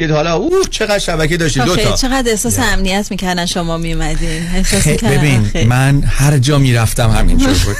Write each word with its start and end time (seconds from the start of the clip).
حالا 0.00 0.34
اوه 0.34 0.66
چقدر 0.70 0.98
شبکه 0.98 1.36
داشتید 1.36 1.62
دو 1.62 1.76
تا. 1.76 1.96
چقدر 1.96 2.30
احساس 2.30 2.58
امنیت 2.58 3.06
می‌کردن 3.10 3.46
شما 3.46 3.74
احساس 3.74 4.86
می‌کردن 4.86 5.16
ببین 5.16 5.44
خیلی. 5.44 5.64
من 5.64 6.02
هر 6.06 6.38
جا 6.38 6.58
می‌رفتم 6.58 7.10
همینجور 7.10 7.48
بود. 7.48 7.76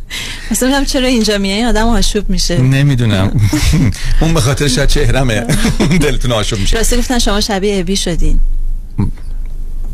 اصلا 0.50 0.68
میگم 0.68 0.84
چرا 0.84 1.06
اینجا 1.06 1.38
میای؟ 1.38 1.64
آدم 1.64 1.86
آشوب 1.86 2.30
میشه. 2.30 2.58
نمی‌دونم. 2.58 3.40
اون 4.20 4.34
به 4.34 4.40
خاطر 4.40 4.68
شاید 4.68 4.88
چهرمه. 4.88 5.40
دلتون 6.00 6.32
آشوب 6.32 6.58
میشه. 6.58 6.76
راستی 6.76 6.96
گفتن 6.96 7.18
شما 7.18 7.40
شبیه 7.40 7.80
ابی 7.80 7.96
شدین. 7.96 8.40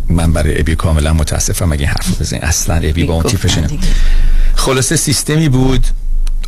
من 0.09 0.33
برای 0.33 0.61
ابی 0.61 0.77
کاملا 0.77 1.13
متاسفم 1.13 1.73
اگه 1.73 1.87
حرف 1.87 2.21
بزنین 2.21 2.43
اصلا 2.43 2.75
ابی 2.75 3.05
با 3.05 3.15
اون 3.15 3.23
تیپش. 3.23 3.59
خلاصه 4.55 4.97
سیستمی 4.97 5.49
بود. 5.49 5.87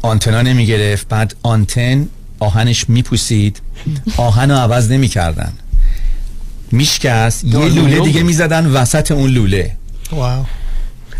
آنتنا 0.02 0.42
نمی 0.42 0.66
گرفت 0.66 1.08
بعد 1.08 1.34
آنتن 1.42 2.08
آهنش 2.38 2.88
میپوسید. 2.88 3.60
آهن 4.16 4.50
رو 4.50 4.56
عوض 4.56 4.90
نمی 4.90 5.08
کردن 5.08 5.52
میشکست. 6.72 7.44
یه 7.44 7.50
لوله 7.52 7.74
لوله 7.74 8.00
دیگه. 8.00 8.22
می‌زدن 8.22 8.66
وسط 8.66 9.12
اون 9.12 9.30
لوله. 9.30 9.76
واو. 10.12 10.44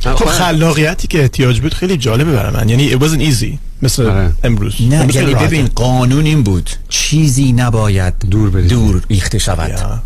خب 0.00 0.24
خلاقیتی 0.24 1.08
که 1.08 1.20
احتیاج 1.22 1.60
بود 1.60 1.74
خیلی 1.74 1.96
جالبه 1.96 2.32
برای 2.32 2.52
من. 2.52 2.68
یعنی 2.68 2.90
it 2.90 2.94
wasn't 2.94 3.34
easy. 3.34 3.58
مثل 3.82 4.06
آره. 4.06 4.32
امروز. 4.44 4.74
نه 4.80 4.96
امروز 4.96 5.16
یعنی. 5.16 5.34
ببین 5.34 5.66
قانون 5.66 6.24
این 6.26 6.42
بود. 6.42 6.70
چیزی 6.88 7.52
نباید 7.52 8.14
دور. 8.30 8.60
دور 8.60 9.02
ریخته 9.10 9.38
شود. 9.38 9.68
یا. 9.68 10.02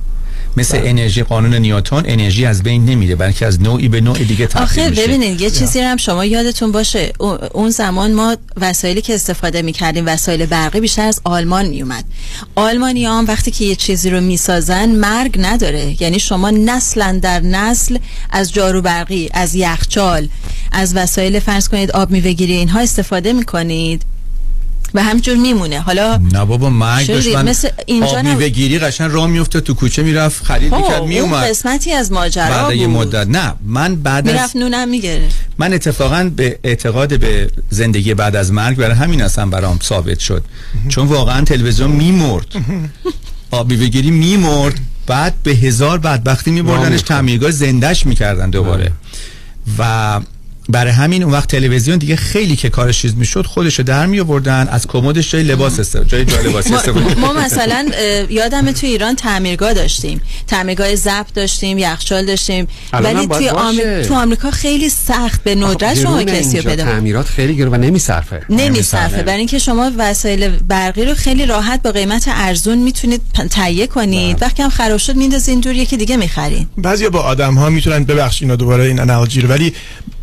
مثل 0.56 0.80
انرژی 0.84 1.22
قانون 1.22 1.54
نیوتن 1.54 2.02
انرژی 2.06 2.46
از 2.46 2.62
بین 2.62 2.84
نمیره 2.84 3.14
بلکه 3.16 3.46
از 3.46 3.60
نوعی 3.62 3.88
به 3.88 4.00
نوع 4.00 4.18
دیگه 4.18 4.46
تبدیل 4.46 4.84
آخه 4.84 4.90
ببینید 4.90 5.40
یه 5.40 5.50
چیزی 5.50 5.80
هم 5.80 5.96
شما 5.96 6.24
یادتون 6.24 6.72
باشه. 6.72 7.12
او- 7.18 7.38
اون 7.52 7.70
زمان 7.70 8.12
ما 8.12 8.36
وسایلی 8.56 9.02
که 9.02 9.14
استفاده 9.14 9.62
می‌کردیم 9.62 10.06
وسایل 10.06 10.46
برقی 10.46 10.80
بیشتر 10.80 11.06
از 11.06 11.20
آلمان 11.24 11.66
میومد 11.66 12.04
آلمانی 12.54 13.04
هم 13.04 13.24
وقتی 13.28 13.50
که 13.50 13.64
یه 13.64 13.74
چیزی 13.74 14.10
رو 14.10 14.20
می‌سازن 14.20 14.88
مرگ 14.88 15.36
نداره. 15.38 16.02
یعنی 16.02 16.18
شما 16.18 16.50
نسلا 16.50 17.18
در 17.22 17.40
نسل 17.40 17.98
از 18.30 18.52
جارو 18.52 18.82
برقی 18.82 19.28
از 19.32 19.54
یخچال 19.54 20.28
از 20.72 20.96
وسایل 20.96 21.38
فرض 21.38 21.68
کنید 21.68 21.90
آب 21.90 22.10
میوهگیری 22.10 22.52
اینها 22.52 22.80
استفاده 22.80 23.32
می‌کنید. 23.32 24.02
و 24.94 25.02
همجور 25.02 25.36
میمونه. 25.36 25.80
حالا 25.80 26.16
نه 26.16 26.44
بابا 26.44 26.70
مرگ. 26.70 27.06
داشت 27.06 27.34
من 27.34 27.48
مثل 27.48 27.68
اینجا 27.86 28.18
آب. 28.18 28.26
میوه 28.26 28.48
گیری 28.48 28.78
قشن 28.78 29.10
راه 29.10 29.26
میفته 29.26 29.60
تو 29.60 29.74
کوچه 29.74 30.02
می‌رفت 30.02 30.44
خرید 30.44 30.74
می‌کرد 30.74 30.94
خب، 30.94 31.00
اون 31.00 31.08
میومد 31.08 31.48
قسمتی 31.48 31.92
از 31.92 32.12
ماجرا 32.12 32.48
بعد 32.48 32.76
یه 32.76 32.86
مدت. 32.86 33.26
نه 33.26 33.54
من 33.64 33.96
بعد 33.96 34.28
از 34.28 34.34
می‌رفت 34.34 34.56
نونم 34.56 34.88
می‌گرفت. 34.88 35.36
من 35.58 35.72
اتفاقا 35.72 36.30
به 36.36 36.58
اعتقاد 36.64 37.20
به 37.20 37.50
زندگی 37.70 38.14
بعد 38.14 38.36
از 38.36 38.52
مرگ 38.52 38.76
برای 38.76 38.96
همین 38.96 39.22
اصلا 39.22 39.46
برام 39.46 39.78
ثابت 39.82 40.18
شد. 40.18 40.44
چون 40.88 41.06
واقعا 41.06 41.44
تلویزیون 41.44 41.90
میمرد. 41.90 42.46
آبی 43.50 43.76
بگیری 43.76 44.10
میمرد. 44.10 44.74
بعد 45.06 45.34
به 45.42 45.50
هزار 45.50 45.98
بدبختی 45.98 46.50
میبردنش. 46.50 47.02
تعمیرگاه 47.02 47.50
زندش 47.50 48.06
می‌کردن 48.06 48.50
دوباره. 48.50 48.92
و 49.78 50.20
برای 50.70 50.92
همین 50.92 51.22
اون 51.22 51.32
وقت 51.32 51.48
تلویزیون 51.48 51.98
دیگه 51.98 52.16
خیلی 52.16 52.56
که 52.56 52.70
کارش 52.70 53.02
چیز 53.02 53.16
می‌شد 53.16 53.46
خودشو 53.46 53.82
در 53.82 54.06
می 54.06 54.20
آوردن 54.20 54.68
از 54.68 54.86
کمدش 54.86 55.30
جای 55.30 55.42
لباس 55.42 55.80
است 55.80 55.96
جای 55.96 56.24
جای 56.24 56.48
لباسی 56.48 56.70
ما, 56.70 56.76
استفاده 56.76 57.14
ما 57.14 57.32
مثلا 57.32 57.86
یادم 58.30 58.72
تو 58.72 58.86
ایران 58.86 59.16
تعمیرگاه 59.16 59.74
داشتیم 59.74 60.20
تعمیرگاه 60.46 60.94
ضبط 60.94 61.32
داشتیم 61.34 61.78
یخچال 61.78 62.26
داشتیم 62.26 62.66
ولی 62.92 63.26
توی. 63.26 63.48
آمری... 63.48 64.04
تو 64.04 64.14
آمریکا 64.14 64.50
خیلی 64.50 64.88
سخت 64.88 65.44
به 65.44 65.54
ندرت 65.54 65.94
شما 65.94 66.22
کسی 66.22 66.56
رو. 66.56 66.70
پیدا 66.70 66.84
کنید. 66.84 66.94
تعمیرات 66.94 67.26
خیلی 67.26 67.56
گرون 67.56 67.74
و 67.74 67.76
نمیصرفه 67.76 68.42
نمیصرفه 68.50 69.22
برای 69.22 69.38
اینکه 69.38 69.58
شما 69.58 69.90
وسایل 69.98 70.48
برقی 70.48 71.04
رو 71.04 71.14
خیلی 71.14 71.46
راحت 71.46 71.82
با 71.82 71.92
قیمت 71.92 72.24
ارزون 72.28 72.78
می‌تونید 72.78 73.20
تهیه 73.50 73.86
کنید 73.86 74.36
بله. 74.36 74.46
وقتی 74.46 74.62
هم 74.62 74.70
خراب 74.70 74.98
شد 74.98 75.16
میندازین 75.16 75.60
دور 75.60 75.74
یکی 75.74 75.96
دیگه 75.96 76.16
می‌خرین 76.16 76.66
بعضیا 76.78 77.10
با 77.10 77.20
آدم 77.20 77.54
ها 77.54 77.70
می‌تونن 77.70 78.04
ببخشید 78.04 78.42
اینا 78.42 78.56
دوباره 78.56 78.84
این 78.84 79.00
انالوجی 79.00 79.40
رو 79.40 79.48
ولی 79.48 79.74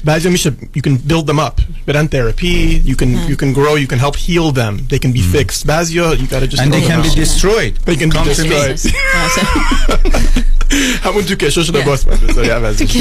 بعضیا 0.05 0.31
میشه 0.31 0.53
you 0.77 0.81
can 0.81 1.11
build 1.11 1.27
them 1.27 1.39
up. 1.39 1.61
بدن 1.87 2.07
therapy. 2.07 2.81
You 2.89 2.95
can 2.95 3.29
you 3.29 3.35
can 3.35 3.53
grow. 3.53 3.75
You 3.75 3.87
can 3.87 3.99
help 3.99 4.15
heal 4.15 4.51
them. 4.51 4.87
They 4.89 4.99
can 4.99 5.11
be 5.11 5.21
fixed. 5.37 5.65
بعضیا 5.65 6.15
you 6.15 6.27
gotta 6.27 6.47
just 6.47 6.59
and 6.59 6.73
they 6.73 6.81
can 6.87 7.01
be 7.01 7.09
destroyed. 7.09 7.73
They 7.85 7.95
can 7.95 8.09
be 8.09 8.19
destroyed. 8.23 8.93
همون 11.03 11.23
تو 11.23 11.35
کشوش 11.35 11.69
لباس 11.69 12.05
باید 12.05 12.19
بذاری 12.19 12.49
عوضش. 12.49 12.97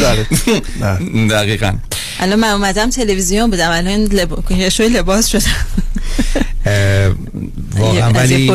دقیقا 1.30 1.72
الان 2.20 2.38
من 2.38 2.48
اومدم 2.48 2.90
تلویزیون 2.90 3.50
بودم. 3.50 3.70
الان 3.70 4.04
لب... 4.04 4.50
یه 4.50 4.68
شوی 4.68 4.88
لباس 4.88 5.28
شدم. 5.28 5.42
اه، 6.66 7.14
واقعا 7.78 8.12
ولی 8.12 8.50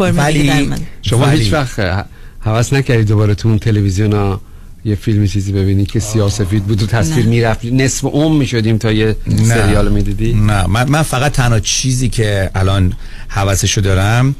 ولی-. 0.00 0.80
شما 1.02 1.28
هیچ 1.28 1.52
وقت 1.52 2.06
حوض 2.40 2.74
نکردی 2.74 3.04
دوباره 3.04 3.34
تو 3.34 3.48
اون 3.48 3.58
تلویزیون 3.58 4.12
ها 4.12 4.40
یه 4.84 4.94
فیلمی 4.94 5.28
چیزی 5.28 5.52
ببینی 5.52 5.86
که 5.86 6.00
سیاه 6.00 6.30
سفید 6.30 6.64
بود 6.64 6.82
و 6.82 6.86
تصویر. 6.86 7.26
می‌رفت 7.26 7.64
نصف 7.64 8.04
عمر 8.04 8.38
می‌شدیم 8.38 8.78
تا 8.78 8.92
یه 8.92 9.16
نه. 9.26 9.44
سریال 9.44 9.92
می‌دیدی 9.92 10.34
نه 10.34 10.66
من, 10.66 10.88
من 10.88 11.02
فقط 11.02 11.32
تنها 11.32 11.60
چیزی 11.60 12.08
که 12.08 12.50
الان 12.54 12.92
حوثشو 13.28 13.80
دارم 13.80 14.36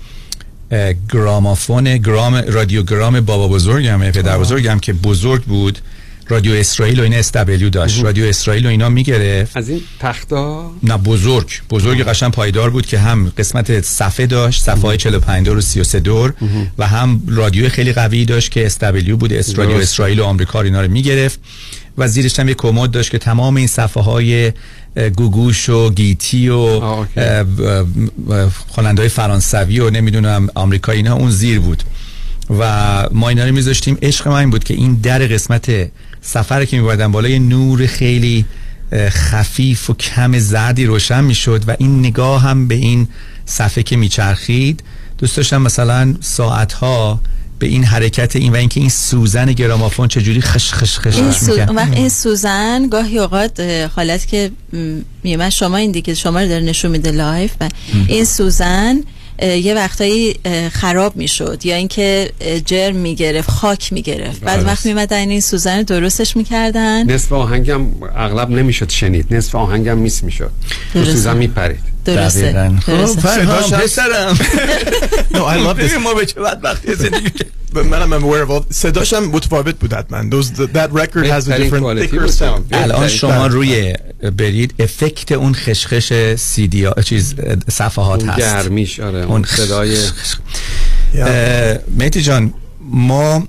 گرامافون 1.12 1.97
گرام 1.97 2.34
رادیو 2.34 2.82
گرام 2.82 3.21
بابا 3.21 3.49
بزرگم 3.49 4.10
پدر 4.10 4.38
بزرگم 4.38 4.78
که 4.78 4.93
بزرگ 4.93 5.43
بود 5.43 5.78
رادیو 6.29 6.53
اسرائیل 6.53 7.01
و 7.01 7.03
این 7.03 7.15
SW 7.15 7.71
داشت. 7.71 8.05
رادیو 8.05 8.25
اسرائیل 8.25 8.67
و 8.67 8.69
اینا 8.69 8.89
می‌گرفت. 8.89 9.57
از 9.57 9.69
این 9.69 9.81
تختا؟ 10.01 10.71
نه 10.83 10.97
بزرگ. 10.97 11.51
بزرگ 11.71 12.03
قشنگ 12.03 12.31
پایدار 12.31 12.71
بود 12.71 12.87
که 12.87 12.99
هم 12.99 13.33
قسمت 13.39 13.81
صفحه 13.81 14.27
داشت 14.27 14.62
صفحه 14.62 14.83
های 14.83 14.97
45 14.97 15.47
دور 15.47 15.57
و 15.57 15.61
33 15.61 16.01
دور 16.01 16.35
و 16.79 16.87
هم 16.87 17.23
رادیو 17.29 17.69
خیلی 17.69 17.93
قوی 17.93 18.25
داشت 18.25 18.51
که 18.51 18.67
SW 18.67 19.17
بود. 19.17 19.33
اس 19.33 19.59
رادیو. 19.59 19.77
اسرائیل 19.77 20.21
و 20.21 20.25
آمریکا 20.25 20.61
اینا 20.61 20.83
رو 20.83 20.91
می‌گرفت 20.91 21.41
و 21.99 22.09
زیرش 22.09 22.41
هم 22.41 22.49
یه 22.49 22.55
کمد 22.55 22.91
داشت 22.91 23.11
که 23.11 23.19
تمام 23.19 23.56
این 23.56 23.67
صفحه 23.67 24.03
های 24.03 24.53
گوگوش 25.17 25.69
و 25.69 25.91
گیتی 25.91 26.49
و. 26.49 26.81
خواننده 28.69 29.03
های 29.03 29.09
فرانسوی 29.09 29.81
و 29.81 29.91
نمی‌دونم 29.91 30.49
آمریکایی 30.55 30.99
اینا 30.99 31.15
اون 31.15 31.31
زیر 31.31 31.61
بود. 31.61 31.83
و 32.59 32.65
ما 33.12 33.29
اینا 33.29 33.45
رو 33.45 33.55
میذاشتیم. 33.55 33.99
عشق 34.03 34.29
من 34.29 34.35
این 34.35 34.51
بود 34.51 34.65
که 34.65 34.75
این 34.75 34.95
در 34.95 35.19
قسمت 35.19 35.91
سفر 36.25 36.65
که 36.65 36.77
میبردن 36.77 37.12
بالا 37.12 37.29
یه 37.29 37.39
نور 37.39 37.87
خیلی 37.87 38.45
خفیف 39.09 39.91
و 39.91 39.95
کم 39.95 40.39
زردی 40.39 40.87
روشن 40.87 41.25
می‌شد 41.25 41.65
و 41.67 41.77
این 41.79 41.99
نگاه 41.99 42.43
هم 42.43 42.69
به 42.69 42.75
این 42.75 43.09
صفحه 43.47 43.83
که 43.83 43.97
میچرخید 43.97 44.83
دوست 45.19 45.37
داشتم 45.37 45.62
مثلا 45.62 46.15
ساعتها 46.21 47.21
به 47.59 47.67
این 47.67 47.85
حرکت 47.85 48.37
این 48.37 48.53
و 48.53 48.57
اینکه 48.57 48.81
این 48.81 48.89
سوزن 48.89 49.53
گرامافون 49.53 50.09
چجوری 50.09 50.41
خش 50.41 50.73
خش 50.73 50.99
خش, 50.99 51.17
این 51.17 51.33
سو... 51.33 51.53
وقت 51.53 51.97
این 51.97 52.09
سوزن 52.09 52.89
گاهی 52.89 53.19
اوقات 53.19 53.61
حالت 53.97 54.27
که 54.27 54.51
م، 54.73 54.99
میومد 55.23 55.49
شما 55.49 55.77
این 55.77 55.93
دیگه 55.93 56.15
شما 56.15 56.41
رو 56.41 56.49
داره 56.49 56.65
نشون 56.65 56.91
میده 56.91 57.11
live 57.11 57.51
و 57.61 57.69
این 58.06 58.25
سوزن 58.25 59.01
یه 59.43 59.75
وقتایی 59.75 60.37
خراب 60.72 61.17
می‌شد. 61.17 61.67
یا 61.67 61.77
اینکه 61.77 62.31
جرم 62.67 62.97
می‌گرفت 62.97 63.50
خاک 63.50 63.93
می‌گرفت. 63.93 64.41
بعد 64.41 64.56
درست. 64.56 64.69
وقت 64.69 64.87
میمدن 64.87 65.28
این 65.28 65.41
سوزن 65.41 65.83
درستش 65.83 66.37
می‌کردن. 66.37 67.11
نصف 67.11 67.33
آهنگم 67.33 67.87
اغلب 68.17 68.50
نمی‌شد 68.50 68.91
شنید. 68.91 69.34
نصف 69.34 69.55
آهنگم 69.55 69.99
میس 69.99 70.25
می‌شد. 70.25 70.50
سوزن 70.93 71.37
میپرید. 71.37 71.94
درسته. 72.05 72.73
خب. 72.87 73.07
فرهام 73.07 73.63
صداشم- 73.63 73.77
پسرم. 73.83 74.35
No, 75.35 75.37
I 75.37 75.57
love 75.67 75.77
this. 75.79 75.85
ببین 75.85 75.97
ما 76.05 76.15
به 76.15 76.27
چه 76.27 76.41
بدبختی 76.41 76.95
زندگی 76.95 77.31
But 77.75 77.79
منم 77.87 78.21
I'm 78.21 78.23
aware 78.23 78.49
of 78.49 78.51
all 78.53 78.73
صداشم 78.75 79.19
متفاوت 79.25 79.75
بود 79.79 79.93
حتما. 79.93 80.23
Those, 80.43 80.47
that 80.47 80.91
record 80.93 81.27
has 81.27 81.49
a 81.49 81.59
different 81.59 81.99
thicker 82.01 82.29
sound. 82.29 82.73
الان 82.73 83.01
بله. 83.01 83.09
شما 83.09 83.47
روی 83.47 83.95
برید 84.39 84.75
افکت 84.79 85.33
اون 85.33 85.55
خشخش 85.55 86.13
سیدی 86.37 86.85
ها 86.85 86.95
چیز 87.05 87.35
صفحات 87.71 88.21
اون 88.21 88.29
هست. 88.29 88.39
گرمیش 88.41 89.01
آره 89.01 89.19
اون 89.19 89.31
اون 89.31 89.45
صدای 89.45 89.97
مهدی 91.99 92.23
جان 92.23 92.55
ما 92.81 93.49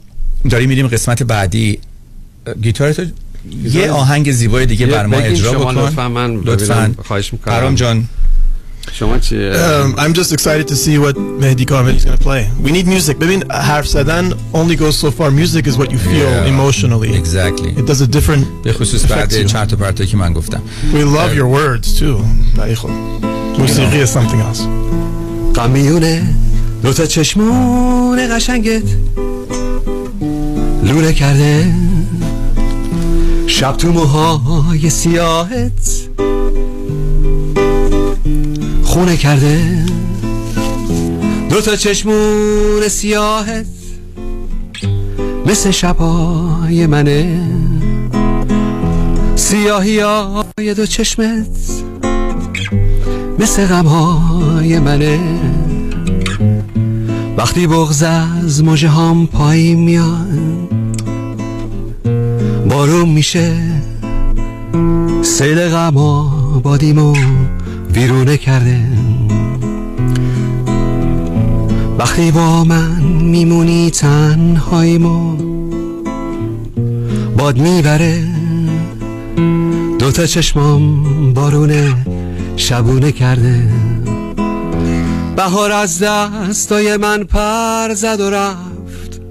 داریم 0.50 0.69
میریم 0.69 0.88
قسمت 0.88 1.24
بعدی. 1.24 1.80
گیتارتو 2.62 3.04
یه 3.63 3.92
آهنگ 3.92 4.31
زیبای 4.31 4.66
دیگه 4.66 4.86
بر 4.86 5.06
ما 5.06 5.18
اجرا 5.18 5.51
بکن. 5.51 5.75
لطفاً 5.78 6.10
من 6.10 6.36
لطفاً. 6.36 6.74
ببینم. 6.75 6.96
خواهش 7.08 7.34
می‌کنم. 7.34 7.54
پرام 7.56 7.75
جان. 7.75 8.06
شما 8.93 9.19
چی 9.19 9.37
Um, 9.52 9.94
I'm 9.99 10.12
just 10.20 10.32
excited 10.32 10.67
to 10.69 10.76
see 10.85 10.99
what 11.05 11.14
Mehdi 11.17 11.64
Karmel 11.70 11.94
is 11.97 12.05
going 12.05 12.19
to 12.19 12.25
play. 12.25 12.43
We 12.64 12.70
need 12.73 12.87
music. 12.87 13.17
ببین 13.19 13.43
حرف 13.52 13.87
زدن 13.88 14.32
only 14.52 14.76
goes 14.76 14.97
so 14.97 15.11
far. 15.11 15.31
Music 15.31 15.67
is 15.67 15.76
what 15.76 15.91
you 15.91 15.99
feel 15.99 16.29
Yeah. 16.31 16.47
emotionally. 16.55 17.11
exactly 17.23 17.70
It 17.81 17.87
does 17.91 18.00
a 18.00 18.06
different 18.17 18.44
به 18.64 18.73
خصوص 18.73 19.05
affects 19.05 19.11
بعد 19.11 19.32
you. 19.32 19.44
چند 19.47 19.69
تا 19.69 19.76
پرتایی 19.76 20.08
که 20.08 20.17
من 20.17 20.32
گفتم 20.32 20.61
We 20.93 20.97
love 20.97 21.37
your 21.38 21.49
words 21.58 21.99
too. 22.00 22.25
ولی 22.61 22.75
خب 22.75 22.91
موسیقی 23.58 24.05
is 24.06 24.08
something 24.08 24.41
else. 24.56 24.61
قمیونه 25.55 26.23
دو 26.82 26.93
تا 26.93 27.06
چشمون 27.06 28.37
قشنگت 28.37 28.82
لوله 30.85 31.12
کرده 31.12 31.73
شب 33.47 33.76
تو 33.76 33.93
موهای 33.93 34.91
سیاهت 34.91 35.73
خونه 38.95 39.18
کرده؟ 39.18 39.86
دو 41.50 41.62
تا 41.62 41.75
چشمون 41.75 42.88
سیاهت 42.88 43.65
مثل 45.45 45.71
شبای 45.71 46.88
منه. 46.88 47.42
سیاهی 49.36 50.00
های 50.00 50.74
دو 50.75 50.86
چشمت 50.86 51.47
مثل 53.39 53.65
غمهای 53.65 54.80
منه. 54.80 55.19
وقتی 57.38 57.68
بغز 57.68 58.03
از 58.03 58.63
مجه 58.63 58.89
هم 58.89 59.27
پایین 59.27 59.80
میان 59.80 60.68
بارون 62.69 63.09
میشه 63.09 63.53
سیل 65.21 65.69
غما 65.69 66.30
بادیمو 66.63 67.15
ویرونه 67.95 68.38
کرده. 68.38 68.80
وقتی 71.97 72.31
با 72.31 72.63
من 72.63 73.01
میمونی 73.03 73.89
تنهاییمو 73.89 75.36
باد 77.38 77.57
می‌بره. 77.57 78.24
دوتا 80.00 80.25
چشمام 80.25 81.03
بارونه 81.33 81.94
شبونه 82.56 83.12
کرده. 83.12 83.69
بهار 85.36 85.71
از 85.71 86.00
دستای 86.03 86.98
من 86.98 87.24
پر 87.24 87.94
زد 87.94 88.21
و 88.21 88.30
رفت. 88.30 89.21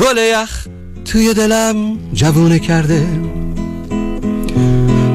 گل 0.00 0.18
یخ 0.32 0.66
توی 1.04 1.34
دلم 1.34 1.98
جوونه 2.12 2.58
کرده. 2.58 3.06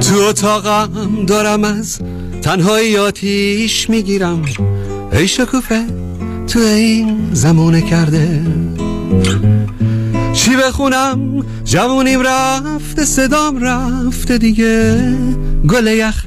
تو 0.02 0.16
اتاقم 0.30 1.26
دارم 1.28 1.64
از 1.64 2.00
تنهایی 2.48 2.98
آتیش 2.98 3.90
می‌گیرم. 3.90 4.42
ای 5.12 5.28
شکوفه 5.28 5.86
تو 6.48 6.60
این 6.60 7.30
زمونه 7.34 7.82
کرده. 7.82 8.42
چی 10.34 10.56
بخونم؟ 10.56 11.46
جوونیم 11.64 12.22
رفته 12.22 13.06
صدام 13.06 13.60
رفته 13.60 14.38
دیگه. 14.38 15.14
گل 15.70 15.88
یخ 15.88 16.26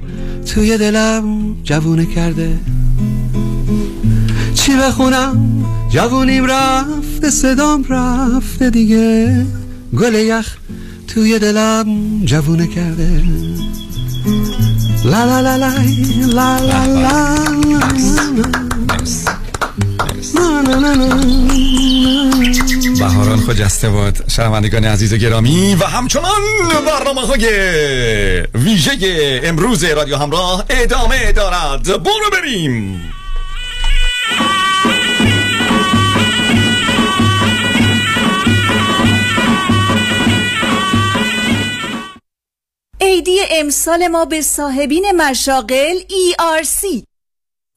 توی 0.55 0.79
دلم 0.79 1.57
جوونه 1.63 2.07
کرده. 2.07 2.59
چی 4.55 4.77
بخونم؟ 4.77 5.65
جوونیم 5.91 6.47
رفته 6.47 7.31
صدام 7.31 7.85
رفته 7.89 8.71
دیگه. 8.71 9.47
گل 9.99 10.15
یخ 10.15 10.57
توی 11.09 11.39
دلم 11.39 11.87
جوونه 12.25 12.67
کرده. 12.67 13.23
لا 15.05 15.25
لا 15.25 15.41
لا 15.41 15.57
لا 15.57 15.71
لا 16.37 16.59
لا 16.61 16.87
لا 16.87 17.41
بهاران 22.99 23.41
خجسته 23.41 23.89
باد 23.89 24.25
شنوندگان 24.29 24.85
عزیز 24.85 25.13
و 25.13 25.17
گرامی 25.17 25.75
و 25.75 25.85
همچنان 25.85 26.41
برنامه 26.87 27.21
های 27.21 27.47
ویژه 28.55 29.41
امروز 29.45 29.85
رادیو 29.85 30.17
همراه 30.17 30.65
ادامه 30.71 31.33
دارد. 31.33 32.03
برو 32.03 32.31
بریم. 32.33 33.01
عیدی 43.11 43.41
امسال 43.51 44.09
ما 44.09 44.25
به 44.25 44.43
صاحبین 44.43 45.11
مشاغل 45.11 45.99
ERC 45.99 47.03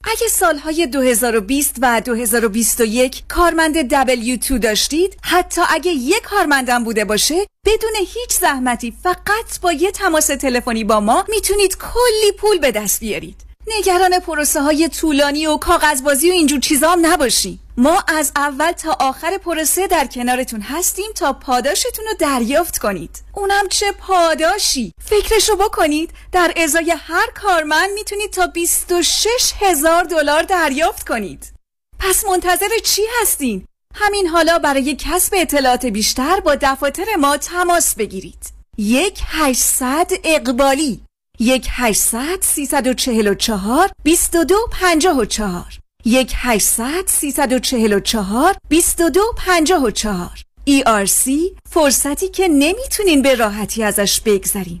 اگه 0.04 0.28
سالهای 0.30 0.86
2020 0.86 1.76
و 1.82 2.00
2021 2.00 3.22
کارمند 3.28 3.94
W2 3.94 4.52
داشتید 4.52 5.16
حتی 5.22 5.60
اگه 5.70 5.90
یک 5.90 6.22
کارمندم 6.22 6.84
بوده 6.84 7.04
باشه 7.04 7.34
بدون 7.66 7.90
هیچ 7.96 8.32
زحمتی 8.40 8.94
فقط 9.02 9.60
با 9.62 9.72
یه 9.72 9.90
تماس 9.90 10.26
تلفنی 10.26 10.84
با 10.84 11.00
ما 11.00 11.24
می‌تونید 11.28 11.76
کلی 11.78 12.32
پول 12.38 12.58
به 12.58 12.70
دست 12.70 13.00
بیارید. 13.00 13.36
نگران 13.66 14.18
پروسه 14.18 14.60
های 14.60 14.88
طولانی 14.88 15.46
و 15.46 15.56
کاغذبازی 15.56 16.30
و 16.30 16.32
اینجور 16.32 16.60
چیزا 16.60 16.90
هم 16.90 17.06
نباشی 17.06 17.58
ما 17.76 18.04
از 18.08 18.32
اول 18.36 18.72
تا 18.72 18.96
آخر 19.00 19.38
پروسه 19.38 19.86
در 19.86 20.06
کنارتون 20.06 20.60
هستیم 20.60 21.12
تا 21.14 21.32
پاداشتون 21.32 22.04
رو 22.04 22.14
دریافت 22.18 22.78
کنید. 22.78 23.22
اونم 23.32 23.68
چه 23.68 23.92
پاداشی! 23.92 24.92
فکرشو 25.04 25.56
بکنید 25.56 26.10
در 26.32 26.52
ازای 26.56 26.94
هر 26.98 27.30
کارمند 27.34 27.90
می‌تونید 27.94 28.30
تا 28.30 28.46
26 28.46 29.52
هزار 29.60 30.04
دلار 30.04 30.42
دریافت 30.42 31.08
کنید. 31.08 31.52
پس 31.98 32.24
منتظر 32.24 32.68
چی 32.84 33.02
هستین؟ 33.20 33.66
همین 33.94 34.26
حالا 34.26 34.58
برای 34.58 34.96
کسب 34.98 35.34
اطلاعات 35.36 35.86
بیشتر 35.86 36.40
با 36.40 36.54
دفاتر 36.54 37.16
ما 37.18 37.36
تماس 37.36 37.94
بگیرید. 37.94 38.52
یک 38.78 39.20
800 39.26 40.10
اقبالی 40.24 41.00
یک 41.38 41.68
800 41.70 42.40
344 42.40 43.90
22 44.04 44.56
54 44.72 45.83
یک 46.06 46.32
800 46.36 47.06
344 47.06 48.54
22 48.68 49.20
54 49.36 50.30
ERC 50.70 51.30
فرصتی 51.70 52.28
که 52.28 52.48
نمی‌تونین 52.48 53.22
به 53.22 53.34
راحتی 53.34 53.82
ازش 53.82 54.20
بگذرین. 54.20 54.80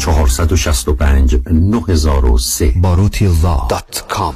465 0.00 1.36
9003 1.50 2.72
باروتی 2.76 3.26
Law 3.26 3.66
dot 3.70 4.04
com. 4.08 4.34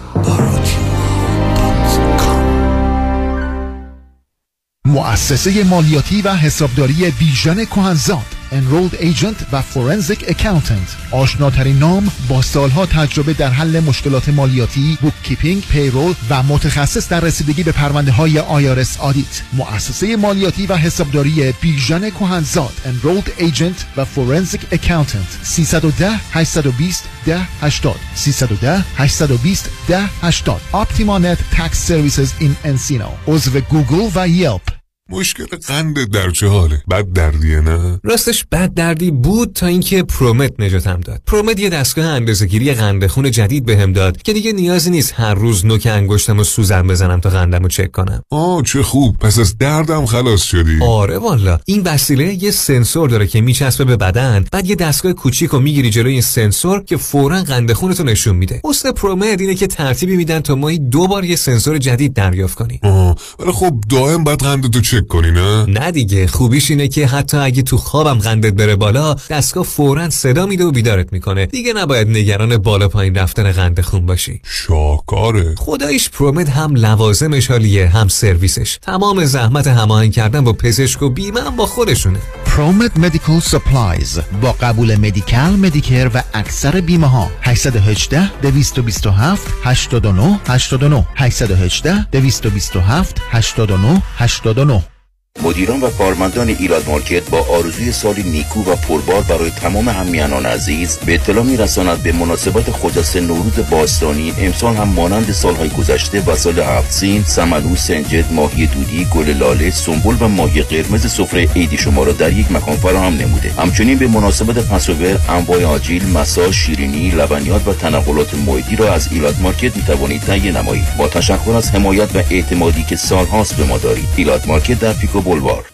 مؤسسه 4.87 5.65
مالیاتی 5.65 6.23
و 6.23 6.29
حسابداری 6.29 7.11
بیژن 7.19 7.65
کهنزاد. 7.65 8.44
Enrolled 8.55 8.95
Agent 9.01 9.45
و 9.53 9.63
Forensic 9.63 10.31
Accountant. 10.31 11.11
آشناترین 11.11 11.79
نام 11.79 12.13
با 12.29 12.43
سالها 12.43 12.87
تجربه 12.87 13.33
در 13.33 13.51
حل 13.51 13.81
مشکلات 13.81 14.29
مالیاتی 14.29 14.99
bookkeeping، 15.01 15.63
payroll 15.63 16.15
و 16.31 16.43
متخصص 16.43 17.09
در 17.09 17.21
رسیدگی 17.21 17.63
به 17.63 17.73
پرونده 17.73 18.13
های 18.13 18.39
IRS 18.39 19.01
audit 19.01 19.43
مؤسسه 19.53 20.17
مالیاتی 20.17 20.67
و 20.67 20.77
حسابداری 20.77 21.53
بیژن 21.61 22.11
کهنزاد 22.11 22.73
Enrolled 22.85 23.41
Agent 23.41 23.85
و 23.97 24.05
Forensic 24.05 24.75
Accountant. 24.75 25.43
310 25.43 26.11
820 26.33 27.05
1080 27.27 27.97
310 28.15 28.85
820 28.97 29.71
1080 29.89 30.61
Optimanet 30.73 31.39
Tax 31.57 31.79
Services 31.89 32.43
in 32.43 32.67
Encino. 32.67 33.29
عضو 33.29 33.61
گوگل 33.61 34.11
و 34.15 34.29
Yelp. 34.29 34.84
مشکل 35.11 35.45
قندت 35.69 36.09
در 36.09 36.31
چه 36.31 36.49
حاله 36.49 36.83
بد 36.91 37.13
دردیه 37.13 37.61
نه؟ 37.61 38.01
راستش 38.05 38.45
بد 38.53 38.75
دردی 38.75 39.11
بود 39.11 39.53
تا 39.53 39.67
اینکه 39.67 40.03
پرومت 40.03 40.53
نجاتم 40.59 41.01
داد. 41.01 41.23
پرومت 41.27 41.61
یه 41.61 41.71
دستگاه 41.71 42.07
اندازه‌گیری 42.07 42.75
قند 42.75 43.07
خون 43.07 43.31
جدید 43.31 43.67
بهم 43.67 43.93
داد 43.93 44.23
که 44.23 44.33
دیگه 44.33 44.53
نیازی 44.53 44.91
نیست 44.91 45.15
هر 45.17 45.35
روز 45.35 45.67
نوک 45.67 45.89
انگشتم 45.91 46.39
و 46.39 46.45
سوزن 46.45 46.87
بزنم 46.87 47.21
تا 47.21 47.31
قندم 47.31 47.63
رو 47.63 47.69
چک 47.69 47.93
کنم. 47.93 48.23
آه 48.31 48.63
چه 48.63 48.83
خوب. 48.83 49.19
پس 49.19 49.39
از 49.39 49.59
دردم 49.59 50.07
خلاص 50.07 50.43
شدی. 50.43 50.79
آره 50.83 51.19
والا. 51.19 51.59
این 51.67 51.83
وسیله 51.83 52.45
یه 52.45 52.51
سنسور 52.51 53.09
داره 53.09 53.27
که 53.27 53.41
میچسبه 53.41 53.85
به 53.85 53.97
بدن 53.97 54.45
بعد 54.53 54.67
یه 54.67 54.77
دستگاه 54.77 55.13
کوچیک 55.13 55.51
رو 55.51 55.61
می‌گیری 55.61 55.91
جلوی 55.91 56.13
این 56.13 56.23
سنسور 56.23 56.85
که 56.85 56.97
فورا 56.97 57.43
قند 57.43 57.73
خونتو 57.73 58.05
نشون 58.05 58.37
میده. 58.37 58.61
اصل 58.65 58.93
پرومت 58.93 59.41
اینه 59.41 59.55
که 59.55 59.67
ترتیبی 59.67 60.17
میدن 60.17 60.41
تا 60.41 60.55
ماهی 60.55 60.79
دو 60.79 61.07
بار 61.07 61.25
یه 61.25 61.37
سنسور 61.37 61.79
جدید 61.79 62.15
دریافت 62.15 62.55
کنی 62.55 62.81
آه 62.83 63.17
ولی 63.39 63.53
خب 63.53 63.75
دائم 63.89 64.25
باید 64.25 64.43
قندتو 64.43 64.81
چک 64.81 65.04
کنی 65.09 65.31
نه؟ 65.31 65.65
نه 65.67 65.91
دیگه 65.91 66.27
خوبیش 66.27 66.71
اینه 66.71 66.89
که 66.89 67.07
حتی 67.07 67.37
اگه 67.37 67.63
تو 67.63 67.77
خوابم 67.77 68.19
قندت 68.19 68.53
بره 68.53 68.77
بالا 68.77 69.15
دستگاه 69.31 69.65
فورا 69.65 70.11
صدا 70.11 70.47
میده 70.47 70.65
و 70.65 70.71
بیدارت 70.71 71.13
می‌کنه. 71.13 71.47
دیگه 71.47 71.73
نباید 71.73 72.09
نگران 72.09 72.57
بالا 72.57 72.89
پایین 72.89 73.15
رفتن 73.15 73.53
قند 73.53 73.81
خون 73.81 74.07
باشی. 74.07 74.41
شاهکاره 74.45 75.55
خدایش 75.59 76.11
پرومت 76.11 76.49
هم 76.49 76.75
لوازمش 76.75 77.51
عالیه 77.51 77.89
هم 77.89 78.09
سرویسش. 78.09 78.79
تمام 78.83 79.25
زحمت 79.25 79.67
هماهنگ 79.67 80.13
کردن 80.13 80.45
با 80.45 80.53
پزشک 80.53 81.03
و 81.03 81.11
بیمه 81.11 81.41
هم 81.41 81.57
با 81.57 81.67
خودشونه. 81.67 82.19
پرومت 82.47 82.99
Medical 82.99 83.41
Supplies 83.41 84.21
با 84.43 84.53
قبول 84.53 84.97
Medi-Cal 84.97 85.51
Medicare 85.51 86.11
و 86.15 86.23
اکثر 86.35 86.81
بیمه 86.81 87.07
ها 87.07 87.31
818 87.43 88.41
227 88.43 89.47
89 89.63 90.41
89 90.49 91.07
818 91.17 92.07
227 92.13 93.21
89 93.31 94.03
89 94.17 94.94
مدیران 95.43 95.81
و 95.81 95.91
کارمندان 95.91 96.49
ایلاد 96.49 96.89
مارکت 96.89 97.31
با 97.31 97.39
آرزوی 97.39 97.93
سالی 97.93 98.23
نیکو 98.23 98.61
و 98.61 98.77
پربار 98.77 99.23
برای 99.23 99.51
تمام 99.51 99.89
هم‌میهنان 99.89 100.47
عزیز 100.47 100.99
به 100.99 101.15
اطلاع 101.15 101.45
می 101.45 101.57
رساند 101.57 102.03
به 102.03 102.13
مناسبت 102.13 102.71
خجسته 102.71 103.21
نوروز 103.21 103.53
باستانی 103.71 104.35
امسال 104.39 104.77
هم 104.77 104.89
مانند 104.89 105.33
سالهای 105.33 105.69
گذشته 105.69 106.21
وسایل 106.21 106.59
هفت 106.59 106.93
سین 106.93 107.25
سمنو 107.25 107.77
سنجد 107.77 108.33
ماهی 108.33 108.67
دودی 108.67 109.05
گل 109.05 109.29
لاله 109.31 109.71
سنبل 109.71 110.17
و 110.21 110.29
ماهی 110.29 110.63
قرمز 110.63 111.07
سفره 111.07 111.49
عیدی 111.57 111.79
شما 111.79 112.05
را 112.05 112.13
در 112.13 112.33
یک 112.33 112.53
مکان 112.53 112.77
فراهم 112.77 113.17
نموده. 113.17 113.53
همچنین 113.59 113.99
به 113.99 114.07
مناسبت 114.07 114.59
Passover 114.59 115.21
انواع 115.29 115.65
آجیل 115.65 116.09
مساج 116.09 116.53
شیرینی 116.53 117.11
لبنیات 117.11 117.69
و 117.69 117.73
تنقلات 117.73 118.35
محیطی 118.35 118.77
را 118.77 118.93
از 118.93 119.09
ایلاد 119.13 119.35
مارکت 119.41 119.77
می 119.77 119.83
توانید 119.83 120.23
تهیه 120.23 120.53
نمایید. 120.53 120.97
با 120.99 121.09
تشکر 121.09 121.53
از 121.57 121.71
حمایت 121.71 122.17
و 122.17 122.23
اعتمادی 122.31 122.83
که 122.83 122.97
سالهاست 122.97 123.57
به 123.57 123.65
ما 123.65 123.79
دارید. 123.79 124.09
ایلاد 124.17 124.45
مارکت 124.47 124.81
در 124.81 124.93
پیکو 124.93 125.24
بولوار. 125.25 125.65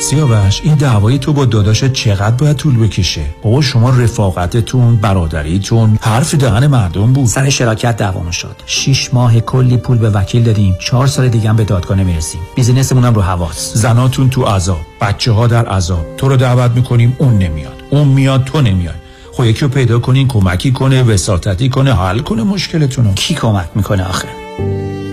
سیاوش 0.00 0.60
این 0.64 0.74
دعوای 0.74 1.18
تو 1.18 1.32
با 1.32 1.44
داداشت 1.44 1.92
چقدر 1.92 2.36
باید 2.36 2.56
طول 2.56 2.78
بکشه؟ 2.78 3.20
بابا 3.42 3.60
شما 3.60 3.90
رفاقتتون 3.90 4.96
برادریتون 4.96 5.98
حرف 6.02 6.34
دهن 6.34 6.66
مردم 6.66 7.12
بود. 7.12 7.26
سر 7.26 7.48
شراکت 7.48 7.96
دعوامون 7.96 8.30
شد. 8.30 8.56
شیش 8.66 9.14
ماه 9.14 9.40
کلی 9.40 9.76
پول 9.76 9.98
به 9.98 10.10
وکیل 10.10 10.42
دادیم. 10.44 10.76
چهار 10.80 11.06
سال 11.06 11.28
دیگه 11.28 11.48
هم 11.48 11.56
به 11.56 11.64
دادگاه 11.64 11.96
نمی‌رسیم. 11.96 12.40
بیزینسمون 12.56 13.04
هم 13.04 13.14
رو 13.14 13.22
حواس. 13.22 13.72
زناتون 13.74 14.30
تو 14.30 14.44
عذاب. 14.44 14.80
بچه 15.00 15.32
ها 15.32 15.46
در 15.46 15.66
عذاب. 15.66 16.06
تو 16.16 16.28
رو 16.28 16.36
دعوت 16.36 16.70
می‌کنیم 16.70 17.16
اون 17.18 17.38
نمیاد. 17.38 17.82
اون 17.90 18.08
میاد 18.08 18.44
تو 18.44 18.60
نمیاد 18.60 18.94
خب 19.32 19.44
یکی 19.44 19.60
رو 19.60 19.68
پیدا 19.68 19.98
کنین 19.98 20.28
کمکی 20.28 20.72
کنه 20.72 21.02
وساطتی 21.02 21.68
کنه 21.68 21.94
حل 21.94 22.18
کنه 22.18 22.42
مشکلتونو. 22.42 23.14
کی 23.14 23.34
کمک 23.34 23.68
می‌کنه 23.74 24.04
آخه؟ 24.08 24.47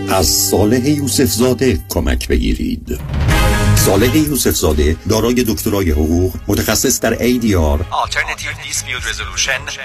از 0.09 0.27
صالح 0.27 0.89
یوسف 0.89 1.31
زاده 1.31 1.79
کمک 1.89 2.27
بگیرید. 2.27 2.99
صالح 3.75 4.17
یوسف 4.17 4.55
زاده 4.55 4.95
دارای 5.09 5.43
دکترای 5.47 5.91
حقوق 5.91 6.33
متخصص 6.47 6.99
در 6.99 7.15
ADR 7.15 7.83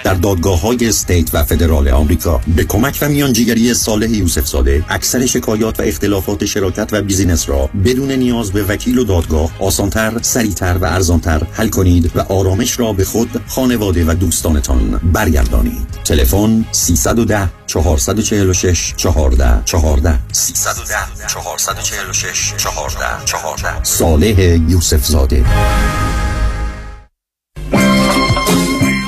در 0.03 0.13
دادگاه 0.13 0.61
های 0.61 0.87
state 0.87 1.29
و 1.33 1.43
federal 1.43 1.89
آمریکا. 1.89 2.41
به 2.55 2.63
کمک 2.63 2.97
و 3.01 3.09
میانجیگری 3.09 3.73
صالح 3.73 4.09
یوسف 4.09 4.47
زاده 4.47 4.85
اکثر 4.89 5.25
شکایات 5.25 5.79
و 5.79 5.83
اختلافات 5.83 6.45
شراکت 6.45 6.89
و 6.91 7.01
بیزینس 7.01 7.49
را 7.49 7.69
بدون 7.85 8.11
نیاز 8.11 8.51
به 8.51 8.63
وکیل 8.63 8.97
و 8.97 9.03
دادگاه 9.03 9.49
آسانتر، 9.59 10.19
سریعتر 10.21 10.77
و 10.81 10.85
ارزانتر 10.85 11.41
حل 11.51 11.69
کنید 11.69 12.11
و 12.15 12.19
آرامش 12.19 12.79
را 12.79 12.93
به 12.93 13.05
خود، 13.05 13.41
خانواده 13.47 14.05
و 14.05 14.13
دوستانتان 14.13 14.99
برگردانید. 15.03 15.87
تلفن 16.03 16.65
310 16.71 17.49
446 17.67 18.93
14 18.97 19.61
14 19.65 20.19
310 20.31 20.95
446 21.27 22.53
14 22.57 23.25
14 23.25 23.80
صالح 23.83 24.39
یوسف 24.69 25.05
زاده 25.05 25.45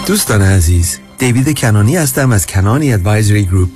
دوستان 0.05 0.41
عزیز 0.41 0.99
دیوید 1.17 1.57
کنانی 1.57 1.95
هستم 1.95 2.31
از 2.31 2.45
کنانی 2.45 2.93
ادوایزری 2.93 3.45
گروپ. 3.45 3.69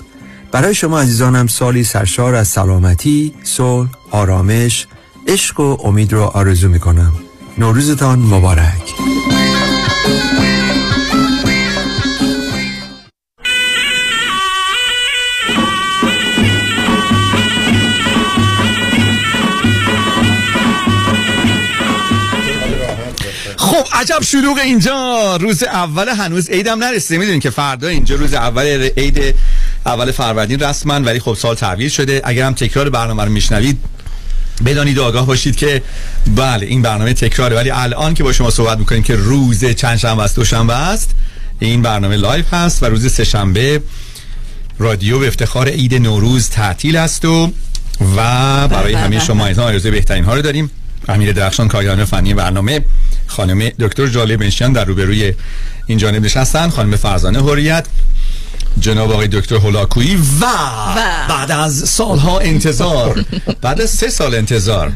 برای 0.51 0.75
شما 0.75 0.99
عزیزانم 1.01 1.47
سالی 1.47 1.83
سرشار 1.83 2.35
از 2.35 2.47
سلامتی، 2.47 3.33
صلح، 3.43 3.89
آرامش، 4.11 4.87
عشق 5.27 5.59
و 5.59 5.77
امید 5.83 6.13
رو 6.13 6.21
آرزو 6.21 6.69
می 6.69 6.79
کنم 6.79 7.13
نوروزتان 7.57 8.19
مبارک. 8.19 8.93
عجب 23.97 24.19
شلوغ 24.23 24.57
اینجا. 24.57 25.35
روز 25.41 25.63
اول 25.63 26.09
هنوز 26.09 26.49
عیدم 26.49 26.83
نرسیده. 26.83 27.17
می‌دونین 27.17 27.39
که 27.39 27.49
فردا 27.49 27.87
اینجا 27.87 28.15
روز 28.15 28.33
اول 28.33 28.89
عید 28.97 29.35
اول 29.85 30.11
فروردین 30.11 30.59
رسما 30.59 30.93
ولی 30.93 31.19
خب 31.19 31.33
سال 31.33 31.55
تعویض 31.55 31.91
شده. 31.91 32.21
اگر 32.23 32.45
هم 32.45 32.53
تکرار 32.53 32.89
برنامه 32.89 33.23
رو 33.23 33.31
میشنوید 33.31 33.77
بدانید 34.65 34.97
و 34.97 35.03
آگاه 35.03 35.25
باشید 35.25 35.55
که 35.55 35.81
بله 36.35 36.65
این 36.65 36.81
برنامه 36.81 37.13
تکراره. 37.13 37.55
ولی 37.55 37.69
الان 37.69 38.13
که 38.13 38.23
با 38.23 38.33
شما 38.33 38.49
صحبت 38.49 38.77
می‌کنیم 38.77 39.03
که 39.03 39.15
روز 39.15 39.65
چند 39.65 39.97
شنبه 39.97 40.23
است 40.23 40.35
دوشنبه 40.35 40.73
است 40.73 41.09
این 41.59 41.81
برنامه 41.81 42.15
live 42.15 42.53
هست 42.53 42.83
و 42.83 42.85
روز 42.85 43.13
سه 43.13 43.23
شنبه 43.23 43.81
رادیو 44.79 45.19
به 45.19 45.27
افتخار 45.27 45.69
عید 45.69 45.95
نوروز 45.95 46.49
تعطیل 46.49 46.95
است 46.95 47.25
و 47.25 47.51
و 48.17 48.67
برای 48.67 48.93
همه 48.93 49.19
شما 49.19 49.47
عزیزان 49.47 49.65
آرزوی 49.65 49.91
بهترین 49.91 50.23
ها 50.23 50.35
رو 50.35 50.41
داریم. 50.41 50.71
امیر 51.09 51.31
درخشان 51.31 51.67
کارگردان 51.67 52.05
فنی 52.05 52.33
برنامه 52.33 52.81
خانم 53.27 53.69
دکتر 53.69 54.07
جالب 54.07 54.39
بنشیان 54.39 54.73
در 54.73 54.85
روبروی 54.85 55.33
این 55.85 55.97
جانب 55.97 56.23
نشستن 56.23 56.69
خانم 56.69 56.95
فرزانه 56.95 57.43
حریت 57.43 57.85
جناب 58.79 59.11
آقای 59.11 59.27
دکتر 59.27 59.55
هولاکویی 59.55 60.15
و, 60.15 60.45
بعد 61.29 61.51
از 61.51 61.89
سالها 61.89 62.39
انتظار 62.39 63.25
بعد 63.61 63.81
از 63.81 63.89
سه 63.89 64.09
سال 64.09 64.35
انتظار. 64.35 64.91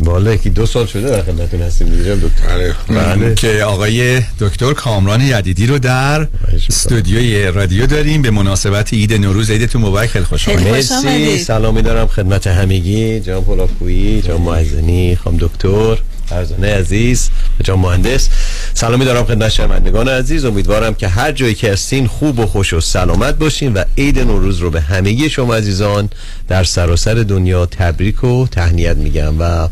بالا 0.00 0.34
یکی 0.34 0.50
دو 0.50 0.66
سال 0.66 0.86
شده 0.86 1.10
در 1.10 1.22
خدمتتون 1.22 1.62
هستیم 1.62 1.88
دیگه 1.88 2.14
دکتر. 2.14 2.72
بله. 2.88 3.34
که 3.34 3.64
آقای 3.64 4.22
دکتر 4.40 4.72
کامران 4.72 5.20
یدیدی 5.20 5.66
رو 5.66 5.78
در 5.78 6.28
استودیوی 6.68 7.44
رادیو 7.44 7.86
داریم 7.86 8.22
به 8.22 8.30
مناسبت 8.30 8.92
عید 8.92 9.12
نوروز 9.12 9.50
عیدتون 9.50 9.82
مبارک. 9.82 10.08
خیلی 10.08 10.24
خوش 10.24 10.48
مرسی. 10.48 11.38
سلامی 11.38 11.82
دارم 11.82 12.06
خدمت 12.06 12.46
همگی. 12.46 13.20
جناب 13.20 13.44
هولاکویی 13.48 14.22
جناب 14.22 14.40
معزنی 14.40 15.16
خانم 15.16 15.36
دکتر. 15.36 15.96
فرزانه 16.30 16.74
عزیز 16.74 17.30
جان 17.64 17.78
مهندس. 17.78 18.28
سلامی 18.74 19.04
دارم 19.04 19.24
خدمت 19.24 19.48
شنوندگان 19.48 20.08
عزیز. 20.08 20.44
امیدوارم 20.44 20.94
که 20.94 21.08
هر 21.08 21.32
جایی 21.32 21.54
که 21.54 21.72
هستین 21.72 22.06
خوب 22.06 22.38
و 22.38 22.46
خوش 22.46 22.72
و 22.72 22.80
سلامت 22.80 23.38
باشین 23.38 23.72
و 23.72 23.84
عید 23.98 24.18
نوروز 24.18 24.58
رو 24.58 24.70
به 24.70 24.80
همگی 24.80 25.30
شما 25.30 25.54
عزیزان 25.54 26.08
در 26.48 26.64
سراسر 26.64 27.14
دنیا 27.14 27.66
تبریک 27.66 28.24
و 28.24 28.46
تهنیت 28.46 28.96
میگم. 28.96 29.40
و 29.40 29.68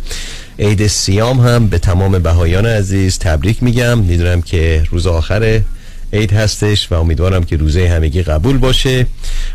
عید 0.58 0.86
سیام 0.86 1.40
هم 1.40 1.68
به 1.68 1.78
تمام 1.78 2.18
بهایان 2.18 2.66
عزیز 2.66 3.18
تبریک 3.18 3.62
میگم. 3.62 3.98
می‌دونم 3.98 4.42
که 4.42 4.84
روز 4.90 5.06
آخر 5.06 5.60
عید 6.12 6.32
هستش 6.32 6.92
و 6.92 6.94
امیدوارم 6.94 7.44
که 7.44 7.56
روزه 7.56 7.88
همگی 7.88 8.22
قبول 8.22 8.58
باشه. 8.58 9.06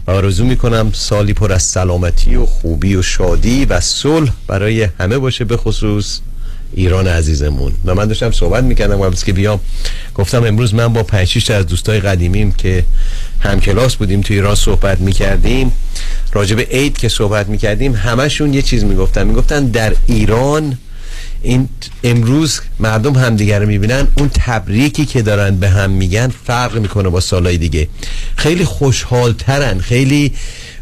و 0.07 0.11
آرزو 0.11 0.45
می‌کنم 0.45 0.91
سالی 0.93 1.33
پر 1.33 1.53
از 1.53 1.63
سلامتی 1.63 2.35
و 2.35 2.45
خوبی 2.45 2.95
و 2.95 3.01
شادی 3.01 3.65
و 3.65 3.79
صلح 3.79 4.31
برای 4.47 4.87
همه 4.99 5.17
باشه 5.17 5.45
به 5.45 5.57
خصوص. 5.57 6.19
ایران 6.75 7.07
عزیزمون. 7.07 7.73
و 7.85 7.95
من 7.95 8.05
داشتم 8.05 8.31
صحبت 8.31 8.63
می‌کردم 8.63 8.97
قبل 8.97 9.15
که 9.15 9.33
بیام. 9.33 9.59
گفتم 10.15 10.43
امروز 10.43 10.73
من 10.73 10.93
با 10.93 11.03
5 11.03 11.51
از 11.51 11.67
دوستای 11.67 11.99
قدیمیم 11.99 12.51
که 12.51 12.83
هم 13.39 13.59
کلاس 13.59 13.95
بودیم 13.95 14.21
توی 14.21 14.35
ایران 14.35 14.55
صحبت 14.55 14.99
می‌کردیم. 14.99 15.71
راجب 16.33 16.59
عید 16.59 16.97
که 16.97 17.09
صحبت 17.09 17.49
می‌کردیم 17.49 17.95
همشون 17.95 18.53
یه 18.53 18.61
چیز 18.61 18.83
می‌گفتن. 18.83 19.27
می‌گفتن 19.27 19.65
در 19.65 19.93
ایران 20.07 20.77
این 21.41 21.69
امروز 22.03 22.59
مردم 22.79 23.15
همدیگر 23.15 23.59
رو 23.59 23.67
می‌بینن. 23.67 24.07
اون 24.17 24.29
تبریکی 24.33 25.05
که 25.05 25.21
دارن 25.21 25.55
به 25.57 25.69
هم 25.69 25.89
میگن 25.89 26.31
فرق 26.45 26.77
می‌کنه 26.77 27.09
با 27.09 27.19
سالهای 27.19 27.57
دیگه. 27.57 27.87
خیلی 28.35 28.65
خوشحالترن. 28.65 29.79
خیلی 29.79 30.33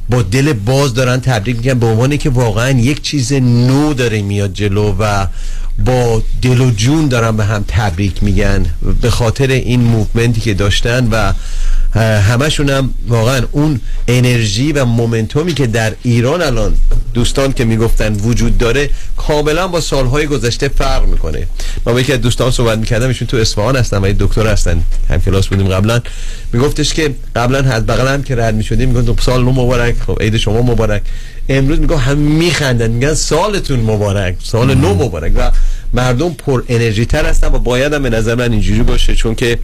با 0.10 0.21
دل 0.21 0.53
باز 0.53 0.93
دارن 0.93 1.21
تبریک 1.21 1.57
میگن. 1.57 1.79
به 1.79 1.86
عنوان 1.86 2.17
که 2.17 2.29
واقعا 2.29 2.69
یک 2.69 3.01
چیز 3.01 3.33
نو 3.33 3.93
داره 3.93 4.21
میاد 4.21 4.53
جلو 4.53 4.95
و 5.00 5.25
با 5.85 6.23
دل 6.41 6.61
و 6.61 6.71
جون 6.71 7.07
دارن 7.07 7.38
به 7.38 7.45
هم 7.45 7.65
تبریک 7.67 8.23
میگن 8.23 8.65
به 9.01 9.09
خاطر 9.09 9.47
این 9.47 9.81
movement 9.81 10.35
ی 10.35 10.41
که 10.41 10.53
داشتن 10.53 11.07
و 11.11 11.33
همشون 12.00 12.69
هم 12.69 12.93
واقعا 13.07 13.41
اون 13.51 13.79
انرژی 14.07 14.71
و 14.71 14.85
momentum 14.85 15.46
ی 15.46 15.53
که 15.53 15.67
در 15.67 15.93
ایران 16.03 16.41
الان 16.41 16.75
دوستان 17.13 17.53
که 17.53 17.65
می‌گفتن 17.65 18.13
وجود 18.13 18.57
داره 18.57 18.89
کاملا 19.17 19.67
با 19.67 19.81
سالهای 19.81 20.27
گذشته 20.27 20.67
فرق 20.67 21.05
می‌کنه. 21.05 21.47
ما 21.85 21.93
با 21.93 22.01
یکی 22.01 22.13
از 22.13 22.21
دوستان 22.21 22.51
صحبت 22.51 22.77
می‌کردم 22.77 23.07
ایشون 23.07 23.27
تو 23.27 23.38
اصفهان 23.38 23.75
هستن 23.75 23.97
و 23.97 24.13
دکتر 24.19 24.47
هستن. 24.47 24.83
هم 25.09 25.21
کلاس 25.21 25.47
بودیم 25.47 25.67
قبلا. 25.67 26.01
میگفتش 26.53 26.93
که 26.93 27.15
قبلا 27.35 27.57
از 27.57 27.85
بغل 27.85 28.07
هم 28.07 28.23
که 28.23 28.35
رد 28.35 28.55
می‌شدیم 28.55 28.89
میگن 28.89 29.15
سال 29.21 29.43
نو 29.43 29.51
مبارک 29.51 29.95
خب 30.07 30.17
عید 30.21 30.38
شما 30.38 30.61
مبارک. 30.61 31.01
امروز 31.50 31.79
میگه 31.79 31.97
هم 31.97 32.17
میخندن 32.17 32.91
میگن 32.91 33.13
سالتون 33.13 33.79
مبارک 33.79 34.35
سال 34.43 34.75
نو 34.75 34.93
مبارک. 34.93 35.31
و 35.35 35.51
مردم 35.93 36.33
پر 36.33 36.63
انرژی 36.69 37.05
تر 37.05 37.25
هستن 37.25 37.48
و 37.48 37.60
باید 37.60 37.93
هم 37.93 38.03
به 38.03 38.10
نظر 38.10 38.36
من 38.36 38.51
اینجوری 38.51 38.83
باشه 38.83 39.15
چون 39.15 39.36
که 39.36 39.60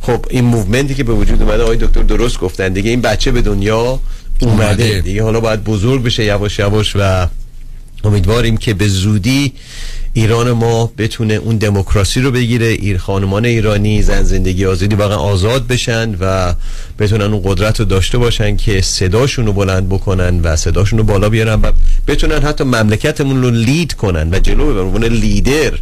خب 0.00 0.26
این 0.30 0.44
movement 0.44 0.88
ی 0.88 0.94
که 0.94 1.04
به 1.04 1.12
وجود 1.12 1.42
اومده 1.42 1.62
آقای 1.62 1.76
دکتر 1.76 2.02
درست 2.02 2.38
گفتن. 2.38 2.72
دیگه 2.72 2.90
این 2.90 3.00
بچه 3.00 3.30
به 3.30 3.42
دنیا 3.42 4.00
اومده. 4.40 5.00
دیگه 5.00 5.22
حالا 5.22 5.40
باید 5.40 5.64
بزرگ 5.64 6.02
بشه 6.02 6.24
یواش 6.24 6.58
یواش 6.58 6.96
و 6.96 7.26
امیدواریم 8.04 8.56
که 8.56 8.74
به 8.74 8.88
زودی 8.88 9.52
ایران 10.12 10.52
ما 10.52 10.92
بتونه 10.98 11.34
اون 11.34 11.56
دموکراسی 11.56 12.20
رو 12.20 12.30
بگیره 12.30 12.66
خانمای 12.66 13.44
ایرانی 13.44 14.02
زن 14.02 14.22
زندگی 14.22 14.66
آزادی 14.66 14.96
واقعا 14.96 15.16
آزاد 15.16 15.66
بشن 15.66 16.14
و 16.20 16.54
بتونن 16.98 17.24
اون 17.24 17.42
قدرت 17.44 17.80
رو 17.80 17.86
داشته 17.86 18.18
باشن 18.18 18.56
که 18.56 18.80
صداشون 18.80 19.46
رو 19.46 19.52
بلند 19.52 19.88
بکنن 19.88 20.40
و 20.40 20.56
صداشون 20.56 20.98
رو 20.98 21.04
بالا 21.04 21.28
بیارن 21.28 21.60
و 21.60 21.72
بتونن 22.06 22.42
حتی 22.42 22.64
مملکتمون 22.64 23.42
رو 23.42 23.50
لید 23.50 23.92
کنن 23.92 24.34
و 24.34 24.38
جلو 24.38 24.90
ببرن. 24.90 25.04
لیدر 25.04 25.72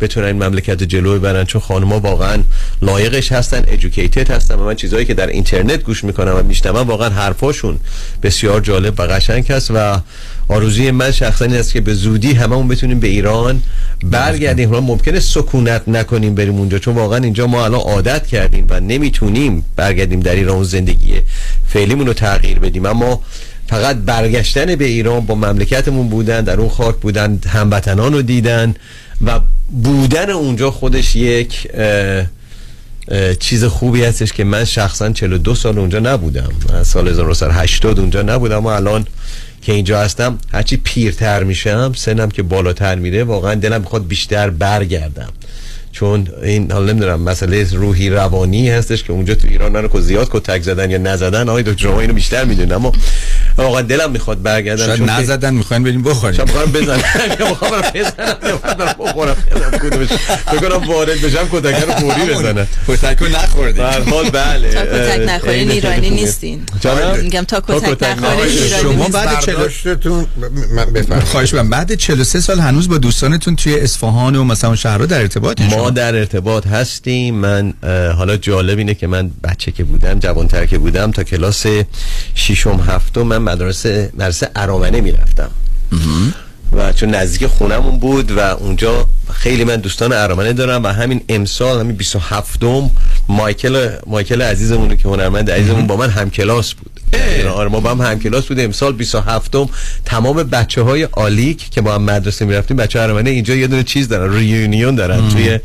بتونن 0.00 0.26
این 0.26 0.42
مملکت 0.42 0.82
جلو 0.82 1.18
ببرن 1.18 1.44
چون 1.44 1.60
خانم‌ها 1.60 2.00
واقعا 2.00 2.42
لایقش 2.82 3.32
هستن 3.32 3.64
ادوکیتد 3.68 4.30
هستن 4.30 4.54
و 4.54 4.64
من 4.64 4.74
چیزهایی 4.74 5.04
که 5.04 5.14
در 5.14 5.26
اینترنت 5.26 5.82
گوش 5.82 6.04
می‌کنم 6.04 6.36
و 6.36 6.42
میشنوم 6.42 6.88
واقعا 6.88 7.08
حرفاشون 7.08 7.78
بسیار 8.22 8.60
جالب 8.60 9.00
و 9.00 9.02
قشنگ 9.02 9.52
هست 9.52 9.70
و 9.74 10.00
آرزوی 10.48 10.90
من 10.90 11.10
شخصا 11.10 11.44
این 11.44 11.56
است 11.56 11.72
که 11.72 11.80
به 11.80 11.94
زودی 11.94 12.32
هممون 12.32 12.68
بتونیم 12.68 13.00
به 13.00 13.08
ایران 13.08 13.62
برگردیم. 14.04 14.70
ما 14.70 14.80
ممکنه 14.80 15.20
سکونت 15.20 15.88
نکنیم 15.88 16.34
بریم 16.34 16.54
اونجا 16.54 16.78
چون 16.78 16.94
واقعا 16.94 17.18
اینجا 17.18 17.46
ما 17.46 17.64
الان 17.64 17.80
عادت 17.80 18.26
کردیم 18.26 18.66
و 18.70 18.80
نمی‌تونیم 18.80 19.64
برگردیم 19.76 20.20
در 20.20 20.34
ایران 20.34 20.64
زندگی 20.64 21.14
فعلیمون 21.68 22.06
رو 22.06 22.12
تغییر 22.12 22.58
بدیم. 22.58 22.86
اما 22.86 23.22
فقط 23.66 23.96
برگشتن 23.96 24.76
به 24.76 24.84
ایران 24.84 25.26
با 25.26 25.34
مملکتمون 25.34 26.08
بودن 26.08 26.40
در 26.40 26.60
اون 26.60 26.68
خاک 26.68 26.96
بودن 26.96 27.40
هموطنان 27.46 28.12
رو 28.12 28.22
دیدن 28.22 28.74
و 29.26 29.40
بودن 29.82 30.30
اونجا 30.30 30.70
خودش 30.70 31.16
یک 31.16 31.68
چیز 33.40 33.64
خوبی 33.64 34.04
هستش 34.04 34.32
که 34.32 34.44
من 34.44 34.64
شخصا 34.64 35.10
42 35.10 35.54
سال 35.54 35.78
اونجا 35.78 35.98
نبودم. 35.98 36.52
من 36.72 36.82
سال 36.82 37.08
1980 37.08 38.00
اونجا 38.00 38.22
نبودم 38.22 38.64
و 38.64 38.66
الان 38.66 39.06
که 39.62 39.72
اینجا 39.72 40.00
هستم 40.00 40.38
هرچی 40.52 40.76
پیرتر 40.76 41.44
میشم 41.44 41.92
سنم 41.96 42.28
که 42.28 42.42
بالاتر 42.42 42.94
میره 42.94 43.24
واقعا 43.24 43.54
دلم 43.54 43.80
می‌خواد 43.80 44.06
بیشتر 44.06 44.50
برگردم. 44.50 45.32
چون 45.92 46.28
این 46.42 46.72
حالا 46.72 46.92
نمی‌دونم 46.92 47.20
مسئله 47.20 47.66
روحی 47.72 48.10
روانی 48.10 48.70
هستش 48.70 49.02
که 49.02 49.12
اونجا 49.12 49.34
تو 49.34 49.48
ایران 49.48 49.72
منو 49.72 50.00
زیاد 50.00 50.28
کتک 50.30 50.62
زدن 50.62 50.90
یا 50.90 50.98
نزدن 50.98 51.48
آقای 51.48 51.62
دکتر 51.62 51.88
اینو 51.88 52.12
بیشتر 52.12 52.44
می‌دونن 52.44 52.72
اما 52.72 52.92
واقعا 53.56 53.82
دلم 53.82 54.10
می‌خواد 54.10 54.42
برگردم 54.42 54.86
شاید 54.86 55.02
نزدن 55.02 55.54
می‌خواین 55.54 55.82
بریم 55.82 56.02
بخوریم. 56.02 56.36
شاید 56.36 56.48
می‌خوام 56.48 56.72
بزنم. 56.72 57.02
یا 57.40 57.48
می‌خوام 57.48 57.80
بزنم. 57.94 58.36
یا 58.42 58.52
می‌خوام 58.52 58.76
بخورم. 58.98 59.36
بکنم 60.52 60.88
وارد 60.88 61.20
بشم 61.20 61.48
کتک 61.52 61.84
رو 61.84 61.92
فوری 61.92 62.34
بزنم 62.34 62.66
کتک 62.88 63.18
رو 63.18 63.28
نخوردین 63.28 63.90
در 63.90 64.00
حال 64.00 64.30
بله. 64.30 64.72
تا 64.72 64.84
کتک 64.84 65.28
نخورین 65.28 65.70
ایرانی 65.70 66.10
نیستین. 66.10 66.66
میگم 67.22 67.44
تا 67.44 67.60
کتک 67.60 68.02
نخورین 68.02 68.68
شما 68.82 69.08
بعد 69.08 69.40
40 69.40 70.24
خواهش 71.24 71.54
من 71.54 71.68
بعد 71.68 71.94
43 71.94 72.40
سال 72.40 72.60
هنوز 72.60 72.88
با 72.88 72.98
دوستانتون 72.98 73.56
توی 73.56 73.80
اصفهان 73.80 74.36
و 74.36 74.44
مثلا 74.44 74.76
شهرها 74.76 75.06
در 75.06 75.20
ارتباطین 75.20 75.66
ما 75.66 75.90
در 75.90 76.14
ارتباط 76.14 76.66
هستیم. 76.66 77.34
من 77.34 77.74
حالا 78.16 78.36
جالب 78.36 78.78
اینه 78.78 78.94
که 78.94 79.06
من 79.06 79.30
بچه 79.44 79.72
که 79.72 79.84
بودم 79.84 80.18
جوانتر 80.18 80.66
که 80.66 80.78
بودم 80.78 81.10
تا 81.10 81.22
کلاس 81.22 81.66
ششم 82.34 82.80
هفتم 82.88 83.22
من 83.22 83.43
مدرسه 83.44 84.10
مدرسه 84.14 84.50
ارامنه 84.56 85.00
می‌رفتم. 85.00 85.50
و 86.72 86.92
چون 86.92 87.10
نزدیک 87.10 87.46
خونمون 87.46 87.98
بود 87.98 88.30
و 88.30 88.40
اونجا 88.40 89.06
خیلی 89.32 89.64
من 89.64 89.76
دوستان 89.76 90.12
ارامنه 90.12 90.52
دارم 90.52 90.84
و 90.84 90.86
همین 90.86 91.20
امسال 91.28 91.80
همین 91.80 91.96
27 91.96 92.64
م 92.64 92.90
مایکل 93.28 93.96
مایکل 94.06 94.42
عزیزمون 94.42 94.96
که 94.96 95.08
هنرمند 95.08 95.50
عزیزمون 95.50 95.86
با 95.86 95.96
من 95.96 96.10
هم 96.10 96.30
کلاس 96.30 96.74
بود. 96.74 96.93
آره 97.48 97.68
ما 97.68 97.80
با 97.80 97.90
هم 97.90 98.00
همکلاس 98.00 98.44
بودیم. 98.44 98.64
امسال 98.64 98.92
27 98.92 99.56
م 99.56 99.68
تمام 100.04 100.36
بچه 100.36 100.82
های 100.82 101.08
آلیک 101.12 101.70
که 101.70 101.80
با 101.80 101.94
هم 101.94 102.02
مدرسه 102.02 102.44
می‌رفتیم 102.44 102.76
بچه 102.76 103.00
ارامنه 103.00 103.30
اینجا 103.30 103.54
یه 103.54 103.66
دونه 103.66 103.82
چیز 103.82 104.08
دارن 104.08 104.34
reunion 104.34 104.94
دارن 104.94 105.28
توی 105.28 105.58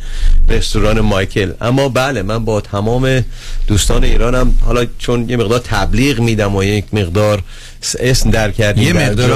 رستوران 0.50 1.00
مایکل. 1.00 1.52
اما 1.62 1.90
بله 1.90 2.22
من 2.22 2.46
با 2.46 2.62
تمام 2.62 3.26
دوستان 3.68 4.04
ایرانم 4.04 4.54
حالا 4.66 4.86
چون 5.00 5.30
یه 5.30 5.38
مقدار 5.38 5.60
تبلیغ 5.60 6.20
میدم 6.20 6.56
و 6.56 6.64
یک 6.64 6.86
مقدار 6.94 7.42
اسم 8.00 8.30
در 8.30 8.52
کردیم 8.52 8.84
یه 8.84 8.94
مقدار 8.94 9.32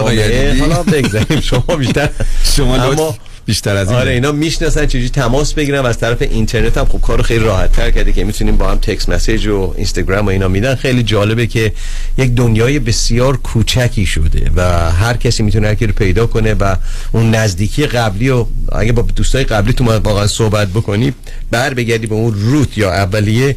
حالا 0.60 0.84
بگذاریم. 0.84 1.39
شما 1.41 1.76
بیشتر 1.76 2.10
شما 2.56 2.76
اما 2.76 3.17
بیشتر 3.45 3.75
از 3.75 3.89
این 3.89 3.99
آره 3.99 4.12
اینا 4.12 4.32
می‌شناسن 4.32 4.86
چجوری 4.86 5.10
تماس 5.10 5.53
بگیرن 5.53 5.86
از 5.86 5.97
طرف 5.97 6.21
اینترنت 6.21 6.77
هم 6.77 6.86
خب 6.86 7.01
کارو 7.01 7.23
خیلی 7.23 7.43
راحت 7.43 7.71
تر 7.71 7.91
کرده 7.91 8.12
که 8.12 8.23
می‌تونیم 8.23 8.58
با 8.58 8.71
هم 8.71 8.77
تکس 8.77 9.10
مسیج 9.10 9.47
و 9.47 9.73
اینستاگرام 9.77 10.25
و 10.25 10.29
اینا 10.29 10.47
میدن. 10.47 10.75
خیلی 10.75 11.03
جالبه 11.03 11.47
که 11.47 11.71
یک 12.17 12.32
دنیای 12.32 12.79
بسیار 12.79 13.38
کوچکی 13.38 14.06
شده 14.06 14.51
و 14.56 14.91
هر 14.91 15.17
کسی 15.17 15.43
می‌تونه 15.43 15.67
هر 15.67 15.75
رو 15.75 15.93
پیدا 15.93 16.27
کنه 16.27 16.53
و 16.53 16.75
اون 17.12 17.36
نزدیکی 17.36 17.86
قبلی 17.86 18.29
و 18.29 18.45
اگه 18.71 18.91
با 18.91 19.01
دوستای 19.15 19.43
قبلی 19.43 19.73
تو 19.73 19.86
واقعا 19.86 20.27
صحبت 20.27 20.67
بکنی 20.67 21.13
بر 21.51 21.73
بگردی 21.73 22.08
به 22.08 22.15
اون 22.15 22.34
روت 22.34 22.77
یا 22.77 22.93
اولیه 22.93 23.56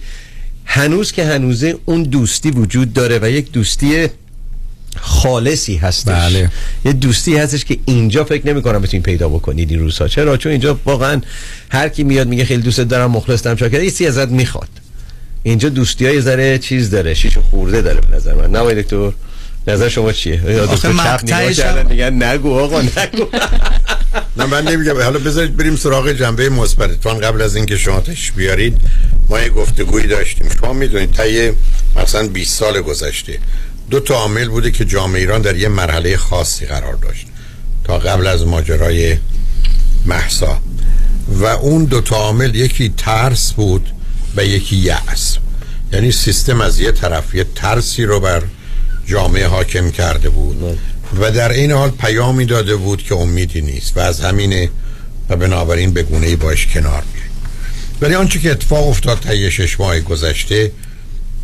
هنوز 0.64 1.12
که 1.12 1.24
هنوزه 1.24 1.76
اون 1.84 2.02
دوستی 2.02 2.50
وجود 2.50 2.92
داره 2.92 3.18
و 3.22 3.30
یک 3.30 3.52
دوستی 3.52 4.08
خالصی 5.00 5.76
هستش. 5.76 6.12
بله. 6.12 6.50
یه 6.84 6.92
دوستی 6.92 7.36
هستش 7.36 7.64
که 7.64 7.78
اینجا 7.84 8.24
فکر 8.24 8.46
نمی 8.46 8.62
کنم 8.62 8.82
بتونید 8.82 9.06
پیدا 9.06 9.28
بکنید 9.28 9.70
این 9.70 9.80
روزها. 9.80 10.08
چرا؟ 10.08 10.36
چون 10.36 10.52
اینجا 10.52 10.80
واقعا 10.84 11.20
هر 11.70 11.88
کی 11.88 12.04
میاد 12.04 12.28
میگه 12.28 12.44
خیلی 12.44 12.62
دوست 12.62 12.80
دارم 12.80 13.10
مخلص 13.10 13.42
دارم 13.42 13.56
چاکر. 13.56 13.82
یه 13.82 13.90
سی 13.90 14.06
ازت 14.06 14.28
می‌خواد. 14.28 14.68
اینجا 15.42 15.68
دوستی 15.68 16.06
های 16.06 16.20
ذره 16.20 16.58
چیز 16.58 16.90
داره 16.90 17.14
شیش 17.14 17.38
خورده 17.38 17.82
داره 17.82 18.00
به 18.00 18.16
نظر 18.16 18.34
من. 18.34 18.50
نه 18.50 18.82
دکتر؟ 18.82 19.12
نظر 19.68 19.88
شما 19.88 20.12
چیه؟ 20.12 20.60
آخه 20.60 21.82
میگن 21.82 22.22
نگو 22.22 22.58
آقا 22.58 22.82
نگو. 22.82 23.26
نه 24.36 24.46
من 24.46 24.68
نمیگم. 24.68 25.02
حالا 25.02 25.18
بذارید 25.18 25.56
بریم 25.56 25.76
سراغ 25.76 26.12
جنبه 26.12 26.48
مثبت. 26.48 27.00
چون 27.02 27.18
قبل 27.18 27.42
از 27.42 27.56
اینکه 27.56 27.76
شما 27.76 28.00
تش 28.00 28.32
بیارید 28.32 28.76
ما 29.28 29.40
یه 29.40 29.48
گفتگویی 29.48 30.06
داشتیم. 30.06 30.48
شما 30.60 30.72
می‌دونید 30.72 31.10
تا 31.10 31.22
مثلا 32.02 32.28
20 32.28 32.58
سال 32.58 32.80
گذشته. 32.80 33.38
دو 33.90 34.00
تا 34.00 34.14
عامل 34.14 34.48
بوده 34.48 34.70
که 34.70 34.84
جامعه 34.84 35.20
ایران 35.20 35.42
در 35.42 35.56
یه 35.56 35.68
مرحله 35.68 36.16
خاصی 36.16 36.66
قرار 36.66 36.94
داشت. 36.94 37.26
تا 37.84 37.98
قبل 37.98 38.26
از 38.26 38.46
ماجرای 38.46 39.16
محسا. 40.06 40.60
و 41.28 41.44
اون 41.44 41.84
دو 41.84 42.00
تا 42.00 42.16
عامل 42.16 42.54
یکی 42.54 42.94
ترس 42.96 43.52
بود 43.52 43.90
و 44.36 44.44
یکی 44.44 44.76
یأس. 44.76 45.36
یعنی 45.92 46.12
سیستم 46.12 46.60
از 46.60 46.80
یه 46.80 46.92
طرف 46.92 47.34
یه 47.34 47.46
ترسی 47.54 48.04
رو 48.04 48.20
بر 48.20 48.42
جامعه 49.06 49.46
حاکم 49.46 49.90
کرده 49.90 50.28
بود 50.28 50.78
و 51.20 51.30
در 51.30 51.52
این 51.52 51.72
حال 51.72 51.90
پیامی 51.90 52.44
داده 52.44 52.76
بود 52.76 53.02
که 53.02 53.14
امیدی 53.14 53.60
نیست 53.60 53.96
و 53.96 54.00
از 54.00 54.20
همینه 54.20 54.70
و 55.28 55.36
بنابراین 55.36 55.92
به 55.92 56.02
گونه 56.02 56.36
باش 56.36 56.66
کنار 56.66 57.02
میره 57.14 57.26
ولی 58.00 58.14
آنچه 58.14 58.38
که 58.38 58.50
اتفاق 58.50 58.88
افتاد 58.88 59.20
تا 59.20 59.34
یه 59.34 59.50
شش 59.50 59.80
ماه 59.80 60.00
گذشته 60.00 60.72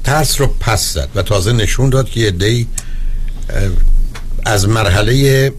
ترس 0.04 0.40
رو 0.40 0.46
پس 0.60 0.92
زد 0.92 1.08
و 1.14 1.22
تازه 1.22 1.52
نشون 1.52 1.90
داد 1.90 2.10
که 2.10 2.20
یه 2.20 2.66
از 4.44 4.68
مرحله 4.68 5.52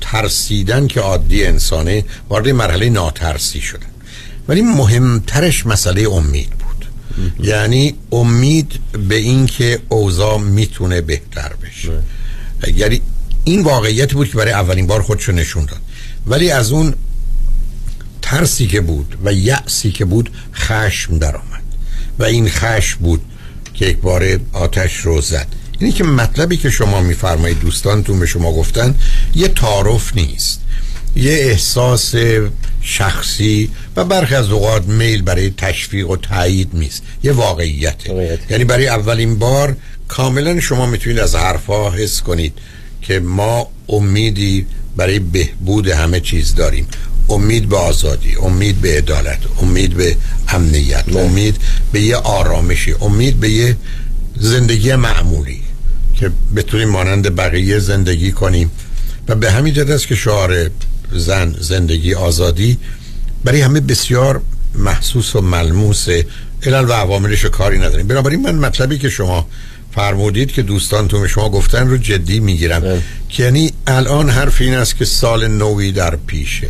ترسیدن 0.00 0.86
که 0.86 1.00
عادی 1.00 1.44
انسانه 1.44 2.04
وارد 2.28 2.48
مرحله 2.48 2.90
ناترسی 2.90 3.60
شدن. 3.60 3.86
ولی 4.48 4.62
مهمترش 4.62 5.66
مسئله 5.66 6.10
امید 6.10 6.50
بود. 6.50 6.86
یعنی 7.46 7.94
امید 8.12 8.80
به 9.08 9.14
این 9.14 9.46
که 9.46 9.78
اوضاع 9.88 10.38
می‌تونه 10.38 11.00
بهتر 11.00 11.52
بشه. 11.62 12.02
یعنی 12.74 13.00
این 13.44 13.62
واقعیت 13.62 14.12
بود 14.12 14.30
که 14.30 14.36
برای 14.36 14.52
اولین 14.52 14.86
بار 14.86 15.02
خودشو 15.02 15.32
نشون 15.32 15.64
داد. 15.64 15.80
ولی 16.26 16.50
از 16.50 16.72
اون 16.72 16.94
ترسی 18.22 18.66
که 18.66 18.80
بود 18.80 19.18
و 19.24 19.32
یأسی 19.32 19.92
که 19.92 20.04
بود 20.04 20.30
خشم 20.54 21.18
در 21.18 21.36
آمد 21.36 21.62
و 22.18 22.24
این 22.24 22.48
خشم 22.48 22.98
بود 23.00 23.20
که 23.78 23.86
یک 23.86 23.98
بار 23.98 24.40
آتش 24.52 24.96
رو 24.96 25.20
زد. 25.20 25.46
اینی 25.78 25.92
که 25.92 26.04
مطلبی 26.04 26.56
که 26.56 26.70
شما 26.70 27.00
میفرمایید 27.00 27.60
دوستانتون 27.60 28.20
به 28.20 28.26
شما 28.26 28.52
گفتن 28.52 28.94
یه 29.34 29.48
تعارف 29.48 30.16
نیست. 30.16 30.60
یه 31.16 31.32
احساس 31.32 32.14
شخصی 32.82 33.70
و 33.96 34.04
برخی 34.04 34.34
از 34.34 34.50
اوقات 34.50 34.86
میل 34.86 35.22
برای 35.22 35.50
تشویق 35.50 36.10
و 36.10 36.16
تایید 36.16 36.68
نیست. 36.72 37.02
یه 37.22 37.32
واقعیته 37.32 38.38
یعنی 38.50 38.64
برای 38.64 38.88
اولین 38.88 39.38
بار 39.38 39.76
کاملا 40.08 40.60
شما 40.60 40.86
می‌تونید 40.86 41.18
از 41.18 41.34
حرفها 41.34 41.90
حس 41.90 42.22
کنید 42.22 42.52
که 43.02 43.20
ما 43.20 43.68
امیدی 43.88 44.66
برای 44.96 45.18
بهبود 45.18 45.88
همه 45.88 46.20
چیز 46.20 46.54
داریم. 46.54 46.86
امید 47.28 47.68
به 47.68 47.76
آزادی 47.76 48.36
امید 48.36 48.80
به 48.80 48.98
عدالت 48.98 49.38
امید 49.62 49.94
به 49.94 50.16
امنیت 50.48 51.16
امید 51.16 51.56
به 51.92 52.00
یه 52.00 52.16
آرامشی 52.16 52.94
امید 53.00 53.40
به 53.40 53.50
یه 53.50 53.76
زندگی 54.36 54.94
معمولی 54.94 55.62
که 56.14 56.30
بتونیم 56.56 56.88
مانند 56.88 57.36
بقیه 57.36 57.78
زندگی 57.78 58.32
کنیم. 58.32 58.70
و 59.28 59.34
به 59.34 59.50
همین 59.50 59.74
جد 59.74 59.90
است 59.90 60.06
که 60.06 60.14
شعار 60.14 60.70
زن 61.12 61.54
زندگی 61.60 62.14
آزادی 62.14 62.78
برای 63.44 63.60
همه 63.60 63.80
بسیار 63.80 64.40
محسوس 64.74 65.36
و 65.36 65.40
ملموسه. 65.40 66.26
علل 66.62 66.84
و 66.84 66.92
عواملش 66.92 67.44
کاری 67.44 67.78
نداریم. 67.78 68.06
بنابراین 68.06 68.42
من 68.42 68.54
مطلبی 68.54 68.98
که 68.98 69.08
شما 69.10 69.48
فرمودید 69.94 70.52
که 70.52 70.62
دوستانتون 70.62 71.20
به 71.20 71.28
شما 71.28 71.48
گفتن 71.48 71.88
رو 71.88 71.96
جدی 71.96 72.40
می‌گیرم 72.40 73.02
که 73.28 73.42
یعنی 73.42 73.72
الان 73.86 74.30
حرف 74.30 74.60
این 74.60 74.74
است 74.74 74.96
که 74.96 75.04
سال 75.04 75.48
نوی 75.48 75.92
در 75.92 76.16
پیشه. 76.16 76.68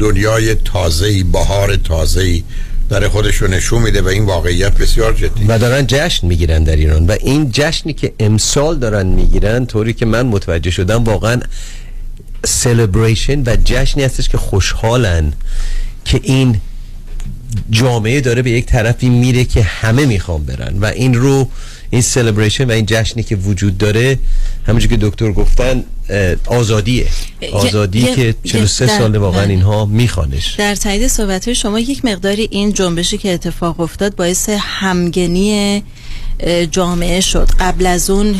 دنیای 0.00 0.54
تازه‌ای 0.54 1.22
بهار 1.22 1.76
تازه‌ای 1.76 2.42
در 2.88 3.08
خودش 3.08 3.36
رو 3.36 3.48
نشون 3.48 3.82
میده 3.82 4.02
و 4.02 4.08
این 4.08 4.24
واقعیت 4.24 4.78
بسیار 4.78 5.12
جدی. 5.12 5.44
و 5.48 5.58
دارن 5.58 5.86
جشن 5.86 6.26
می‌گیرن 6.26 6.64
در 6.64 6.76
ایران 6.76 7.06
و 7.06 7.16
این 7.20 7.50
جشنی 7.52 7.92
که 7.92 8.12
امسال 8.20 8.78
دارن 8.78 9.06
می‌گیرن 9.06 9.66
طوری 9.66 9.92
که 9.92 10.06
من 10.06 10.26
متوجه 10.26 10.70
شدم 10.70 11.04
واقعا 11.04 11.40
سلبریشن 12.44 13.42
و 13.46 13.56
جشنی 13.64 14.02
هستش 14.02 14.28
که 14.28 14.38
خوشحالن 14.38 15.32
که 16.04 16.20
این 16.22 16.60
جامعه 17.70 18.20
داره 18.20 18.42
به 18.42 18.50
یک 18.50 18.66
طرفی 18.66 19.08
میره 19.08 19.44
که 19.44 19.62
همه 19.62 20.06
می‌خوان 20.06 20.44
برن 20.44 20.78
و 20.78 20.84
این 20.84 21.14
رو 21.14 21.48
این 21.90 22.02
سلبریشن 22.02 22.64
و 22.64 22.70
این 22.70 22.86
جشنی 22.86 23.22
که 23.22 23.36
وجود 23.36 23.78
داره 23.78 24.18
همونجور 24.66 24.90
که 24.90 24.96
دکتر 24.96 25.32
گفتن 25.32 25.84
آزادیه. 26.46 27.06
آزادی 27.52 28.02
که 28.14 28.20
یه- 28.20 28.34
43 28.44 28.86
در- 28.86 28.98
ساله 28.98 29.18
واقعا 29.18 29.40
بله. 29.42 29.50
اینها 29.50 29.84
میخوانش. 29.84 30.54
در 30.58 30.74
تایید 30.74 31.06
صحبت 31.06 31.52
شما 31.52 31.80
یک 31.80 32.04
مقداری 32.04 32.48
این 32.50 32.72
جنبشی 32.72 33.18
که 33.18 33.32
اتفاق 33.34 33.80
افتاد 33.80 34.16
باعث 34.16 34.48
همگنی 34.58 35.82
جامعه 36.70 37.20
شد. 37.20 37.48
قبل 37.60 37.86
از 37.86 38.10
اون 38.10 38.34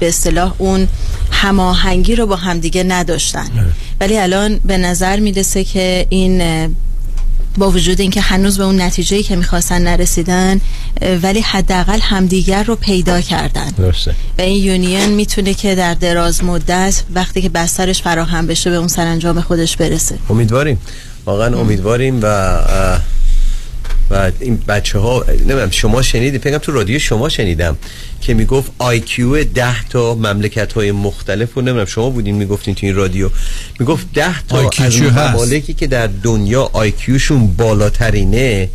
به 0.00 0.08
اصطلاح 0.08 0.54
اون 0.58 0.88
هماهنگی 1.30 2.16
رو 2.16 2.26
با 2.26 2.36
همدیگه 2.36 2.82
نداشتن. 2.82 3.50
ولی 4.00 4.18
الان 4.18 4.60
به 4.64 4.78
نظر 4.78 5.20
می‌رسه 5.20 5.64
که 5.64 6.06
این 6.08 6.42
با 7.58 7.70
وجود 7.70 8.00
اینکه 8.00 8.20
هنوز 8.20 8.58
به 8.58 8.64
اون 8.64 8.80
نتیجه‌ای 8.80 9.22
که 9.22 9.36
می‌خواستن 9.36 9.82
نرسیدن 9.82 10.60
ولی 11.22 11.40
حداقل 11.40 12.00
همدیگر 12.00 12.62
رو 12.62 12.76
پیدا 12.76 13.20
کردن. 13.20 13.68
درسته. 13.68 14.14
و 14.38 14.42
این 14.42 14.64
یونین 14.64 15.08
می‌تونه 15.10 15.54
که 15.54 15.74
در 15.74 15.94
دراز 15.94 16.44
مدت 16.44 17.02
وقتی 17.14 17.42
که 17.42 17.48
بسترش 17.48 18.02
فراهم 18.02 18.46
بشه 18.46 18.70
به 18.70 18.76
اون 18.76 18.88
سرانجام 18.88 19.40
خودش 19.40 19.76
برسه. 19.76 20.18
امیدواریم. 20.30 20.78
واقعا 21.26 21.58
امیدواریم 21.58 22.20
و 22.22 22.58
و 24.10 24.30
این 24.40 24.56
بچه 24.68 24.98
ها 24.98 25.24
نمی‌دونم 25.28 25.70
شما 25.70 26.02
شنیدید؟ 26.02 26.42
فکرم 26.42 26.58
تو 26.58 26.72
رادیو 26.72 26.98
شما 26.98 27.28
شنیدم 27.28 27.76
که 28.20 28.34
می‌گفت 28.34 28.72
آیکیو 28.78 29.44
ده 29.44 29.84
تا 29.88 30.14
مملکت 30.14 30.72
های 30.72 30.92
مختلف 30.92 31.54
رو 31.54 31.62
نمی‌دونم 31.62 31.86
شما 31.86 32.10
بودین 32.10 32.34
می‌گفتین 32.34 32.74
تو 32.74 32.86
این 32.86 32.94
رادیو. 32.94 33.30
می‌گفت 33.78 34.06
ده 34.14 34.42
تا 34.48 34.70
IQ 34.70 34.80
از. 34.80 35.02
ممالکی 35.02 35.74
که 35.74 35.86
در 35.86 36.06
دنیا 36.06 36.70
IQ 36.72 36.97
شون 36.97 37.46
بالاترینه. 37.46 38.68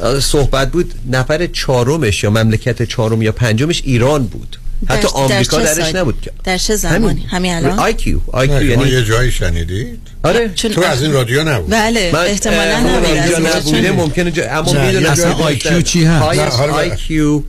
اه، 0.00 0.20
صحبت 0.20 0.70
بود 0.70 0.94
نفر 1.10 1.46
چهارمش 1.46 2.22
یا 2.22 2.30
مملکت 2.30 2.82
چهارم 2.82 3.22
یا 3.22 3.32
پنجمش 3.32 3.82
ایران 3.84 4.26
بود. 4.26 4.56
حتی 4.88 5.02
در- 5.02 5.08
آمریکا 5.14 5.58
در 5.58 5.74
درش؟ 5.74 5.94
نبود 5.94 6.20
که. 6.20 6.30
در 6.44 6.58
چه 6.58 6.76
زمانی؟ 6.76 7.26
همین 7.30 7.54
الان؟ 7.54 7.78
آیکیو 7.78 8.16
نه، 8.16 8.22
IQ 8.32 8.58
شما 8.60 8.70
یعنی 8.70 8.88
یه 8.90 9.04
جایی 9.04 9.30
شنیدید؟ 9.30 9.98
آره. 10.22 10.50
چون 10.54 10.70
تو 10.70 10.82
از 10.82 11.02
این 11.02 11.12
رادیو 11.12 11.44
نبود 11.48 11.70
بله 11.70 12.12
احتمالا 12.14 12.60
اه، 12.60 12.80
نبود 12.80 13.46
نبوده 13.46 13.92
ممکنه 13.92 14.30
جا... 14.30 14.50
اما 14.50 14.72
نه، 14.72 14.86
می‌دونم 14.86 15.10
اصلا 15.12 15.34
جایی 15.34 15.58
IQ 15.60 15.82
چی 15.82 16.04
هست؟ 16.04 16.38
نه، 16.38 16.72
IQ 16.72 17.42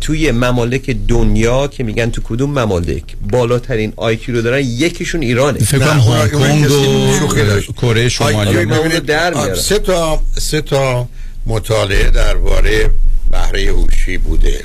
توی 0.00 0.32
ممالک 0.32 0.90
دنیا 1.08 1.66
که 1.66 1.84
میگن 1.84 2.10
تو 2.10 2.20
کدوم 2.24 2.50
ممالک 2.58 3.02
بالاترین 3.30 3.92
IQ 3.96 4.34
رو 4.34 4.42
دارن 4.42 4.60
یکیشون 4.60 5.22
ایرانه. 5.22 5.58
فکر 5.58 5.78
کنم 5.78 5.88
نه، 5.88 6.02
هنگ 6.02 6.30
کنگ 6.32 6.70
و. 6.70 7.72
کره 7.72 8.08
شمالی. 8.08 8.56
آی- 8.58 9.00
در. 9.00 9.54
سه 9.54 9.78
تا 9.78 10.20
سه 10.38 10.60
تا 10.60 11.08
مطالعه 11.46 12.10
درباره 12.10 12.90
بهره 13.30 13.72
هوشی 13.72 14.18
بوده. 14.18 14.64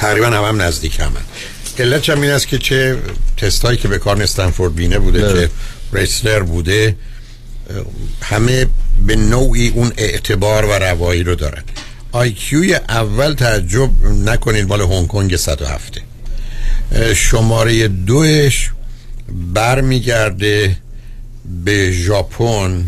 تقریبا 0.00 0.26
هم, 0.26 0.44
هم 0.44 0.62
نزدیک 0.62 1.00
همن 1.00 1.20
علتش 1.78 2.10
هم 2.10 2.20
این 2.20 2.30
است 2.30 2.48
که 2.48 2.58
چه 2.58 2.98
تستایی 3.36 3.78
که 3.78 3.88
به 3.88 3.98
کار 3.98 4.22
استنفورد 4.22 4.74
بینه 4.74 4.98
بوده 4.98 5.22
نه. 5.22 5.32
که 5.32 5.50
وکسلر 5.92 6.40
بوده 6.40 6.96
همه 8.22 8.66
به 9.06 9.16
نوعی 9.16 9.68
اون 9.68 9.92
اعتبار 9.96 10.64
و 10.64 10.72
روایی 10.72 11.22
رو 11.22 11.34
دارن 11.34 11.62
IQ 12.12 12.53
ی 12.53 12.74
اول 12.74 13.34
تعجب 13.34 13.90
نکنید 14.04 14.68
مال 14.68 14.80
هنگ 14.80 15.06
کنگ 15.06 15.36
107 15.36 16.00
اه، 16.92 17.14
شماره 17.14 17.88
دوش 17.88 18.70
برمیگرده 19.54 20.76
به 21.64 21.92
ژاپن 21.92 22.86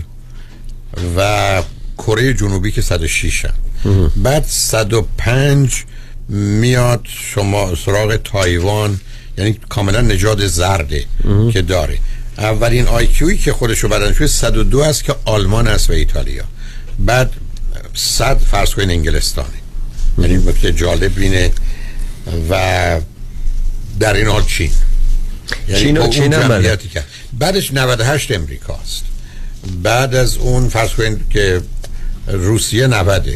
و 1.16 1.62
کره 1.98 2.35
جنوبی 2.35 2.72
که 2.72 2.83
106 2.83 3.44
هم. 3.85 4.12
بعد 4.16 4.44
105 4.48 5.85
میاد 6.33 7.07
شما 7.35 7.75
سراغ 7.75 8.16
تایوان 8.16 9.01
یعنی 9.38 9.59
کاملا 9.68 10.01
نژاد 10.01 10.47
زرده 10.47 11.05
که 11.53 11.62
داره. 11.62 11.99
اولین 12.38 12.87
آیکیوی 12.88 13.38
که 13.38 13.53
خودشو 13.53 13.88
بدن 13.88 14.12
شده 14.12 14.27
102 14.27 14.79
است 14.81 15.05
که 15.05 15.14
آلمان 15.25 15.68
است 15.68 15.90
و 15.90 15.92
ایتالیا. 15.92 16.45
بعد 16.99 17.33
100 17.95 18.38
فرض 18.38 18.71
کنین 18.75 18.90
انگلستانه. 18.90 19.49
یعنی 20.18 20.37
نکته 20.37 20.73
جالب 20.73 21.12
اینه 21.18 21.51
و 22.51 23.01
در 24.01 24.14
این 24.14 24.27
حال 24.27 24.42
چین. 24.45 24.71
چین 25.77 25.97
و- 25.97 26.01
با 26.01 26.07
اون 26.07 26.11
چین 26.11 26.33
هم 26.35 26.49
بله. 26.49 26.79
بعدش 27.38 27.73
98 27.73 28.31
امریکاست 28.33 29.03
بعد 29.83 30.14
از 30.14 30.37
اون 30.37 30.68
فرض 30.68 30.90
کنید 30.90 31.21
که 31.31 31.61
روسیه 32.27 32.87
90 32.87 33.29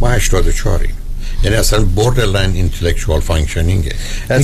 ما 0.00 0.08
84 0.10 0.80
ایم 0.82 0.94
یعنی 1.44 1.56
اصلا 1.56 1.86
borderline 1.96 2.54
intellectual 2.56 3.30
functioning 3.30 3.88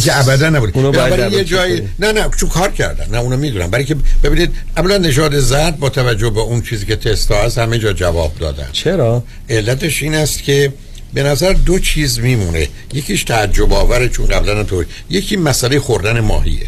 که 0.04 0.18
ابدا 0.18 0.50
نبود. 0.50 0.70
اونو 0.74 0.92
باید 0.92 1.10
برای 1.10 1.32
یه 1.32 1.44
جایی. 1.44 1.82
نه 1.98 2.12
نه 2.12 2.28
چون 2.40 2.48
کار 2.48 2.70
کردن. 2.70 3.06
نه 3.10 3.18
اونو 3.18 3.36
می‌دونم. 3.36 3.70
برای 3.70 3.84
که 3.84 3.96
ببینید 4.22 4.50
اولا 4.76 4.98
نژاد 4.98 5.38
زرد 5.40 5.78
با 5.78 5.88
توجه 5.88 6.30
به 6.30 6.40
اون 6.40 6.62
چیزی 6.62 6.86
که 6.86 6.96
تستا 6.96 7.42
هست 7.42 7.58
همه 7.58 7.78
جا 7.78 7.92
جواب 7.92 8.32
دادن. 8.38 8.68
چرا؟ 8.72 9.24
علتش 9.48 10.02
این 10.02 10.14
است 10.14 10.42
که 10.42 10.72
به 11.14 11.22
نظر 11.22 11.52
دو 11.52 11.78
چیز 11.78 12.18
میمونه. 12.18 12.68
یکیش 12.92 13.24
تعجب 13.24 13.72
آوره 13.72 14.08
چون 14.08 14.26
قبلا 14.26 14.64
طور 14.64 14.86
یکی 15.10 15.36
مسئله 15.36 15.80
خوردن 15.80 16.20
ماهیه. 16.20 16.66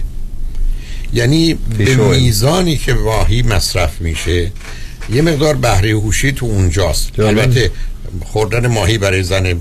یعنی 1.14 1.55
به. 1.79 1.97
میزانی 1.97 2.77
که 2.77 2.95
ماهی 2.95 3.42
مصرف 3.42 4.01
میشه 4.01 4.53
یه 5.12 5.23
مقدار 5.23 5.55
بهره 5.55 5.90
هوشی 5.90 6.33
تو 6.33 6.47
اونجاست. 6.47 7.21
البته 7.21 7.71
خوردن 8.20 8.66
ماهی 8.66 8.98
برای 8.98 9.22
زن 9.22 9.61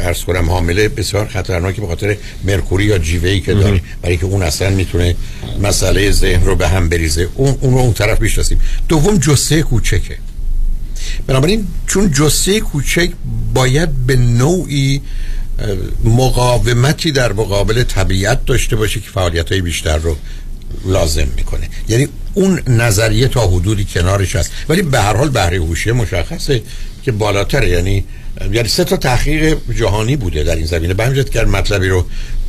عرض 0.00 0.24
کنم 0.24 0.50
حامله 0.50 0.88
بسیار 0.88 1.28
خطرناکه 1.28 1.80
به 1.80 1.86
خاطر 1.86 2.16
مرکوری 2.44 2.84
یا 2.84 2.98
جیوهی 2.98 3.40
که 3.40 3.54
داره. 3.54 3.80
برای 4.02 4.16
که 4.16 4.26
اون 4.26 4.42
اصلا 4.42 4.70
می‌تونه 4.70 5.16
مسئله 5.62 6.10
ذهن 6.10 6.44
رو 6.44 6.56
به 6.56 6.68
هم 6.68 6.88
بریزه. 6.88 7.28
اون 7.34 7.58
اون 7.60 7.74
رو 7.74 7.80
اون 7.80 7.92
طرف 7.92 8.20
می‌شناسیم. 8.20 8.60
دوم 8.88 9.18
جسه 9.18 9.62
کوچکه. 9.62 10.18
بنابراین 11.26 11.66
چون 11.86 12.12
جسه 12.12 12.60
کوچک 12.60 13.10
باید 13.54 14.06
به 14.06 14.16
نوعی 14.16 15.00
مقاومتی 16.04 17.12
در 17.12 17.32
مقابل 17.32 17.82
طبیعت 17.82 18.44
داشته 18.44 18.76
باشه 18.76 19.00
که 19.00 19.10
فعالیت 19.10 19.52
های 19.52 19.60
بیشتر 19.60 19.96
رو 19.96 20.16
لازم 20.84 21.28
می‌کنه. 21.36 21.68
یعنی 21.88 22.08
اون 22.34 22.62
نظریه 22.66 23.28
تا 23.28 23.48
حدودی 23.48 23.84
کنارش 23.84 24.36
هست. 24.36 24.50
ولی 24.68 24.82
به 24.82 25.00
هر 25.00 25.16
حال 25.16 25.28
بهره 25.28 25.58
هوشی 25.58 25.92
مشخصه. 25.92 26.62
که 27.08 27.12
بالاتره. 27.12 27.68
یعنی 27.68 28.04
یعنی 28.52 28.68
سه 28.68 28.84
تا 28.84 28.96
تحقیق 28.96 29.58
جهانی 29.78 30.16
بوده 30.16 30.44
در 30.44 30.56
این 30.56 30.66
زمینه. 30.66 30.94
به 30.94 31.04
همین 31.04 31.16
جهت 31.16 31.30
که 31.30 31.40
مطلبی 31.40 31.88
رو 31.88 32.04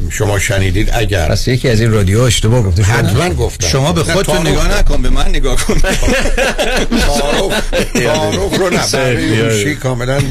شما 0.09 0.39
شنیدید 0.39 0.89
اگر 0.93 1.29
پس 1.29 1.47
یکی 1.47 1.69
از 1.69 1.81
این 1.81 1.91
رادیو 1.91 2.21
اشتباه 2.21 2.63
گفته 2.63 2.83
شما 2.83 2.93
حتما 2.93 3.29
گفتم. 3.29 3.67
شما 3.67 3.93
به 3.93 4.03
خودتون 4.03 4.47
نگاه 4.47 4.77
نکن 4.79 5.01
به 5.01 5.09
من 5.09 5.29
نگاه 5.29 5.65
کن. 5.65 5.79
تعارف 7.89 8.57
رو 8.57 8.69
نه 8.77 9.75
کاملا 9.75 10.21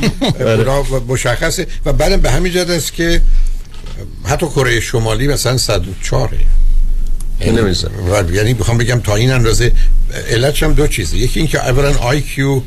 اونا 0.41 0.83
مشخصه. 1.09 1.67
و 1.85 1.93
بعدم 1.93 2.17
به 2.17 2.31
همین 2.31 2.53
جد 2.53 2.71
است 2.71 2.93
که 2.93 3.21
حتی 4.25 4.47
کره 4.47 4.81
شمالی 4.81 5.29
مثلا 5.29 5.57
104 5.57 6.31
این 7.41 7.59
نمی‌زنم. 7.59 8.11
و 8.11 8.31
یعنی 8.35 8.53
می‌خوام 8.55 8.79
بگم 8.79 9.01
تا 9.01 9.15
این 9.15 9.33
اندازه 9.33 9.73
علتش 10.31 10.63
هم 10.63 10.73
دو 10.73 10.87
چیزه. 10.87 11.17
یکی 11.17 11.41
اینکه 11.41 11.59
اولا 11.59 11.95
آی 11.99 12.21
کیو 12.21 12.61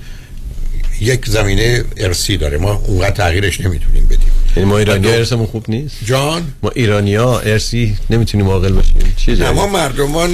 یک 1.02 1.26
زمینه 1.26 1.84
ارسی 1.98 2.38
داره. 2.38 2.58
ما 2.58 2.74
اونقدر 2.74 3.16
تغییرش 3.16 3.62
نمی‌تونیم 3.62 4.06
بدیم. 4.06 4.32
یعنی 4.58 4.70
ما 4.70 4.78
ایرانی 4.78 5.00
دو- 5.00 5.10
ارسمون 5.10 5.46
خوب 5.46 5.66
نیست. 5.68 5.96
جان؟ 6.06 6.44
ما 6.64 6.70
ایرانی 6.70 7.16
ها 7.16 7.40
ارسی 7.40 7.98
نمی‌تونیم 8.10 8.48
عاقل 8.50 8.74
باشیم 8.74 8.94
چیزی 9.18 9.44
نه 9.44 9.52
ما 9.52 9.68
مردمان 9.68 10.32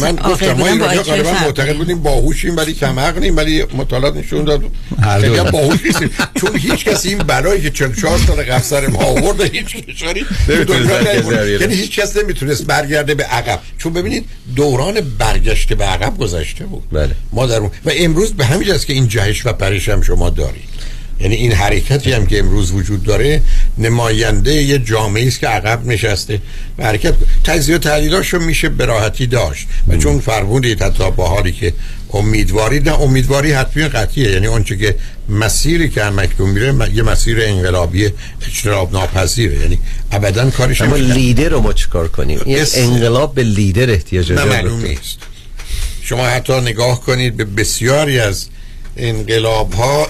من 0.00 0.16
گفتم 0.16 0.52
ما 0.52 0.66
ایرانی 0.66 0.98
IQ 0.98 1.06
غالبا 1.06 1.30
معتقد. 1.30 1.76
بودیم 1.76 2.02
باهوشیم 2.02 2.56
ولی 2.56 2.74
کم 2.74 2.98
عقلیم 3.00 3.36
ولی 3.36 3.64
مطالعات 3.64 4.16
نشون 4.16 4.44
داد. 4.44 4.62
خیلی 5.20 5.36
هم 5.38 5.50
باهوش 5.50 5.78
نیستیم 5.84 6.10
چون 6.34 6.56
هیچ 6.56 6.84
کسی 6.84 7.08
این 7.08 7.18
بلایی 7.18 7.62
که 7.62 7.70
44 7.70 8.18
سال 8.18 8.42
قبل 8.42 8.62
سر 8.62 8.86
ما 8.86 8.98
آورد 9.04 9.40
هیچ 9.40 9.76
کشوری 9.76 10.24
یعنی 11.60 11.74
هیچ 11.74 12.00
کس 12.00 12.16
نمی‌تونست 12.16 12.66
برگرده 12.66 13.14
به 13.14 13.24
عقب. 13.24 13.60
چون 13.78 13.92
ببینید 13.92 14.24
دوران 14.56 15.00
برگشت 15.18 15.72
به 15.72 15.84
عقب 15.84 16.18
گذشته 16.18 16.64
بود. 16.64 16.82
بله. 16.92 17.10
ما 17.32 17.46
در 17.46 17.60
و 17.62 17.70
امروز 17.86 18.32
به 18.32 18.44
همین 18.44 18.68
جاست 18.68 18.86
که 18.86 18.92
این 18.92 19.08
جهش 19.08 19.46
و 19.46 19.52
پرش 19.52 19.88
هم 19.88 20.02
شما 20.02 20.30
دارید. 20.30 20.71
یعنی 21.22 21.34
این 21.34 21.52
حرکتی 21.52 22.12
هم 22.12 22.26
که 22.26 22.38
امروز 22.38 22.70
وجود 22.72 23.02
داره 23.02 23.42
نماینده 23.78 24.52
یه 24.54 24.78
جامعه 24.78 25.26
است 25.26 25.40
که 25.40 25.46
عقب 25.48 25.86
نشسته 25.86 26.40
و 26.78 26.84
حرکت 26.84 27.14
تجزیه 27.44 27.74
و 27.74 27.78
تحلیلاشو 27.78 28.38
میشه 28.38 28.68
به 28.68 28.84
راحتی 28.84 29.26
داشت 29.26 29.66
و 29.88 29.96
چون 29.96 30.20
فرمودید 30.20 30.82
حتی 30.82 31.10
با 31.10 31.28
حالی 31.28 31.52
که 31.52 31.72
امیدواری 32.12 32.80
نه 32.80 33.00
امیدواری 33.00 33.52
حتمی 33.52 33.82
قطعیه. 33.82 34.30
یعنی 34.30 34.46
اونچه 34.46 34.76
که 34.76 34.94
مسیری 35.28 35.88
که 35.90 36.04
همکنون 36.04 36.50
میره 36.50 36.72
م- 36.72 36.90
یه 36.94 37.02
مسیر 37.02 37.38
انقلابی 37.42 38.10
اجتناب 38.46 38.92
ناپذیره 38.92 39.60
یعنی 39.60 39.78
ابدا 40.12 40.50
کارش 40.50 40.80
اما. 40.80 40.96
لیدر 40.96 41.48
رو 41.48 41.60
ما 41.60 41.72
چیکار 41.72 42.08
کنیم؟ 42.08 42.40
این 42.44 42.58
بس- 42.58 42.78
انقلاب 42.78 43.34
به 43.34 43.42
لیدر 43.42 43.90
احتیاج 43.90 44.32
داره 44.32 44.70
نیست. 44.72 45.18
شما 46.02 46.26
حتی 46.26 46.60
نگاه 46.60 47.00
کنید 47.00 47.36
به 47.36 47.44
بسیاری 47.44 48.18
از 48.18 48.46
انقلاب 48.96 49.72
ها 49.72 50.08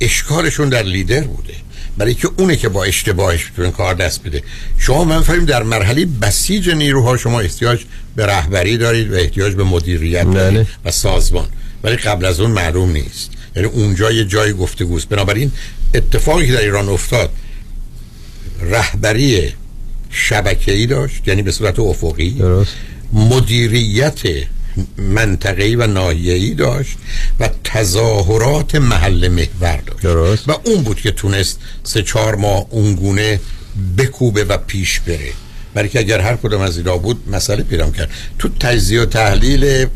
اشکالشون 0.00 0.68
در 0.68 0.82
لیدر 0.82 1.20
بوده. 1.20 1.54
برای 1.98 2.14
که 2.14 2.28
اونه 2.36 2.56
که 2.56 2.68
با 2.68 2.84
اشتباهش 2.84 3.44
می‌تونه 3.44 3.70
کار 3.70 3.94
دست 3.94 4.22
بده. 4.22 4.42
شما 4.78 5.04
من 5.04 5.22
فهمیم 5.22 5.44
در 5.44 5.62
مرحله 5.62 6.06
بسیج 6.06 6.70
نیروها 6.70 7.16
شما 7.16 7.40
احتیاج 7.40 7.80
به 8.16 8.26
رهبری 8.26 8.76
دارید 8.76 9.12
و 9.12 9.14
احتیاج 9.14 9.54
به 9.54 9.64
مدیریت 9.64 10.30
دارید 10.30 10.66
و 10.84 10.90
سازمان. 10.90 11.46
ولی 11.82 11.96
قبل 11.96 12.24
از 12.24 12.40
اون 12.40 12.50
معلوم 12.50 12.92
نیست. 12.92 13.30
یعنی 13.56 13.68
اونجا 13.68 14.12
یه 14.12 14.24
جای 14.24 14.52
گفتگوست. 14.52 15.08
بنابراین 15.08 15.52
اتفاقی 15.94 16.46
که 16.46 16.52
در 16.52 16.60
ایران 16.60 16.88
افتاد 16.88 17.30
رهبری 18.60 19.52
شبکه‌ای 20.10 20.86
داشت 20.86 21.28
یعنی 21.28 21.42
به 21.42 21.52
صورت 21.52 21.78
افقی 21.78 22.30
درست. 22.30 22.72
مدیریت 23.12 24.20
منطقه‌ای 24.98 25.76
و 25.76 25.86
ناحیه‌ای 25.86 26.54
داشت 26.54 26.96
و 27.40 27.50
تظاهرات 27.64 28.74
محل 28.74 29.28
محور 29.28 29.76
داشت. 29.86 30.02
درست. 30.02 30.48
و 30.48 30.60
اون 30.64 30.82
بود 30.82 31.00
که 31.00 31.10
تونست 31.10 31.58
سه 31.84 32.02
چهار 32.02 32.34
ماه 32.34 32.66
اونگونه 32.70 33.40
بکوبه 33.98 34.44
و 34.44 34.56
پیش 34.56 35.00
بره. 35.00 35.32
برای 35.74 35.88
که 35.88 35.98
اگر 35.98 36.20
هر 36.20 36.36
کدام 36.36 36.60
از 36.60 36.76
اینا 36.76 36.96
بود 36.96 37.28
مسئله 37.30 37.62
پیدا 37.62 37.90
کرد 37.90 38.10
تو 38.38 38.48
تجزیه 38.60 39.02
و 39.02 39.04
تحلیل 39.04 39.86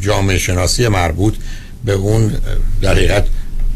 جامعه 0.00 0.38
شناسی 0.38 0.88
مربوط 0.88 1.34
به 1.84 1.92
اون 1.92 2.32
در 2.82 2.94
حقیقت 2.94 3.26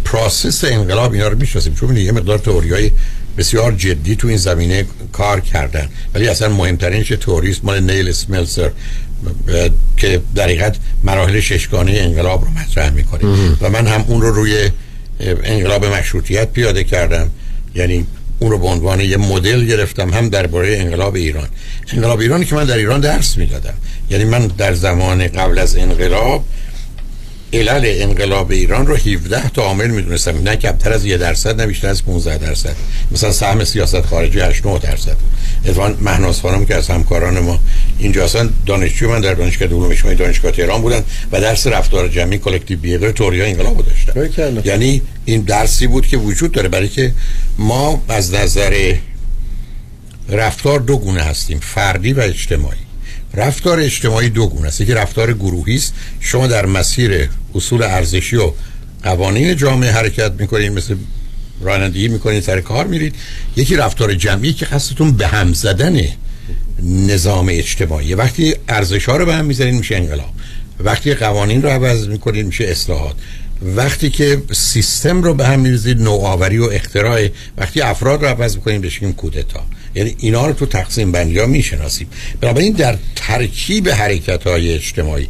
پروسس 0.05 0.65
انقلاب 0.65 1.13
اینا 1.13 1.29
رو 1.29 1.39
می‌شناسیم. 1.39 1.75
چون 1.75 1.97
یه 1.97 2.13
مقدار 2.13 2.39
تئوریای 2.39 2.91
بسیار 3.39 3.73
جدی 3.73 4.17
تو 4.17 4.29
این 4.29 4.37
زمینه 4.37 4.87
کار 5.13 5.41
کردن. 5.41 5.89
ولی 6.15 6.29
اصلا 6.29 6.49
مهمترینش 6.49 7.09
تئوریست 7.09 7.65
مال 7.65 7.81
نیل 7.81 8.09
اسملسر 8.09 8.63
اه، 8.63 8.71
که 9.97 10.21
در 10.35 10.45
حقیقت 10.45 10.77
مراحل 11.05 11.41
ششگانه 11.41 11.93
انقلاب 11.93 12.45
رو 12.45 12.51
مطرح 12.51 12.91
می‌کنه. 12.91 13.21
و 13.61 13.71
من 13.71 13.87
هم 13.87 14.05
اون 14.09 14.23
رو 14.23 14.33
روی 14.35 14.71
انقلاب 15.21 15.85
مشروطیت 15.85 16.53
پیاده 16.53 16.85
کردم. 16.85 17.31
یعنی 17.75 18.07
اون 18.39 18.51
رو 18.51 18.59
به 18.59 18.67
عنوان 18.67 19.01
یه 19.01 19.17
مدل 19.17 19.65
گرفتم 19.65 20.11
هم 20.11 20.29
درباره 20.29 20.79
انقلاب 20.79 21.15
ایران. 21.15 21.49
انقلاب 21.93 22.19
ایرانی 22.21 22.45
که 22.45 22.55
من 22.55 22.65
در 22.65 22.77
ایران 22.77 23.01
درس 23.01 23.37
می‌دادم. 23.39 23.75
یعنی 24.11 24.25
من 24.25 24.47
در 24.47 24.75
زمان 24.75 25.27
قبل 25.27 25.59
از 25.59 25.77
انقلاب 25.77 26.45
علل 27.53 27.83
انقلاب 27.85 28.51
ایران 28.51 28.87
رو 28.87 28.97
17 28.97 29.49
تا 29.49 29.63
عامل 29.63 29.87
می‌دونستم. 29.87 30.43
نه 30.43 30.57
کمتر 30.57 30.93
از 30.93 31.05
یه 31.05 31.17
درصد 31.17 31.61
نه 31.61 31.67
بیشتر 31.67 31.89
از 31.89 32.05
15 32.05 32.39
درصد. 32.39 32.77
مثلا 33.11 33.33
سهم 33.33 33.65
سیاست 33.65 34.01
خارجی 34.01 34.41
8 34.41 34.67
9 34.67 34.79
درصد. 34.79 35.17
اتفاقا 35.65 35.95
مهناز 36.01 36.41
خانم 36.41 36.67
که 36.67 36.75
از 36.75 36.89
همکاران 36.89 37.39
ما 37.39 37.59
اینجا 37.99 38.25
هستن 38.25 38.51
دانشجو 38.67 39.11
من 39.11 39.21
در 39.21 39.35
دانشگاه 39.35 39.69
علوم 39.69 39.91
اجتماعی 39.91 40.17
دانشگاه 40.17 40.53
تهران 40.53 40.83
بودن 40.83 41.05
و 41.33 41.41
درس 41.41 41.67
رفتار 41.67 42.09
جمعی 42.09 42.39
کلکتیو 42.39 42.79
بیهیویر 42.79 43.11
تئوری 43.11 43.43
انقلاب 43.43 43.77
رو 43.77 43.83
داشتن. 43.83 44.63
یعنی 44.65 45.03
این 45.25 45.41
درسی 45.41 45.87
بود 45.87 46.07
که 46.07 46.17
وجود 46.17 46.53
داره 46.53 46.69
برای 46.69 46.89
که 46.89 47.13
ما 47.59 48.03
از 48.09 48.35
نظر 48.35 48.95
رفتار 50.29 50.79
دو 50.79 50.97
گونه 50.97 51.23
هستیم 51.23 51.59
فردی 51.59 52.13
و 52.13 52.21
اجتماعی. 52.21 52.79
رفتار 53.35 53.81
اجتماعی 53.81 54.29
دو 54.29 54.47
گونه 54.47 54.69
است. 54.69 54.81
یکی 54.81 54.95
رفتار 54.95 55.33
گروهی 55.33 55.77
است. 55.77 55.95
شما 56.21 56.47
در 56.47 56.67
مسیر 56.67 57.29
اصول 57.55 57.83
ارزشی 57.83 58.37
و 58.37 58.53
قوانین 59.03 59.57
جامعه 59.57 59.91
حرکت 59.91 60.33
می‌کنید 60.39 60.73
مثل 60.73 60.95
رانندگی 61.61 62.09
می‌کنید 62.09 62.43
سر 62.43 62.61
کار 62.61 62.87
میرید. 62.87 63.15
یکی 63.57 63.77
رفتار 63.77 64.15
جمعی 64.15 64.53
که 64.53 64.67
قصدتون 64.67 65.13
به 65.13 65.27
هم 65.27 65.53
زدن 65.53 66.01
نظام 66.83 67.49
اجتماعی. 67.51 68.15
وقتی 68.15 68.55
ارزش 68.69 69.05
ها 69.05 69.17
رو 69.17 69.27
به 69.27 69.35
هم 69.35 69.45
می‌زنید 69.45 69.75
میشه 69.75 69.97
انقلاب. 69.97 70.31
وقتی 70.81 71.15
قوانین 71.15 71.63
رو 71.63 71.69
عوض 71.69 72.09
می‌کنید 72.09 72.47
میشه 72.47 72.65
اصلاحات. 72.65 73.15
وقتی 73.63 74.11
که 74.11 74.43
سیستم 74.53 75.23
رو 75.23 75.35
به 75.35 75.47
هم 75.47 75.61
میریزید 75.61 76.01
نوآوری 76.03 76.59
و 76.59 76.65
اختراع 76.65 77.29
وقتی 77.59 77.81
افراد 77.81 78.23
رو 78.23 78.29
عوض 78.29 78.57
می‌کنید 78.57 78.81
بهش 78.81 79.03
میگیم 79.03 79.17
کودتا. 79.17 79.67
یعنی 79.95 80.17
اینا 80.19 80.47
رو 80.47 80.53
تو 80.53 80.67
تقسیم 80.67 81.13
بندی 81.13 81.39
ها 81.39 81.47
می‌شناسیم. 81.47 82.07
بنابراین 82.41 82.73
در 82.73 82.99
ترکیب 83.17 83.89
حرکت 83.89 84.47
های 84.47 84.75
اجتماعی 84.75 85.29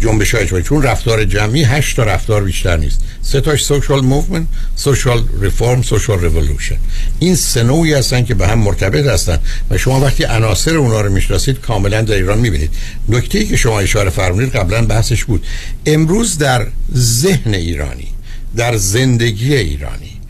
جنبش 0.00 0.34
های 0.34 0.42
اجتماعی. 0.42 0.64
چون 0.64 0.82
رفتار 0.82 1.24
جمعی 1.24 1.64
هشت 1.64 1.96
تا 1.96 2.02
رفتار 2.02 2.44
بیشتر 2.44 2.76
نیست. 2.76 3.00
سه 3.22 3.40
تاش 3.40 3.64
social 3.64 4.00
movement 4.00 4.46
social 4.76 5.24
reform 5.40 5.82
social 5.82 6.20
revolution 6.20 6.76
این 7.18 7.34
سه 7.36 7.62
نوعی 7.62 7.94
هستن 7.94 8.24
که 8.24 8.34
به 8.34 8.48
هم 8.48 8.58
مرتبط 8.58 9.06
هستن 9.06 9.38
و 9.70 9.78
شما 9.78 10.00
وقتی 10.00 10.24
عناصر 10.24 10.76
اونا 10.76 11.00
رو 11.00 11.12
می‌شناسید 11.12 11.60
کاملا 11.60 12.02
در 12.02 12.14
ایران 12.14 12.38
می‌بینید. 12.38 12.70
نکته 13.08 13.44
که 13.44 13.56
شما 13.56 13.80
اشاره 13.80 14.10
فرمودید 14.10 14.56
قبلا 14.56 14.86
بحثش 14.86 15.24
بود. 15.24 15.46
امروز 15.86 16.38
در 16.38 16.66
ذهن 16.96 17.54
ایرانی 17.54 18.08
در 18.56 18.76
زندگی 18.76 19.54
ایرانی 19.54 20.20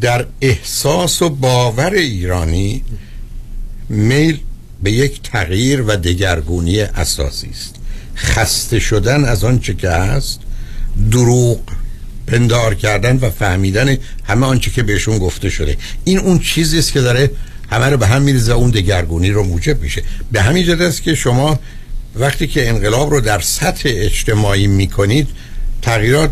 در 0.00 0.26
احساس 0.40 1.22
و 1.22 1.28
باور 1.28 1.92
ایرانی 1.94 2.82
میل 3.88 4.38
به 4.82 4.92
یک 4.92 5.20
تغییر 5.22 5.82
و 5.82 5.96
دگرگونی 5.96 6.80
اساسی 6.80 7.48
است. 7.50 7.74
خسته 8.16 8.78
شدن 8.78 9.24
از 9.24 9.44
آنچه 9.44 9.74
که 9.74 9.90
هست 9.90 10.40
دروغ 11.10 11.60
پندار 12.26 12.74
کردن 12.74 13.16
و 13.16 13.30
فهمیدن 13.30 13.96
همه 14.24 14.46
آنچه 14.46 14.70
که 14.70 14.82
بهشون 14.82 15.18
گفته 15.18 15.50
شده. 15.50 15.76
این 16.04 16.18
اون 16.18 16.38
چیزی 16.38 16.78
است 16.78 16.92
که 16.92 17.00
داره 17.00 17.30
همه 17.70 17.86
رو 17.86 17.96
به 17.96 18.06
هم 18.06 18.22
میریزه 18.22 18.52
اون 18.52 18.70
دگرگونی 18.70 19.30
رو 19.30 19.44
موجب 19.44 19.82
میشه. 19.82 20.02
به 20.32 20.42
همین 20.42 20.64
جهت 20.64 20.80
است 20.80 21.02
که 21.02 21.14
شما 21.14 21.60
وقتی 22.14 22.46
که 22.46 22.68
انقلاب 22.68 23.10
رو 23.10 23.20
در 23.20 23.40
سطح 23.40 23.88
اجتماعی 23.92 24.66
می‌کنید 24.66 25.28
تغییرات 25.82 26.30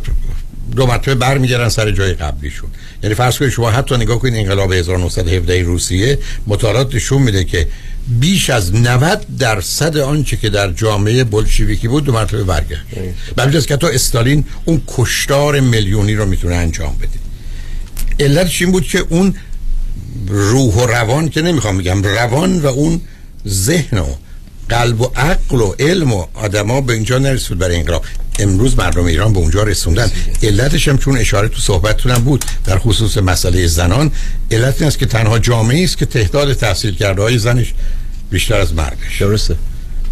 دو 0.77 0.87
مرتبه 0.87 1.15
برمیگردن 1.15 1.69
سر 1.69 1.91
جای 1.91 2.15
قبلیشون. 2.15 2.71
یعنی 3.03 3.15
فرض 3.15 3.39
کنید 3.39 3.51
شما 3.51 3.71
حتی 3.71 3.97
نگاه 3.97 4.19
کنید 4.19 4.35
انقلاب 4.35 4.73
1917 4.73 5.63
روسیه 5.63 6.19
مطالعات 6.47 6.95
نشون 6.95 7.23
میده 7.23 7.45
که 7.45 7.67
بیش 8.09 8.51
از 8.51 8.75
90 8.75 9.27
درصد 9.39 9.97
آنچه 9.97 10.37
که 10.37 10.51
در 10.51 10.73
جامعه 10.73 11.25
بلشویکی 11.25 11.89
بود 11.89 12.05
دو 12.05 12.13
مرتبه 12.13 12.45
برگشت. 12.45 12.83
به 13.37 13.61
که 13.63 13.77
تا 13.77 13.89
استالین 13.89 14.45
اون 14.65 14.83
کشتار 14.87 15.61
میلیونی 15.61 16.15
رو 16.15 16.27
می‌تونه 16.27 16.55
انجام 16.55 16.97
بده. 16.97 17.19
علتش 18.25 18.63
این 18.63 18.73
بود 18.73 18.85
که 18.85 18.99
اون 18.99 19.35
روح 20.29 20.75
و 20.75 20.87
روان 20.87 21.29
که 21.29 21.43
نمی‌خوام 21.43 21.79
بگم 21.79 22.03
روان 22.03 22.59
و 22.59 22.67
اون 22.67 23.01
ذهن 23.49 23.99
و 23.99 24.07
قلب 24.69 25.01
و 25.01 25.05
عقل 25.17 25.61
و 25.61 25.75
علم 25.79 26.13
و 26.13 26.27
آدما 26.35 26.81
به 26.81 26.93
اینجا 26.93 27.19
نرسید 27.19 27.59
برای 27.59 27.77
انقلاب. 27.77 28.05
امروز 28.41 28.79
مردم 28.79 29.05
ایران 29.05 29.33
به 29.33 29.39
اونجا 29.39 29.63
رسوندن. 29.63 30.11
علتش 30.43 30.89
هم 30.89 30.99
چون 30.99 31.17
اشاره 31.17 31.49
تو 31.49 31.61
صحبتتونم 31.61 32.19
بود 32.19 32.45
در 32.65 32.79
خصوص 32.79 33.19
مسئله 33.19 33.67
زنان 33.67 34.11
علت 34.51 34.75
این 34.79 34.87
است 34.87 34.99
که 34.99 35.07
تنها 35.07 35.39
جامعه 35.39 35.85
است 35.85 35.99
که 35.99 36.07
تعداد 36.07 36.53
تحصیل 36.53 36.95
کرده 36.95 37.23
های 37.23 37.39
زنش 37.39 37.75
بیشتر 38.31 38.61
از 38.61 38.75
مردش 38.75 39.21
درسته. 39.21 39.57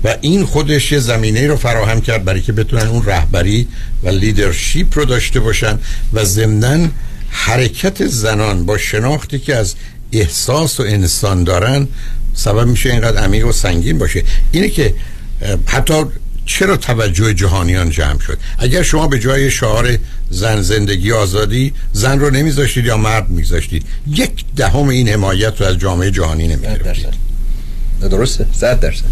و 0.04 0.16
این 0.20 0.44
خودش 0.44 0.92
یه 0.92 0.98
زمینه 0.98 1.46
رو 1.46 1.56
فراهم 1.56 2.00
کرد 2.00 2.24
برای 2.24 2.40
که 2.40 2.52
بتونن 2.52 2.86
اون 2.86 3.04
رهبری 3.06 3.68
و 4.02 4.08
لیدرشیپ 4.08 4.98
رو 4.98 5.04
داشته 5.04 5.40
باشن 5.40 5.78
و 6.12 6.24
ضمناً 6.24 6.88
حرکت 7.30 8.06
زنان 8.06 8.66
با 8.66 8.78
شناختی 8.78 9.38
که 9.38 9.56
از 9.56 9.74
احساس 10.12 10.80
و 10.80 10.82
انسان 10.82 11.44
دارن 11.44 11.88
سبب 12.34 12.66
میشه 12.66 12.90
اینقدر 12.90 13.22
عمیق 13.22 13.46
و 13.46 13.52
سنگین 13.52 13.98
باشه. 13.98 14.22
اینه 14.52 14.68
که 14.68 14.94
حتی 15.66 16.04
چرا 16.48 16.76
توجه 16.76 17.34
جهانیان 17.34 17.90
جمع 17.90 18.20
شد؟ 18.20 18.38
اگر 18.58 18.82
شما 18.82 19.08
به 19.08 19.18
جای 19.18 19.50
شعار 19.50 19.98
زن 20.30 20.62
زندگی 20.62 21.12
آزادی 21.12 21.72
زن 21.92 22.18
رو 22.18 22.30
نمیذاشتید 22.30 22.84
یا 22.84 22.96
مرد 22.96 23.28
میذاشتید 23.28 23.84
یک 24.06 24.44
دهم 24.56 24.88
این 24.88 25.08
حمایت 25.08 25.60
رو 25.60 25.66
از 25.66 25.78
جامعه 25.78 26.10
جهانی 26.10 26.48
نمی‌گرفتید. 26.48 27.14
درسته. 28.00 28.46
صد 28.52 28.80
درصد. 28.80 29.04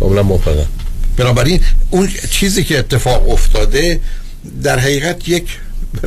کاملا 0.00 0.22
موافقم. 0.22 0.66
بنابراین 1.16 1.60
اون 1.90 2.08
چیزی 2.30 2.64
که 2.64 2.78
اتفاق 2.78 3.30
افتاده 3.30 4.00
در 4.62 4.78
حقیقت 4.78 5.28
یک 5.28 5.58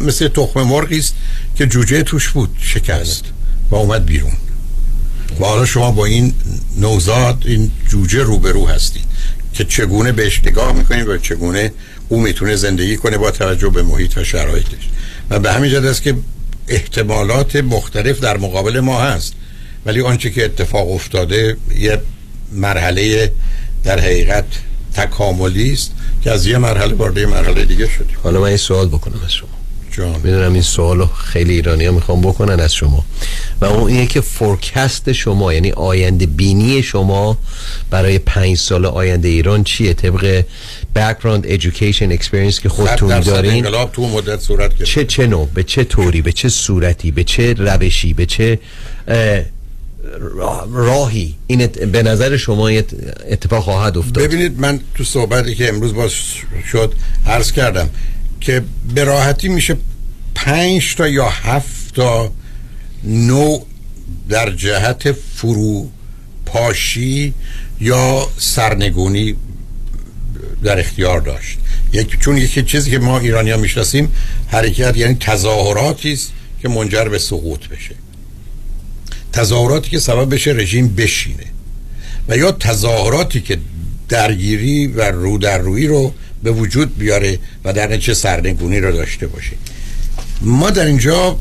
مثل 0.01 0.27
تخم 0.27 0.61
مرغی 0.61 0.99
است 0.99 1.15
که 1.55 1.65
جوجه 1.65 2.03
توش 2.03 2.29
بود 2.29 2.49
شکست 2.61 3.23
و 3.69 3.75
اومد 3.75 4.05
بیرون. 4.05 4.33
و 5.39 5.45
حالا 5.45 5.65
شما 5.65 5.91
با 5.91 6.05
این 6.05 6.33
نوزاد 6.77 7.43
این 7.45 7.71
جوجه 7.89 8.23
روبرو 8.23 8.67
هستید. 8.67 9.10
که 9.53 9.63
چگونه 9.63 10.11
بهش 10.11 10.41
نگاه 10.45 10.73
می‌کنید 10.73 11.07
و 11.07 11.17
چگونه 11.17 11.71
او 12.09 12.21
می‌تونه 12.21 12.55
زندگی 12.55 12.97
کنه 12.97 13.17
با 13.17 13.31
توجه 13.31 13.69
به 13.69 13.83
محیط 13.83 14.17
و 14.17 14.23
شرایطش. 14.23 14.89
و 15.29 15.39
به 15.39 15.51
همین 15.51 15.71
جهت 15.71 15.83
است 15.83 16.01
که 16.01 16.15
احتمالات 16.67 17.55
مختلف 17.55 18.19
در 18.19 18.37
مقابل 18.37 18.79
ما 18.79 19.01
هست. 19.01 19.33
ولی 19.85 20.01
آنچه 20.01 20.29
که 20.29 20.45
اتفاق 20.45 20.91
افتاده 20.91 21.57
یه 21.77 22.01
مرحله 22.51 23.31
در 23.83 23.99
حقیقت 23.99 24.45
تکاملی 24.93 25.73
است 25.73 25.91
که 26.23 26.31
از 26.31 26.45
یه 26.45 26.57
مرحله 26.57 26.93
وارد 26.93 27.19
مرحله 27.19 27.65
دیگه 27.65 27.87
شدیم. 27.87 28.17
حالا 28.23 28.41
من 28.41 28.51
یه 28.51 28.57
سوال 28.57 28.87
بکنم 28.87 29.21
از 29.25 29.33
شما. 29.33 29.60
می‌دونم 29.99 30.53
این 30.53 30.61
سوالو 30.61 31.05
خیلی 31.05 31.53
ایرانی 31.53 31.85
ها 31.85 31.91
می‌خوام 31.91 32.21
بکنن 32.21 32.59
از 32.59 32.73
شما. 32.73 33.05
و 33.61 33.65
اون 33.65 33.89
اینه 33.91 34.05
که 34.05 34.21
فورکست 34.21 35.11
شما 35.11 35.53
یعنی 35.53 35.71
آینده 35.71 36.25
بینی 36.25 36.83
شما 36.83 37.37
برای 37.89 38.19
پنج 38.19 38.57
سال 38.57 38.85
آینده 38.85 39.27
ایران 39.27 39.63
چیه؟ 39.63 39.93
طبق 39.93 40.43
background 40.95 41.45
education 41.45 42.17
experience 42.19 42.59
که 42.61 42.69
خودتون 42.69 43.19
دارین. 43.19 43.51
انقلاب 43.65 43.91
تو 43.91 44.07
مدت 44.09 44.39
صورت 44.39 44.77
گرفت. 44.77 44.91
چه 44.91 45.05
چه 45.05 45.27
نوع؟ 45.27 45.47
به 45.53 45.63
چه 45.63 45.83
طوری؟ 45.83 46.21
به 46.21 46.31
چه 46.31 46.49
صورتی؟ 46.49 47.11
به 47.11 47.23
چه 47.23 47.53
روشی؟ 47.53 48.13
به 48.13 48.25
چه 48.25 48.59
اه، 49.07 49.41
راه- 50.19 50.67
راهی؟ 50.71 51.35
این 51.47 51.67
به 51.67 52.03
نظر 52.03 52.37
شما 52.37 52.69
اتفاق 53.29 53.63
خواهد 53.63 53.97
افتاد. 53.97 54.23
ببینید 54.23 54.59
من 54.59 54.79
تو 54.95 55.03
صحبتی 55.03 55.55
که 55.55 55.69
امروز 55.69 55.93
باز 55.93 56.11
شد 56.71 56.93
عرض 57.27 57.51
کردم. 57.51 57.89
که 58.41 58.63
به 58.95 59.03
راحتی 59.03 59.49
میشه 59.49 59.77
پنج 60.35 60.95
تا 60.95 61.07
یا 61.07 61.29
هفت 61.29 61.95
تا 61.95 62.31
نوع 63.03 63.65
در 64.29 64.51
جهت 64.51 65.11
فروپاشی 65.11 67.33
یا 67.79 68.27
سرنگونی 68.37 69.35
در 70.63 70.79
اختیار 70.79 71.19
داشت. 71.19 71.57
یک 71.93 72.19
چون 72.19 72.37
یکی 72.37 72.63
چیزی 72.63 72.91
که 72.91 72.99
ما 72.99 73.19
ایرانی 73.19 73.51
ها 73.51 73.57
می‌شناسیم 73.57 74.13
حرکت 74.47 74.97
یعنی 74.97 75.17
تظاهراتی 75.19 76.13
است 76.13 76.31
که 76.61 76.69
منجر 76.69 77.05
به 77.05 77.19
سقوط 77.19 77.67
بشه. 77.67 77.95
تظاهراتی 79.33 79.89
که 79.89 79.99
سبب 79.99 80.33
بشه 80.33 80.51
رژیم 80.51 80.95
بشینه. 80.95 81.45
و 82.27 82.37
یا 82.37 82.51
تظاهراتی 82.51 83.41
که 83.41 83.57
درگیری 84.09 84.87
و 84.87 85.01
رو 85.01 85.37
در 85.37 85.57
روی 85.57 85.87
رو 85.87 86.13
به 86.43 86.51
وجود 86.51 86.97
بیاره 86.97 87.39
و 87.65 87.73
در 87.73 87.87
نتیجه 87.87 88.13
سرنگونی 88.13 88.79
رو 88.79 88.91
داشته 88.91 89.27
باشه. 89.27 89.51
ما 90.41 90.69
در 90.69 90.85
اینجا 90.85 91.37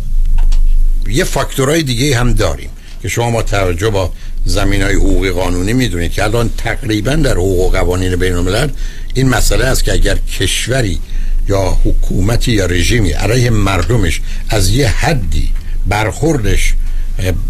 یه 1.08 1.24
فاکتورهای 1.24 1.82
دیگه 1.82 2.16
هم 2.16 2.32
داریم 2.32 2.70
که 3.02 3.08
شما 3.08 3.30
با 3.30 3.42
توجه 3.42 3.90
با 3.90 4.12
زمین 4.44 4.82
های 4.82 4.94
حقوقی 4.94 5.30
قانونی 5.30 5.72
می‌دونید 5.72 6.12
که 6.12 6.24
الان 6.24 6.50
تقریبا 6.58 7.14
در 7.14 7.32
حقوق 7.32 7.66
و 7.66 7.68
قوانین 7.68 8.16
بین 8.16 8.32
الملل 8.32 8.68
این 9.14 9.28
مسئله 9.28 9.64
است 9.64 9.84
که 9.84 9.92
اگر 9.92 10.16
کشوری 10.16 11.00
یا 11.48 11.78
حکومتی 11.84 12.52
یا 12.52 12.66
رژیمی 12.66 13.10
علیه 13.10 13.50
مردمش 13.50 14.20
از 14.48 14.70
یه 14.70 14.88
حدی 14.88 15.52
برخوردش 15.86 16.74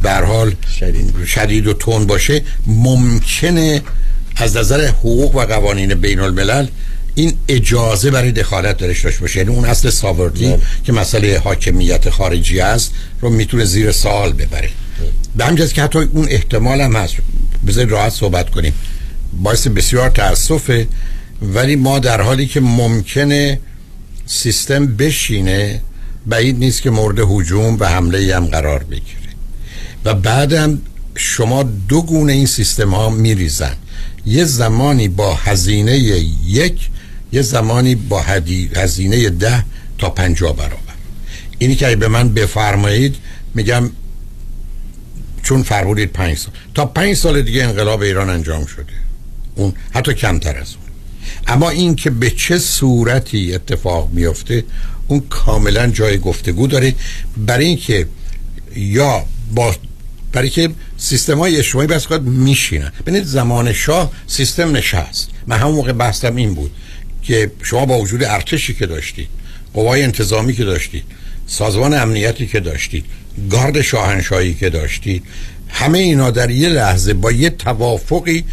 بر 0.03 0.25
حال 0.25 0.55
شدید. 1.27 1.67
و 1.67 1.73
تون 1.73 2.07
باشه 2.07 2.43
ممکنه 2.67 3.83
از 4.37 4.57
نظر 4.57 4.87
حقوق 4.87 5.35
و 5.35 5.41
قوانین 5.41 5.95
بین 5.95 6.21
الملل 6.21 6.67
این 7.15 7.33
اجازه 7.49 8.11
برای 8.11 8.33
دخالت 8.33 8.77
درش 8.77 9.05
داشته 9.05 9.21
باشه 9.21 9.39
یعنی 9.39 9.55
اون 9.55 9.65
اصل 9.65 9.91
ساورتی 9.91 10.55
که 10.85 10.93
مسئله 10.93 11.39
حاکمیت 11.39 12.11
خارجی 12.11 12.61
است 12.61 12.93
رو 13.21 13.31
می‌تونه 13.31 13.65
زیر 13.65 13.93
سوال 13.93 14.33
ببره. 14.33 14.71
به 15.37 15.45
جهت 15.55 15.73
که 15.73 15.83
حتی 15.83 15.99
اون 15.99 16.27
احتمال 16.31 16.81
هم 16.81 16.97
هست. 16.97 17.15
بذارید 17.67 17.91
راحت 17.91 18.13
صحبت 18.13 18.51
کنیم. 18.51 18.73
باعث 19.43 19.67
بسیار 19.67 20.11
تاسفه. 20.11 20.87
ولی 21.43 21.77
ما 21.77 21.99
در 21.99 22.21
حالی 22.21 22.47
که 22.47 22.61
ممکنه 22.61 23.61
سیستم 24.27 24.87
بشینه 24.87 25.81
بعید 26.27 26.59
نیست 26.59 26.83
که 26.83 26.91
مورد 26.91 27.19
هجوم 27.19 27.77
و 27.81 27.85
حمله 27.89 28.37
هم 28.37 28.47
قرار 28.47 28.83
بگیره. 28.83 29.31
و 30.05 30.15
بعدم 30.15 30.79
شما 31.17 31.63
دو 31.63 32.03
گونه 32.03 32.33
این 32.33 32.47
سیستم 32.47 32.91
ها 32.91 33.11
میریزن. 33.11 33.77
یه 34.27 34.45
زمانی 34.45 35.09
با 35.09 35.35
هزینه 35.35 35.99
یک 36.47 36.89
یه 37.33 37.43
زمانی 37.43 37.95
با 37.95 38.23
هزینه 38.77 39.31
ده 39.31 39.65
تا 39.99 40.11
پنجاه 40.11 40.57
برابر. 40.57 40.95
اینی 41.59 41.75
که 41.75 41.97
به 41.97 42.09
من 42.09 42.29
بفرمایید 42.29 43.17
میگم 43.55 43.91
چون 45.43 45.63
فرمودید 45.63 46.13
پنج 46.13 46.37
سال. 46.37 46.55
تا 46.75 46.87
پنج 46.87 47.15
سال 47.15 47.43
دیگه 47.43 47.65
انقلاب 47.65 48.03
ایران 48.03 48.31
انجام 48.31 48.67
شده. 48.67 48.93
اون 49.55 49.73
حتی 49.91 50.15
کمتر 50.15 50.57
از 50.57 50.75
اون. 50.75 50.91
اما 51.47 51.71
این 51.71 51.97
که 51.97 52.11
به 52.11 52.31
چه 52.31 52.59
صورتی 52.59 53.55
اتفاق 53.55 54.11
میفته 54.13 54.65
اون 55.09 55.21
کاملا 55.21 55.87
جای 55.87 56.19
گفتگو 56.19 56.67
داره. 56.67 56.95
برای 57.37 57.67
اینکه 57.67 58.07
یا 58.77 59.25
با 59.55 59.75
برای 60.33 60.51
که 60.51 60.71
سیستم 61.01 61.39
های 61.39 61.57
اجتماعی 61.57 61.87
بس 61.87 62.07
خود 62.07 62.23
میشینن 62.23 62.93
ببینید 63.01 63.25
زمان 63.25 63.73
شاه 63.73 64.13
سیستم 64.27 64.77
نشست. 64.77 65.29
من 65.47 65.59
همون 65.59 65.75
موقع 65.75 65.93
بحثم 65.93 66.37
این 66.37 66.55
بود 66.55 66.71
که 67.23 67.51
شما 67.63 67.87
با 67.87 67.99
وجود 67.99 68.25
ارتشی 68.25 68.75
که 68.75 68.87
داشتید 68.87 69.29
قوای 69.75 70.03
انتظامی 70.03 70.55
که 70.55 70.65
داشتید 70.65 71.05
سازمان 71.47 71.95
امنیتی 71.95 72.47
که 72.47 72.61
داشتید 72.61 73.05
گارد 73.51 73.81
شاهنشاهی 73.81 74.55
که 74.55 74.71
داشتید 74.71 75.23
همه 75.69 75.99
اینا 75.99 76.31
در 76.31 76.51
یه 76.51 76.69
لحظه 76.69 77.15
با 77.15 77.33
یه 77.33 77.51
توافقی 77.51 78.45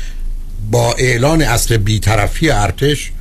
با 0.72 0.94
اعلان 0.94 1.42
اصل 1.42 1.78
بیطرفی 1.78 2.50
ارتش 2.50 3.12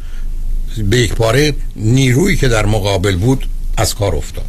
به 0.90 0.96
یک 0.96 1.14
پاره 1.14 1.54
نیرویی 1.76 2.36
که 2.36 2.48
در 2.48 2.66
مقابل 2.66 3.16
بود 3.16 3.46
از 3.76 3.94
کار 3.94 4.16
افتاد. 4.16 4.44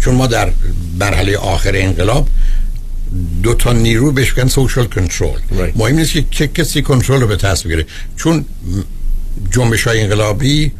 چون 0.00 0.14
ما 0.14 0.26
در 0.26 0.52
مرحله 0.98 1.36
آخر 1.36 1.72
انقلاب 1.74 2.28
دو 3.42 3.54
تا 3.54 3.72
نیرو 3.72 4.12
بهش 4.12 4.36
میگن 4.36 4.48
سوشال 4.48 4.86
کنترل 4.86 5.40
مهم 5.76 5.96
نیست 5.96 6.12
که 6.12 6.24
چه 6.30 6.46
کسی 6.46 6.82
کنترل 6.82 7.20
رو 7.20 7.26
به 7.26 7.36
دست 7.36 7.64
بگیره. 7.64 7.86
چون 8.16 8.44
جنبش 9.50 9.86
های 9.86 10.00
انقلابی 10.00 10.72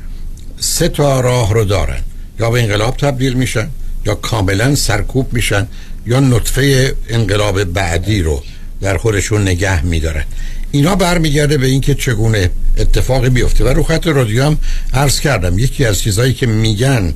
سه 0.60 0.88
تا 0.88 1.20
راه 1.20 1.54
رو 1.54 1.64
دارن. 1.64 2.00
یا 2.40 2.50
به 2.50 2.62
انقلاب 2.62 2.96
تبدیل 2.96 3.32
میشن 3.32 3.68
یا 4.06 4.14
کاملا 4.14 4.74
سرکوب 4.74 5.32
میشن 5.32 5.66
یا 6.06 6.20
نطفه 6.20 6.94
انقلاب 7.08 7.64
بعدی 7.64 8.22
رو 8.22 8.42
در 8.80 8.96
خودشون 8.96 9.42
نگه 9.42 9.84
میدارن. 9.84 10.24
اینا 10.70 10.94
برمیگرده 10.94 11.58
به 11.58 11.66
اینکه 11.66 11.94
چگونه 11.94 12.50
اتفاقی 12.76 13.28
بیفته. 13.28 13.64
و 13.64 13.68
رو 13.68 13.82
خط 13.82 14.06
رادیو 14.06 14.44
هم 14.44 14.58
عرض 14.94 15.20
کردم 15.20 15.58
یکی 15.58 15.84
از 15.84 15.98
چیزهایی 15.98 16.32
که 16.34 16.46
میگن 16.46 17.14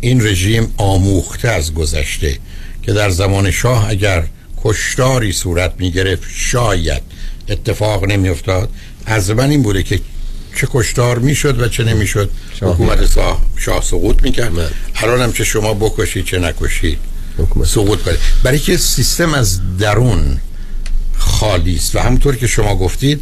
این 0.00 0.26
رژیم 0.26 0.74
آموخته 0.76 1.48
از 1.48 1.74
گذشته. 1.74 2.38
که 2.82 2.92
در 2.92 3.10
زمان 3.10 3.50
شاه 3.50 3.88
اگر 3.88 4.26
کشتاری 4.64 5.32
صورت 5.32 5.74
می‌گرفت 5.78 6.22
شاید 6.34 7.02
اتفاق 7.48 8.04
نمیافتاد. 8.04 8.68
از 9.06 9.30
من 9.30 9.50
این 9.50 9.62
بوده 9.62 9.82
که 9.82 10.00
چه 10.56 10.68
کشتار 10.70 11.18
می‌شد 11.18 11.60
و 11.60 11.68
چه 11.68 11.84
نمی‌شد. 11.84 12.30
حکومت 12.60 13.14
شاه, 13.14 13.46
شاه 13.56 13.82
سقوط 13.82 14.22
می‌کرد. 14.22 14.52
الان 14.94 15.20
هم 15.20 15.32
چه 15.32 15.44
شما 15.44 15.74
بکشید 15.74 16.24
چه 16.24 16.38
نکشید 16.38 16.98
سقوط 17.66 18.02
کنید. 18.02 18.18
برای 18.42 18.58
که 18.58 18.76
سیستم 18.76 19.34
از 19.34 19.60
درون 19.78 20.38
خالی 21.18 21.76
است 21.76 21.96
و 21.96 21.98
همطور 21.98 22.36
که 22.36 22.46
شما 22.46 22.76
گفتید 22.76 23.20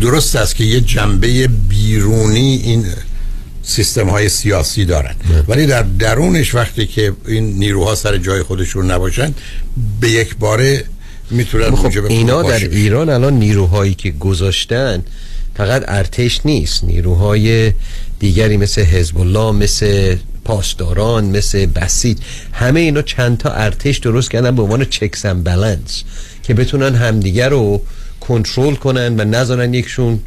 درست 0.00 0.36
است 0.36 0.56
که 0.56 0.64
یه 0.64 0.80
جنبه 0.80 1.48
بیرونی 1.68 2.56
این 2.64 2.86
سیستم 3.68 4.08
های 4.08 4.28
سیاسی 4.28 4.84
دارن. 4.84 5.14
ولی 5.48 5.66
در 5.66 5.82
درونش 5.82 6.54
وقتی 6.54 6.86
که 6.86 7.12
این 7.26 7.44
نیروها 7.44 7.94
سر 7.94 8.16
جای 8.16 8.42
خودشون 8.42 8.90
نباشن 8.90 9.34
به 10.00 10.10
یک 10.10 10.36
باره 10.36 10.84
می‌تونن 11.30 11.70
خب 11.70 12.04
اینا 12.04 12.42
در. 12.42 12.68
ایران 12.68 13.08
الان 13.08 13.34
نیروهایی 13.38 13.94
که 13.94 14.10
گذاشتن 14.10 15.02
فقط 15.54 15.84
ارتش 15.88 16.40
نیست. 16.44 16.84
نیروهای 16.84 17.72
دیگری 18.18 18.56
مثل 18.56 18.82
حزب 18.82 19.18
الله 19.18 19.52
مثل 19.52 20.16
پاسداران 20.44 21.24
مثل 21.24 21.66
بسیج 21.66 22.18
همه 22.52 22.80
اینا 22.80 23.02
چند 23.02 23.38
تا 23.38 23.50
ارتش 23.50 23.98
درست 23.98 24.30
کردن 24.30 24.56
به 24.56 24.62
عنوان 24.62 24.84
چکس 24.84 25.26
بالانس 25.26 26.02
که 26.42 26.54
بتونن 26.54 26.94
همدیگر 26.94 27.48
رو 27.48 27.82
کنترل 28.20 28.74
کنن 28.74 29.20
و 29.20 29.24
نذارن 29.24 29.74
یکشون 29.74 30.20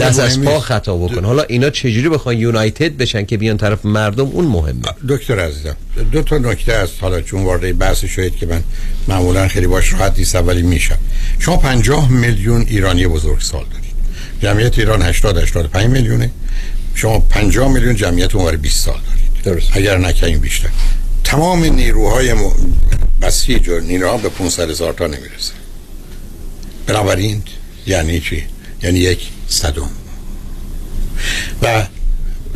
دست 0.00 0.18
از 0.18 0.40
پا. 0.40 0.60
خطا 0.60 0.96
بکن 0.96 1.24
حالا 1.24 1.42
اینا 1.42 1.70
چجوری 1.70 2.08
بخوان 2.08 2.38
یونایتد 2.38 2.96
بشن 2.96 3.24
که 3.24 3.36
بیان 3.36 3.56
طرف 3.56 3.84
مردم؟ 3.84 4.24
اون 4.24 4.44
مهمه. 4.44 4.82
دکتر 5.08 5.40
عزیزم 5.40 5.76
دو 6.12 6.22
تا 6.22 6.38
نکته 6.38 6.72
است 6.72 6.92
حالا 7.00 7.20
چون 7.20 7.44
وارد 7.44 7.78
بحث 7.78 8.04
شدید 8.04 8.36
که 8.36 8.46
من 8.46 8.62
معمولا 9.08 9.48
خیلی 9.48 9.66
باش 9.66 9.92
راحت 9.92 10.18
نیستم 10.18 10.46
ولی 10.46 10.62
میشم. 10.62 10.98
شما 11.38 11.56
50 11.56 12.10
میلیون 12.10 12.60
ایرانی 12.68 13.06
بزرگسال 13.06 13.64
دارید. 13.72 13.88
جمعیت 14.42 14.78
ایران 14.78 15.02
80 15.02 15.38
85 15.38 15.86
میلیونه. 15.86 16.30
شما 16.94 17.18
50 17.18 17.72
میلیون 17.72 17.96
جمعیت 17.96 18.34
اونور 18.34 18.56
20 18.56 18.84
سال 18.84 18.94
دارید. 18.94 19.42
درست. 19.44 19.76
اگر 19.76 19.98
نکنیم 19.98 20.38
بیشتر. 20.38 20.68
تمام 21.24 21.64
نیروهای 21.64 22.34
م... 22.34 22.38
بسیج 23.22 23.68
و 23.68 23.80
نیروها 23.80 24.16
به 24.16 24.28
500 24.28 24.70
هزار 24.70 24.92
تا 24.92 25.06
نمی‌رسه. 25.06 25.52
بنابراین 26.86 27.42
یعنی 27.86 28.20
چی؟ 28.20 28.44
یعنی 28.82 28.98
یک 28.98 29.28
صدم 29.48 29.90
و 31.62 31.86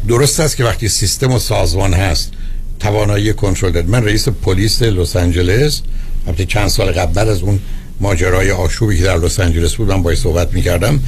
درست 0.08 0.40
است 0.40 0.56
که 0.56 0.64
وقتی 0.64 0.88
سیستم 0.88 1.32
و 1.32 1.38
سازمان 1.38 1.94
هست 1.94 2.32
توانایی 2.80 3.32
کنترل 3.32 3.72
داد 3.72 3.88
من 3.88 4.04
رئیس 4.04 4.28
پلیس 4.28 4.82
لس 4.82 5.16
آنجلس 5.16 5.82
وقتی 6.26 6.46
چند 6.46 6.68
سال 6.68 6.92
قبل 6.92 7.28
از 7.28 7.42
اون 7.42 7.60
ماجرای 8.00 8.50
آشوبی 8.50 8.98
که 8.98 9.04
در 9.04 9.18
لس 9.18 9.40
آنجلس 9.40 9.74
بود 9.74 9.88
من 9.88 10.02
باید 10.02 10.18
صحبت 10.18 10.54
می‌کردم. 10.54 11.00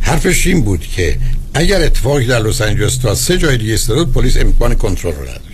حرفش 0.00 0.46
این 0.46 0.62
بود 0.62 0.86
که 0.96 1.18
اگر 1.54 1.82
اتفاقی 1.82 2.26
در 2.26 2.38
لس 2.38 2.60
آنجلس 2.60 2.96
تا 2.96 3.14
سه 3.14 3.38
جای 3.38 3.58
دیگه 3.58 4.04
پلیس 4.04 4.36
امکان 4.36 4.74
کنترل 4.74 5.14
رو 5.14 5.22
نداشت 5.22 5.49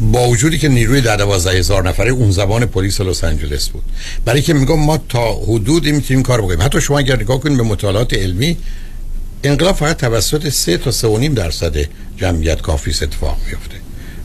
با 0.00 0.28
وجودی 0.28 0.58
که 0.58 0.68
نیروی 0.68 1.00
در 1.00 1.16
دوازده 1.16 1.58
هزار 1.58 1.88
نفره 1.88 2.10
اون 2.10 2.30
زمان 2.30 2.66
پلیس 2.66 3.00
لس 3.00 3.24
آنجلس 3.24 3.68
بود. 3.68 3.82
برای 4.24 4.42
که 4.42 4.54
میگم 4.54 4.78
ما 4.78 4.98
تا 5.08 5.34
حدودی 5.34 5.92
می‌تونیم 5.92 6.22
کار 6.22 6.40
بکنیم. 6.40 6.62
حتی 6.62 6.80
شما 6.80 6.98
اگر 6.98 7.16
نگاه 7.16 7.40
کنید 7.40 7.56
به 7.56 7.62
مطالعات 7.62 8.14
علمی 8.14 8.56
انقلاب 9.44 9.76
فقط 9.76 9.96
توسط 9.96 10.48
سه 10.48 10.76
تا 10.76 10.90
سه 10.90 11.08
و 11.08 11.18
نیم 11.18 11.34
درصد 11.34 11.76
جمعیت 12.16 12.60
کافی 12.60 12.90
اتفاق 12.90 13.38
میفته 13.46 13.74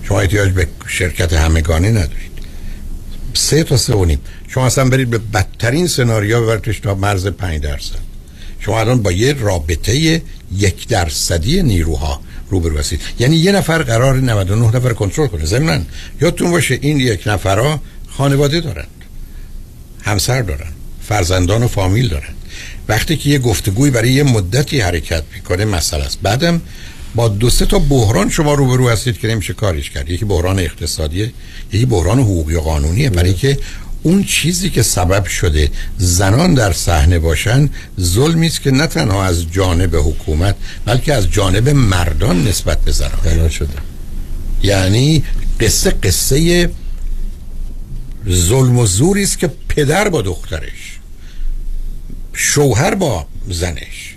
شما 0.04 0.20
احتیاج 0.20 0.52
به 0.52 0.68
شرکت 0.88 1.34
همگانی 1.34 1.90
ندارید. 1.90 2.34
سه 3.34 3.64
تا 3.64 3.78
سه 3.78 3.94
و 3.94 4.06
نیم. 4.06 4.20
شما 4.48 4.66
اصلا 4.66 4.90
برید 4.90 5.10
به 5.10 5.18
بدترین 5.18 5.88
سناریو 5.88 6.42
ببرتش 6.42 6.80
تا 6.80 6.96
مرز 6.96 7.28
پنج 7.28 7.62
درصد. 7.62 8.00
شما 8.60 8.80
الان 8.80 9.02
با 9.02 9.12
یه 9.12 9.34
رابطه 9.34 10.22
یک 10.58 10.88
درصدی 10.88 11.64
نیروها 11.64 12.22
روبرو 12.54 12.78
هستید 12.78 13.02
یعنی 13.20 13.36
یه 13.36 13.52
نفر 13.52 13.84
قرار 13.84 14.16
99 14.16 14.76
نفر 14.76 14.94
کنترل 14.94 15.28
کنه. 15.28 15.46
ضمن 15.46 15.86
یادتون 16.22 16.52
باشه 16.52 16.80
این 16.82 17.00
یک 17.00 17.22
نفرها 17.26 17.82
خانواده 18.18 18.60
دارن 18.60 18.88
همسر 20.02 20.42
دارن 20.42 20.72
فرزندان 21.08 21.64
و 21.64 21.68
فامیل 21.68 22.08
دارن. 22.08 22.34
وقتی 22.88 23.18
که 23.18 23.30
یه 23.30 23.40
گفتگوی 23.40 23.90
برای 23.90 24.12
یه 24.12 24.24
مدتی 24.24 24.80
حرکت 24.80 25.24
می‌کنه 25.36 25.66
مسئله 25.66 26.04
است. 26.04 26.20
بعدم 26.22 26.62
با 27.16 27.28
دو 27.28 27.50
سه 27.50 27.66
تا 27.66 27.80
بحران 27.80 28.30
شما 28.30 28.54
روبرو 28.54 28.90
هستید 28.90 29.18
که 29.18 29.28
نمیشه 29.28 29.54
کاریش 29.54 29.90
کرد. 29.90 30.10
یکی 30.10 30.26
بحران 30.26 30.60
اقتصادیه 30.60 31.32
یکی 31.74 31.86
بحران 31.86 32.20
حقوقی 32.20 32.56
و 32.56 32.60
قانونیه. 32.60 33.10
برای 33.10 33.34
که 33.34 33.58
اون 34.04 34.24
چیزی 34.24 34.70
که 34.70 34.84
سبب 34.84 35.26
شده 35.26 35.72
زنان 35.98 36.54
در 36.54 36.74
صحنه 36.74 37.20
باشن 37.20 37.70
ظلمی 38.00 38.48
است 38.48 38.62
که 38.62 38.72
نه 38.72 38.88
تنها 38.88 39.26
از 39.26 39.52
جانب 39.52 39.96
حکومت 39.96 40.56
بلکه 40.86 41.14
از 41.14 41.32
جانب 41.32 41.70
مردان 41.70 42.48
نسبت 42.48 42.82
به 42.82 42.92
زنان. 42.92 43.50
شده. 43.50 43.74
یعنی 44.64 45.24
قصه 45.60 45.92
قصه 45.92 46.70
ظلم 48.30 48.78
و 48.78 48.86
زوری 48.86 49.24
است 49.24 49.40
که 49.40 49.52
پدر 49.68 50.10
با 50.10 50.22
دخترش 50.22 51.00
شوهر 52.34 52.96
با 52.96 53.28
زنش 53.50 54.16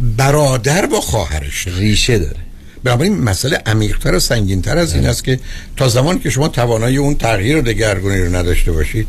برادر 0.00 0.86
با 0.86 1.00
خواهرش. 1.00 1.68
ریشه 1.68 2.18
داره. 2.18 2.45
بنابراین 2.86 3.18
مسئله 3.18 3.62
عمیقتر 3.66 4.14
و 4.14 4.20
سنگینتر 4.20 4.78
از 4.78 4.94
این 4.94 5.06
است 5.06 5.24
که 5.24 5.40
تا 5.76 5.88
زمان 5.88 6.18
که 6.18 6.30
شما 6.30 6.48
توانایی 6.48 6.96
اون 6.96 7.14
تغییر 7.14 7.56
و 7.56 7.62
دگرگونی 7.62 8.18
رو 8.18 8.36
نداشته 8.36 8.72
باشید 8.72 9.06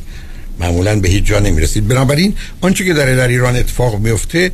معمولا 0.60 1.00
به 1.00 1.10
هیچ 1.10 1.24
جا 1.24 1.40
نمی‌رسید. 1.40 1.88
بنابراین 1.88 2.36
آنچه 2.62 2.86
که 2.86 2.94
در 2.94 3.16
در 3.16 3.28
ایران 3.28 3.56
اتفاق 3.56 4.00
میفته 4.00 4.52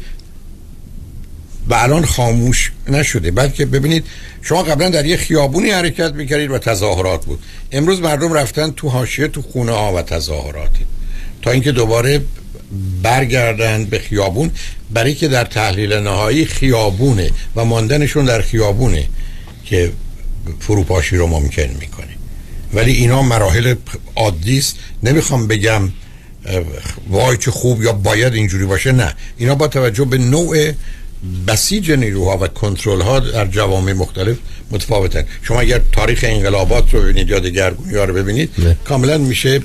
و 1.68 1.74
الان 1.74 2.06
خاموش 2.06 2.72
نشده. 2.90 3.32
بلکه 3.32 3.66
ببینید 3.66 4.06
شما 4.42 4.64
قبلا 4.64 4.90
در 4.90 5.06
یه 5.06 5.18
خیابونی 5.18 5.70
حرکت 5.70 6.14
می‌کردید 6.14 6.52
و 6.52 6.58
تظاهرات 6.58 7.26
بود. 7.26 7.40
امروز 7.72 8.02
مردم 8.02 8.34
رفتن 8.34 8.72
تو 8.72 8.90
حاشیه 8.90 9.28
تو 9.28 9.42
خونه 9.42 9.72
ها 9.72 9.94
و 9.94 10.02
تظاهراتی. 10.02 10.86
تا 11.42 11.52
اینکه 11.52 11.72
دوباره 11.72 12.22
برگردن 13.04 13.86
به 13.86 14.00
خیابون 14.00 14.52
برای 14.92 15.14
که 15.14 15.28
در 15.28 15.44
تحلیل 15.44 15.94
نهایی 15.94 16.46
خیابونه 16.46 17.32
و 17.56 17.66
ماندنشون 17.66 18.26
در 18.26 18.42
خیابونه 18.42 19.08
که 19.66 19.92
فروپاشی 20.60 21.18
رو 21.18 21.28
ممکن 21.28 21.70
می‌کنه. 21.80 22.08
ولی 22.74 22.92
اینا 22.92 23.22
مراحل 23.22 23.76
عادی 24.16 24.58
است. 24.58 24.76
نمی‌خوام 25.04 25.48
بگم 25.48 25.92
وای 27.10 27.38
چه 27.38 27.52
خوب 27.52 27.84
یا 27.84 27.94
باید 27.94 28.34
اینجوری 28.34 28.66
باشه 28.66 28.92
نه. 28.92 29.16
اینا 29.38 29.56
با 29.56 29.68
توجه 29.68 30.06
به 30.06 30.18
نوع 30.18 30.72
بسیج 31.48 31.92
نیروها 31.92 32.38
و 32.38 32.48
کنترل 32.48 33.02
ها 33.02 33.20
در 33.20 33.48
جوامع 33.48 33.94
مختلف 33.94 34.38
متفاوتن. 34.72 35.26
شما 35.42 35.60
اگر 35.60 35.82
تاریخ 35.92 36.26
انقلابات 36.28 36.94
رو 36.94 37.02
ببینید 37.02 37.30
یا 37.30 37.40
دگرگونی 37.40 37.94
رو 37.94 38.14
ببینید 38.14 38.50
کاملا 38.86 39.18
میشه 39.18 39.62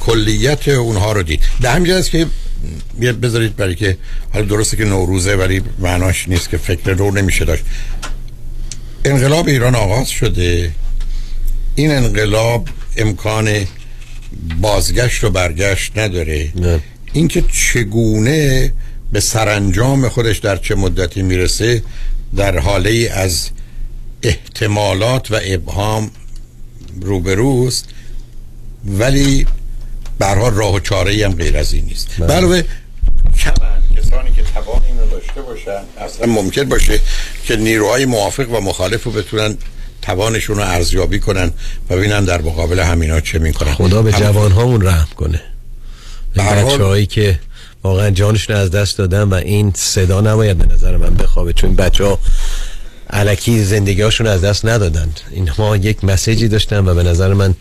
کلیت 0.00 0.68
اونها 0.68 1.12
رو 1.12 1.22
دید. 1.22 1.40
در 1.60 1.74
همین 1.74 1.92
است 1.92 2.10
که 2.10 2.26
بذارید 3.22 3.56
برای 3.56 3.74
که 3.74 3.96
حالا 4.32 4.46
درسته 4.46 4.76
که 4.76 4.84
نوروزه 4.84 5.34
ولی 5.34 5.62
معناش 5.78 6.28
نیست 6.28 6.50
که 6.50 6.56
فکر 6.56 6.90
رو 6.90 7.10
نمیشه 7.10 7.44
داشت. 7.44 7.64
انقلاب 9.04 9.48
ایران 9.48 9.74
آغاز 9.74 10.08
شده. 10.08 10.70
این 11.74 11.90
انقلاب 11.90 12.68
امکان 12.96 13.66
بازگشت 14.60 15.24
و 15.24 15.30
برگشت 15.30 15.98
نداره. 15.98 16.52
اینکه 17.12 17.44
چگونه 17.52 18.72
به 19.12 19.20
سرانجام 19.20 20.08
خودش 20.08 20.38
در 20.38 20.56
چه 20.56 20.74
مدتی 20.74 21.22
می‌رسه 21.22 21.82
در 22.36 22.58
حاله 22.58 23.10
از 23.14 23.50
احتمالات 24.22 25.30
و 25.30 25.40
ابهام 25.44 26.10
روبروست 27.00 27.88
ولی 28.86 29.46
به 30.18 30.26
هر 30.26 30.34
حال 30.38 30.54
راه 30.54 30.74
و 30.74 30.80
چاره 30.80 31.12
ای 31.12 31.22
هم 31.22 31.32
غیر 31.32 31.56
از 31.56 31.72
این 31.72 31.84
نیست. 31.84 32.08
بله. 32.18 32.34
علاوه 32.34 32.62
کمن 33.38 33.82
کسانی 33.96 34.32
که 34.32 34.42
توان 34.54 34.82
این 34.86 34.98
رو 34.98 35.10
داشته 35.10 35.42
باشن. 35.42 35.80
اصلا 35.98 36.26
ممکن 36.26 36.64
باشه 36.68 37.00
که 37.44 37.56
نیروهای 37.56 38.04
موافق 38.06 38.50
و 38.50 38.60
مخالف 38.60 39.02
رو 39.04 39.10
بتونن 39.12 39.56
توانشون 40.02 40.56
رو 40.56 40.62
ارزیابی 40.62 41.18
کنن 41.20 41.50
و 41.90 41.96
ببینن 41.96 42.24
در 42.24 42.40
مقابل 42.42 42.80
همینا 42.80 43.20
چه 43.20 43.38
می‌کنن. 43.38 43.74
خدا 43.74 44.02
به 44.02 44.12
هم- 44.12 44.20
جوان 44.20 44.52
هامون 44.52 44.86
رحم 44.86 45.08
کنه. 45.16 45.40
به 46.34 46.42
هر 46.42 46.62
حال- 46.62 46.74
بچه 46.74 46.84
هایی 46.84 47.06
که 47.06 47.38
واقعا 47.82 48.10
جانشون 48.10 48.56
از 48.56 48.70
دست 48.70 48.98
دادن 48.98 49.22
و 49.22 49.34
این 49.34 49.72
صدا 49.76 50.20
نباید 50.20 50.58
به 50.58 50.74
نظر 50.74 50.96
من 50.96 51.14
بخوابه 51.14 51.52
چون 51.52 51.74
بچه 51.74 52.04
ها 52.04 52.18
علکی 53.10 53.64
زندگی 53.64 54.02
هاشون 54.02 54.26
از 54.26 54.40
دست 54.40 54.64
ندادند. 54.66 55.20
اینها 55.30 55.76
یک 55.76 56.04
مسیجی 56.04 56.48
داشتن 56.48 56.88
و 56.88 56.94
به 56.94 57.02
نظر 57.02 57.34
من 57.34 57.54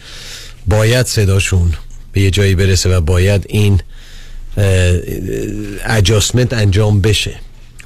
باید 0.68 1.05
صداشون 1.05 1.74
به 2.11 2.22
یه 2.22 2.32
جایی 2.32 2.55
برسه 2.55 2.97
و 2.97 3.01
باید 3.01 3.45
این 3.49 3.82
اجاسمنت 5.86 6.53
انجام 6.53 7.01
بشه. 7.01 7.36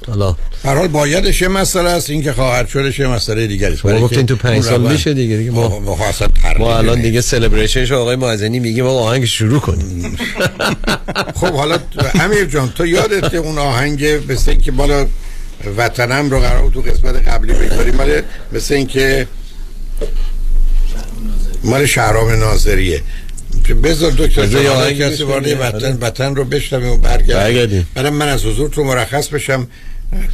حالا 0.06 0.36
هر 0.64 0.74
حال 0.74 0.88
بایدش 0.88 1.42
یه 1.42 1.48
مسئله 1.48 1.90
است 1.90 2.10
این 2.10 2.22
که 2.22 2.32
خواهر 2.32 2.66
شدش 2.66 2.98
یه 2.98 3.06
مسئله 3.06 3.46
دیگری 3.46 3.72
است. 3.72 4.12
که 4.14 4.22
تو 4.22 4.36
پنج 4.36 4.62
سال 4.62 4.92
میشه 4.92 5.14
دیگه 5.14 5.36
دیگه 5.36 5.50
ما 5.50 5.68
ما, 5.68 5.78
ما 5.78 5.96
ما 6.58 6.78
الان 6.78 7.02
دیگه 7.02 7.20
سلبریشنش 7.20 7.92
آقای 7.92 8.16
معزنی 8.16 8.58
میگیم 8.58 8.86
آقا 8.86 9.00
آهنگ 9.00 9.24
شروع 9.24 9.60
کنیم. 9.60 10.16
خب 11.40 11.52
حالا 11.52 11.78
امیر 12.20 12.44
جان 12.44 12.72
تو 12.76 12.86
یادت 12.86 13.34
اون 13.34 13.58
آهنگ 13.58 14.04
مثل 14.28 14.50
اینکه 14.50 14.72
بالا 14.72 15.06
وطنم 15.76 16.30
رو 16.30 16.40
قرار 16.40 16.70
تو 16.70 16.80
قسمت 16.80 17.28
قبلی 17.28 17.52
بگذاریم 17.52 17.94
مال 17.94 18.22
مثل 18.52 18.74
اینکه 18.74 19.26
مال 21.64 21.86
شهرام 21.86 22.30
ناظریه 22.30 23.02
بذار 23.82 24.10
دکتر 24.10 24.46
جان 24.46 24.94
کسی 24.94 25.22
وارد. 25.22 25.60
وطن. 25.60 25.98
وطن 26.00 26.34
رو 26.34 26.44
بشنویم 26.44 26.90
و 26.90 26.96
برگردیم. 26.96 27.88
بعدم 27.94 28.14
من 28.14 28.28
از 28.28 28.44
حضور 28.44 28.68
تو 28.68 28.84
مرخص 28.84 29.28
بشم 29.28 29.66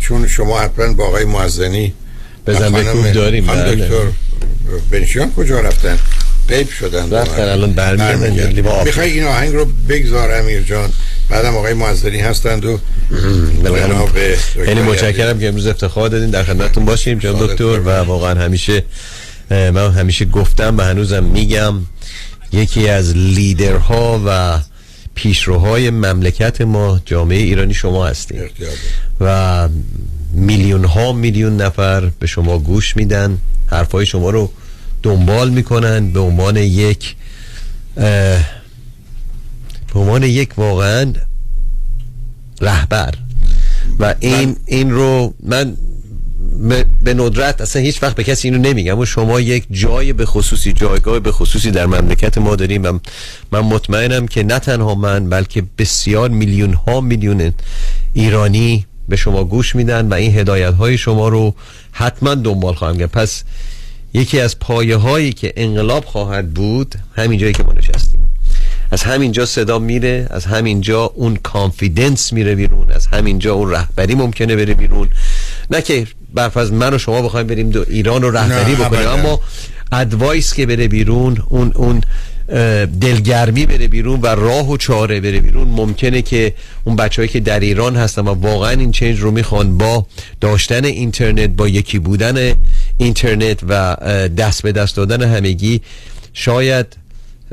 چون 0.00 0.28
شما 0.28 0.60
حتما 0.60 0.92
با 0.92 1.06
آقای 1.06 1.24
معزنی 1.24 1.92
بزن 2.46 2.82
کوه 2.82 3.12
داریم، 3.12 3.46
خانم 3.46 3.62
بله. 3.62 3.74
دکتر 3.74 4.04
بنشیان 4.90 5.32
کجا 5.32 5.60
رفتن 5.60 5.98
غیب 6.48 6.70
شدن 6.70 7.10
رفتن، 7.10 7.42
الان 7.42 7.72
برمیگردن،. 7.72 8.84
می‌خوای 8.84 9.10
این 9.10 9.24
آهنگ 9.24 9.54
رو 9.54 9.66
بگذار 9.88 10.32
امیر 10.32 10.62
جان 10.62 10.92
بعدم 11.30 11.56
آقای 11.56 11.74
معذری 11.74 12.20
هستند 12.20 12.64
و 12.64 12.80
خیلی 14.54 14.70
یزدی. 14.70 14.80
متشکرم 14.80 15.40
که 15.40 15.48
امروز 15.48 15.66
افتخار 15.66 16.08
دادین 16.08 16.30
در 16.30 16.44
خدمتتون 16.44 16.84
باشیم 16.84 17.18
جناب 17.18 17.52
دکتر 17.52 17.80
و 17.80 17.90
واقعا 17.90 18.40
همیشه 18.40 18.84
من 19.50 19.90
همیشه 19.90 20.24
گفتم 20.24 20.78
و 20.78 20.82
هنوزم 20.82 21.24
میگم 21.24 21.74
یکی 22.52 22.88
از 22.88 23.16
لیدرها 23.16 24.22
و 24.26 24.60
پیشروهای 25.14 25.90
مملکت 25.90 26.60
ما 26.60 27.00
جامعه 27.04 27.38
ایرانی 27.38 27.74
شما 27.74 28.06
هستیم. 28.06 28.40
و 29.20 29.68
میلیون 30.32 30.84
ها 30.84 31.12
میلیون 31.12 31.56
نفر 31.56 32.00
به 32.00 32.26
شما 32.26 32.58
گوش 32.58 32.96
میدن 32.96 33.38
حرفای 33.66 34.06
شما 34.06 34.30
رو 34.30 34.50
دنبال 35.02 35.50
می‌کنن. 35.50 36.10
به 36.10 36.20
عنوان 36.20 36.56
یک 36.56 37.16
به 37.94 38.44
عنوان 39.94 40.22
یک 40.22 40.58
واقعا 40.58 41.12
رهبر. 42.60 43.14
و 43.98 44.14
این 44.20 44.56
این 44.66 44.90
رو 44.90 45.34
من 45.42 45.76
به- 46.58 47.14
ندرت 47.14 47.60
اصلا 47.60 47.82
هیچ 47.82 48.02
وقت 48.02 48.16
به 48.16 48.24
کسی 48.24 48.48
اینو 48.48 48.68
نمیگم. 48.68 48.98
و 48.98 49.04
شما 49.04 49.40
یک 49.40 49.66
جای 49.70 50.12
به 50.12 50.26
خصوصی 50.26 50.72
جایگاه 50.72 51.20
به 51.20 51.32
خصوصی 51.32 51.70
در 51.70 51.86
مملکت 51.86 52.38
ما 52.38 52.56
داریم 52.56 52.82
و 52.84 52.98
من 53.52 53.60
مطمئنم 53.60 54.26
که 54.28 54.42
نه 54.42 54.58
تنها 54.58 54.94
من 54.94 55.28
بلکه 55.28 55.62
بسیار 55.78 56.30
میلیون 56.30 56.72
ها 56.72 57.00
میلیون 57.00 57.52
ایرانی 58.12 58.86
به 59.08 59.16
شما 59.16 59.44
گوش 59.44 59.74
میدن 59.76 60.08
و 60.08 60.14
این 60.14 60.38
هدایت 60.38 60.74
های 60.74 60.98
شما 60.98 61.28
رو 61.28 61.54
حتما 61.92 62.34
دنبال 62.34 62.74
خواهم 62.74 62.98
کرد 62.98 63.10
پس 63.10 63.44
یکی 64.14 64.40
از 64.40 64.58
پایه 64.58 64.96
هایی 64.96 65.32
که 65.32 65.52
انقلاب 65.56 66.04
خواهد 66.04 66.54
بود 66.54 66.94
همین 67.16 67.38
جایی 67.38 67.52
که 67.52 67.62
ما 67.62 67.72
نشستیم. 67.72 68.23
از 68.90 69.02
همینجا 69.02 69.46
صدا 69.46 69.78
میره 69.78 70.26
از 70.30 70.44
همینجا 70.44 71.04
اون 71.04 71.36
کانفیدنس 71.36 72.32
میره 72.32 72.54
بیرون 72.54 72.92
از 72.92 73.06
همینجا 73.06 73.54
اون 73.54 73.70
رهبری 73.70 74.14
ممکنه 74.14 74.56
بره 74.56 74.74
بیرون 74.74 75.08
نه 75.70 75.82
که 75.82 76.06
برف 76.34 76.56
از 76.56 76.72
من 76.72 76.94
و 76.94 76.98
شما 76.98 77.22
بخوایم 77.22 77.46
بریم 77.46 77.70
دو 77.70 77.84
ایران 77.88 78.22
رو 78.22 78.30
رهبری 78.30 78.74
بکنیم. 78.74 79.08
اما 79.08 79.40
ادوایس 79.92 80.54
که 80.54 80.66
بره 80.66 80.88
بیرون 80.88 81.42
اون 81.48 81.72
اون 81.74 82.00
دلگرمی 83.00 83.66
بره 83.66 83.88
بیرون 83.88 84.20
و 84.20 84.26
راه 84.26 84.70
و 84.70 84.76
چاره 84.76 85.20
بره 85.20 85.40
بیرون 85.40 85.68
ممکنه 85.68 86.22
که 86.22 86.54
اون 86.84 86.96
بچههایی 86.96 87.28
که 87.28 87.40
در 87.40 87.60
ایران 87.60 87.96
هستن 87.96 88.22
و 88.22 88.34
واقعا 88.34 88.70
این 88.70 88.92
چنج 88.92 89.20
رو 89.20 89.30
می‌خوان 89.30 89.78
با 89.78 90.06
داشتن 90.40 90.84
اینترنت 90.84 91.50
با 91.50 91.68
یکی 91.68 91.98
بودن 91.98 92.54
اینترنت 92.98 93.60
و 93.68 93.96
دست 94.38 94.62
به 94.62 94.72
دست 94.72 94.96
دادن 94.96 95.22
همگی 95.22 95.80
شاید 96.32 96.96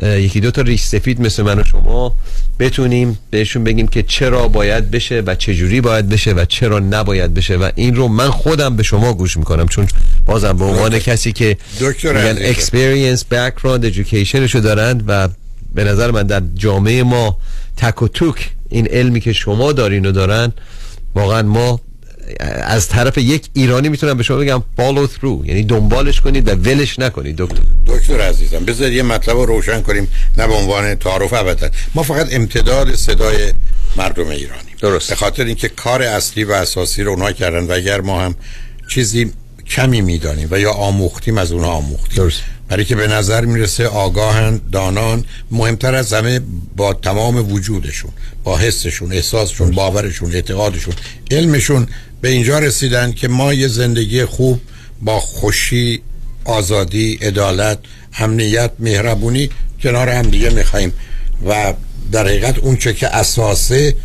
یکی 0.02 0.40
دو 0.40 0.52
تا 0.52 0.62
ریش 0.62 0.84
سفید 0.84 1.22
مثل 1.22 1.44
من 1.44 1.60
و 1.60 1.64
شما 1.64 2.16
بتونیم 2.60 3.20
بهشون 3.30 3.64
بگیم 3.64 3.88
که 3.88 4.04
چرا 4.04 4.48
باید 4.48 4.92
بشه 4.92 5.24
و 5.26 5.36
چجوری 5.36 5.82
باید 5.82 6.10
بشه 6.10 6.32
و 6.32 6.46
چرا 6.46 6.80
نباید 6.80 7.34
بشه 7.34 7.56
و 7.56 7.70
این 7.76 7.96
رو 7.96 8.08
من 8.08 8.30
خودم 8.30 8.76
به 8.76 8.84
شما 8.84 9.14
گوش 9.14 9.38
می‌کنم. 9.38 9.68
چون 9.68 9.88
بازم 10.26 10.58
به 10.58 10.66
عنوان 10.66 11.00
کسی 11.00 11.32
که 11.32 11.58
دکتر 11.80 12.14
میگن 12.14 12.54
experience 12.54 13.20
background 13.20 13.86
educationشو 13.86 14.60
دارند 14.64 15.04
و 15.08 15.30
به 15.76 15.84
نظر 15.84 16.12
من 16.12 16.24
در 16.24 16.42
جامعه 16.56 17.04
ما 17.04 17.38
تک 17.78 18.02
و 18.02 18.08
توک 18.08 18.50
این 18.70 18.88
علمی 18.88 19.20
که 19.20 19.34
شما 19.34 19.72
دارین 19.72 20.06
و 20.06 20.12
دارن 20.12 20.54
واقعا 21.16 21.42
ما 21.42 21.80
از 22.64 22.90
طرف 22.90 23.18
یک 23.18 23.46
ایرانی 23.54 23.90
می‌تونم 23.90 24.18
به 24.18 24.24
شما 24.24 24.38
بگم 24.38 24.64
follow 24.78 25.08
through. 25.08 25.48
یعنی 25.48 25.64
دنبالش 25.64 26.22
کنید 26.22 26.48
و 26.48 26.52
ولش 26.52 27.00
نکنید 27.00 27.36
دکتر. 27.36 27.64
دکتر 27.88 28.22
عزیزم 28.22 28.66
بذار 28.66 28.92
یه 28.92 29.04
مطلب 29.04 29.38
رو 29.38 29.46
روشن 29.46 29.82
کنیم 29.82 30.08
نه 30.38 30.48
به 30.48 30.54
عنوان 30.54 30.96
تعارف 30.96 31.34
ابدا. 31.34 31.70
ما 31.96 32.04
فقط 32.04 32.34
امتداد 32.34 32.96
صدای 32.96 33.54
مردم 33.96 34.28
ایرانی 34.28 34.72
درست. 34.82 35.10
به 35.10 35.16
خاطر 35.16 35.46
اینکه 35.46 35.70
کار 35.70 36.02
اصلی 36.02 36.44
و 36.44 36.52
اساسی 36.52 37.04
رو 37.04 37.12
اونها 37.12 37.32
کردن 37.32 37.68
و 37.68 37.72
اگر 37.72 38.02
ما 38.02 38.22
هم 38.22 38.36
چیزی 38.88 39.32
کمی 39.70 40.02
می‌دانیم 40.02 40.48
و 40.52 40.60
یا 40.60 40.72
آموختیم 40.72 41.38
از 41.38 41.52
اونها 41.52 41.72
آموختیم. 41.72 42.16
درست. 42.16 42.42
برای 42.72 42.86
که 42.86 42.96
به 42.96 43.08
نظر 43.08 43.46
می‌رسه 43.46 43.88
آگاهن 43.88 44.62
دانان 44.72 45.26
مهمتر 45.52 45.96
از 45.96 46.14
همه 46.14 46.42
با 46.76 46.94
تمام 46.94 47.52
وجودشون 47.52 48.12
با 48.44 48.58
حسشون 48.58 49.14
احساسشون 49.14 49.72
باورشون 49.72 50.32
اعتقادشون 50.34 50.94
علمشون 51.32 51.88
به 52.22 52.30
اینجا 52.30 52.60
رسیدن 52.60 53.12
که 53.12 53.28
ما 53.28 53.54
یه 53.54 53.68
زندگی 53.68 54.26
خوب 54.26 54.62
با 55.02 55.20
خوشی 55.20 56.02
آزادی 56.46 57.20
عدالت 57.22 57.80
امنیت 58.18 58.72
مهربونی 58.80 59.50
کنار 59.84 60.10
هم 60.10 60.30
دیگه 60.30 60.50
می‌خوایم. 60.50 60.94
و 61.48 61.74
در 62.12 62.28
حقیقت 62.28 62.60
اون 62.60 62.78
چه 62.78 62.94
که 62.94 63.08
اساسه 63.08 63.96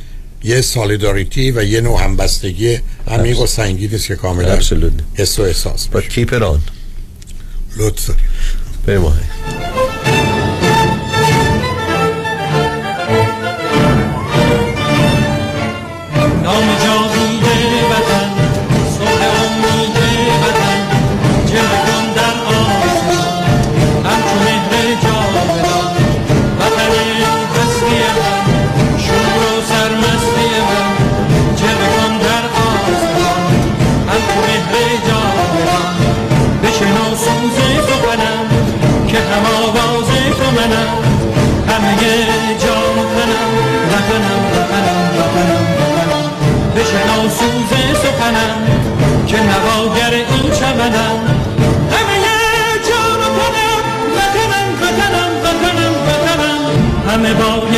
یه 0.45 0.61
سالیداریتی 0.61 1.51
و 1.51 1.65
یه 1.65 1.81
نوع 1.81 2.05
همبستگی 2.05 2.79
عمیق 3.09 3.41
و 3.41 3.47
سنگین 3.47 3.95
است 3.95 4.07
که 4.07 4.17
کاملا. 4.17 4.59
حس 5.15 5.39
و 5.39 5.43
احساس 5.43 5.89
But 5.93 6.03
keep 6.03 6.33
it 6.33 6.43
on. 6.43 6.76
لطف 7.77 8.11
بریم 8.87 9.05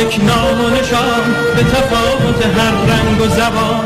یک 0.09 0.23
نام 0.23 0.61
و 0.65 0.69
نشان 0.69 1.23
به 1.55 1.63
تفاوت 1.63 2.45
هر 2.45 2.71
رنگ 2.89 3.21
و 3.21 3.27
زبان. 3.27 3.85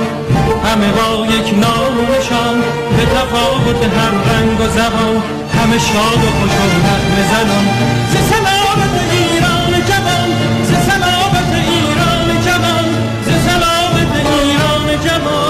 همه 0.66 0.92
با 0.92 1.26
یک 1.26 1.54
نام 1.54 1.98
و 2.00 2.02
نشان 2.02 2.58
به 2.98 3.06
تفاوت 3.06 3.82
هر 3.98 4.34
رنگ 4.34 4.60
و 4.60 4.68
زبان. 4.68 5.24
همه 5.58 5.78
شاد 5.78 6.22
و 6.24 6.30
خوش 6.40 6.52
و 6.52 6.66
نغمه 6.86 7.24
زنان 7.32 7.66
ز 8.12 8.16
سلامت 8.32 8.96
ایران 9.12 9.72
جوان 9.90 10.30
ز 10.64 10.72
سلامت 10.90 11.52
ایران 11.54 12.42
جوان. 12.46 12.86
ز 13.26 13.30
سلامت 13.48 14.14
ایران 14.16 15.00
جوان. 15.06 15.43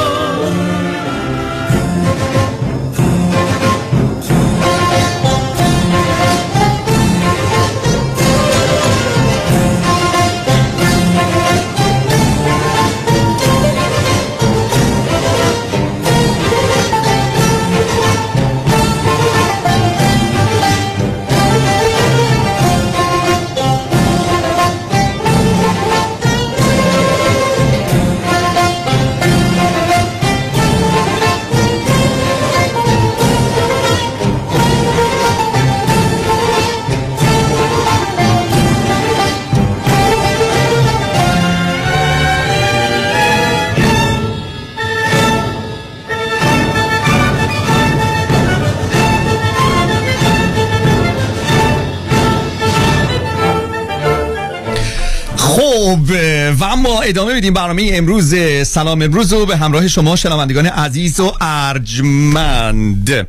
اما 56.74 57.02
ادامه 57.02 57.34
بدیم 57.36 57.54
برنامه 57.54 57.90
امروز. 57.94 58.36
سلام 58.64 59.02
امروز 59.02 59.34
رو 59.34 59.46
به 59.46 59.58
همراه 59.58 59.88
شما 59.88 60.16
شنوندگان 60.16 60.66
عزیز 60.66 61.20
و 61.20 61.34
ارجمند. 61.42 63.28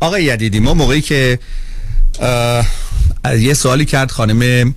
آقای 0.00 0.24
یدیدی 0.24 0.60
ما 0.60 0.74
موقعی 0.74 1.00
که 1.00 1.38
یه 3.38 3.54
سوالی 3.54 3.84
کرد 3.84 4.10
خانم 4.10 4.74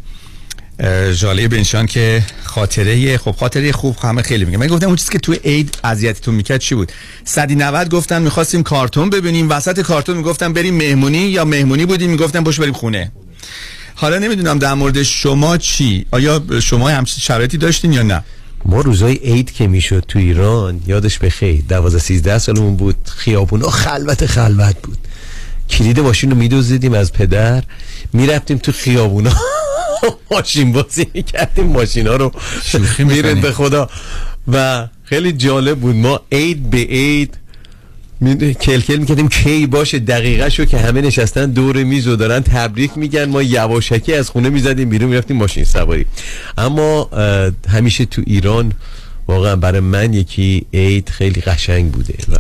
اه، 0.79 1.11
ژاله 1.11 1.47
بنشان 1.47 1.85
که 1.85 2.23
خاطره 2.43 3.17
خب 3.17 3.35
خاطره 3.39 3.71
خوب 3.71 3.97
همه 4.03 4.21
خیلی 4.21 4.45
میگه. 4.45 4.57
من 4.57 4.67
گفتم 4.67 4.87
اون 4.87 4.95
چیزی 4.95 5.11
که 5.11 5.19
تو 5.19 5.33
عید 5.33 5.77
اذیتتون 5.83 6.35
می‌کرد 6.35 6.59
چی 6.59 6.75
بود؟ 6.75 6.91
صدی 7.25 7.55
90 7.55 7.89
گفتن 7.89 8.21
می‌خواستیم 8.21 8.63
کارتون 8.63 9.09
ببینیم. 9.09 9.49
وسط 9.49 9.81
کارتون 9.81 10.17
می‌گفتم 10.17 10.53
بریم 10.53 10.75
مهمونی 10.75 11.17
یا 11.17 11.45
مهمونی 11.45 11.85
بودیم. 11.85 12.09
می‌گفتم 12.09 12.43
پشت 12.43 12.61
بریم 12.61 12.73
خونه. 12.73 13.11
حالا 14.01 14.19
نمی‌دونم 14.19 14.59
در 14.59 14.73
مورد 14.73 15.03
شما 15.03 15.57
چی؟ 15.57 16.05
آیا 16.11 16.41
شما 16.61 16.89
همچین 16.89 17.19
شرایطی 17.21 17.57
داشتین 17.57 17.93
یا 17.93 18.01
نه؟ 18.01 18.23
ما 18.65 18.81
روزای 18.81 19.15
عید 19.15 19.51
که 19.51 19.67
می‌شد 19.67 20.03
تو 20.07 20.19
ایران 20.19 20.81
یادش 20.87 21.19
بخیر 21.19 21.63
12 21.69 21.99
13 21.99 22.37
سالمون 22.37 22.75
بود 22.75 22.95
خیابون 23.05 23.61
خلوت 23.61 24.25
خلوت 24.25 24.75
بود. 24.83 24.97
کلید 25.69 25.99
ماشین 25.99 26.31
رو 26.31 26.37
میدوزیدیم 26.37 26.93
از 26.93 27.13
پدر 27.13 27.63
می‌رفتیم 28.13 28.57
تو 28.57 28.71
خیابونا 28.71 29.31
ماشین 30.31 30.73
بازی 30.73 31.07
می‌کردیم 31.13 31.65
ماشین 31.65 32.07
ها 32.07 32.15
رو 32.15 32.31
میرن 32.99 33.41
به 33.41 33.51
خدا. 33.51 33.89
و 34.47 34.87
خیلی 35.03 35.31
جالب 35.31 35.79
بود 35.79 35.95
ما 35.95 36.21
عید 36.31 36.69
به 36.69 36.77
عید 36.77 37.37
می- 38.21 38.53
کلکل 38.53 38.95
می‌کردیم 38.95 39.29
کی 39.29 39.67
باشه 39.67 39.99
دقیقه 39.99 40.49
شو 40.49 40.65
که 40.65 40.77
همه 40.77 41.01
نشستن 41.01 41.45
دور 41.51 41.83
میز 41.83 42.07
و 42.07 42.15
دارن 42.15 42.39
تبریک 42.39 42.91
میگن. 42.95 43.25
ما 43.25 43.41
یواشکی 43.41 44.13
از 44.13 44.29
خونه 44.29 44.49
می‌زدیم 44.49 44.89
بیرون 44.89 45.09
می‌رفتیم 45.09 45.37
ماشین 45.37 45.63
سواری. 45.63 46.05
اما 46.57 47.09
همیشه 47.69 48.05
تو 48.05 48.21
ایران 48.25 48.71
واقعا 49.27 49.55
برای 49.55 49.79
من 49.79 50.13
یکی 50.13 50.65
عید 50.73 51.09
خیلی 51.09 51.41
قشنگ 51.41 51.91
بوده 51.91 52.15
و 52.31 52.37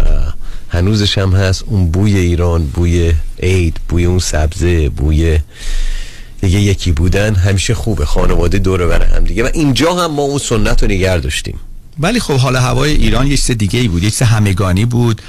هنوزش 0.69 1.17
هم 1.17 1.31
هست. 1.31 1.63
اون 1.67 1.91
بوی 1.91 2.17
ایران 2.17 2.65
بوی 2.65 3.13
عید 3.43 3.77
بوی 3.89 4.05
اون 4.05 4.19
سبزه 4.19 4.89
بوی 4.89 5.39
دیگه 6.41 6.59
یکی 6.59 6.91
بودن 6.91 7.35
همیشه 7.35 7.73
خوبه. 7.73 8.05
خانواده 8.05 8.59
دور 8.59 8.87
بر 8.87 9.03
هم 9.03 9.23
دیگه. 9.23 9.43
و 9.43 9.49
اینجا 9.53 9.93
هم 9.93 10.11
ما 10.11 10.21
اون 10.21 10.37
سنت 10.37 10.83
رو 10.83 10.89
نگر 10.89 11.17
داشتیم. 11.17 11.59
ولی 11.99 12.19
خب 12.19 12.37
حال 12.37 12.55
هوای 12.55 12.91
ایران 12.91 13.27
یه 13.27 13.37
چیز 13.37 13.57
دیگه 13.57 13.79
ای 13.79 13.87
بود 13.87 14.03
یه 14.03 14.09
چیز 14.09 14.21
همگانی 14.21 14.85
بود 14.85 15.21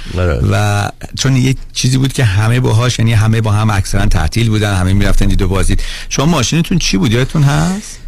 و 0.51 0.89
چون 1.19 1.35
یه 1.35 1.55
چیزی 1.73 1.97
بود 1.97 2.13
که 2.13 2.23
همه 2.23 2.59
باهاش 2.59 2.99
یعنی 2.99 3.13
همه 3.13 3.41
با 3.41 3.51
هم 3.51 3.69
اکثرا 3.69 4.05
تعطیل 4.05 4.49
بودن 4.49 4.75
همه 4.75 4.93
می‌رفتن 4.93 5.25
دید 5.25 5.41
و 5.41 5.47
بازدید 5.47 5.83
شما 6.09 6.25
ماشینتون 6.25 6.77
چی 6.77 6.97
بود؟ 6.97 7.11
یادتون 7.11 7.43
هست؟ 7.43 7.99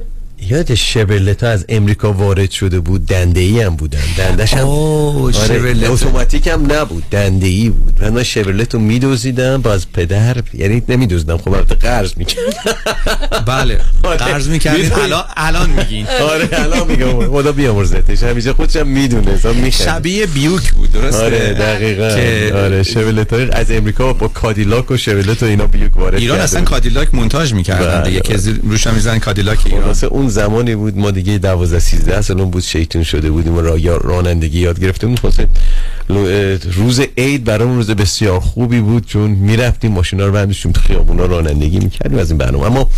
یاد 0.41 0.75
شورلت 0.75 1.43
از 1.43 1.65
امریکا 1.69 2.13
وارد 2.13 2.51
شده 2.51 2.79
بود 2.79 3.05
دنده 3.05 3.39
ای 3.39 3.61
هم 3.61 3.75
بودن. 3.75 3.99
دندش 4.17 4.53
هم 4.53 4.65
آره،. 4.67 5.89
اتوماتیک 5.89 6.47
هم 6.47 6.71
نبود 6.71 7.03
دنده 7.11 7.47
ای 7.47 7.69
بود. 7.69 7.93
و 7.99 8.11
من 8.11 8.23
شورلت 8.23 8.73
رو 8.73 8.79
میدوزیدم 8.79 9.61
باز 9.61 9.91
پدر 9.91 10.37
یعنی 10.53 10.83
نمیدوزیدم 10.89 11.37
خب 11.37 11.53
البته 11.53 11.75
قرض 11.75 12.11
می‌کرد 12.17 12.43
بله 13.47 13.79
قرض 14.19 14.47
می‌کردین 14.47 14.91
الان 14.91 15.23
الان 15.37 15.69
میگین. 15.69 16.07
آره 16.31 16.49
الان 16.51 16.87
میگم. 16.87 17.31
خدا 17.31 17.51
بیامرزتش. 17.51 18.23
همیشه 18.23 18.53
خودش 18.53 18.75
هم 18.75 18.87
می‌دونه 18.87 19.69
شبیه 19.69 20.25
بیوک 20.25 20.73
بود 20.73 20.91
درسته؟ 20.91 21.23
آره 21.25 21.53
دقیقا. 21.53 22.07
آره 22.59 22.83
شورلت 22.83 23.33
از 23.33 23.71
امریکا 23.71 24.13
با 24.13 24.27
کادیلاک 24.27 24.91
و 24.91 24.97
شورلت 24.97 25.43
و 25.43 25.45
اینا 25.45 25.67
بیوک 25.67 25.97
وارد 25.97 26.19
ایران 26.19 26.39
اصلا. 26.39 26.61
کادیلاک 26.61 27.15
مونتاژ 27.15 27.53
می‌کردن 27.53 28.01
بله، 28.01 28.09
دیگه 28.09 28.21
که 28.21 28.37
بله. 28.37 28.59
روش 28.63 28.87
هم 28.87 28.93
می‌زنن 28.93 29.19
کادیلاک 29.19 29.59
ایران. 29.65 29.93
اون 30.23 30.31
زمانی 30.31 30.75
بود 30.75 30.97
ما 30.97 31.11
دیگه 31.11 31.37
12 31.37 31.79
13 31.79 32.21
سالمون 32.21 32.49
بود 32.49 32.63
شیطون 32.63 33.03
شده 33.03 33.31
بودیم 33.31 33.55
و 33.55 33.61
را 33.61 33.97
رانندگی 33.97 34.59
یاد 34.59 34.79
گرفتیم 34.79 35.15
لو- 36.09 36.19
اه، 36.19 36.55
روز 36.55 37.01
عید 37.17 37.43
برامون 37.43 37.75
روز 37.75 37.89
بسیار 37.91 38.39
خوبی 38.39 38.79
بود 38.79 39.05
چون 39.07 39.31
می‌رفتیم 39.31 39.91
ماشینا 39.91 40.25
رو 40.25 40.31
برداشتیم 40.31 40.71
تو 40.71 40.81
خیابونا 40.81 41.25
رانندگی 41.25 41.79
می‌کردیم 41.79 42.19
از 42.19 42.29
این 42.31 42.37
برنامه. 42.37 42.65
اما 42.65 42.89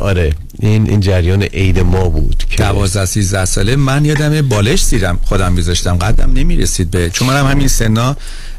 آره 0.00 0.32
این 0.58 0.90
این 0.90 1.00
جریان 1.00 1.42
عید 1.42 1.78
ما 1.78 2.08
بود 2.08 2.44
که 2.50 2.56
12 2.56 3.06
13 3.06 3.44
ساله 3.44 3.76
من 3.76 4.04
یادم 4.04 4.48
بالش 4.48 4.84
زیرم 4.84 5.18
خودم 5.22 5.52
میذاشتم. 5.52 5.96
قدم 5.96 6.32
نمی‌رسید 6.32 6.90
به 6.90 7.10
چون 7.10 7.28
منم 7.28 7.46
همین 7.46 7.68
سنا 7.68 8.16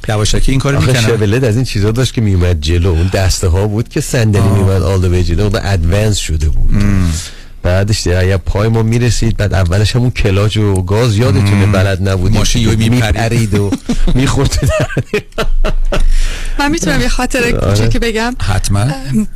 یواشکی 0.10 0.52
این 0.52 0.62
کارو 0.62 0.78
آخه 0.78 0.88
می‌کنم 0.88 1.02
شولد 1.02 1.44
از 1.44 1.56
این 1.56 1.66
چیزا 1.66 1.92
داشت 1.92 2.14
که 2.14 2.22
میومد 2.22 2.62
جلو. 2.62 2.90
اون 2.90 3.08
دسته 3.08 3.48
ها 3.48 3.68
بود 3.68 3.90
که 3.90 4.02
صندلی 4.02 4.42
میومد 4.42 4.82
آل 4.82 5.02
دو 5.02 5.22
جلو. 5.22 5.50
و 5.50 5.60
ادوانس 5.64 6.18
شده 6.18 6.50
بود. 6.50 6.74
بعدش 7.64 8.04
دیگه 8.04 8.18
اگه 8.18 8.38
پای 8.38 8.68
ما 8.68 8.84
می‌رسید 8.84 9.38
بعد 9.38 9.54
اولش 9.54 9.96
همون 9.96 10.12
کلاج 10.12 10.58
و 10.58 10.82
گاز 10.82 11.18
یادتونه 11.18 11.66
بلد 11.66 12.10
نبودیم. 12.10 12.38
ماشین 12.38 12.62
یهو 12.62 12.78
میپرید. 12.78 13.54
و 13.54 13.72
می‌خورد. 14.16 14.60
من 16.60 16.72
می‌تونم 16.72 17.02
یه 17.02 17.08
خاطره 17.08 17.58
آره. 17.58 17.76
کوچیکی 17.76 18.00
بگم. 18.00 18.36
حتما. 18.42 18.86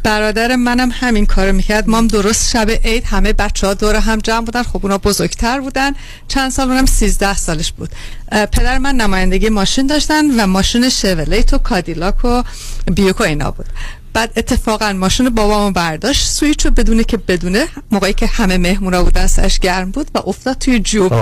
برادر 0.03 0.55
منم 0.55 0.89
همین 0.93 1.25
کارو 1.25 1.53
می‌کرد. 1.53 1.89
ما 1.89 1.97
هم 1.97 2.07
درست 2.07 2.49
شب 2.49 2.69
عید 2.69 3.03
همه 3.05 3.33
بچه 3.33 3.67
ها 3.67 3.73
دور 3.73 3.95
هم 3.95 4.19
جمع 4.19 4.45
بودن. 4.45 4.63
خب 4.63 4.79
اونا 4.83 4.97
بزرگتر 4.97 5.59
بودن. 5.59 5.91
چند 6.27 6.51
سال 6.51 6.71
اونم 6.71 6.85
13 6.85 7.35
سالش 7.35 7.71
بود. 7.71 7.89
پدر 8.31 8.77
من 8.77 8.95
نمایندگی 8.95 9.49
ماشین 9.49 9.87
داشتن 9.87 10.39
و 10.39 10.47
ماشین 10.47 10.89
شولیت 10.89 11.53
و 11.53 11.57
کادیلاک 11.57 12.25
و 12.25 12.43
بیوک 12.91 13.19
و 13.19 13.23
اینا 13.23 13.51
بود. 13.51 13.65
بعد 14.13 14.33
اتفاقا 14.37 14.93
ماشین 14.93 15.29
بابامو 15.29 15.71
برداشت. 15.71 16.27
سویچ 16.27 16.65
رو 16.65 16.71
بدونه 16.71 17.03
که 17.03 17.17
بدونه. 17.17 17.67
موقعی 17.91 18.13
که 18.13 18.27
همه 18.27 18.57
مهمونا 18.57 19.03
بودن 19.03 19.27
سرش 19.27 19.59
گرم 19.59 19.91
بود 19.91 20.07
و 20.15 20.21
افتاد 20.25 20.57
توی 20.57 20.79
جوب. 20.79 21.13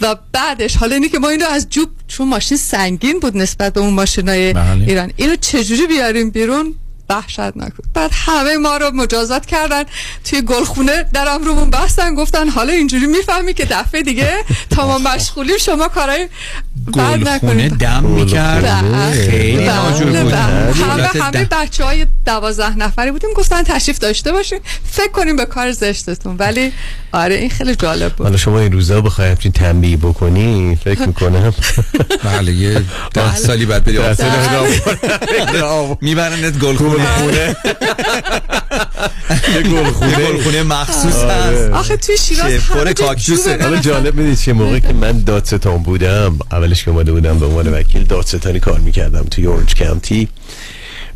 و 0.00 0.16
بعدش 0.32 0.76
حالا 0.76 0.94
اینی 0.94 1.08
که 1.08 1.18
ما 1.18 1.28
اینو 1.28 1.46
از 1.46 1.66
جوب 1.70 1.88
چون 2.08 2.28
ماشین 2.28 2.56
سنگین 2.56 3.20
بود 3.20 3.36
نسبت 3.36 3.72
به 3.72 3.80
اون 3.80 3.94
ماشینای 3.94 4.52
بله. 4.52 4.84
ایران. 4.84 5.12
اینو 5.16 5.36
چجوری 5.36 5.86
بیاریم 5.86 6.30
بیرون؟ 6.30 6.74
وحشتناک 7.10 7.74
بود. 7.74 7.84
بعد 7.94 8.10
همه 8.14 8.56
ما 8.56 8.76
رو 8.76 8.90
مجازات 8.90 9.46
کردن. 9.46 9.84
توی 10.24 10.42
گلخونه 10.42 11.02
درم 11.12 11.44
رومون 11.44 11.70
بستن 11.70 12.14
گفتن 12.14 12.48
حالا 12.48 12.72
اینجوری 12.72 13.06
می‌فهمی 13.06 13.54
که 13.54 13.64
دفعه 13.64 14.02
دیگه 14.02 14.44
تا 14.76 14.86
ما 14.86 14.98
مشغولیم 14.98 15.58
شما 15.58 15.88
کارای 15.88 16.24
بد 16.24 16.30
گلخونه 16.92 17.68
دم 17.68 18.04
می‌کرد. 18.04 18.64
بله. 18.64 19.30
خیلی 19.30 19.56
بله، 19.56 19.66
ناجور 19.66 20.06
بود 20.06 20.32
بله. 20.32 20.36
همه 20.36 20.96
دولت 20.96 21.16
همه. 21.16 21.44
بچه 21.44 21.84
های 21.84 22.06
دوازده 22.26 22.78
نفری 22.78 23.10
بودیم 23.10 23.30
گفتن 23.36 23.62
تشریف 23.62 23.98
داشته 23.98 24.32
باشین. 24.32 24.58
فکر 24.84 25.10
کنیم 25.10 25.36
به 25.36 25.44
کار 25.44 25.72
زشتتون. 25.72 26.36
ولی 26.38 26.72
آره 27.12 27.34
این 27.34 27.50
خیلی 27.50 27.74
جالب 27.74 28.12
بود. 28.12 28.26
حالا 28.26 28.36
شما 28.36 28.58
این 28.58 28.72
روزا 28.72 29.00
بخوای 29.00 29.28
همچین 29.28 29.52
تنبیه 29.52 29.96
بکنی؟ 29.96 30.78
فکر 30.84 31.06
می‌کنم. 31.06 31.54
بله 32.24 32.52
یه 32.52 32.82
ده 33.14 33.36
سالی 33.36 33.66
بعد 33.66 33.84
بری 33.84 33.98
میبرنت 36.00 36.58
گلخونه 36.58 37.06
یه 39.54 39.62
گلخونه 39.62 40.16
گلخونه 40.16 40.62
مخصوص 40.62 41.14
هست. 41.14 41.72
آخه 41.72 41.96
توی 41.96 42.18
شیراز 42.18 42.52
پر 42.52 42.92
کاکتوسه. 42.92 43.62
حالا 43.62 43.76
جالب 43.76 44.14
می‌دید 44.14 44.38
چه 44.38 44.52
موقعی 44.52 44.80
که 44.80 44.92
من 44.92 45.18
دادستان 45.18 45.78
بودم. 45.78 46.38
اولش 46.52 46.84
که 46.84 46.90
اومده 46.90 47.12
بودم 47.12 47.38
به 47.38 47.46
عنوان 47.46 47.68
وکیل 47.68 48.04
دادستانی 48.04 48.60
کار 48.60 48.78
می‌کردم 48.78 49.22
توی 49.30 49.46
اورنج 49.46 49.74
کانتی 49.74 50.28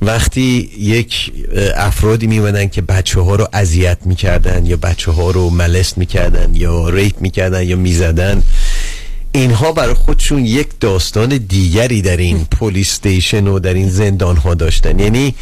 وقتی 0.03 0.71
یک 0.79 1.33
افرادی 1.77 2.27
میمدن 2.27 2.69
که 2.69 2.83
بچه 2.83 3.21
ها 3.21 3.35
رو 3.35 3.49
اذیت 3.53 3.99
می‌کردن 4.05 4.67
یا 4.67 4.77
بچه 4.77 5.13
ها 5.13 5.31
رو 5.31 5.51
molest 5.51 5.99
می‌کردن 5.99 6.55
یا 6.55 6.89
rape 6.89 7.21
می‌کردن 7.21 7.63
یا 7.63 7.77
می‌زدن 7.77 8.43
اینها 9.35 9.73
برای 9.73 9.95
خودشون 9.95 10.47
یک 10.47 10.69
داستان 10.81 11.29
دیگری 11.29 12.03
در 12.03 12.17
این 12.17 12.45
police 12.61 12.91
station 12.91 13.47
و 13.47 13.59
در 13.59 13.75
این 13.75 13.89
زندان 13.89 14.37
ها 14.37 14.55
داشتن. 14.55 14.99
یعنی 14.99 15.35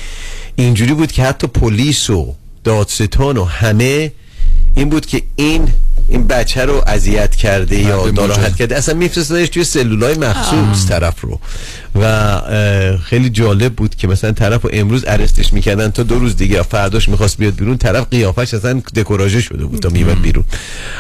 اینجوری 0.57 0.95
بود 0.95 1.13
که 1.13 1.23
حتی 1.23 1.47
پلیس 1.47 2.11
و 2.11 2.35
دادستان 2.65 3.37
و 3.37 3.45
همه 3.45 4.13
این 4.75 4.89
بود 4.89 5.07
که 5.07 5.23
این 5.37 5.69
این 6.09 6.27
بچه 6.27 6.65
رو 6.65 6.83
اذیت 6.87 7.37
کرده 7.37 7.79
یا 7.79 8.11
ناراحت. 8.11 8.57
کرده. 8.57 8.77
اصلا 8.77 8.95
میفرستادش 8.95 9.49
توی 9.49 9.65
سلولای 9.65 10.15
مخصوص 10.15 10.87
طرف 10.89 11.21
رو. 11.21 11.41
و 12.01 12.41
خیلی 13.05 13.31
جالب 13.31 13.73
بود 13.73 13.95
که 13.95 14.09
مثلا 14.09 14.33
طرف 14.33 14.63
رو 14.63 14.71
امروز 14.73 15.05
ارستش 15.07 15.53
می‌کردن 15.53 15.91
تا 15.91 16.03
دو 16.03 16.19
روز 16.19 16.37
دیگه 16.37 16.63
فرداش 16.63 17.09
می‌خواست 17.09 17.39
بیاد 17.39 17.55
بیرون. 17.55 17.79
طرف 17.79 18.07
قیافش 18.11 18.55
اصلا 18.55 18.83
دکوراژه 18.97 19.41
شده 19.41 19.65
بود 19.65 19.81
تا 19.81 19.89
میاد 19.89 20.21
بیرون. 20.21 20.45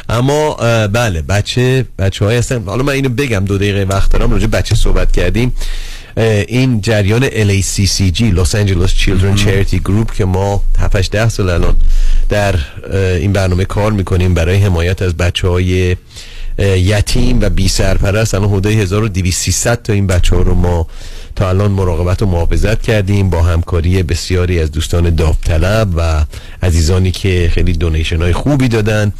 اما 0.08 0.54
بله 0.86 1.22
بچه 1.22 1.86
بچه 1.98 2.24
های 2.24 2.36
هستن. 2.36 2.64
حالا 2.64 2.82
من 2.82 2.92
اینو 2.92 3.08
بگم 3.08 3.44
دو 3.44 3.58
دقیقه 3.58 3.86
وقت 3.88 4.12
دارم 4.12 4.30
راجع 4.30 4.46
بچه 4.46 4.74
صحبت 4.74 5.12
کردیم. 5.12 5.52
این 6.16 6.80
جریان 6.80 7.28
LACCG 7.28 8.20
Los 8.20 8.50
Angeles 8.54 8.90
Children 8.90 9.38
Charity 9.38 9.76
Group 9.88 10.16
که 10.16 10.24
ما 10.24 10.62
7 10.78 11.10
10 11.10 11.28
سال 11.28 11.50
الان 11.50 11.76
در 12.28 12.54
این 12.92 13.32
برنامه 13.32 13.64
کار 13.64 13.92
می‌کنیم 13.92 14.34
برای 14.34 14.56
حمایت 14.56 15.02
از 15.02 15.16
بچه 15.16 15.48
های 15.48 15.96
یتیم 16.58 17.40
و 17.40 17.48
بی 17.48 17.68
سرپرست. 17.68 18.34
الان 18.34 18.48
حدود 18.48 18.66
1200 18.66 19.74
تا 19.82 19.92
این 19.92 20.06
بچه 20.06 20.36
ها 20.36 20.42
رو 20.42 20.54
ما 20.54 20.86
تا 21.36 21.48
الان 21.48 21.70
مراقبت 21.70 22.22
و 22.22 22.26
محافظت 22.26 22.82
کردیم 22.82 23.30
با 23.30 23.42
همکاری 23.42 24.02
بسیاری 24.02 24.60
از 24.60 24.72
دوستان 24.72 25.14
داوطلب 25.14 25.88
و 25.96 26.24
عزیزانی 26.62 27.10
که 27.10 27.50
خیلی 27.54 27.72
دونیشن 27.72 28.22
های 28.22 28.32
خوبی 28.32 28.68
دادن. 28.68 29.12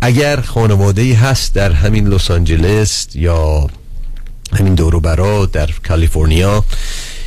اگر 0.00 0.40
خانواده 0.40 1.14
هست 1.14 1.54
در 1.54 1.72
همین 1.72 2.08
لس 2.08 2.30
آنجلس 2.30 3.06
یا 3.14 3.66
همین 4.52 4.74
دورو 4.74 5.00
برا 5.00 5.46
در 5.46 5.70
کالیفرنیا 5.88 6.64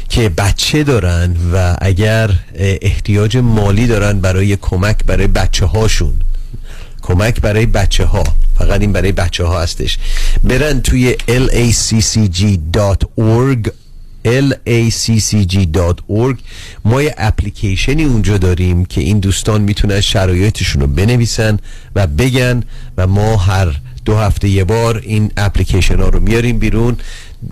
که 0.10 0.30
بچه 0.30 0.84
دارن 0.84 1.36
و 1.54 1.76
اگر 1.82 2.32
احتیاج 2.56 3.38
مالی 3.38 3.88
دارن 3.88 4.22
برای 4.22 4.56
کمک 4.56 5.06
برای 5.06 5.28
بچه 5.28 5.66
هاشون 5.66 6.14
کمک 7.02 7.42
برای 7.42 7.66
بچه 7.66 8.06
ها 8.06 8.24
فقط 8.58 8.82
این 8.82 8.94
برای 8.94 9.12
بچه 9.12 9.44
ها 9.44 9.62
هستش. 9.62 9.98
برن 10.44 10.82
توی 10.82 11.16
laccg.org 11.28 13.70
laccg.org 14.26 16.38
ما 16.86 17.02
یه 17.02 17.16
اپلیکیشنی 17.18 18.04
اونجا 18.04 18.38
داریم 18.38 18.86
که 18.86 19.02
این 19.02 19.20
دوستان 19.20 19.62
می‌تونن 19.62 20.02
شرایطشون 20.02 20.82
رو 20.82 20.88
بنویسن 20.88 21.60
و 21.96 22.08
بگن 22.08 22.64
و 22.98 23.08
ما 23.08 23.38
هر 23.38 23.76
دو 24.06 24.16
هفته 24.18 24.50
یه 24.50 24.64
بار 24.64 25.02
این 25.04 25.32
اپلیکیشن 25.38 26.00
ها 26.00 26.10
رو 26.10 26.20
میاریم 26.20 26.60
بیرون. 26.60 26.98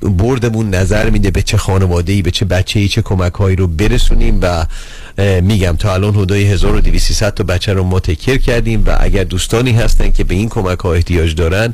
بردمون 0.01 0.69
نظر 0.69 1.09
میده 1.09 1.31
به 1.31 1.41
چه 1.41 1.57
خانواده 1.57 2.13
ای 2.13 2.21
به 2.21 2.31
چه 2.31 2.45
بچه 2.45 2.79
ای 2.79 2.87
چه 2.87 3.01
کمک 3.01 3.33
هایی 3.33 3.55
رو 3.55 3.67
برسونیم 3.67 4.39
و 4.41 4.65
میگم 5.41 5.75
تا 5.79 5.93
الان 5.93 6.13
حدود 6.13 6.31
1200 6.31 7.29
تا 7.29 7.43
بچه 7.43 7.73
رو 7.73 7.83
ما 7.83 7.99
کردیم 7.99 8.83
و 8.85 8.97
اگر 8.99 9.23
دوستانی 9.23 9.71
هستن 9.71 10.11
که 10.11 10.23
به 10.23 10.35
این 10.35 10.49
کمک 10.49 10.79
ها 10.79 10.93
احتیاج 10.93 11.35
دارن 11.35 11.73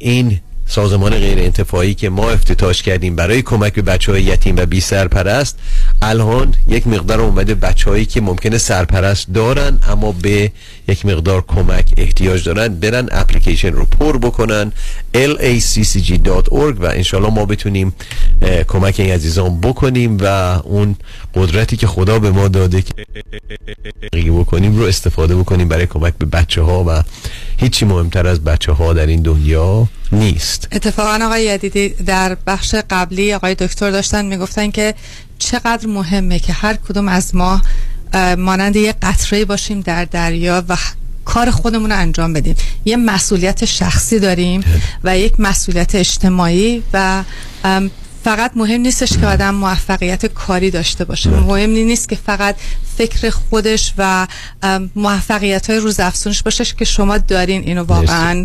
این 0.00 0.40
سازمان 0.66 1.18
غیر 1.18 1.38
انتفاعی 1.38 1.94
که 1.94 2.08
ما 2.08 2.30
افتتاش 2.30 2.82
کردیم 2.82 3.16
برای 3.16 3.42
کمک 3.42 3.72
به 3.74 3.82
بچه 3.82 4.12
های 4.12 4.22
یتیم 4.22 4.56
و 4.56 4.66
بی 4.66 4.80
سرپرست 4.80 5.58
الان 6.02 6.54
یک 6.68 6.86
مقدار 6.86 7.20
اومده 7.20 7.54
بچه 7.54 7.90
هایی 7.90 8.04
که 8.04 8.20
ممکنه 8.20 8.58
سرپرست 8.58 9.26
دارن 9.34 9.78
اما 9.88 10.12
به 10.12 10.52
یک 10.88 11.06
مقدار 11.06 11.44
کمک 11.46 11.94
احتیاج 11.96 12.44
دارن 12.44 12.74
برن 12.74 13.08
اپلیکیشن 13.12 13.72
رو 13.72 13.84
پر 13.84 14.18
بکنن. 14.18 14.72
laccg.org 15.14 16.80
و 16.80 16.84
انشالله 16.84 17.30
ما 17.30 17.44
بتونیم 17.46 17.94
کمک 18.68 19.00
این 19.00 19.10
عزیزان 19.10 19.60
بکنیم 19.60 20.18
و 20.20 20.26
اون 20.64 20.96
قدرتی 21.34 21.76
که 21.76 21.86
خدا 21.86 22.18
به 22.18 22.30
ما 22.30 22.48
داده 22.48 22.82
که 22.82 22.94
بکنیم 24.32 24.76
رو 24.76 24.84
استفاده 24.84 25.36
بکنیم 25.36 25.68
برای 25.68 25.86
کمک 25.86 26.14
به 26.18 26.26
بچه 26.26 26.62
ها 26.62 26.84
و 26.84 27.02
هیچی 27.56 27.84
مهمتر 27.84 28.26
از 28.26 28.44
بچه 28.44 28.72
ها 28.72 28.92
در 28.92 29.06
این 29.06 29.22
دنیا 29.22 29.88
نیست. 30.12 30.68
اتفاقا 30.72 31.24
آقای 31.24 31.44
یدیدی 31.44 31.88
در 31.88 32.36
بخش 32.46 32.74
قبلی 32.90 33.34
آقای 33.34 33.54
دکتر 33.54 33.90
داشتن 33.90 34.24
می‌گفتن 34.24 34.70
که 34.70 34.94
چقدر 35.38 35.86
مهمه 35.86 36.38
که 36.38 36.52
هر 36.52 36.74
کدوم 36.74 37.08
از 37.08 37.34
ما 37.34 37.62
مانند 38.38 38.76
یه 38.76 38.94
قطره 39.02 39.44
باشیم 39.44 39.80
در 39.80 40.04
دریا 40.04 40.64
و 40.68 40.76
کار 41.24 41.50
خودمون 41.50 41.90
رو 41.90 41.98
انجام 41.98 42.32
بدیم. 42.32 42.56
یه 42.84 42.96
مسئولیت 42.96 43.64
شخصی 43.64 44.18
داریم 44.18 44.64
و 45.04 45.18
یک 45.18 45.40
مسئولیت 45.40 45.94
اجتماعی 45.94 46.82
و 46.92 47.24
فقط 48.24 48.50
مهم 48.56 48.80
نیستش 48.80 49.18
که 49.18 49.26
آدم 49.26 49.54
موفقیت 49.54 50.26
کاری 50.26 50.70
داشته 50.70 51.04
باشه. 51.04 51.30
مهم 51.30 51.70
نیست 51.70 52.08
که 52.08 52.16
فقط 52.16 52.56
فکر 52.98 53.30
خودش 53.30 53.92
و 53.98 54.26
موفقیت 54.96 55.70
های 55.70 55.78
روز 55.78 56.00
افزونش 56.00 56.42
باشه 56.42 56.64
که 56.64 56.84
شما 56.84 57.18
دارین 57.18 57.62
اینو 57.62 57.82
واقعا 57.82 58.44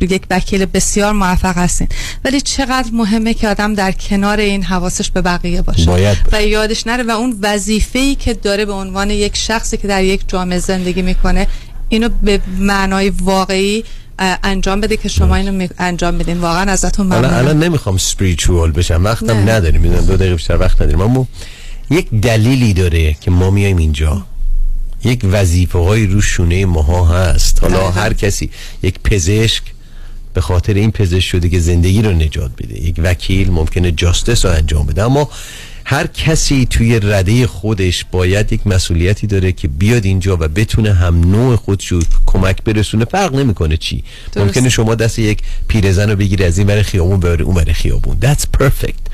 یک 0.00 0.22
وکیل 0.30 0.64
بسیار 0.64 1.12
موفق 1.12 1.58
هستین. 1.58 1.88
ولی 2.24 2.40
چقدر 2.40 2.88
مهمه 2.92 3.34
که 3.34 3.48
آدم 3.48 3.74
در 3.74 3.92
کنار 3.92 4.40
این 4.40 4.62
حواسش 4.62 5.10
به 5.10 5.22
بقیه 5.22 5.62
باشه 5.62 5.86
باید 5.86 6.18
و 6.32 6.42
یادش 6.42 6.86
نره 6.86 7.02
و 7.02 7.10
اون 7.10 7.38
وظیفه‌ای 7.42 8.14
که 8.14 8.34
داره 8.34 8.64
به 8.64 8.72
عنوان 8.72 9.10
یک 9.10 9.36
شخصی 9.36 9.76
که 9.76 9.88
در 9.88 10.04
یک 10.04 10.20
جامعه 10.28 10.58
زندگی 10.58 11.02
می‌کنه 11.02 11.46
اینو 11.88 12.08
به 12.22 12.40
معنای 12.58 13.10
واقعی 13.10 13.84
انجام 14.18 14.80
بده 14.80 14.96
که 14.96 15.08
شما 15.08 15.34
اینو 15.34 15.66
انجام 15.78 16.18
بدین. 16.18 16.40
واقعا 16.40 16.72
ازتون 16.72 17.06
ممنونم. 17.06 17.34
الان 17.34 17.62
نمی‌خوام 17.62 17.96
سپریچوال 17.96 18.72
بشم. 18.72 19.04
وقتم 19.04 19.32
نه. 19.32 19.52
نداریم. 19.52 19.80
می‌دونم 19.80 20.04
دو 20.04 20.16
دقیقه 20.16 20.34
بیشتر 20.34 20.56
وقت 20.58 20.82
نداریم. 20.82 21.00
اما 21.00 21.26
یک 21.90 22.10
دلیلی 22.10 22.74
داره 22.74 23.16
که 23.20 23.30
ما 23.30 23.50
میایم 23.50 23.76
اینجا. 23.76 24.26
یک 25.04 25.20
وظیفه 25.24 25.78
های 25.78 26.06
رو 26.06 26.20
شونه 26.20 26.66
ماها 26.66 27.04
هست. 27.04 27.62
حالا 27.62 27.90
هر 27.90 28.12
کسی 28.12 28.50
یک 28.82 29.00
پزشک 29.04 29.62
به 30.34 30.40
خاطر 30.40 30.74
این 30.74 30.90
پزشک 30.90 31.28
شده 31.28 31.48
که 31.48 31.60
زندگی 31.60 32.02
رو 32.02 32.12
نجات 32.12 32.50
بده. 32.58 32.84
یک 32.84 32.94
وکیل 32.98 33.50
ممکنه 33.50 33.92
جاستس 33.92 34.44
رو 34.44 34.52
انجام 34.52 34.86
بده. 34.86 35.02
اما 35.02 35.30
هر 35.88 36.06
کسی 36.06 36.66
توی 36.70 37.00
رده 37.00 37.46
خودش 37.46 38.04
باید 38.12 38.52
یک 38.52 38.66
مسئولیتی 38.66 39.26
داره 39.26 39.52
که 39.52 39.68
بیاد 39.68 40.04
اینجا 40.04 40.36
و 40.40 40.48
بتونه 40.48 40.92
هم 40.92 41.20
نوع 41.20 41.56
خودش 41.56 41.86
رو 41.86 42.02
کمک 42.26 42.62
برسونه. 42.64 43.04
فرق 43.04 43.34
نمی‌کنه 43.34 43.76
چی. 43.76 44.04
درست. 44.32 44.46
ممکنه 44.46 44.68
شما 44.68 44.94
دست 44.94 45.18
یک 45.18 45.38
پیرزن 45.68 46.10
رو 46.10 46.16
بگیری 46.16 46.44
از 46.44 46.58
این 46.58 46.66
ور 46.66 46.82
خیابون 46.82 47.20
ببری 47.20 47.42
اون 47.42 47.56
ور 47.56 47.72
خیابون. 47.72 48.16
That's 48.22 48.60
perfect. 48.60 49.10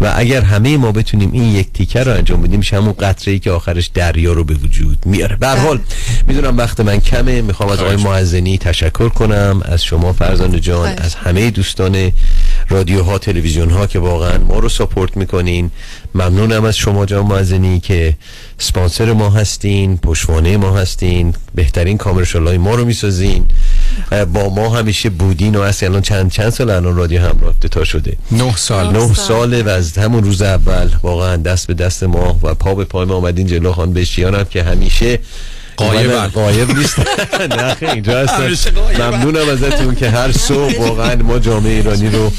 و 0.00 0.12
اگر 0.16 0.40
همه 0.40 0.76
ما 0.76 0.92
بتونیم 0.92 1.32
این 1.32 1.42
یک 1.42 1.72
تیکه 1.72 2.02
رو 2.02 2.12
انجام 2.12 2.42
بدیم 2.42 2.58
میشه 2.58 2.76
همون 2.76 2.92
قطره 2.92 3.32
ای 3.32 3.38
که 3.38 3.50
آخرش 3.50 3.86
دریا 3.86 4.32
رو 4.32 4.44
به 4.44 4.54
وجود 4.54 4.98
میاره. 5.06 5.36
به 5.36 5.46
هر 5.46 5.56
حال 5.56 5.80
می‌دونم 6.26 6.58
وقت 6.58 6.80
من 6.80 7.00
کمه. 7.00 7.42
می‌خوام 7.42 7.68
از 7.70 7.78
آقای 7.78 7.96
معزنی 7.96 8.58
تشکر 8.58 9.08
کنم. 9.08 9.62
از 9.64 9.84
شما 9.84 10.12
فرزانه 10.12 10.60
جان 10.60 10.88
از 10.88 11.14
همه 11.14 11.50
دوستان 11.50 12.12
رادیوها 12.68 13.18
تلویزیون 13.18 13.70
ها 13.70 13.86
که 13.86 13.98
واقعا 13.98 14.38
ما 14.38 14.58
رو 14.58 14.68
ساپورت 14.68 15.16
می‌کنین. 15.16 15.70
ممنونم 16.14 16.64
از 16.64 16.76
شما 16.76 17.06
جان 17.06 17.26
معزنی 17.26 17.80
که 17.80 18.14
سپانسر 18.58 19.12
ما 19.12 19.30
هستین 19.30 19.96
پشوانه 19.96 20.56
ما 20.56 20.76
هستین 20.76 21.34
بهترین 21.54 21.98
کامرشال 21.98 22.46
های 22.46 22.58
ما 22.58 22.74
رو 22.74 22.84
می‌سازین. 22.84 23.44
با 24.32 24.48
ما 24.48 24.68
همیشه 24.68 25.10
بودین 25.10 25.56
و 25.56 25.72
الان 25.82 26.02
چند 26.02 26.30
چند 26.30 26.50
سال 26.50 26.70
الان 26.70 26.96
رادیو 26.96 27.20
همراه 27.20 27.50
افتتاح 27.50 27.84
شده؟ 27.84 28.16
نه 28.32 28.56
سال. 28.56 28.92
نه 28.92 29.14
ساله 29.14 29.62
و 29.62 29.68
از 29.68 29.98
همون 29.98 30.24
روز 30.24 30.42
اول 30.42 30.90
واقعا 31.02 31.36
دست 31.36 31.66
به 31.66 31.74
دست 31.74 32.04
ما 32.04 32.38
و 32.42 32.54
پا 32.54 32.74
به 32.74 32.84
پای 32.84 33.06
ما 33.06 33.14
اومدین 33.14 33.46
جلو 33.46 33.72
خان 33.72 33.92
بشیان 33.92 34.34
هم 34.34 34.44
که 34.44 34.62
همیشه 34.62 35.18
قایبن. 35.78 36.12
اومدن- 36.14 36.28
قایب 36.28 36.70
نیست. 36.78 36.98
نه 37.58 37.74
خیلی 37.74 37.92
اینجا 37.92 38.20
هستن 38.20 38.70
قایبن. 38.70 39.08
ممنونم 39.16 39.48
ازتون 39.48 39.94
که 39.94 40.10
هر 40.10 40.32
صبح 40.32 40.78
واقعا 40.78 41.14
ما 41.16 41.38
جامعه 41.38 41.72
ایرانی 41.72 42.08
رو 42.08 42.32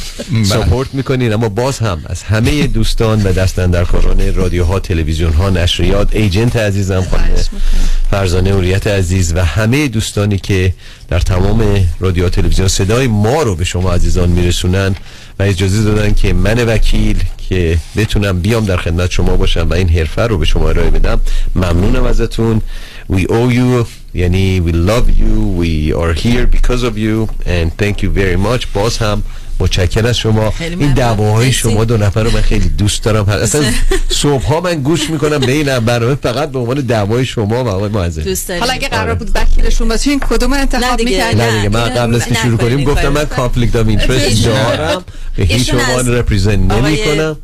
سپورت 0.45 0.93
می‌کنین 0.93 1.33
اما 1.33 1.49
باز 1.49 1.79
هم 1.79 2.01
از 2.05 2.23
همه 2.23 2.67
دوستان 2.67 3.23
و 3.23 3.31
دستندرکاران 3.33 4.35
رادیوها 4.35 4.79
تلویزیون 4.79 5.33
ها 5.33 5.49
نشریات 5.49 6.15
ایجنت 6.15 6.55
عزیزم 6.55 7.01
خانم 7.11 7.29
فرزانه 8.11 8.49
اوریت 8.49 8.87
عزیز 8.87 9.33
و 9.35 9.45
همه 9.45 9.87
دوستانی 9.87 10.37
که 10.37 10.73
در 11.07 11.19
تمام 11.19 11.87
رادیو 11.99 12.29
تلویزیون 12.29 12.67
صدای 12.67 13.07
ما 13.07 13.41
رو 13.43 13.55
به 13.55 13.63
شما 13.65 13.93
عزیزان 13.93 14.29
میرسونن 14.29 14.95
و 15.39 15.43
اجازه 15.43 15.83
دادن 15.83 16.13
که 16.13 16.33
من 16.33 16.59
وکیل 16.65 17.23
که 17.49 17.77
بتونم 17.97 18.39
بیام 18.39 18.65
در 18.65 18.77
خدمت 18.77 19.11
شما 19.11 19.35
باشم 19.37 19.67
و 19.69 19.73
این 19.73 19.89
حرفه 19.89 20.21
رو 20.21 20.37
به 20.37 20.45
شما 20.45 20.69
ارائه 20.69 20.89
بدم. 20.89 21.21
ممنونم 21.55 22.03
ازتون. 22.03 22.61
We 23.11 23.25
owe 23.27 23.49
you 23.53 23.85
یعنی 24.13 24.61
we 24.65 24.71
love 24.71 25.07
you 25.09 25.61
we 25.61 25.93
are 26.01 26.13
here 26.13 26.45
because 26.57 26.83
of 26.83 26.97
you 26.97 27.27
and 27.45 27.83
thank 27.83 28.03
you 28.03 28.09
very 28.09 28.37
much. 28.47 28.65
باز 28.73 28.97
هم 28.97 29.23
متشکر 29.59 30.07
از 30.07 30.17
شما. 30.17 30.53
این. 30.59 30.93
دعواهای. 30.93 31.51
شما 31.51 31.85
دو 31.85 31.97
نفر 31.97 32.23
رو 32.23 32.31
من 32.31 32.41
خیلی 32.41 32.69
دوست 32.69 33.03
دارم. 33.03 33.29
اصلا 33.29 33.63
صبح 34.09 34.43
ها 34.45 34.61
من 34.61 34.73
گوش 34.83 35.09
می‌کنم 35.09 35.37
به 35.37 35.51
این 35.51 35.79
برنامه 35.79 36.15
فقط 36.15 36.51
به 36.51 36.59
عنوان 36.59 36.81
دعوای 36.81 37.25
شما 37.25 37.63
و 37.63 37.67
آقای 37.67 37.89
معزی. 37.89 38.51
حالا 38.51 38.73
اگه 38.73 38.87
قرار 38.87 39.15
بود 39.15 39.31
وکیلشون 39.35 39.87
باشین 39.87 40.19
کدوم 40.19 40.53
نه 40.53 40.59
انتخاب 40.59 40.97
دیگه. 40.97 41.09
می‌کردین 41.11 41.41
نه 41.41 41.55
دیگه 41.57 41.69
من 41.69 41.89
قبل 41.89 42.15
از 42.15 42.25
که 42.25 42.33
شروع 42.35 42.57
کنیم 42.57 42.77
این 42.77 42.87
گفتم 42.87 43.09
من. 43.09 43.25
conflict 43.25 43.75
of 43.75 43.87
interest 43.87 44.45
دارم. 44.45 45.03
به 45.35 45.43
هیچ 45.43 45.73
عنوان 45.73 46.13
represent 46.15 46.71
آقای- 46.71 46.91
نمی 46.91 46.97
کنم 47.17 47.37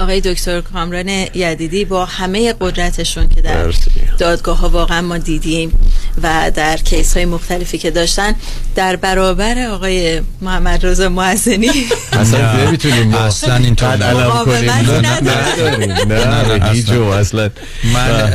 آقای 0.00 0.20
دکتر 0.20 0.60
کامران 0.60 1.08
یدیدی 1.08 1.84
با 1.84 2.04
همه 2.04 2.54
قدرتشون 2.60 3.28
که 3.28 3.40
در. 3.40 3.72
دادگاه 4.18 4.58
ها 4.58 4.68
واقعا 4.68 5.00
ما 5.00 5.18
دیدیم 5.18 5.72
و 6.22 6.50
در 6.54 6.76
کیس 6.76 7.16
های 7.16 7.26
مختلفی 7.26 7.78
که 7.78 7.90
داشتن 7.90 8.34
در 8.74 8.96
برابر 8.96 9.66
آقای 9.66 10.20
محمد 10.40 10.86
رضا 10.86 11.08
معزنی 11.08 11.70
اصلا. 12.12 12.66
نمی‌تونیم 12.66 13.14
اصلا 13.14 13.56
اینطور 13.56 13.96
نه. 13.96 14.04
علم 14.04 14.44
کنیم 14.44 14.70
نه 14.70 14.78
اصلا. 17.14 17.50
من 17.94 18.32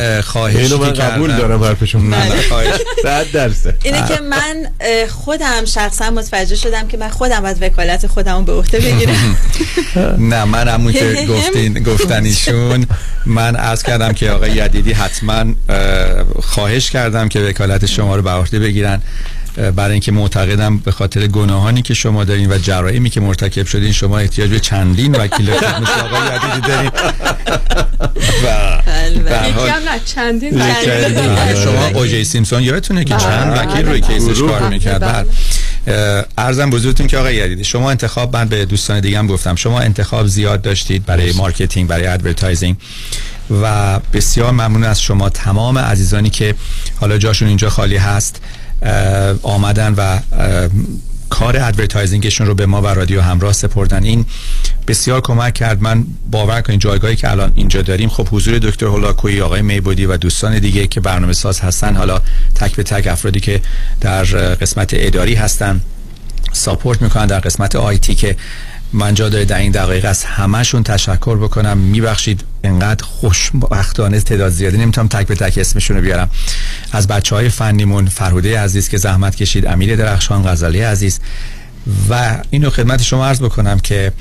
اینو 0.47 0.77
من 0.77 0.93
قبول. 0.93 1.37
دارم 1.37 1.63
حرفشون 1.63 2.01
من 2.01 2.29
خواهش 2.49 2.75
صد 3.03 3.31
درصد 3.31 3.73
اینه 3.83 4.07
که 4.07 4.19
من 4.21 4.67
خودم 5.07 5.65
شخصا 5.65 6.09
متوجه 6.09 6.55
شدم 6.55 6.87
که 6.87 6.97
من 6.97 7.09
خودم 7.09 7.39
باید 7.39 7.57
وکالت 7.61 8.07
خودم 8.07 8.45
به 8.45 8.51
عهده 8.51 8.79
بگیرم 8.79 9.37
نه 10.31 10.45
من 10.45 10.67
همون 10.67 10.93
که 10.93 11.27
گفتین 11.55 11.83
گفتن 11.83 12.23
ایشون 12.23 12.85
من 13.25 13.55
عرض 13.55 13.83
کردم 13.83 14.13
که 14.13 14.31
آقای 14.31 14.51
یدیدی 14.51 14.93
حتما 14.93 15.33
اه، 15.69 16.23
خواهش 16.41 16.91
کردم 16.91 17.29
که 17.29 17.39
وکالت 17.39 17.85
شما 17.85 18.15
رو 18.15 18.21
به 18.21 18.31
عهده 18.31 18.59
بگیرن. 18.59 19.01
برای 19.75 19.91
اینکه 19.91 20.11
معتقدم 20.11 20.77
به 20.77 20.91
خاطر 20.91 21.27
گناهانی 21.27 21.81
که 21.81 21.93
شما 21.93 22.23
دارین 22.23 22.51
و 22.51 22.57
جرائمی 22.57 23.09
که 23.09 23.21
مرتکب 23.21 23.65
شدین 23.65 23.91
شما 23.91 24.19
احتیاج 24.19 24.49
به 24.49 24.59
چندین 24.59 25.15
وکیل 25.15 25.51
خوب 25.51 25.63
مثل 25.63 25.99
آقای 25.99 26.35
یدیدی 26.35 26.67
دارین. 26.67 26.91
و 28.45 29.47
یکی 29.47 29.69
هم 29.69 29.83
نه 29.83 29.99
چندین 30.05 30.51
بله، 30.57 31.63
شما. 31.63 31.87
اوجی 31.87 32.23
سیمسون 32.23 32.63
یادتونه 32.63 33.03
که 33.03 33.15
چند 33.17 33.57
وکیل 33.57 33.85
روی 33.85 34.01
case 34.01 34.25
ش 34.25 34.37
گروه. 34.37 34.51
کار 34.51 34.69
می‌کرد. 34.69 35.01
بله. 35.01 35.11
بله. 35.11 35.27
عرضم 36.37 36.69
به 36.69 36.78
حضورتون 36.78 37.07
که 37.07 37.17
آقای 37.17 37.35
یدیدی 37.35 37.63
شما 37.63 37.91
انتخاب 37.91 38.37
من 38.37 38.47
به 38.47 38.65
دوستان 38.65 38.99
دیگه 38.99 39.19
هم 39.19 39.27
گفتم 39.27 39.55
شما 39.55 39.79
انتخاب 39.79 40.27
زیاد 40.27 40.61
داشتید 40.61 41.05
برای 41.05 41.31
marketing 41.31 41.87
برای 41.89 42.07
advertising 42.07 42.75
و 43.61 43.99
بسیار 44.13 44.51
ممنون 44.51 44.83
از 44.83 45.01
شما 45.01 45.29
تمام 45.29 45.77
عزیزانی 45.77 46.29
که 46.29 46.55
حالا 46.95 47.17
جاشون 47.17 47.47
اینجا 47.47 47.69
خالی 47.69 47.97
هست 47.97 48.41
آمدن 49.41 49.93
و 49.93 50.19
کار 51.29 51.57
advertising 51.57 52.23
شون 52.23 52.47
رو 52.47 52.55
به 52.55 52.65
ما 52.65 52.81
و 52.81 52.87
رادیو 52.87 53.21
همراه 53.21 53.53
سپردن. 53.53 54.03
این 54.03 54.25
بسیار 54.87 55.21
کمک 55.21 55.53
کرد. 55.53 55.81
من 55.81 56.05
باور 56.31 56.61
کنید 56.61 56.79
جایگاهی 56.79 57.15
که 57.15 57.31
الان 57.31 57.51
اینجا 57.55 57.81
داریم. 57.81 58.09
خب 58.09 58.27
حضور 58.31 58.59
دکتر 58.59 58.85
هولاکویی 58.85 59.41
آقای 59.41 59.61
میبودی 59.61 60.05
و 60.05 60.17
دوستان 60.17 60.59
دیگه 60.59 60.87
که 60.87 60.99
برنامه 60.99 61.33
ساز 61.33 61.59
هستن 61.59 61.95
حالا 61.95 62.21
تک 62.55 62.75
به 62.75 62.83
تک 62.83 63.07
افرادی 63.07 63.39
که 63.39 63.61
در 64.01 64.23
قسمت 64.55 64.89
اداری 64.93 65.35
هستن 65.35 65.81
support 66.53 67.01
می‌کنن 67.01 67.25
در 67.25 67.39
قسمت 67.39 67.75
IT 67.75 68.15
که 68.15 68.35
من 68.93 69.13
جا 69.13 69.29
داره 69.29 69.45
در 69.45 69.57
این 69.57 69.71
دقایق 69.71 70.05
از 70.05 70.23
همهشون 70.23 70.83
تشکر 70.83 71.37
بکنم. 71.37 71.77
میبخشید 71.77 72.43
انقدر 72.63 73.05
خوشبختانه 73.05 74.19
تعداد 74.19 74.51
زیادی. 74.51 74.77
نمی‌تونم 74.77 75.07
تک 75.07 75.27
به 75.27 75.35
تک 75.35 75.57
اسمشون 75.57 75.97
رو 75.97 76.03
بیارم. 76.03 76.29
از 76.91 77.07
بچه 77.07 77.35
های 77.35 77.49
فنیمون 77.49 78.05
فرهوده 78.05 78.59
عزیز 78.59 78.89
که 78.89 78.97
زحمت 78.97 79.35
کشید 79.35 79.65
امیر 79.65 79.95
درخشان 79.95 80.47
غزالی 80.47 80.81
عزیز. 80.81 81.19
و 82.09 82.41
اینو 82.49 82.69
خدمت 82.69 83.01
شما 83.01 83.27
عرض 83.27 83.41
بکنم 83.41 83.79
که 83.79 84.11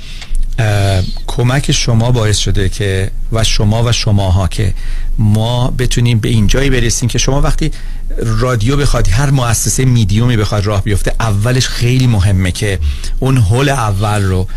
کمک 1.27 1.71
شما 1.71 2.11
باعث 2.11 2.37
شده 2.37 2.69
که 2.69 3.11
و 3.31 3.43
شما 3.43 3.83
و 3.83 3.91
شماها 3.91 4.47
که 4.47 4.73
ما 5.17 5.73
بتونیم 5.77 6.19
به 6.19 6.29
اینجایی 6.29 6.69
برسیم 6.69 7.09
که 7.09 7.17
شما 7.17 7.41
وقتی 7.41 7.71
رادیو 8.17 8.77
بخواد 8.77 9.07
هر 9.07 9.29
مؤسسه 9.29 9.85
میدیومی 9.85 10.37
بخواد 10.37 10.65
راه 10.65 10.83
بیفته 10.83 11.13
اولش 11.19 11.67
خیلی 11.67 12.07
مهمه 12.07 12.51
که 12.51 12.79
اون 13.19 13.37
هول 13.37 13.69
اول 13.69 14.23
رو 14.23 14.47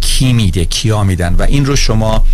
کی 0.00 0.32
میده 0.32 0.64
کیا 0.64 1.04
میدن؟ 1.04 1.34
و 1.34 1.42
این 1.42 1.66
رو 1.66 1.76
شما 1.76 2.24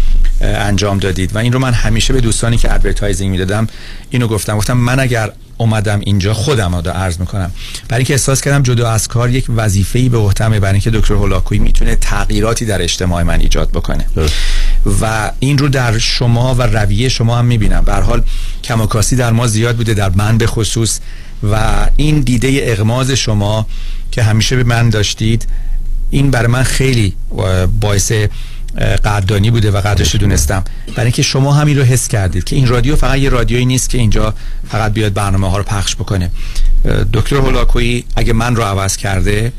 انجام 0.41 0.99
دادید. 0.99 1.37
و 1.37 1.39
این 1.39 1.53
رو 1.53 1.59
من 1.59 1.73
همیشه 1.73 2.13
به 2.13 2.21
دوستانی 2.21 2.57
که 2.57 2.75
advertising 2.75 3.31
می‌دادم 3.31 3.67
اینو 4.11 4.27
گفتم. 4.27 4.57
گفتم 4.57 4.77
من 4.77 5.01
اگر 5.01 5.33
اومدم 5.61 6.01
اینجا 6.01 6.35
خودم 6.35 6.75
رو 6.75 6.91
عرض 6.91 7.21
می‌کنم. 7.21 7.51
برای 7.89 7.99
اینکه 8.01 8.15
احساس 8.15 8.41
کردم 8.41 8.63
جدا 8.63 8.91
از 8.91 9.09
کار 9.09 9.31
یک 9.31 9.47
وظیفه‌ای 9.49 10.09
به 10.09 10.19
عهدهمه 10.19 10.61
برای 10.61 10.73
اینکه 10.73 10.91
دکتر 10.91 11.15
هولاکویی 11.15 11.61
می‌تونه 11.61 11.97
تغییراتی 11.97 12.65
در 12.65 12.83
اجتماع 12.83 13.23
من 13.23 13.41
ایجاد 13.41 13.71
بکنه. 13.71 14.07
و 15.01 15.33
این 15.41 15.59
رو 15.59 15.69
در 15.69 15.99
شما 15.99 16.55
و 16.55 16.63
رویه 16.63 17.09
شما 17.09 17.39
هم 17.39 17.45
می‌بینم. 17.45 17.85
به 17.85 17.95
حال 17.95 18.23
کم 18.65 18.82
و 18.82 18.88
کاستی 18.88 19.17
در 19.17 19.33
ما 19.33 19.47
زیاد 19.47 19.77
بوده 19.77 19.95
در 19.95 20.11
من 20.15 20.39
به 20.39 20.47
خصوص 20.47 21.01
و 21.53 21.87
این 21.97 22.21
دیده 22.21 22.61
اغماض 22.63 23.11
شما 23.11 23.67
که 24.13 24.23
همیشه 24.23 24.57
به 24.57 24.65
من 24.65 24.91
داشتید 24.91 25.47
این 26.11 26.31
برای 26.31 26.47
من 26.47 26.63
خیلی 26.63 27.15
باعث 27.81 28.13
قدردانی 28.79 29.51
بوده 29.51 29.71
و 29.71 29.81
قدرش 29.81 30.15
دونستم. 30.15 30.65
برای 30.87 31.03
اینکه 31.03 31.23
شما 31.23 31.53
همین 31.53 31.79
رو 31.79 31.85
حس 31.85 32.09
کردید 32.09 32.45
که 32.45 32.57
این 32.57 32.67
رادیو 32.67 32.97
فقط 32.97 33.19
یه 33.19 33.29
رادیویی 33.29 33.65
نیست 33.65 33.91
که 33.91 33.99
اینجا 33.99 34.35
فقط 34.71 34.93
بیاد 34.93 35.13
برنامه 35.13 35.51
ها 35.51 35.57
رو 35.57 35.63
پخش 35.63 35.97
بکنه. 35.97 36.31
دکتر 37.13 37.37
هولاکویی 37.37 38.05
اگه 38.17 38.33
من 38.33 38.57
رو 38.57 38.63
عوض 38.63 38.97
کرده 38.97 39.53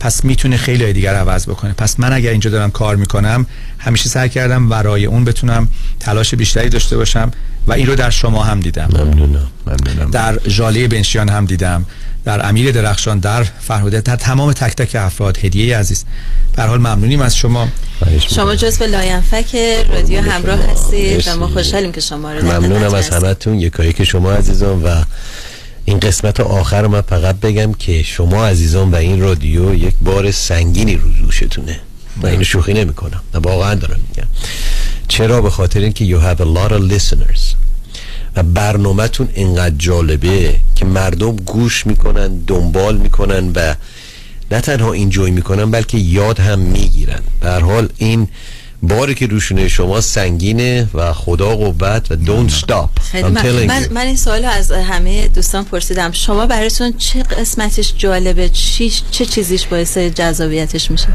پس 0.00 0.24
می‌تونه 0.24 0.56
خیلی 0.56 0.92
دیگر 0.92 1.14
عوض 1.14 1.46
بکنه. 1.48 1.72
پس 1.72 2.00
من 2.00 2.12
اگر 2.12 2.30
اینجا 2.30 2.50
دارم 2.50 2.70
کار 2.70 2.96
می‌کنم 2.96 3.46
همیشه 3.78 4.08
سعی 4.08 4.28
کردم 4.28 4.70
ورای 4.70 5.06
اون 5.06 5.24
بتونم 5.24 5.68
تلاش 6.00 6.34
بیشتری 6.34 6.68
داشته 6.68 6.96
باشم 6.96 7.30
و 7.66 7.72
این 7.72 7.86
رو 7.86 7.94
در 7.94 8.10
شما 8.10 8.42
هم 8.42 8.60
دیدم. 8.60 8.88
ممنونم 8.92 9.46
ممنونم. 9.66 10.10
در 10.10 10.38
جاله 10.38 10.88
بنشیان 10.88 11.28
هم 11.28 11.46
دیدم. 11.46 11.84
در 12.24 12.48
امیر 12.48 12.72
درخشان 12.72 13.18
در 13.18 13.42
فرهوده 13.42 14.00
در 14.00 14.16
تمام 14.16 14.52
تک 14.52 14.74
تک 14.74 14.96
افراد 14.96 15.38
هدیه 15.38 15.78
عزیز. 15.78 16.04
به 16.56 16.62
حال 16.62 16.78
ممنونیم 16.78 17.20
از 17.20 17.36
شما. 17.36 17.68
شما 18.28 18.54
جزو 18.54 18.84
لاینفک 18.84 19.56
رادیو 19.92 20.20
همراه 20.20 20.58
هستید 20.58 21.28
و 21.28 21.36
ما 21.36 21.48
خوشحالیم 21.48 21.92
که 21.92 22.00
شما 22.00 22.32
رو 22.32 22.44
ممنونم 22.44 22.94
از. 22.94 23.10
همتون. 23.10 23.60
یکایک 23.60 24.04
شما 24.04 24.32
عزیزان 24.32 24.82
و 24.82 25.04
این 25.84 26.00
قسمت 26.00 26.40
آخر 26.40 26.86
من 26.86 27.00
فقط 27.00 27.36
بگم 27.36 27.72
که 27.72 28.02
شما 28.02 28.46
عزیزان 28.46 28.90
و 28.90 28.94
این 28.94 29.20
رادیو 29.20 29.74
یک 29.74 29.94
بار 30.00 30.30
سنگینی 30.30 30.96
رو 30.96 31.08
دوشتونه 31.22 31.80
و 32.22 32.26
اینو 32.26 32.44
شوخی 32.44 32.72
نمی 32.72 32.94
کنم 32.94 33.22
واقعا 33.34 33.74
دارم 33.74 34.00
میگم. 34.08 34.28
چرا؟ 35.08 35.40
به 35.40 35.50
خاطر 35.50 35.80
اینکه 35.80 36.04
you 36.04 36.20
have 36.20 36.40
a 36.40 36.44
lot 36.44 36.72
of 36.72 36.92
listeners. 36.92 37.54
و 38.36 38.42
برنامهتون 38.42 39.28
اینقدر 39.34 39.74
جالبه 39.78 40.54
که 40.74 40.84
مردم 40.84 41.36
گوش 41.36 41.86
می‌کنن 41.86 42.38
دنبال 42.38 42.96
می‌کنن 42.96 43.52
و 43.54 43.74
نه 44.50 44.60
تنها 44.60 44.92
اینجوی 44.92 45.30
می‌کنن 45.30 45.70
بلکه 45.70 45.98
یاد 45.98 46.40
هم 46.40 46.58
می‌گیرن. 46.58 47.20
به 47.40 47.48
هر 47.50 47.60
حال 47.60 47.88
این 47.96 48.28
باری 48.82 49.14
که 49.14 49.26
روشونه 49.26 49.68
شما 49.68 50.00
سنگینه 50.00 50.88
و 50.94 51.12
خدا 51.12 51.56
قوت 51.56 52.06
و 52.10 52.14
don't 52.14 52.52
stop. 52.52 53.14
من, 53.22 53.64
من. 53.66 53.88
من 53.90 54.00
این 54.00 54.16
سوال 54.16 54.44
از 54.44 54.72
همه 54.72 55.28
دوستان 55.28 55.64
پرسیدم. 55.64 56.12
شما 56.12 56.46
براتون 56.46 56.92
چه 56.98 57.22
قسمتش 57.22 57.94
جالبه؟ 57.98 58.48
چی 58.48 58.92
چه 59.10 59.26
چیزیش 59.26 59.66
باعث 59.66 59.98
جذابیتش 59.98 60.90
میشه؟ 60.90 61.08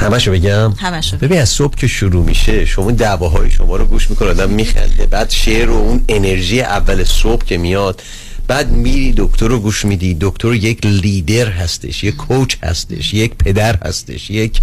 همشو 0.00 0.32
بگم. 0.32 0.72
همشو. 0.72 1.16
ببین 1.16 1.40
از 1.40 1.48
صبح 1.48 1.74
که 1.74 1.86
شروع 1.86 2.24
میشه 2.24 2.66
شما 2.66 2.90
دعواهای 2.90 3.50
شما 3.50 3.76
رو 3.76 3.84
گوش 3.84 4.10
می‌کنه. 4.10 4.28
آدم 4.28 4.50
میخنده. 4.50 5.06
بعد 5.06 5.30
شعر 5.30 5.70
و 5.70 5.76
اون 5.76 6.04
انرژی 6.08 6.60
اول 6.60 7.04
صبح 7.04 7.44
که 7.44 7.58
میاد 7.58 8.02
بعد 8.48 8.70
میری 8.70 9.14
دکتر 9.16 9.48
رو 9.48 9.60
گوش 9.60 9.84
میدی. 9.84 10.16
دکتر 10.20 10.54
یک 10.54 10.86
لیدر 10.86 11.48
هستش 11.48 12.04
یک 12.04 12.16
کوچ 12.16 12.56
هستش 12.62 13.14
یک 13.14 13.34
پدر 13.34 13.76
هستش 13.76 14.30
یک 14.30 14.60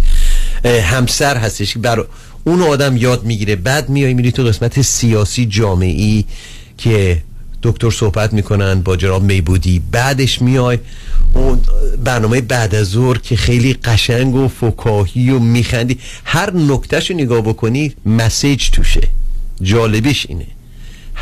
همسر 0.64 1.36
هستش 1.36 1.76
بر 1.78 2.04
اون 2.44 2.62
آدم 2.62 2.96
یاد 2.96 3.24
می‌گیره. 3.24 3.56
بعد 3.56 3.88
میای 3.88 4.14
میری 4.14 4.32
تو 4.32 4.42
قسمت 4.42 4.82
سیاسی 4.82 5.46
جامعی 5.46 6.24
که 6.78 7.22
دکتر 7.62 7.90
صحبت 7.90 8.32
می‌کنن 8.32 8.80
با 8.80 8.96
جناب 8.96 9.22
میبودی. 9.22 9.82
بعدش 9.92 10.42
میای 10.42 10.78
اون 11.34 11.60
برنامه 12.04 12.40
بعد 12.40 12.74
از 12.74 12.86
ظهر 12.86 13.18
که 13.18 13.36
خیلی 13.36 13.74
قشنگ 13.74 14.34
و 14.34 14.48
فکاهی 14.48 15.30
و 15.30 15.38
میخندی. 15.38 15.98
هر 16.24 16.56
نکتهش 16.56 17.10
رو 17.10 17.16
نگاه 17.16 17.40
بکنی 17.40 17.94
مسیج 18.06 18.70
توشه. 18.70 19.08
جالبش 19.62 20.26
اینه. 20.28 20.46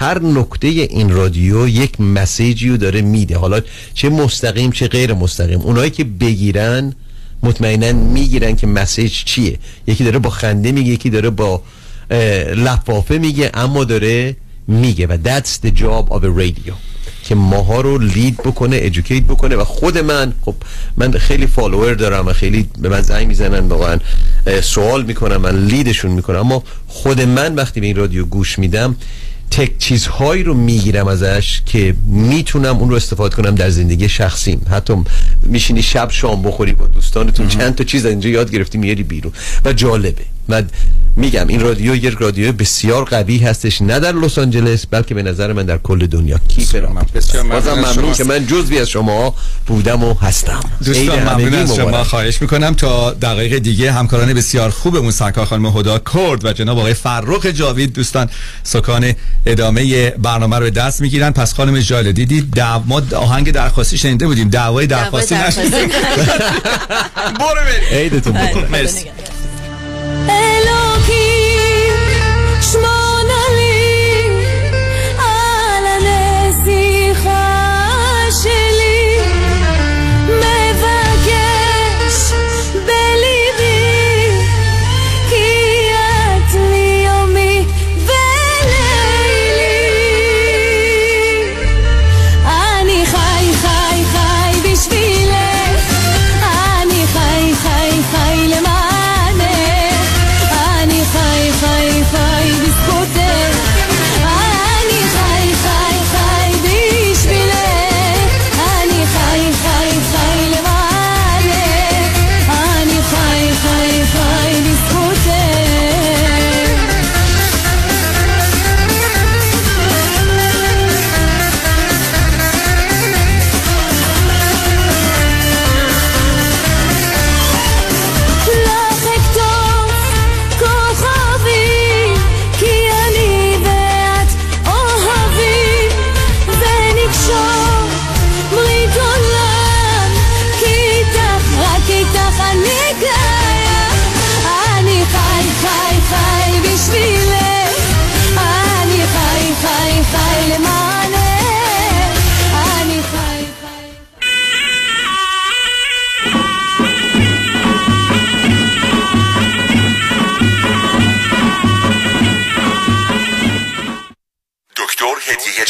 هر 0.00 0.18
نکته 0.22 0.68
این 0.68 1.10
رادیو 1.10 1.68
یک 1.68 2.00
مسیجی 2.00 2.68
رو 2.68 2.76
داره 2.76 3.02
میده. 3.02 3.38
حالا 3.38 3.60
چه 3.94 4.08
مستقیم 4.08 4.70
چه 4.70 4.88
غیر 4.88 5.14
مستقیم. 5.14 5.60
اونایی 5.60 5.90
که 5.90 6.04
بگیرن 6.04 6.94
مطمئنا 7.42 7.92
می‌گیرن 7.92 8.56
که 8.56 8.66
مسیج 8.66 9.12
چیه. 9.24 9.58
یکی 9.86 10.04
داره 10.04 10.18
با 10.18 10.30
خنده 10.30 10.72
میگه 10.72 10.92
یکی 10.92 11.10
داره 11.10 11.30
با 11.30 11.62
لفافه 12.56 13.18
میگه 13.18 13.50
اما 13.54 13.84
داره 13.84 14.36
میگه. 14.68 15.06
و 15.06 15.18
that's 15.24 15.66
the 15.66 15.70
job 15.80 16.12
of 16.12 16.22
a 16.22 16.40
radio. 16.40 16.72
که 17.24 17.34
ماها 17.34 17.80
رو 17.80 17.98
لید 17.98 18.36
بکنه 18.36 18.78
ادوکیت 18.80 19.24
بکنه. 19.24 19.56
و 19.56 19.64
خود 19.64 19.98
من 19.98 20.32
خب 20.42 20.54
من 20.96 21.12
خیلی 21.12 21.46
فالوور 21.46 21.94
دارم 21.94 22.26
و 22.26 22.32
خیلی 22.32 22.68
به 22.78 22.88
من 22.88 23.02
زنگ 23.02 23.26
می‌زنن 23.26 23.68
واقعا 23.68 23.98
سوال 24.62 25.04
می‌کنم 25.04 25.36
من 25.36 25.66
لیدشون 25.66 26.10
می‌کنم. 26.10 26.38
اما 26.38 26.62
خود 26.86 27.20
من 27.20 27.54
وقتی 27.54 27.80
به 27.80 27.86
این 27.86 27.96
رادیو 27.96 28.24
گوش 28.24 28.58
میدم 28.58 28.96
تک 29.50 29.78
چیزهایی 29.78 30.42
رو 30.42 30.54
می‌گیرم 30.54 31.08
ازش 31.08 31.62
که 31.66 31.94
می‌تونم 32.06 32.76
اون 32.76 32.90
رو 32.90 32.96
استفاده 32.96 33.36
کنم 33.36 33.54
در 33.54 33.70
زندگی 33.70 34.08
شخصیم. 34.08 34.66
حتی 34.70 34.94
میشینی 35.42 35.82
شب 35.82 36.10
شام 36.10 36.42
بخوری 36.42 36.72
با 36.72 36.86
دوستانتون. 36.86 37.48
چند 37.48 37.74
تا 37.74 37.84
چیز 37.84 38.04
از 38.06 38.10
اینجا 38.10 38.28
یاد 38.28 38.50
گرفتی 38.50 38.78
میاری 38.78 39.02
بیرون. 39.02 39.32
و 39.64 39.72
جالبه. 39.72 40.24
و 40.48 40.62
میگم 41.16 41.46
این 41.48 41.60
رادیو 41.60 41.96
یک 41.96 42.16
رادیو 42.20 42.52
بسیار 42.52 43.04
قوی 43.04 43.38
هستش 43.38 43.82
نه 43.82 44.00
در 44.00 44.12
لس 44.12 44.38
آنجلس 44.38 44.86
بلکه 44.90 45.14
به 45.14 45.22
نظر 45.22 45.52
من 45.52 45.66
در 45.66 45.78
کل 45.78 46.06
دنیا. 46.06 46.38
کیپرام 46.48 47.06
بسیار 47.14 47.44
ممنون 47.44 47.60
بازم 47.60 47.84
از 47.84 47.98
ممنون. 47.98 48.14
که 48.14 48.24
من 48.24 48.46
جزوی 48.46 48.78
از 48.78 48.88
شما 48.88 49.34
بودم 49.66 50.04
و 50.04 50.14
هستم. 50.14 50.60
دوستان 50.84 51.22
ممنون 51.22 51.54
از 51.54 51.76
شما. 51.76 52.04
خواهش 52.04 52.42
می‌کنم 52.42 52.74
تا 52.74 53.10
دقایق 53.12 53.58
دیگه 53.58 53.92
همکاران 53.92 54.34
بسیار 54.34 54.70
خوبمون 54.70 55.10
سرکار 55.10 55.44
خانم 55.46 55.66
هدا 55.66 55.98
کرد 56.14 56.44
و 56.44 56.52
جناب 56.52 56.78
آقای 56.78 56.94
فرخ 56.94 57.46
جاوید. 57.46 57.92
دوستان 57.92 58.28
سکان 58.62 59.12
ادامه 59.46 60.10
برنامه 60.10 60.56
رو 60.56 60.64
به 60.64 60.70
دست 60.70 61.00
می‌گیرن. 61.00 61.30
پس 61.30 61.54
خانم 61.54 61.80
جاله 61.80 62.12
دیدید 62.12 62.50
دعو... 62.50 62.82
ما 62.86 63.02
آهنگ 63.16 63.52
درخواستی 63.52 63.98
شنیده 63.98 64.26
بودیم. 64.26 64.48
دعوای 64.48 64.86
درخواستی 64.86 65.34
نشد 65.34 65.60
برو 67.40 67.60
بریم. 67.66 67.98
عیدتون 67.98 68.36
مبارک. 68.36 68.70
مرسی. 68.70 69.06
אלוקים 70.29 71.58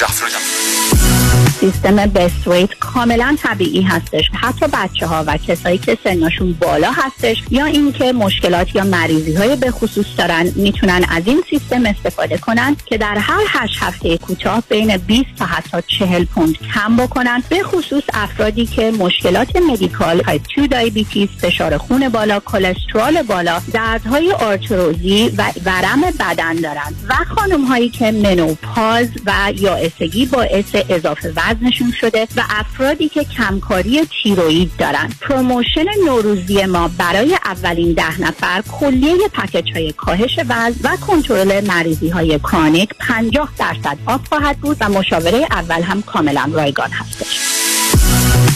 هدیه 0.00 0.08
جعفرودی 0.08 0.59
سیستم 1.60 1.96
Best 1.96 2.48
Weight 2.48 2.74
کاملا 2.80 3.36
طبیعی 3.42 3.82
هستش. 3.82 4.30
حتی 4.34 4.66
بچه 4.72 5.06
ها 5.06 5.24
و 5.26 5.36
کسایی 5.36 5.78
که 5.78 5.98
سنشون 6.04 6.52
بالا 6.52 6.90
هستش 6.92 7.42
یا 7.50 7.64
اینکه 7.64 8.12
مشکلات 8.12 8.74
یا 8.74 8.84
مریضی 8.84 9.34
های 9.34 9.56
به 9.56 9.70
خصوص 9.70 10.06
دارن 10.18 10.52
می‌تونن 10.56 11.04
از 11.08 11.22
این 11.26 11.42
سیستم 11.50 11.86
استفاده 11.86 12.38
کنن 12.38 12.76
که 12.86 12.98
در 12.98 13.18
هر 13.18 13.42
هشت 13.48 13.76
هفته 13.82 14.18
کوتاه 14.18 14.62
بین 14.68 14.96
20 14.96 15.24
تا 15.38 15.44
حتی 15.44 15.76
40 15.98 16.24
پوند 16.24 16.58
کم 16.74 16.96
بکنن. 16.96 17.42
به 17.48 17.62
خصوص 17.62 18.02
افرادی 18.14 18.66
که 18.66 18.90
مشکلات 18.90 19.56
medical 19.56 20.18
type 20.18 20.42
2 20.56 20.66
diabetes 20.66 21.28
فشار 21.40 21.78
خون 21.78 22.08
بالا 22.08 22.40
کلسترول 22.40 23.22
بالا 23.22 23.60
دردهای 23.72 24.32
آرتروزی 24.32 25.32
و 25.38 25.52
ورم 25.64 26.00
بدن 26.20 26.54
دارن. 26.54 26.94
و 27.08 27.14
خانم 27.36 27.64
هایی 27.64 27.88
که 27.88 28.12
menopause 28.12 29.08
و 29.26 29.52
یائسگی 29.56 30.26
باعث 30.26 30.76
اضافه 30.88 31.32
وزنشون 31.50 31.92
شده 32.00 32.28
و 32.36 32.42
افرادی 32.50 33.08
که 33.08 33.24
کمکاری 33.24 34.00
تیروئید 34.04 34.70
دارن. 34.78 35.10
promotion 35.20 35.84
نوروزی 36.06 36.66
ما 36.66 36.90
برای 36.98 37.38
اولین 37.44 37.92
ده 37.92 38.20
نفر 38.20 38.62
کلیه 38.80 39.28
package 39.32 39.72
های 39.72 39.92
کاهش 39.92 40.38
وزن 40.48 40.80
و 40.84 40.96
کنترل 40.96 41.66
مریضی 41.66 42.08
های 42.08 42.38
chronic 42.38 42.90
50 42.98 43.52
درصد 43.58 43.98
off 44.06 44.28
خواهد 44.28 44.58
بود 44.58 44.76
و 44.80 44.88
مشاوره 44.88 45.46
اول 45.50 45.82
هم 45.82 46.02
کاملا 46.02 46.50
رایگان 46.52 46.90
هستش. 46.90 47.49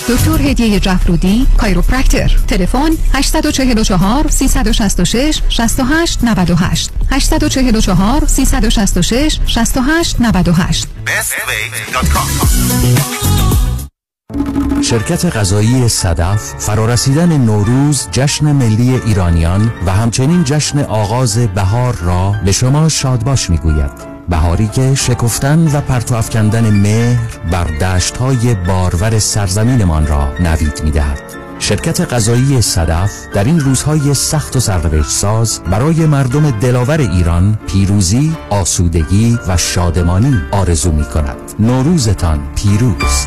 دکتر 0.09 0.43
هدیه 0.43 0.81
جعفرودی 0.81 1.47
chiropractor. 1.59 2.37
تلفن 2.49 2.91
844 3.15 4.29
366 4.29 5.41
68 5.49 6.25
98 6.25 6.91
844 7.11 8.27
366 8.27 9.39
68 9.47 10.21
98 10.21 10.89
شرکت 14.83 15.37
غذایی 15.37 15.89
صدف 15.89 16.55
فرارسیدن 16.59 17.37
نوروز 17.37 18.09
جشن 18.13 18.53
ملی 18.53 19.01
ایرانیان 19.07 19.73
و 19.87 19.91
همچنین 19.93 20.45
جشن 20.45 20.79
آغاز 20.79 21.39
بهار 21.39 21.97
را 21.97 22.35
به 22.45 22.53
شما 22.53 22.89
شادباش 22.89 23.51
می‌گوید. 23.51 24.14
بهاری 24.29 24.69
که 24.69 24.95
شکفتن 24.95 25.77
و 25.77 25.81
پرتو 25.81 26.15
افکندن 26.15 26.71
مهر 26.71 27.39
بر 27.51 27.65
دشتهای 27.65 28.55
بارور 28.55 29.19
سرزمینمان 29.19 30.07
را 30.07 30.29
نوید 30.41 30.81
می‌دهد. 30.85 31.23
شرکت 31.59 32.13
غذایی 32.13 32.63
صدف 32.63 33.13
در 33.35 33.45
این 33.45 33.61
روزهای 33.61 34.15
سخت 34.15 34.57
و 34.57 34.61
سرنوشت 34.61 35.11
ساز 35.11 35.61
برای 35.71 36.07
مردم 36.07 36.51
دلاور 36.51 37.01
ایران 37.01 37.59
پیروزی، 37.67 38.37
آسودگی 38.51 39.39
و 39.49 39.57
شادمانی 39.57 40.41
آرزو 40.51 40.93
می 40.93 41.05
کند 41.05 41.37
نوروزتان 41.59 42.41
پیروز. 42.55 43.27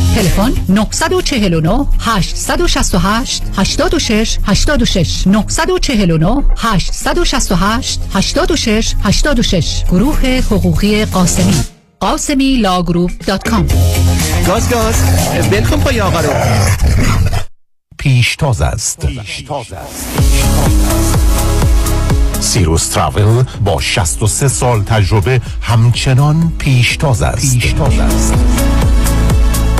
تلفن 0.15 0.53
949 0.69 1.87
868 1.99 3.43
86 3.57 4.37
86 4.45 5.27
949 5.27 6.43
868 6.57 7.99
86 8.13 8.95
86 9.03 9.83
گروه 9.83 10.41
حقوقی 10.51 11.05
قاسمی. 11.05 11.53
قاسمی 11.99 12.55
Law 12.55 12.76
Group 12.76 13.11
dot 13.27 13.49
com. 13.49 13.67
گاز 14.47 14.69
گاز. 14.69 14.95
ول 15.51 15.61
کن 15.61 15.77
پای 15.77 16.01
آقا 16.01 16.21
رو. 16.21 16.29
پیشتاز 17.97 18.61
است. 18.61 19.07
سیروس 22.39 22.87
Travel 22.87 23.43
با 23.65 23.81
63 23.81 24.47
سال 24.47 24.83
تجربه 24.83 25.41
همچنان 25.61 26.53
پیشتاز 26.57 27.21
است. 27.21 27.59
پیشتاز 27.59 27.99
است. 27.99 28.33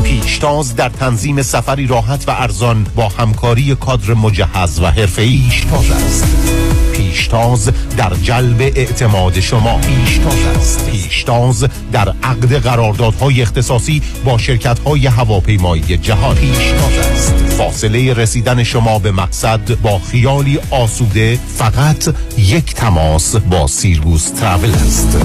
پیشتاز 0.03 0.75
در 0.75 0.89
تنظیم 0.89 1.41
سفری 1.41 1.87
راحت 1.87 2.27
و 2.27 2.31
ارزان 2.31 2.87
با 2.95 3.09
همکاری 3.09 3.75
کادر 3.75 4.13
مجهز 4.13 4.79
و 4.79 4.85
حرفه‌ای. 4.85 5.41
پیشتاز 5.49 5.91
است. 5.91 6.60
پیشتاز 6.91 7.69
در 7.97 8.13
جلب 8.23 8.61
اعتماد 8.61 9.39
شما. 9.39 9.77
پیشتاز 9.77 10.45
است. 10.57 10.89
پیشتاز 10.89 11.65
در 11.91 12.13
عقد 12.23 12.53
قراردادهای 12.53 13.41
اختصاصی 13.41 14.01
با 14.25 14.37
شرکت‌های 14.37 15.07
هواپیمایی 15.07 15.97
جهان. 15.97 16.35
پیشتاز 16.35 16.97
است. 17.13 17.33
فاصله 17.57 18.13
رسیدن 18.13 18.63
شما 18.63 18.99
به 18.99 19.11
مقصد 19.11 19.81
با 19.81 19.99
خیالی 19.99 20.59
آسوده 20.71 21.39
فقط 21.57 22.15
یک 22.37 22.73
تماس 22.73 23.35
با 23.35 23.67
سیرگوس 23.67 24.29
تراول 24.29 24.69
است. 24.69 25.17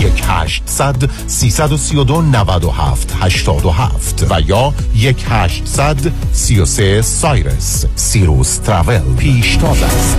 یک 0.00 0.22
هشتصد 0.26 1.10
سیصد 1.26 1.72
و 1.72 1.76
سی 1.76 1.96
و 1.96 2.04
دو 2.04 2.22
نود 2.22 2.64
و 2.64 2.70
هفت 2.70 3.14
هشتاد 3.20 3.66
و 3.66 3.70
هفت 3.70 4.26
و 4.30 4.40
یا 4.40 4.74
یک 4.96 5.24
هشتصد 5.28 6.12
سی 6.32 6.60
و 6.60 6.64
سه 6.64 7.02
سایرس. 7.02 7.86
سیروس 7.96 8.56
تراول 8.56 9.14
پیشتاز 9.16 9.82
است. 9.82 10.18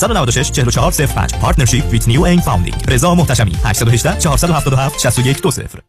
196 0.00 0.50
44 0.50 1.06
05 1.06 1.34
پارتنرشیپ 1.40 1.84
ویت 1.90 2.08
نیو 2.08 2.22
اینگ 2.22 2.40
فاوندینگ 2.40 2.74
رضا 2.88 3.14
محتشمی. 3.14 3.52
818 3.64 4.20
477 4.20 4.98
6120 4.98 5.82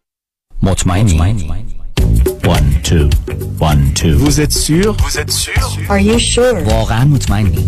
مطمئنی 0.63 1.19
1 2.43 2.83
2 2.83 3.09
1 3.61 3.93
2 3.93 4.15
Vous 4.15 4.39
êtes 4.41 4.51
sûr 4.51 4.93
Vous 4.93 5.17
êtes 5.19 5.31
sûr? 5.31 5.63
Are 5.89 5.99
you 5.99 6.19
sure? 6.19 6.73
واقعا 6.73 7.03
مطمئنی؟ 7.05 7.67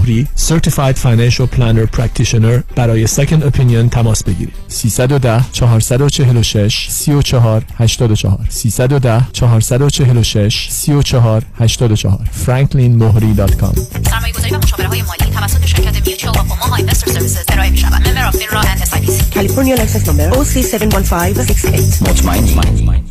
مهری 0.00 0.26
Certified 0.36 0.96
Financial 0.96 1.46
Planner 1.56 1.98
Practitioner 1.98 2.74
برای 2.76 3.06
Second 3.06 3.42
Opinion 3.42 3.90
تماس 3.90 4.24
بگیرید. 4.24 4.54
310 4.68 5.44
446 5.52 6.86
34 6.90 7.64
84 7.78 8.46
310 8.48 9.26
446 9.32 10.68
34 10.70 11.42
84 11.58 12.18
franklinmohri.com 12.46 13.80
سرمایه 14.10 14.32
گذاری 14.32 14.54
و 14.54 14.58
مشاوره 14.58 14.88
های 14.88 15.02
مالی 15.02 15.32
توسط 15.34 15.66
شرکت 15.66 16.06
Mutual 16.06 16.34
of 16.36 16.54
Omaha 16.54 16.82
Investor 16.82 17.12
Services 17.12 17.44
ارائه 17.48 17.70
می 17.70 17.78
شود 17.78 18.08
member 18.08 18.26
of 18.26 18.36
FINRA 18.36 18.60
and 18.60 18.82
SIPC 18.82 19.06
California 19.06 19.76
license 19.80 20.06
number 20.06 20.32
OC71568. 20.36 22.08
مطمئنی؟ 22.08 23.09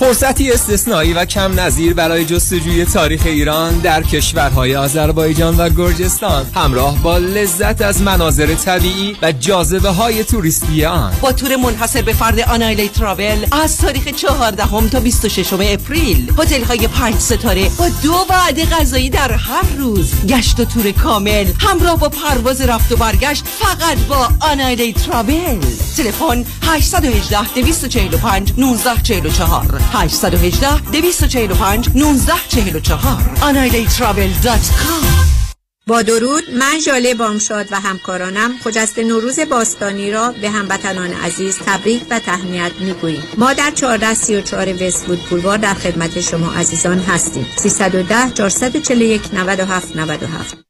فرصتی 0.00 0.52
استثنایی 0.52 1.12
و 1.12 1.24
کم 1.24 1.60
نظیر 1.60 1.94
برای 1.94 2.24
جستجوی 2.24 2.84
تاریخ 2.84 3.22
ایران 3.24 3.78
در 3.78 4.02
کشورهای 4.02 4.76
آذربایجان 4.76 5.56
و 5.56 5.68
گرجستان. 5.68 6.46
همراه 6.54 7.02
با 7.02 7.18
لذت 7.18 7.82
از 7.82 8.02
مناظر 8.02 8.54
طبیعی 8.54 9.16
و 9.22 9.32
جاذبه 9.32 9.88
های 9.88 10.24
توریستی 10.24 10.84
آن. 10.84 11.12
با 11.20 11.32
تور 11.32 11.56
منحصر 11.56 12.02
به 12.02 12.12
فرد 12.12 12.40
آنایلی 12.40 12.88
Travel 12.88 13.46
از 13.52 13.78
تاریخ 13.78 14.08
14 14.08 14.64
هم 14.64 14.88
تا 14.88 15.00
26 15.00 15.52
اپریل. 15.52 16.32
هتل 16.38 16.64
های 16.64 16.88
پنج 16.88 17.14
ستاره 17.14 17.68
با 17.78 17.88
دو 18.02 18.26
وعده 18.30 18.66
غذایی 18.66 19.10
در 19.10 19.32
هر 19.32 19.76
روز. 19.78 20.12
گشت 20.28 20.60
و 20.60 20.64
تور 20.64 20.92
کامل. 20.92 21.46
همراه 21.58 21.98
با 21.98 22.08
پرواز 22.08 22.60
رفت 22.60 22.92
و 22.92 22.96
برگشت 22.96 23.44
فقط 23.46 23.98
با 23.98 24.28
آنایلی 24.40 24.92
Travel. 24.92 25.60
تلفن 25.96 26.44
818 26.62 27.54
245 27.54 28.52
1944 28.52 29.89
818 29.92 30.80
245 30.92 31.88
1944 31.88 33.18
anailytravel.com 33.40 35.20
با 35.86 36.02
درود 36.02 36.44
من 36.50 36.78
ژاله 36.78 37.14
بامشاد 37.14 37.66
و 37.72 37.80
همکارانم 37.80 38.58
خجسته 38.64 39.04
نوروز 39.04 39.40
باستانی 39.40 40.10
را 40.10 40.32
به 40.32 40.50
هموطنان 40.50 41.12
عزیز 41.12 41.58
تبریک 41.58 42.02
و 42.10 42.18
تهنیت 42.18 42.72
می‌گوییم. 42.80 43.22
ما 43.38 43.52
در 43.52 43.70
1434 43.70 44.72
وستوود 44.72 45.18
بولوار 45.30 45.58
در 45.58 45.74
خدمت 45.74 46.20
شما 46.20 46.52
عزیزان 46.52 46.98
هستیم. 46.98 47.46
310 47.56 48.30
441 48.30 49.34
97 49.34 49.96
97 49.96 50.69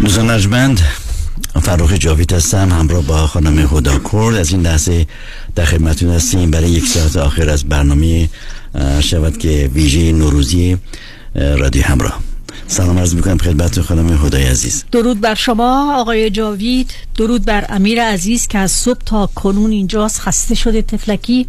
دوستان 0.00 0.30
ارجمند 0.30 0.80
فروخ 1.62 1.92
جاوید 1.92 2.32
هستم 2.32 2.72
همراه 2.72 3.02
با 3.02 3.26
خانم 3.26 3.58
هدا 3.58 3.98
کرد 4.12 4.34
از 4.34 4.52
این 4.52 4.62
لحظه 4.62 5.06
در 5.54 5.64
خدمتتون 5.64 6.10
هستیم. 6.10 6.50
برای 6.50 6.70
یک 6.70 6.86
ساعت 6.86 7.16
آخر 7.16 7.50
از 7.50 7.64
برنامه 7.64 8.28
شود 9.00 9.38
که 9.38 9.70
ویژه 9.74 10.12
نوروزی 10.12 10.76
رادیو 11.34 11.84
همراه. 11.84 12.20
سلام 12.66 12.98
عرض 12.98 13.14
می‌کنم 13.14 13.38
خدمت 13.38 13.80
خانم 13.80 14.26
هدای 14.26 14.42
عزیز. 14.42 14.84
درود 14.92 15.20
بر 15.20 15.34
شما 15.34 16.00
آقای 16.00 16.30
جاوید. 16.30 16.90
درود 17.16 17.44
بر 17.44 17.66
امیر 17.68 18.02
عزیز 18.02 18.46
که 18.46 18.58
از 18.58 18.72
صبح 18.72 19.00
تا 19.06 19.26
کنون 19.26 19.70
اینجاست 19.70 20.20
خسته 20.20 20.54
شده 20.54 20.82
تفلکی. 20.82 21.46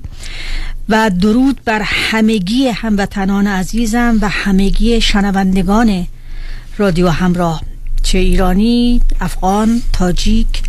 و 0.89 1.11
درود 1.21 1.61
بر 1.65 1.81
همگی 1.81 2.67
هموطنان 2.67 3.47
عزیزم 3.47 4.17
و 4.21 4.29
همگی 4.29 5.01
شنوندگان 5.01 6.07
رادیو 6.77 7.09
همراه. 7.09 7.61
چه 8.10 8.18
ایرانی، 8.18 9.01
افغان، 9.20 9.82
تاجیک، 9.93 10.62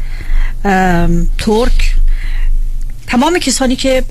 ترک 1.38 1.94
تمام 3.06 3.38
کسانی 3.38 3.76
که 3.76 4.04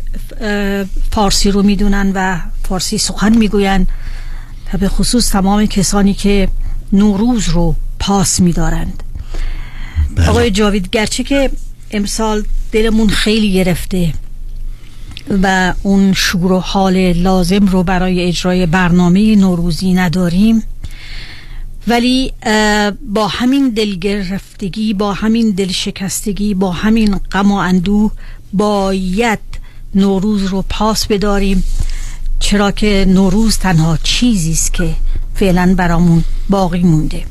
فارسی 1.11 1.51
رو 1.51 1.63
می‌دونن 1.63 2.11
و 2.15 2.39
فارسی 2.69 2.97
سخن 2.97 3.37
می‌گوین 3.37 3.87
و 4.73 4.77
به 4.77 4.89
خصوص 4.89 5.29
تمام 5.29 5.65
کسانی 5.65 6.13
که 6.13 6.49
نوروز 6.93 7.49
رو 7.49 7.75
پاس 7.99 8.39
میدارند. 8.39 9.03
آقای 10.27 10.51
جاوید 10.51 10.89
گرچه 10.89 11.23
که 11.23 11.51
امسال 11.91 12.43
دلمون 12.71 13.09
خیلی 13.09 13.53
گرفته 13.53 14.13
و 15.43 15.73
اون 15.83 16.13
شور 16.13 16.51
و 16.51 16.59
حال 16.59 17.11
لازم 17.13 17.65
رو 17.65 17.83
برای 17.83 18.27
اجرای 18.27 18.65
برنامه 18.65 19.35
نوروزی 19.35 19.93
نداریم 19.93 20.63
ولی 21.87 22.33
با 23.13 23.27
همین 23.27 23.69
دلگرفتگی 23.69 24.93
با 24.93 25.13
همین 25.13 25.51
دلشکستگی 25.51 26.53
با 26.53 26.71
همین 26.71 27.15
غم 27.31 27.51
و 27.51 27.55
اندوه 27.55 28.11
باید 28.53 29.39
نوروز 29.95 30.43
رو 30.43 30.65
پاس 30.69 31.07
بداریم. 31.07 31.63
چرا 32.39 32.71
که 32.71 33.05
نوروز 33.07 33.57
تنها 33.57 33.97
چیزی 34.03 34.51
است 34.51 34.73
که 34.73 34.95
فعلا 35.35 35.75
برامون 35.77 36.23
باقی 36.49 36.79
مونده. 36.79 37.23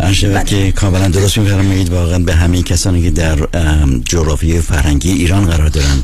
هر 0.00 0.12
شود 0.12 0.44
که 0.44 0.72
کاملا 0.72 1.08
درست 1.08 1.38
میفرمایید 1.38 1.88
واقعا 1.92 2.18
به 2.18 2.34
همه 2.34 2.62
کسانی 2.62 3.02
که 3.02 3.10
در 3.10 3.48
ام، 3.58 4.00
جغرافیای 4.00 4.60
فرهنگی 4.60 5.12
ایران 5.12 5.44
قرار 5.44 5.68
دارن 5.68 6.02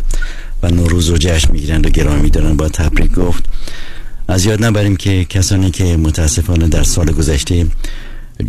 و 0.62 0.68
نوروز 0.68 1.08
رو 1.08 1.18
جشن 1.18 1.52
می‌گیرن 1.52 1.80
و 1.80 1.88
گرامی 1.88 2.22
میدارن 2.22 2.56
با 2.56 2.68
تبریک 2.68 3.12
گفت. 3.12 3.44
از 4.28 4.44
یاد 4.44 4.64
نبریم 4.64 4.96
که 4.96 5.24
کسانی 5.24 5.70
که 5.70 5.96
متاسفانه 5.96 6.68
در 6.68 6.82
سال 6.82 7.12
گذشته 7.12 7.66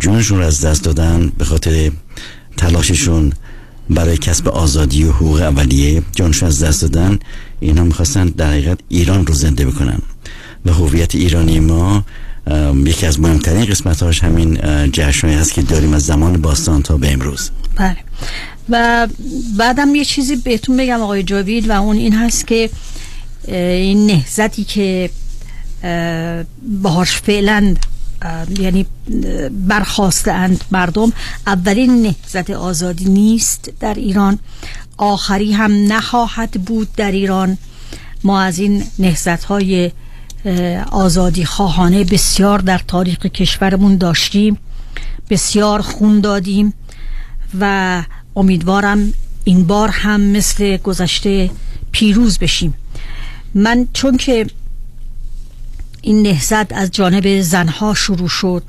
جونشون 0.00 0.38
رو 0.38 0.44
از 0.44 0.64
دست 0.64 0.84
دادن 0.84 1.32
به 1.38 1.44
خاطر 1.44 1.90
تلاششون 2.56 3.32
برای 3.90 4.16
کسب 4.16 4.48
آزادی 4.48 5.04
و 5.04 5.12
حقوق 5.12 5.40
اولیه 5.40 6.02
جانشون 6.12 6.48
از 6.48 6.62
دست 6.62 6.82
دادن 6.82 7.18
اینا 7.60 7.84
می‌خواستن 7.84 8.26
در 8.26 8.50
حقیقت 8.50 8.78
ایران 8.88 9.26
رو 9.26 9.34
زنده 9.34 9.66
بکنن. 9.66 9.98
و 10.64 10.72
هویت 10.72 11.14
ایرانی 11.14 11.60
ما 11.60 12.04
یکی 12.84 13.06
از 13.06 13.20
مهمترین 13.20 13.64
قسمت 13.64 14.02
هاش 14.02 14.24
همین 14.24 14.58
جشنهایی 14.92 15.38
هست 15.38 15.52
که 15.52 15.62
داریم 15.62 15.94
از 15.94 16.02
زمان 16.02 16.42
باستان 16.42 16.82
تا 16.82 16.96
به 16.96 17.12
امروز. 17.12 17.50
بله. 17.76 17.96
و 18.68 19.08
بعدم 19.58 19.94
یه 19.94 20.04
چیزی 20.04 20.36
بهتون 20.36 20.76
بگم 20.76 21.00
آقای 21.00 21.22
جاوید 21.22 21.68
و 21.68 21.72
اون 21.72 21.96
این 21.96 22.12
هست 22.12 22.46
که 22.46 22.70
این 23.48 24.06
نهزتی 24.06 24.64
که 24.64 25.10
باهاش 26.82 27.16
فعلا 27.16 27.74
یعنی 28.58 28.86
اند 30.26 30.64
مردم. 30.70 31.12
اولین 31.46 32.02
نهزت 32.02 32.50
آزادی 32.50 33.04
نیست 33.04 33.70
در 33.80 33.94
ایران. 33.94 34.38
آخری 34.96 35.52
هم 35.52 35.92
نخواهد 35.92 36.50
بود 36.50 36.88
در 36.96 37.10
ایران. 37.10 37.58
ما 38.24 38.40
از 38.40 38.58
این 38.58 38.84
نهزت 38.98 39.44
های 39.44 39.90
آزادی 40.90 41.44
خواهانه 41.44 42.04
بسیار 42.04 42.58
در 42.58 42.80
تاریخ 42.88 43.18
کشورمون 43.18 43.96
داشتیم 43.96 44.58
بسیار 45.30 45.82
خون 45.82 46.20
دادیم 46.20 46.74
و 47.60 48.02
امیدوارم 48.36 49.12
این 49.44 49.66
بار 49.66 49.88
هم 49.88 50.20
مثل 50.20 50.76
گذشته 50.76 51.50
پیروز 51.92 52.38
بشیم. 52.38 52.74
من 53.54 53.88
چون 53.92 54.16
که 54.16 54.46
این 56.06 56.22
نهزت 56.22 56.72
از 56.72 56.90
جانب 56.90 57.40
زنها 57.40 57.94
شروع 57.94 58.28
شد 58.28 58.62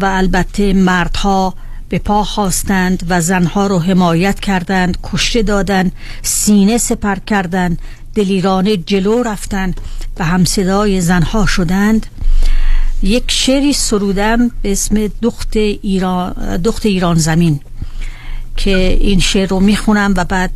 و 0.00 0.04
البته 0.04 0.72
مردها 0.72 1.54
به 1.88 1.98
پا 1.98 2.24
خواستند 2.24 3.06
و 3.08 3.20
زنها 3.20 3.66
رو 3.66 3.78
حمایت 3.78 4.40
کردند 4.40 4.98
کشته 5.02 5.42
دادند 5.42 5.92
سینه 6.22 6.78
سپر 6.78 7.16
کردند 7.26 7.78
دلیرانه 8.14 8.76
جلو 8.76 9.22
رفتند 9.22 9.80
و 10.18 10.24
همصدای 10.24 11.00
زنها 11.00 11.46
شدند. 11.46 12.06
یک 13.02 13.24
شعری 13.26 13.72
سرودم 13.72 14.50
به 14.62 14.72
اسم 14.72 15.06
دخت 15.22 15.56
ایران, 15.56 16.56
دخت 16.56 16.86
ایران 16.86 17.18
زمین 17.18 17.60
که 18.56 18.98
این 19.00 19.20
شعر 19.20 19.48
رو 19.48 19.60
می‌خونم 19.60 20.14
و 20.16 20.24
بعد 20.24 20.50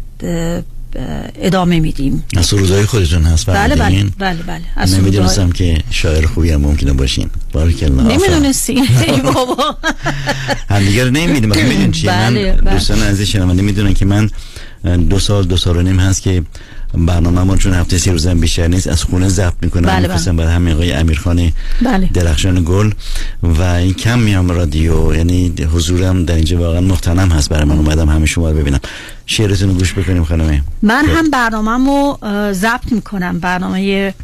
ادامه 1.40 1.80
میدیم. 1.80 2.24
از 2.36 2.46
سرودهای 2.46 2.86
خودتون 2.86 3.22
هست. 3.22 3.50
بله 3.50 3.76
بله؟ 3.76 4.04
بله 4.18 4.42
بله. 4.42 4.62
از 4.76 4.94
نمی‌دونستم 4.94 5.52
که 5.52 5.78
شاعر 5.90 6.26
خوبی 6.26 6.50
هم 6.50 6.60
ممکنه 6.60 6.92
باشین. 6.92 7.30
بارکالله 7.52 8.02
نمی‌دونستی. 8.02 8.80
ای 9.06 9.20
بابا. 9.20 9.76
هم 10.70 10.84
دیگه 10.84 11.04
رو 11.04 11.10
نمیدیم 11.10 11.68
میدون 11.68 11.90
چیه 11.90 12.10
بله، 12.10 12.52
من 12.52 12.56
بله. 12.56 12.72
دوستان 12.72 13.02
عزیز 13.02 13.28
شنونده 13.28 13.62
می‌دونن 13.62 13.94
که 13.94 14.04
من 14.04 14.30
دو 15.08 15.18
سال 15.18 15.44
دو 15.44 15.56
سال 15.56 15.76
و 15.76 15.82
نیم 15.82 16.00
هست 16.00 16.22
که 16.22 16.42
برنامه 16.96 17.42
ما 17.42 17.56
چون 17.56 17.74
هفته 17.74 17.98
سی 17.98 18.10
روزم 18.10 18.40
بیشتر 18.40 18.68
نیست 18.68 18.88
از 18.88 19.02
خونه 19.02 19.28
ضبط 19.28 19.54
می‌کنم. 19.62 19.86
بله، 19.86 20.08
بله. 20.08 20.32
برای 20.32 20.54
همین 20.54 20.74
آقای 20.74 20.92
امیرخان 20.92 21.52
بله. 21.82 22.10
درخشان 22.14 22.64
گل. 22.64 22.90
و 23.42 23.62
این 23.62 23.94
کم 23.94 24.18
میام 24.18 24.50
رادیو 24.50 25.14
یعنی 25.14 25.54
حضورم 25.74 26.24
در 26.24 26.34
اینجا 26.34 26.58
واقعا 26.58 26.80
مختنم 26.80 27.32
هست 27.32 27.48
برای 27.48 27.64
من. 27.64 27.76
اومدم 27.76 28.08
همه 28.08 28.26
شما 28.26 28.50
رو 28.50 28.56
ببینم. 28.56 28.80
شعرتون 29.26 29.68
رو 29.68 29.74
گوش 29.74 29.92
بکنیم 29.92 30.24
خانمه 30.24 30.62
من 30.82 31.04
هم 31.04 31.30
برنامه 31.30 31.86
رو 31.86 32.18
ضبط 32.52 32.92
می‌کنم. 32.92 33.38
برنامه 33.38 34.14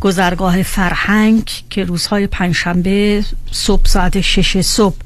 گذرگاه 0.00 0.62
فرهنگ 0.62 1.50
که 1.70 1.84
روزهای 1.84 2.26
پنجشنبه 2.26 3.24
صبح 3.52 3.86
ساعت 3.86 4.20
شش 4.20 4.60
صبح 4.60 4.96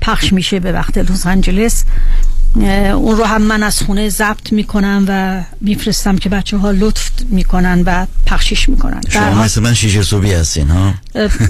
پخش 0.00 0.32
میشه 0.32 0.60
به 0.60 0.72
وقت 0.72 0.98
لس 0.98 1.26
آنجلس. 1.26 1.84
اون 2.64 3.16
رو 3.16 3.24
هم 3.24 3.42
من 3.42 3.62
از 3.62 3.82
خونه 3.82 4.08
ضبط 4.08 4.52
می‌کنم 4.52 5.04
و 5.08 5.42
میفرستم 5.60 6.16
که 6.16 6.28
بچه 6.28 6.56
ها 6.56 6.70
لطف 6.70 7.10
می‌کنن 7.28 7.82
و 7.86 8.06
پخشش 8.26 8.68
می‌کنن. 8.68 9.00
شما 9.08 9.22
حال- 9.22 9.44
مثل 9.44 9.62
من 9.62 9.74
شیشه 9.74 10.02
صبحی 10.02 10.32
هستین 10.32 10.68
ها؟ 10.68 10.94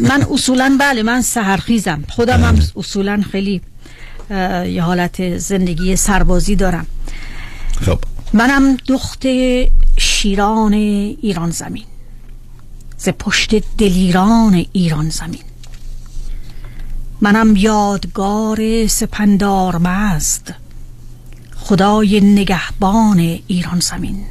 من 0.00 0.26
اصولا 0.30 0.76
بله 0.80 1.02
من 1.02 1.22
سهرخیزم. 1.22 2.04
خودم 2.08 2.44
هم 2.44 2.58
اصولا 2.76 3.22
خیلی 3.32 3.60
یه 4.30 4.82
حالت 4.82 5.38
زندگی 5.38 5.96
سربازی 5.96 6.56
دارم. 6.56 6.86
خب. 7.86 7.98
منم 8.32 8.76
دخت 8.88 9.26
شیران 9.98 10.72
ایران 10.72 11.50
زمین. 11.50 11.84
ز 12.98 13.08
پشت 13.08 13.54
دلیران 13.78 14.66
ایران 14.72 15.08
زمین. 15.10 15.40
منم 17.20 17.56
یادگار 17.56 18.86
سپندار 18.86 19.78
مزد. 19.78 20.54
خدای 21.68 22.20
نگهبان 22.20 23.18
ایران 23.46 23.80
زمین. 23.80 24.24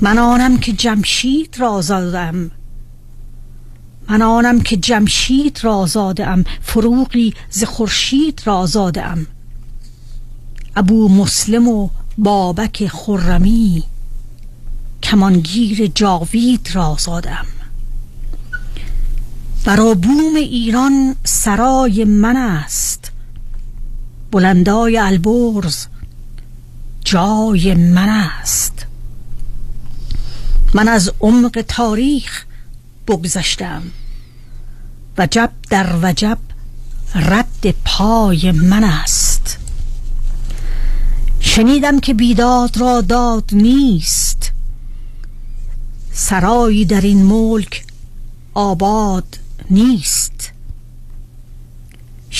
من 0.00 0.18
آنم 0.18 0.58
که 0.58 0.72
جمشید 0.72 1.56
را 1.58 1.80
زادم 1.80 2.50
من 4.08 4.22
آنم 4.22 4.60
که 4.60 4.76
جمشید 4.76 5.58
را 5.62 5.86
زادم 5.86 6.44
فروغی 6.62 7.34
ز 7.50 7.64
خورشید 7.64 8.42
را 8.44 8.66
زادم 8.66 9.26
ابو 10.76 11.08
مسلم 11.08 11.68
و 11.68 11.88
بابک 12.18 12.88
خرمی 12.88 13.82
کمانگیر 15.02 15.86
جاوید 15.86 16.68
را 16.72 16.96
زادم 16.98 17.46
برا 19.64 19.94
بوم 19.94 20.34
ایران 20.36 21.16
سرای 21.24 22.04
من 22.04 22.36
است. 22.36 23.15
بلندای 24.30 24.98
البرز 24.98 25.86
جای 27.04 27.74
من 27.74 28.08
است. 28.08 28.86
من 30.74 30.88
از 30.88 31.12
عمق 31.20 31.64
تاریخ 31.68 32.44
بگذشتم 33.08 33.82
وجب 35.18 35.50
در 35.70 35.94
وجب 36.02 36.38
رد 37.14 37.74
پای 37.84 38.52
من 38.52 38.84
است. 38.84 39.58
شنیدم 41.40 42.00
که 42.00 42.14
بیداد 42.14 42.76
را 42.76 43.00
داد 43.00 43.44
نیست. 43.52 44.52
سرایی 46.12 46.84
در 46.84 47.00
این 47.00 47.22
ملک 47.22 47.84
آباد 48.54 49.38
نیست. 49.70 50.35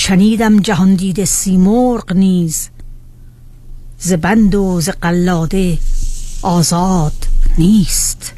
شنیدم 0.07 0.59
جهان 0.59 0.95
دیده 0.95 1.25
سیمرغ 1.25 2.13
نیز 2.13 2.69
ز 3.99 4.13
بند 4.13 4.55
و 4.55 4.81
ز 4.81 4.89
قلاده 4.89 5.77
آزاد 6.41 7.27
نیست. 7.57 8.33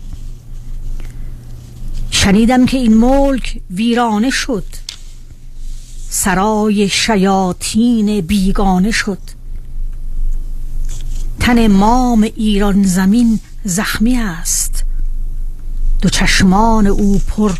شنیدم 2.11 2.65
که 2.65 2.77
این 2.77 2.97
ملک 2.97 3.61
ویرانه 3.71 4.29
شد 4.29 4.65
سرای 6.09 6.89
شیاطین 6.89 8.21
بیگانه 8.21 8.91
شد. 8.91 9.21
تن 11.39 11.67
مام 11.67 12.23
ایران 12.23 12.83
زمین 12.83 13.39
زخمی 13.65 14.17
است 14.17 14.83
دو 16.01 16.09
چشمان 16.09 16.87
او 16.87 17.21
پر 17.27 17.53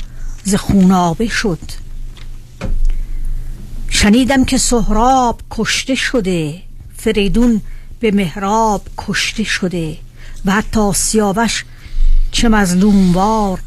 ز 0.44 0.56
خونابه 0.56 1.28
شد. 1.28 1.89
شنیدم 4.02 4.46
که 4.46 4.58
سهراب 4.58 5.42
کشته 5.52 5.96
شده 5.96 6.62
فریدون 6.98 7.62
به 8.00 8.12
محراب 8.12 8.82
کشته 8.98 9.44
شده 9.44 9.98
و 10.46 10.52
حتی 10.52 10.94
سیاوش 10.94 11.66
چه 12.32 12.50
مظلوموار 12.50 13.60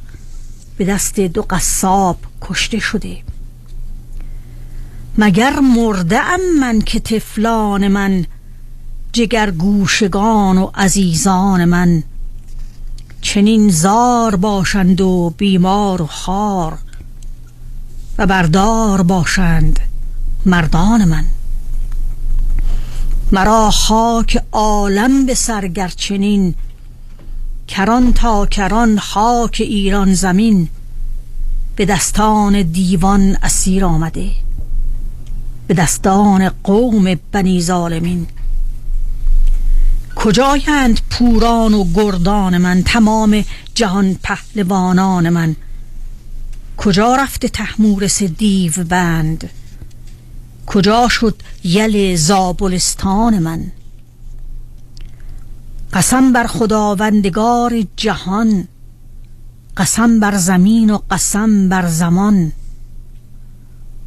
به 0.77 0.85
دست 0.85 1.21
دو 1.21 1.43
قصاب 1.43 2.17
کشته 2.43 2.79
شده. 2.79 3.17
مگر 5.19 5.61
مرده 5.61 6.21
ام 6.21 6.41
من 6.61 6.81
که 6.81 7.01
تفلان 7.01 7.89
من 7.89 8.27
جگر 9.13 9.51
گوشگان 9.51 10.59
و 10.59 10.71
عزیزان 10.75 11.65
من؟ 11.65 12.03
چنین 13.21 13.71
زار 13.71 14.37
باشند 14.37 15.01
و 15.01 15.35
بیمار 15.37 16.03
و 16.03 16.07
خار 16.07 16.79
و 18.19 18.27
بردار 18.27 19.03
باشند 19.03 19.92
مردان 20.47 21.05
من. 21.05 21.25
مرا 23.33 23.71
خاک 23.71 24.43
عالم 24.53 25.27
به 25.27 25.35
سرگر 25.35 25.89
چنین 25.89 26.55
کران 27.69 28.13
تا 28.13 28.47
کران 28.47 28.99
خاک 28.99 29.57
ایران 29.61 30.15
زمین. 30.15 30.69
به 31.77 31.85
دستان 31.85 32.63
دیوان 32.63 33.37
اسیر 33.43 33.85
آمده 33.85 34.31
به 35.67 35.75
دستان 35.75 36.49
قوم 36.49 37.15
بنی 37.33 37.63
ظالمین. 37.63 38.27
کجایند 40.17 41.01
پوران 41.11 41.75
و 41.75 41.85
گردان 41.95 42.59
من 42.59 42.83
تمام 42.83 43.45
جهان 43.75 44.17
پهلوانان 44.23 45.29
من؟ 45.29 45.57
کجا 46.77 47.17
رفته 47.17 47.49
تحمورس 47.49 48.23
دیو 48.23 48.73
بند؟ 48.89 49.51
کجا 50.67 51.09
شد 51.09 51.43
یل 51.65 52.17
زابلستان 52.17 53.39
من؟ 53.39 53.73
قسم 55.93 56.33
بر 56.33 56.47
خداوندگار 56.47 57.87
جهان 57.97 58.69
قسم 59.77 60.21
بر 60.21 60.37
زمین 60.37 60.91
و 60.91 60.99
قسم 61.11 61.69
بر 61.69 61.89
زمان. 61.89 62.53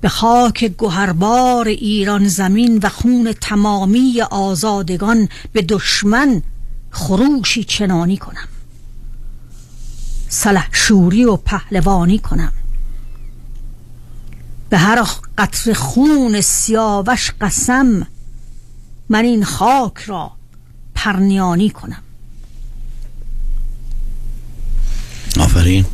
به 0.02 0.10
خاک 0.10 0.74
گهربار 0.78 1.68
ایران 1.68 2.28
زمین 2.28 2.80
و 2.84 2.90
خون 2.90 3.34
تمامی 3.42 4.22
آزادگان 4.32 5.30
به 5.54 5.62
دشمن 5.62 6.42
خروشی 6.92 7.64
چنانی 7.64 8.18
کنم. 8.18 8.48
سلح 10.30 10.70
شوری 10.72 11.26
و 11.26 11.36
پهلوانی 11.36 12.20
کنم. 12.20 12.54
به 14.70 14.78
هر 14.78 15.08
قطر 15.38 15.74
خون 15.74 16.42
سیاوش 16.42 17.32
قسم 17.42 18.08
من 19.10 19.26
این 19.26 19.44
خاک 19.44 19.98
را 20.06 20.32
پرنیانی 20.96 21.70
کنم. 21.70 22.02
آفرین. 25.40 25.86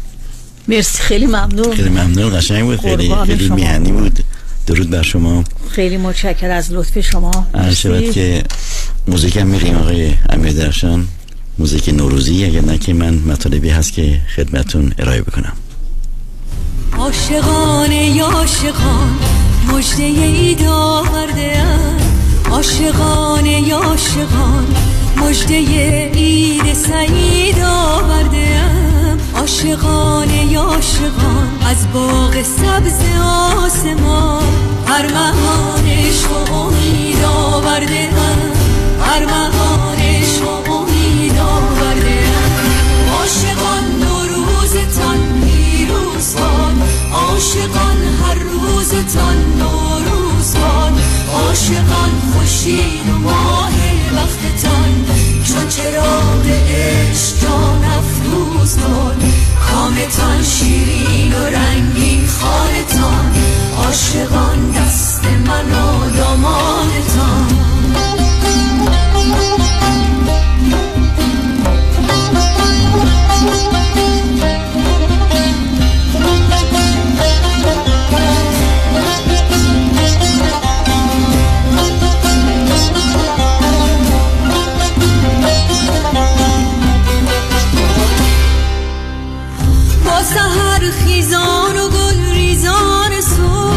مرسی 0.67 1.03
خیلی 1.03 1.25
ممنون. 1.25 1.75
خیلی 1.75 1.89
ممنون 1.89 2.37
قشنگ 2.37 2.63
بود 2.63 2.79
خیلی 2.79 3.15
خیلی. 3.25 3.49
میهنی 3.49 3.91
بود. 3.91 4.23
درود 4.67 4.89
بر 4.89 5.01
شما. 5.01 5.43
خیلی 5.69 5.97
متشکر 5.97 6.51
از 6.51 6.71
لطف 6.71 6.99
شما. 6.99 7.47
عرض 7.53 7.75
شود. 7.75 8.11
که 8.11 8.43
موزیک 9.07 9.37
هم 9.37 9.47
میریم 9.47 9.75
آقای 9.75 10.13
امیر 10.29 10.53
درشان 10.53 11.07
موزیک 11.59 11.89
نوروزی 11.89 12.45
اگر 12.45 12.61
نه 12.61 12.77
که 12.77 12.93
من 12.93 13.13
مطالبی 13.13 13.69
هست 13.69 13.93
که 13.93 14.21
خدمتون 14.35 14.93
ارائه 14.97 15.21
بکنم. 15.21 15.53
عاشقان 17.01 17.91
یا 17.91 18.25
عاشقان 18.25 19.19
مجده 19.67 20.03
اید 20.03 20.67
آورده 20.67 21.63
عاشقان 22.51 23.45
یا 23.45 23.77
عاشقان 23.77 24.67
مجده 25.17 25.55
عید 26.13 26.73
سعید 26.73 27.59
آورده 27.59 28.61
یا 30.49 30.61
عاشقان 30.61 31.49
از 31.65 31.91
باغ 31.93 32.33
سبز 32.43 33.01
آسمان. 33.63 34.43
ارمغانش 34.87 36.25
و 36.25 36.53
امید 36.53 37.23
آورده 37.23 38.09
ارمغانش 39.15 39.90
خورشید 51.51 53.09
و 53.09 53.17
ماه 53.17 53.71
وقتتان 54.15 55.05
چون 55.43 55.67
چراغ 55.69 56.45
عشق 56.47 57.41
جان 57.41 57.83
افروز 57.83 58.75
کن 58.77 59.15
کامتان 59.71 60.43
شیرین 60.43 61.33
و 61.33 61.45
رنگین 61.45 62.27
خالتان 62.27 63.31
عاشقان 63.77 64.71
دست 64.71 65.25
من 65.25 65.71
و 65.71 66.09
دامانتان. 66.17 67.70
سهر 90.23 90.91
خیزان 90.91 91.77
و 91.77 91.89
گل 91.89 92.33
ریزان 92.33 93.21
سو. 93.21 93.71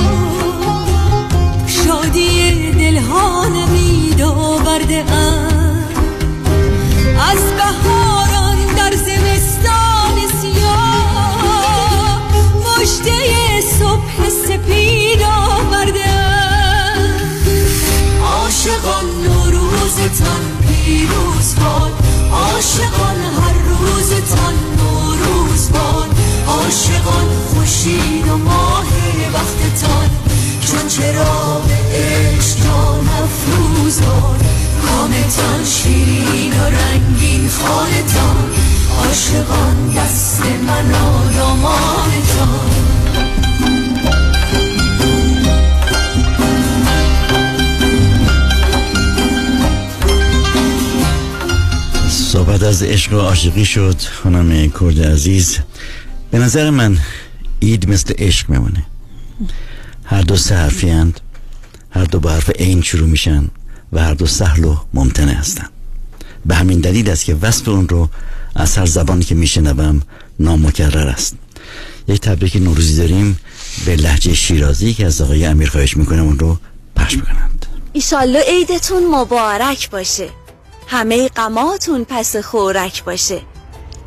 شادی 1.67 2.73
دلها 2.73 3.49
نمید 3.49 4.23
آورده 4.23 5.05
ام. 5.13 5.44
عاشقان 26.65 27.29
خوشید 27.49 28.29
و 28.29 28.37
ماه 28.37 28.87
وقتتان 29.35 30.11
چون 30.67 30.89
چراغ 30.89 31.71
عشق 31.93 32.65
جان 32.65 33.09
افروز 33.09 34.01
باد 34.01 34.45
کامتان 34.87 35.65
شیرین 35.65 36.53
و 36.61 36.65
رنگین 36.65 37.49
خالتان 37.49 38.51
عاشقان 38.99 39.91
دست 39.97 40.43
من 40.67 40.91
و 40.91 41.33
دامانتان. 41.37 42.71
صحبت 52.09 52.63
از 52.63 52.83
عشق 52.83 53.13
و 53.13 53.19
عاشقی 53.19 53.65
شد. 53.65 53.97
خانم 54.23 54.71
کرد 54.81 55.01
عزیز 55.01 55.59
به 56.35 56.41
نظر 56.41 56.71
من 56.71 56.99
اید 57.61 57.89
مثل 57.89 58.15
عشق 58.19 58.51
میمونه. 58.51 58.87
هر 60.05 60.23
دو 60.23 60.37
سه 60.37 60.55
حرفی 60.55 60.91
هند. 60.91 61.21
هر 61.91 62.05
دو 62.05 62.21
با 62.21 62.31
حرف 62.31 62.51
عین 62.51 62.83
شروع 62.83 63.09
میشن 63.09 63.49
و 63.93 64.03
هر 64.03 64.15
دو 64.15 64.27
سهل 64.27 64.65
و 64.65 64.77
ممتنع 64.95 65.33
هستند 65.33 65.71
به 66.47 66.55
همین 66.55 66.81
دلیل 66.81 67.11
است 67.11 67.25
که 67.25 67.35
وصف 67.35 67.69
اون 67.69 67.89
رو 67.89 68.09
از 68.55 68.77
هر 68.77 68.87
زبانی 68.87 69.25
که 69.25 69.35
میشنوم 69.35 70.03
نامکرر 70.41 71.09
است. 71.09 71.37
یک 72.09 72.21
تبریک 72.21 72.57
نوروزی 72.57 72.97
داریم 72.97 73.39
به 73.87 73.97
لحجه 73.97 74.35
شیرازی 74.35 74.95
که 74.95 75.07
از 75.07 75.21
آقای 75.21 75.45
امیر 75.45 75.71
خواهش 75.71 75.97
می‌کنم 75.97 76.23
اون 76.23 76.39
رو 76.39 76.59
پخش 76.97 77.15
می‌کنند 77.15 77.67
ایشالله 77.93 78.41
عیدتون 78.49 79.07
مبارک 79.15 79.91
باشه. 79.91 80.29
همه 80.89 81.29
غماتون 81.29 82.07
پس 82.09 82.37
خورک 82.37 83.05
باشه. 83.05 83.41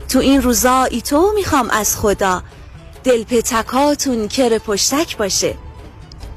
تو 0.10 0.20
این 0.20 0.42
روزا 0.42 0.84
ای 0.84 1.02
تو 1.02 1.32
می‌خوام 1.36 1.70
از 1.70 1.98
خدا. 1.98 2.44
دلپتکاتون 3.04 4.28
کر 4.28 4.58
پشتک 4.58 5.18
باشه. 5.18 5.56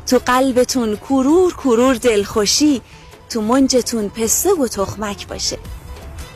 تو 0.06 0.18
قلبتون 0.26 0.96
کرور 0.96 1.52
کرور 1.52 1.94
دلخوشی 1.94 2.82
تو 3.30 3.40
منجتون 3.40 4.08
پسته 4.08 4.54
و 4.54 4.68
تخمک 4.68 5.26
باشه. 5.26 5.58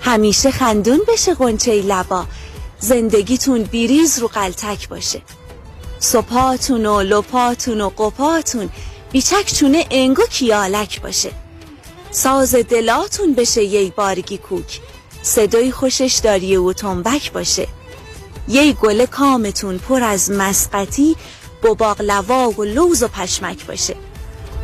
همیشه 0.00 0.50
خندون 0.50 1.00
بشه 1.08 1.34
قنچه 1.34 1.82
لبا. 1.82 2.24
زندگیتون 2.78 3.62
بیریز 3.62 4.18
رو 4.18 4.28
قلتک 4.28 4.88
باشه. 4.88 5.22
سپاتون 5.98 6.86
و 6.86 7.02
لپاتون 7.02 7.80
و 7.80 7.88
قپاتون 7.88 8.70
بیچک 9.12 9.54
چونه 9.54 9.86
انگو 9.90 10.22
کیالک 10.22 11.02
باشه. 11.02 11.30
ساز 12.10 12.54
دلاتون 12.54 13.34
بشه 13.34 13.64
یه 13.64 13.90
بارگی 13.90 14.38
کوک. 14.38 14.80
صدای 15.24 15.72
خوشش 15.72 16.20
داری 16.22 16.56
و 16.56 16.72
تنبک 16.72 17.32
باشه. 17.32 17.68
یه 18.48 18.72
گل 18.72 19.06
کامتون 19.06 19.78
پر 19.78 20.02
از 20.02 20.30
مسقطی 20.30 21.16
با 21.62 21.74
باقلوا 21.74 22.50
و 22.50 22.64
لوز 22.64 23.02
و 23.02 23.08
پشمک 23.08 23.66
باشه. 23.66 23.94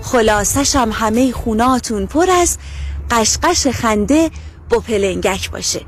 خلاصش 0.03 0.77
هم 0.77 0.91
همه 0.93 1.33
خوناتون 1.33 2.07
پر 2.07 2.31
از 2.31 2.59
قشقش 3.11 3.67
خنده 3.67 4.31
با 4.71 4.79
پلنگک 4.79 5.51
باشه. 5.51 5.81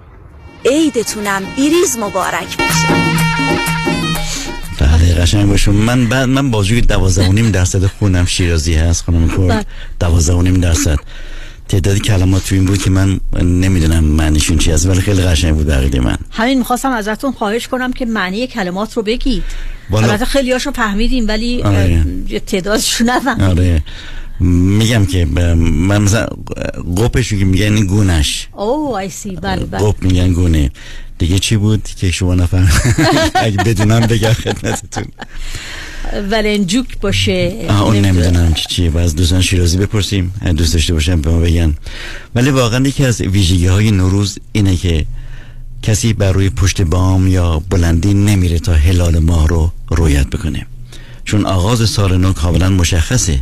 عیدتونم 0.64 1.42
بیریز 1.56 1.96
مبارک 1.96 2.56
باشه. 2.58 3.02
بله 4.80 5.14
قشنگ 5.14 5.48
باشون 5.48 5.74
من 5.74 6.08
بعد 6.08 6.28
من 6.28 6.50
بازوی 6.50 6.80
دوازده 6.80 7.28
و 7.28 7.32
نیم 7.32 7.50
درصد 7.50 7.86
خونم 7.86 8.26
شیرازی 8.26 8.74
هست 8.74 9.04
خانم 9.04 9.26
بله. 9.26 9.48
کرد 9.48 9.66
دوازده 10.00 10.32
و 10.36 10.42
نیم 10.42 10.60
درصد. 10.60 10.98
تعدادی 11.72 12.00
کلمات 12.00 12.44
تو 12.48 12.54
این 12.54 12.64
بود 12.64 12.82
که 12.82 12.90
من 12.90 13.20
نمی‌دونم 13.42 14.04
معنیشون 14.04 14.58
چی 14.58 14.70
هست 14.72 14.86
ولی 14.86 15.00
خیلی 15.00 15.22
قشنگ 15.22 15.54
بود 15.54 15.66
بقیده 15.66 16.00
من. 16.00 16.16
همین 16.30 16.58
می‌خواستم 16.58 16.90
ازتون 16.90 17.32
خواهش 17.32 17.68
کنم 17.68 17.92
که 17.92 18.06
معنی 18.06 18.46
کلمات 18.46 18.92
رو 18.94 19.02
بگید. 19.02 19.42
والا- 19.90 20.06
البته 20.06 20.24
خیلی 20.24 20.52
هاشو 20.52 20.70
فهمیدیم 20.72 21.28
ولی 21.28 21.62
آره. 21.62 22.04
اه، 22.28 22.32
یه 22.32 22.40
تعدادشو 22.40 23.04
نفهمیدیم. 23.04 23.48
آره. 23.50 23.82
میگم 24.40 25.06
که 25.06 25.24
من 25.24 25.98
مثلا 26.02 26.26
قپش 26.98 27.28
که 27.28 27.44
میگن 27.44 27.86
گونش. 27.86 28.48
اوه 28.52 28.96
آی 28.96 29.08
سی 29.10 29.36
بله 29.36 29.64
بله. 29.64 29.84
قپ 29.84 30.02
میگن 30.02 30.32
گونه. 30.32 30.70
دیگه 31.18 31.38
چی 31.38 31.56
بود 31.56 31.82
که 31.96 32.10
شما 32.10 32.34
نفهم 32.34 32.68
اگه 33.34 33.56
بدونم 33.56 34.00
بگم 34.00 34.32
خدمتتون. 34.32 35.04
ولنجوک 36.30 37.00
باشه. 37.00 37.66
اون 37.84 37.96
نمی‌دونم. 37.96 38.54
چی 38.54 38.66
چیه. 38.68 38.90
و 38.90 38.98
از 38.98 39.16
دوستان 39.16 39.40
شیرازی 39.40 39.78
بپرسیم. 39.78 40.34
دوست 40.56 40.74
داشته 40.74 40.94
باشم 40.94 41.20
به 41.20 41.30
ما 41.30 41.40
بگن. 41.40 41.74
ولی 42.34 42.50
واقعا 42.50 42.88
یکی 42.88 43.04
از 43.04 43.20
ویژگی 43.20 43.66
های 43.66 43.90
نوروز 43.90 44.38
اینه 44.52 44.76
که 44.76 45.06
کسی 45.82 46.12
بر 46.12 46.32
روی 46.32 46.50
پشت 46.50 46.82
بام 46.82 47.26
یا 47.26 47.62
بلندی 47.70 48.14
نمیره 48.14 48.58
تا 48.58 48.72
هلال 48.72 49.18
ماه 49.18 49.48
رو 49.48 49.72
رویت 49.90 50.26
بکنه. 50.26 50.66
چون 51.24 51.46
آغاز 51.46 51.90
سال 51.90 52.16
نو 52.16 52.32
کاملا 52.32 52.70
مشخصه. 52.70 53.40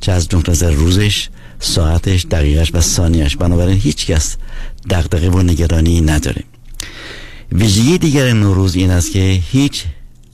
چه 0.00 0.12
از 0.12 0.34
نقطه 0.34 0.52
نظر 0.52 0.70
روزش 0.70 1.28
ساعتش 1.60 2.26
دقیقش 2.30 2.70
و 2.74 2.80
ثانیش 2.80 3.36
بنابراین 3.36 3.78
هیچ 3.78 4.06
کس 4.06 4.36
دغدغه 4.90 5.28
و 5.28 5.42
نگرانی 5.42 6.00
نداره. 6.00 6.42
ویژگی 7.52 7.98
دیگر 7.98 8.32
نوروز 8.32 8.74
این 8.74 8.90
است 8.90 9.12
که 9.12 9.40
هیچ 9.52 9.84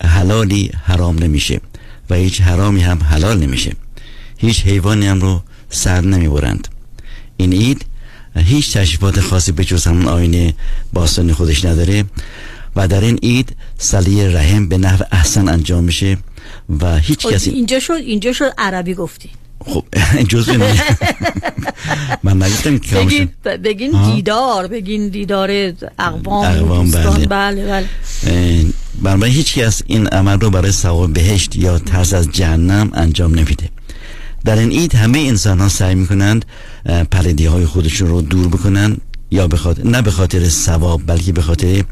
حلالی 0.05 0.71
حرام 0.85 1.19
نمیشه. 1.19 1.61
و 2.11 2.15
هیچ 2.15 2.41
حرامی 2.41 2.81
هم 2.81 3.03
حلال 3.03 3.39
نمیشه 3.39 3.73
هیچ 4.39 4.67
حیوانی 4.67 5.07
هم 5.07 5.21
رو 5.21 5.43
سر 5.71 6.01
نمی‌برند 6.01 6.69
این 7.37 7.53
عید 7.53 7.85
هیچ 8.37 8.77
تشریفات 8.77 9.21
خاصی 9.21 9.53
به 9.53 9.65
جز 9.65 9.87
همون 9.87 10.09
آینه 10.09 10.55
باستانی 10.93 11.33
خودش 11.33 11.65
نداره 11.65 12.05
و 12.77 12.89
در 12.89 13.01
این 13.01 13.19
عید 13.23 13.57
سلیه 13.79 14.29
رحم 14.29 14.69
به 14.69 14.79
نحو 14.79 15.05
احسن 15.13 15.49
انجام 15.49 15.85
میشه 15.85 16.19
و 16.81 16.99
هیچ 16.99 17.27
خب، 17.27 17.33
کسی 17.33 17.51
اینجا 17.51 17.81
شد 17.81 17.93
اینجا 17.93 18.33
شد 18.33 18.53
عربی 18.59 18.95
گفتی 18.95 19.31
خب 19.67 19.85
جزء 20.31 20.57
من 22.23 22.43
نگفتم 22.43 22.79
که 22.79 22.97
بگین 22.97 23.29
بگین. 23.65 24.15
دیدار 24.15 24.67
بگین 24.67 25.09
دیدار 25.09 25.73
اقوام 25.99 26.45
اقوام،. 26.45 26.91
بله. 26.91 27.27
بله 27.27 27.67
بله 27.67 28.67
بنابراین 29.03 29.35
هیچ 29.35 29.55
کس 29.55 29.83
این 29.87 30.07
عمل 30.07 30.41
رو 30.41 30.51
برای 30.51 30.73
ثواب 30.73 31.13
بهشت 31.13 31.57
یا 31.57 31.79
ترس 31.79 32.15
از 32.15 32.31
جهنم 32.31 32.91
انجام 32.95 33.35
نمیده. 33.35 33.69
در 34.45 34.59
این 34.59 34.71
عید 34.71 34.95
همه 34.95 35.19
انسان 35.19 35.59
ها 35.61 35.69
سعی 35.69 35.95
می‌کنند 35.95 36.45
پلیدی 37.11 37.47
های 37.47 37.67
خودشون 37.67 38.09
رو 38.09 38.23
دور 38.23 38.49
بکنن 38.49 38.97
یا 39.31 39.49
به 39.49 39.57
خاطر 39.57 39.87
نه 39.87 40.03
به 40.03 40.11
خاطر 40.11 40.49
ثواب 40.49 41.03
بلکه 41.07 41.33
به 41.33 41.43
خاطر 41.43 41.85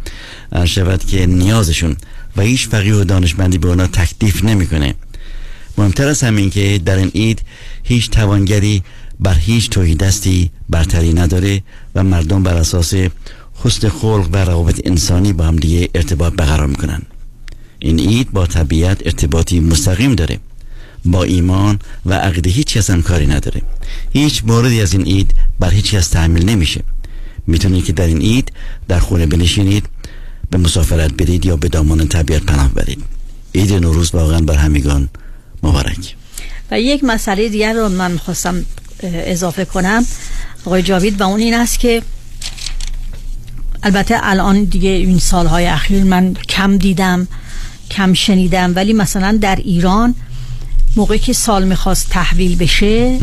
شود 0.65 1.05
که 1.05 1.27
نیازشون. 1.27 1.97
و 2.37 2.43
هیچ 2.43 2.69
فقیه 2.69 2.95
و 2.95 3.05
دانشمندی 3.05 3.59
به 3.59 3.69
اونا 3.69 3.87
تکلیف 3.87 4.45
نمی‌کنه. 4.45 4.95
مهمتر 5.79 6.09
از 6.09 6.23
همین 6.23 6.51
که 6.51 6.81
در 6.85 6.97
این 6.97 7.09
عید 7.15 7.43
هیچ 7.83 8.11
توانگری 8.11 8.83
بر 9.21 9.35
هیچ 9.35 9.71
توهی 9.71 9.95
دستی 9.95 10.51
برتری 10.69 11.15
نداره 11.15 11.63
و 11.95 12.05
مردم 12.05 12.43
بر 12.43 12.55
اساس 12.55 12.95
حسن 13.63 13.89
خلق 13.89 14.29
و 14.33 14.37
روابط 14.45 14.81
انسانی 14.85 15.33
با 15.33 15.45
هم 15.45 15.57
دیگه 15.57 15.89
ارتباط 15.95 16.33
برقرار 16.33 16.67
می‌کنن. 16.67 17.03
این 17.79 18.01
عید 18.01 18.31
با 18.31 18.47
طبیعت 18.47 19.07
ارتباطی 19.07 19.61
مستقیم 19.61 20.15
داره. 20.15 20.39
با 21.05 21.23
ایمان 21.23 21.79
و 22.07 22.15
عقیده 22.15 22.51
هیچ 22.51 22.77
کس 22.77 22.91
کاری 22.91 23.27
نداره. 23.27 23.63
هیچ 24.13 24.43
موردی 24.47 24.81
از 24.81 24.93
این 24.93 25.03
عید 25.03 25.35
بر 25.61 25.71
هیچ 25.71 25.95
کس 25.95 26.09
تحمیل 26.09 26.45
نمیشه. 26.45 26.81
می‌تونید 27.47 27.85
که 27.85 27.93
در 27.93 28.07
این 28.07 28.21
عید 28.21 28.53
در 28.89 28.99
خونه 28.99 29.27
بنشینید 29.27 29.87
به 30.51 30.59
مسافرت 30.59 31.13
برید 31.13 31.47
یا 31.47 31.57
به 31.57 31.69
دامان 31.69 32.09
طبیعت 32.09 32.43
پناه 32.43 32.69
برید. 32.69 33.03
عید 33.55 33.73
نوروز 33.73 34.15
واقعا 34.15 34.41
بر 34.41 34.57
همگان 34.57 35.09
مبارک. 35.63 36.15
و 36.71 36.81
یک 36.81 37.05
مسئله 37.05 37.49
دیگر 37.49 37.73
رو 37.73 37.89
من 37.89 38.17
خواستم 38.17 38.65
اضافه 39.03 39.65
کنم. 39.65 40.07
آقای 40.65 40.83
جاوید 40.83 41.21
و 41.21 41.25
اون 41.25 41.41
این 41.41 41.55
است 41.55 41.81
که 41.81 42.03
البته 43.83 44.19
الان 44.23 44.65
دیگه 44.65 44.91
این 44.91 45.19
سالهای 45.19 45.67
اخیر 45.67 46.05
من 46.05 46.35
کم 46.35 46.77
دیدم 46.77 47.29
کم 47.91 48.13
شنیدم. 48.13 48.73
ولی 48.77 48.93
مثلا 48.93 49.39
در 49.41 49.57
ایران 49.57 50.15
موقعی 50.97 51.19
که 51.19 51.33
سال 51.33 51.65
می‌خواست 51.65 52.11
تحویل 52.11 52.57
بشه 52.57 53.19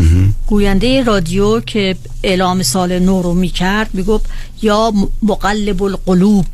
گوینده 0.47 1.03
رادیو 1.03 1.59
که 1.59 1.95
اعلام 2.23 2.63
سال 2.63 2.99
نو 2.99 3.21
رو 3.21 3.33
می‌کرد 3.33 3.89
می‌گفت 3.93 4.25
یا 4.61 4.93
مقلب 5.23 5.83
القلوب. 5.83 6.45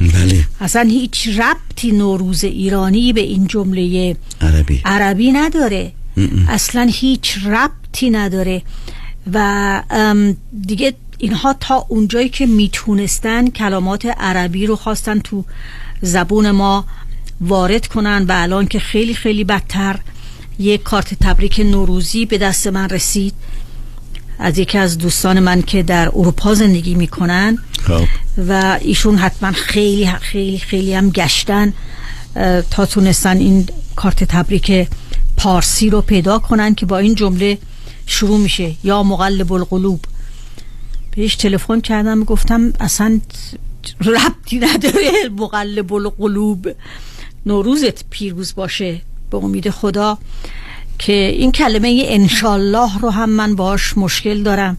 بله. 0.00 0.44
اصلا 0.60 0.82
هیچ 0.82 1.28
ربطی 1.28 1.92
نوروز 1.92 2.44
ایرانی 2.44 3.12
به 3.12 3.20
این 3.20 3.46
جمله 3.46 4.16
عربی. 4.40 4.82
عربی 4.84 5.32
نداره. 5.32 5.92
اصلا 6.48 6.90
هیچ 6.92 7.38
ربطی 7.46 8.10
نداره. 8.10 8.62
و 9.32 9.82
دیگه 10.66 10.94
اینها 11.20 11.56
تا 11.60 11.86
اونجایی 11.88 12.28
که 12.28 12.46
می‌تونستن 12.46 13.50
کلمات 13.50 14.06
عربی 14.06 14.66
رو 14.66 14.76
خواستن 14.76 15.18
تو 15.18 15.44
زبون 16.02 16.50
ما 16.50 16.84
وارد 17.40 17.86
کنن 17.86 18.24
و 18.28 18.32
الان 18.36 18.66
که 18.66 18.78
خیلی 18.78 19.14
خیلی 19.14 19.44
بدتر 19.44 19.98
یک 20.58 20.82
کارت 20.82 21.14
تبریک 21.14 21.60
نوروزی 21.60 22.26
به 22.26 22.38
دست 22.38 22.66
من 22.66 22.88
رسید. 22.88 23.34
از 24.38 24.58
یکی 24.58 24.78
از 24.78 24.98
دوستان 24.98 25.40
من 25.40 25.62
که 25.62 25.82
در 25.82 26.08
اروپا 26.08 26.54
زندگی 26.54 26.94
می‌کنن 26.94 27.58
خب. 27.82 28.04
و 28.48 28.78
ایشون 28.80 29.16
حتما 29.16 29.52
خیلی 29.52 30.06
خیلی 30.06 30.58
خیلی 30.58 30.94
هم 30.94 31.10
گشتن 31.10 31.72
تا 32.70 32.86
تونستن 32.86 33.36
این 33.36 33.68
کارت 33.96 34.24
تبریک 34.24 34.88
پارسی 35.36 35.90
رو 35.90 36.00
پیدا 36.00 36.38
کنن 36.38 36.74
که 36.74 36.86
با 36.86 36.98
این 36.98 37.14
جمله 37.14 37.58
شروع 38.06 38.38
میشه. 38.38 38.74
یا 38.84 39.02
مقلب 39.02 39.52
القلوب. 39.52 40.00
بهش 41.16 41.36
تلفن 41.36 41.80
کردم 41.80 42.24
گفتم 42.24 42.72
اصلا 42.80 43.20
ربطی 44.00 44.58
نداره 44.58 45.12
مقلب 45.38 45.92
القلوب. 45.92 46.68
نوروزت 47.46 48.04
پیروز 48.10 48.54
باشه 48.54 49.00
به 49.30 49.36
امید 49.36 49.70
خدا 49.70 50.18
که 50.98 51.12
این 51.12 51.52
کلمه 51.52 52.02
انشالله 52.06 52.98
رو 52.98 53.10
هم 53.10 53.30
من 53.30 53.56
باش 53.56 53.98
مشکل 53.98 54.42
دارم 54.42 54.76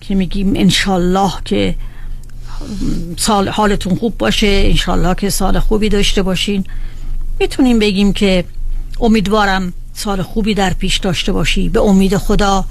که 0.00 0.14
میگیم 0.14 0.52
انشالله 0.56 1.32
که 1.44 1.74
سال 3.16 3.48
حالتون 3.48 3.94
خوب 3.94 4.18
باشه 4.18 4.46
انشالله 4.46 5.14
که 5.14 5.30
سال 5.30 5.58
خوبی 5.58 5.88
داشته 5.88 6.22
باشین. 6.22 6.64
می‌تونیم 7.40 7.78
بگیم 7.78 8.12
که 8.12 8.44
امیدوارم 9.00 9.72
سال 9.94 10.22
خوبی 10.22 10.54
در 10.54 10.72
پیش 10.72 10.98
داشته 10.98 11.32
باشی. 11.32 11.68
به 11.68 11.80
امید 11.80 12.16
خدا 12.16 12.64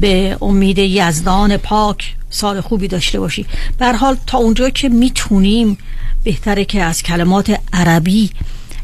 به 0.00 0.36
امید 0.42 0.78
یزدان 0.78 1.56
پاک 1.56 2.14
سال 2.30 2.60
خوبی 2.60 2.88
داشته 2.88 3.20
باشی. 3.20 3.46
به 3.78 3.86
هر 3.86 3.92
حال 3.92 4.16
تا 4.26 4.38
اونجا 4.38 4.70
که 4.70 4.88
می‌تونیم 4.88 5.78
بهتره 6.24 6.64
که 6.64 6.82
از 6.82 7.02
کلمات 7.02 7.60
عربی 7.72 8.30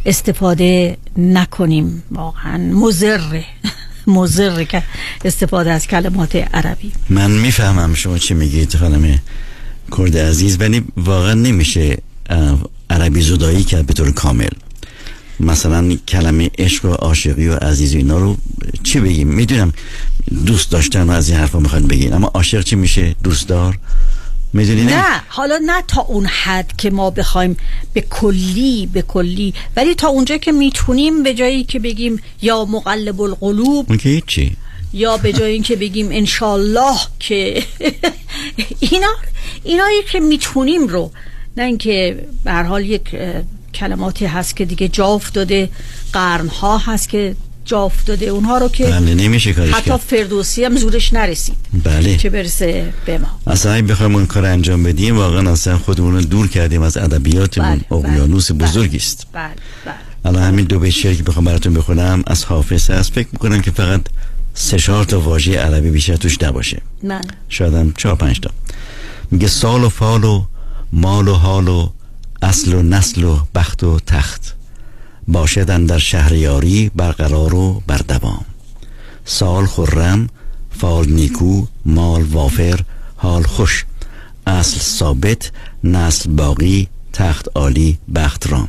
استفاده 0.07 0.97
نکنیم. 1.17 2.03
واقعا 2.11 2.59
مزره 2.59 3.45
مزره 4.07 4.65
که 4.65 4.83
استفاده 5.25 5.73
از 5.73 5.87
کلمات 5.87 6.37
عربی. 6.37 6.93
من 7.11 7.31
می‌فهمم 7.31 7.95
شما 7.95 8.19
چی 8.19 8.35
میگید 8.35 8.77
خانم 8.77 9.19
کرد 9.99 10.17
عزیز 10.17 10.61
ولی 10.61 10.85
واقعا 10.97 11.35
نمیشه 11.35 11.99
عربی 12.91 13.23
زدایی 13.23 13.65
کرد 13.65 13.87
به 13.87 13.93
طور 13.93 14.11
کامل. 14.13 14.49
مثلا 15.43 15.99
کلمه 16.09 16.51
عشق 16.59 16.85
و 16.85 16.93
عاشقی 16.93 17.49
و 17.49 17.57
عزیزی 17.57 17.97
اینا 17.97 18.19
رو 18.19 18.37
چی 18.83 19.01
بگیم؟ 19.01 19.29
می‌دونم 19.29 19.73
دوست 20.47 20.71
داشتن 20.71 21.03
و 21.03 21.11
از 21.11 21.29
این 21.29 21.39
حرفا 21.39 21.59
می‌خوان 21.59 21.87
بگین 21.87 22.13
اما 22.13 22.31
عاشق 22.35 22.63
چی 22.63 22.77
میشه؟ 22.77 23.15
دوستدار؟ 23.23 23.79
می‌دونی 24.53 24.85
نه؟ 24.85 25.05
حالا 25.29 25.61
نه 25.67 25.83
تا 25.89 26.01
اون 26.01 26.27
حد 26.27 26.77
که 26.77 26.91
ما 26.91 27.11
بخوایم 27.11 27.57
به 27.93 28.01
کلی 28.01 28.89
به 28.93 29.03
کلی 29.03 29.55
ولی 29.77 29.95
تا 29.95 30.09
اونجا 30.09 30.37
که 30.37 30.53
می‌تونیم 30.53 31.23
به 31.23 31.35
جایی 31.35 31.65
که 31.65 31.79
بگیم 31.79 32.21
یا 32.43 32.65
مقلب 32.65 33.21
القلوب 33.21 33.87
اون 33.89 33.99
که 33.99 34.09
هیچی. 34.09 34.57
یا 34.93 35.17
به 35.17 35.33
جای 35.33 35.53
اینکه 35.53 35.77
بگیم 35.77 36.09
انشالله 36.11 36.97
که 37.19 37.63
اینا 38.81 39.15
اینایی 39.65 40.03
که 40.13 40.21
می‌تونیم 40.21 40.89
رو 40.89 41.11
نه 41.57 41.65
اینکه 41.65 42.27
به 42.45 42.53
حال 42.53 42.87
یک 42.87 43.17
کلماتی 43.75 44.27
هست 44.27 44.57
که 44.57 44.65
دیگه 44.65 44.89
جا 44.89 45.07
افتاده 45.07 45.71
قرنها 46.13 46.79
هست 46.79 47.09
که 47.09 47.37
جا 47.65 47.83
افتاده 47.83 48.27
اونها 48.27 48.59
رو 48.59 48.69
که 48.69 48.87
بله 48.87 49.15
نمیشه 49.15 49.53
کارش 49.53 49.71
حتی 49.71 49.91
کرد. 49.91 49.97
فردوسی 49.97 50.65
هم 50.65 50.77
زورش 50.77 51.13
نرسید. 51.13 51.57
بله. 51.85 52.17
چه 52.17 52.31
برسه 52.31 52.93
به 53.07 53.19
ما. 53.19 53.27
اصلا 53.47 53.73
اگه 53.73 53.87
بخوایم 53.87 54.15
اون 54.15 54.27
کار 54.27 54.45
انجام 54.45 54.83
بدیم 54.83 55.17
واقعا 55.17 55.53
اصلا 55.53 55.79
خودمون 55.79 56.15
رو 56.15 56.23
دور 56.23 56.49
کردیم 56.49 56.83
از 56.83 56.97
ادبیاتمون. 56.97 57.81
اقیانوس 57.91 58.53
بزرگی 58.53 58.97
است. 58.97 59.27
بله 59.33 59.51
بله. 59.85 59.95
الان 60.25 60.43
همین 60.43 60.65
دو 60.65 60.79
بیت 60.79 61.17
که 61.17 61.23
بخوام 61.23 61.45
براتون 61.45 61.75
بخونم 61.75 62.23
از 62.27 62.45
حافظ 62.45 62.91
هست. 62.91 63.13
فکر 63.13 63.29
می‌کنم 63.33 63.63
که 63.63 63.71
فقط 63.71 64.01
سه 64.55 64.79
چهار 64.79 65.05
تا 65.05 65.21
واژه 65.21 65.59
عربی 65.59 65.91
بیشتر 65.91 66.17
توش 66.17 66.43
نباشه. 66.43 66.81
من 67.03 67.23
شاید 67.49 67.75
هم 67.75 67.93
چهار 67.97 68.17
پنج 68.17 68.41
تا. 68.41 68.51
میگه 69.31 69.49
سال 69.49 69.85
و 69.85 69.89
فال 69.89 70.25
و 70.25 70.45
مال 70.93 71.29
و 71.29 71.35
حال 71.35 71.69
و 71.69 71.91
اصل 72.43 72.75
و 72.75 72.83
نسل 72.83 73.25
و 73.25 73.39
بخت 73.55 73.85
و 73.85 74.01
تخت. 74.07 74.55
باشدن 75.29 75.87
در 75.87 75.99
شهریاری 75.99 76.91
برقرار 76.97 77.55
و 77.55 77.83
بر 77.87 77.99
دوام 77.99 78.45
سال 79.25 79.67
خرم 79.67 80.29
فال 80.71 81.09
نیکو 81.09 81.67
مال 81.85 82.23
وافر 82.23 82.81
حال 83.17 83.43
خوش. 83.43 83.85
اصل 84.47 84.79
ثابت 84.79 85.53
نسل 85.85 86.31
باقی 86.31 86.89
تخت 87.13 87.49
عالی 87.55 87.99
بخت 88.15 88.47
رام. 88.47 88.69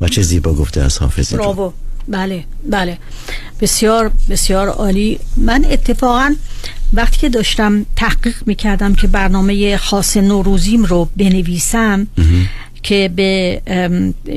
و 0.00 0.08
چه 0.08 0.22
زیبا 0.22 0.54
گفته 0.54 0.80
از 0.80 0.98
حافظ 0.98 1.34
براو 1.34 1.72
بله 2.08 2.44
بله. 2.70 2.98
بسیار 3.60 4.12
بسیار 4.30 4.68
عالی. 4.68 5.18
من 5.36 5.64
اتفاقا 5.70 6.34
وقتی 6.92 7.18
که 7.18 7.28
داشتم 7.28 7.86
تحقیق 7.96 8.36
می‌کردم 8.46 8.94
که 8.94 9.06
برنامه 9.06 9.76
خاص 9.76 10.16
نوروزیم 10.16 10.84
رو 10.84 11.08
بنویسم 11.16 12.06
که 12.82 13.10
به 13.16 13.62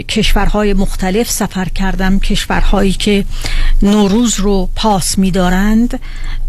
کشورهای 0.09 0.73
مختلف 0.73 1.31
سفر 1.31 1.65
کردم 1.65 2.19
کشورهایی 2.19 2.93
که 2.93 3.25
نوروز 3.81 4.39
رو 4.39 4.69
پاس 4.75 5.17
میدارند 5.17 5.99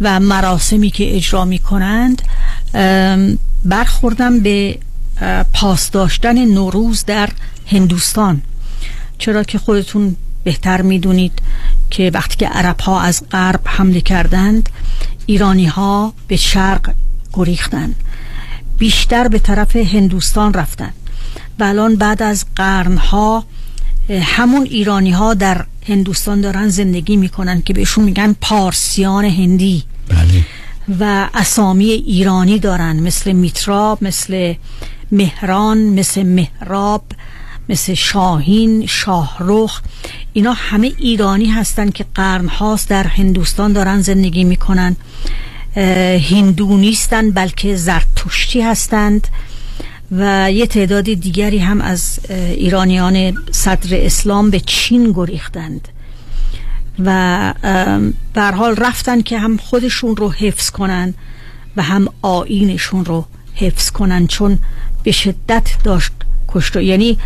و 0.01 0.20
مراسمی 0.20 0.90
که 0.90 1.16
اجرا 1.16 1.44
می‌کنند 1.44 2.23
ام، 2.74 3.39
برخوردم 3.64 4.40
به 4.40 4.78
پاس 5.52 5.90
داشتن 5.90 6.44
نوروز 6.44 7.05
در 7.05 7.28
هندوستان. 7.66 8.43
چرا 9.18 9.43
که 9.43 9.59
خودتون 9.59 10.16
بهتر 10.44 10.82
می‌دونید 10.82 11.32
که 11.90 12.10
وقتی 12.14 12.36
که 12.36 12.48
عرب 12.48 12.81
ها 12.81 13.01
از 13.01 13.23
غرب 13.31 13.60
حمله 13.64 14.01
کردند 14.01 14.68
ایرانی 15.27 15.66
ها 15.66 16.12
به 16.28 16.36
شرق 16.36 16.90
گریختند. 17.32 17.94
بیشتر 18.78 19.28
به 19.28 19.39
طرف 19.39 19.77
هندوستان 19.77 20.55
رفتن 20.55 20.93
و 21.59 21.65
الان 21.65 21.97
بعد 21.97 22.23
از 22.23 22.45
قرنها 22.57 23.45
همون 24.23 24.62
ایرانی 24.62 25.11
ها 25.11 25.35
در 25.35 25.65
هندوستان 25.89 26.41
دارن 26.41 26.69
زندگی 26.69 27.16
می‌کنن 27.16 27.62
که 27.62 27.73
بهشون 27.73 28.05
میگن 28.05 28.37
پارسیان 28.41 29.24
هندی. 29.24 29.85
و 31.01 31.28
اسامی 31.35 31.91
ایرانی 31.91 32.59
دارن 32.59 32.97
مثل 32.97 33.33
میتراب 33.33 34.05
مثل 34.05 34.55
مهران 35.12 35.78
مثل 35.78 36.23
مهراب 36.23 37.05
مثل 37.69 37.95
شاهین 37.95 38.87
شاهرخ. 38.87 39.81
اینا 40.33 40.53
همه 40.53 40.93
ایرانی 40.99 41.47
هستن 41.47 41.91
که 41.91 42.05
قرن 42.15 42.49
هاست 42.49 42.89
در 42.89 43.07
هندوستان 43.07 43.73
دارن 43.73 44.01
زندگی 44.01 44.45
می‌کنن. 44.45 44.97
هندو 46.31 46.77
نیستن 46.77 47.31
بلکه 47.31 47.77
زرتشتی 47.77 48.61
هستند. 48.61 49.28
و 50.12 50.53
یه 50.53 50.66
تعداد 50.66 51.05
دیگری 51.05 51.59
هم 51.59 51.81
از 51.81 52.19
ایرانیان 52.31 53.35
صدر 53.51 54.05
اسلام 54.07 54.51
به 54.51 54.61
چین 54.61 55.12
گریختند. 55.12 55.89
و 57.05 57.11
هر 58.37 58.53
حال 58.53 58.77
رفتن 58.77 59.23
که 59.23 59.39
هم 59.39 59.57
خودشون 59.57 60.16
رو 60.16 60.33
حفظ 60.33 60.70
کنن 60.70 61.15
و 61.77 61.83
هم 61.83 62.09
آینشون 62.23 63.05
رو 63.05 63.27
حفظ 63.55 63.91
کنن 63.91 64.27
چون 64.27 64.59
به 65.03 65.12
شدت 65.12 65.69
داشت 65.85 66.12
کشت 66.49 66.77
یعنی 66.77 67.19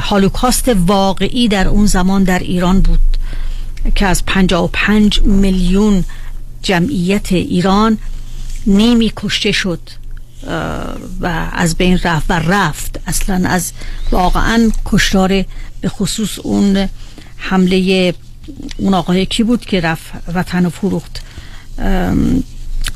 هالوکاست 0.00 0.68
واقعی 0.68 1.48
در 1.48 1.68
اون 1.68 1.86
زمان 1.86 2.24
در 2.24 2.38
ایران 2.38 2.80
بود 2.80 3.00
که 3.94 4.06
از 4.06 4.26
55 4.26 5.20
میلیون 5.22 6.04
جمعیت 6.62 7.32
ایران 7.32 7.98
نیمی 8.66 9.12
کشته 9.16 9.52
شد. 9.52 9.80
و 11.20 11.48
از 11.52 11.76
بین 11.76 11.98
رفت 12.04 12.26
و 12.28 12.32
رفت. 12.32 13.00
اصلا 13.06 13.48
از 13.48 13.72
واقعا 14.10 14.70
کشتار 14.84 15.44
به 15.80 15.88
خصوص 15.88 16.38
اون 16.38 16.88
حمله 17.36 18.14
اون 18.76 18.94
آقای 18.94 19.26
کی 19.26 19.42
بود 19.42 19.64
که 19.64 19.80
رفت 19.80 20.12
وطن 20.34 20.66
و 20.66 20.70
فروخت 20.70 21.22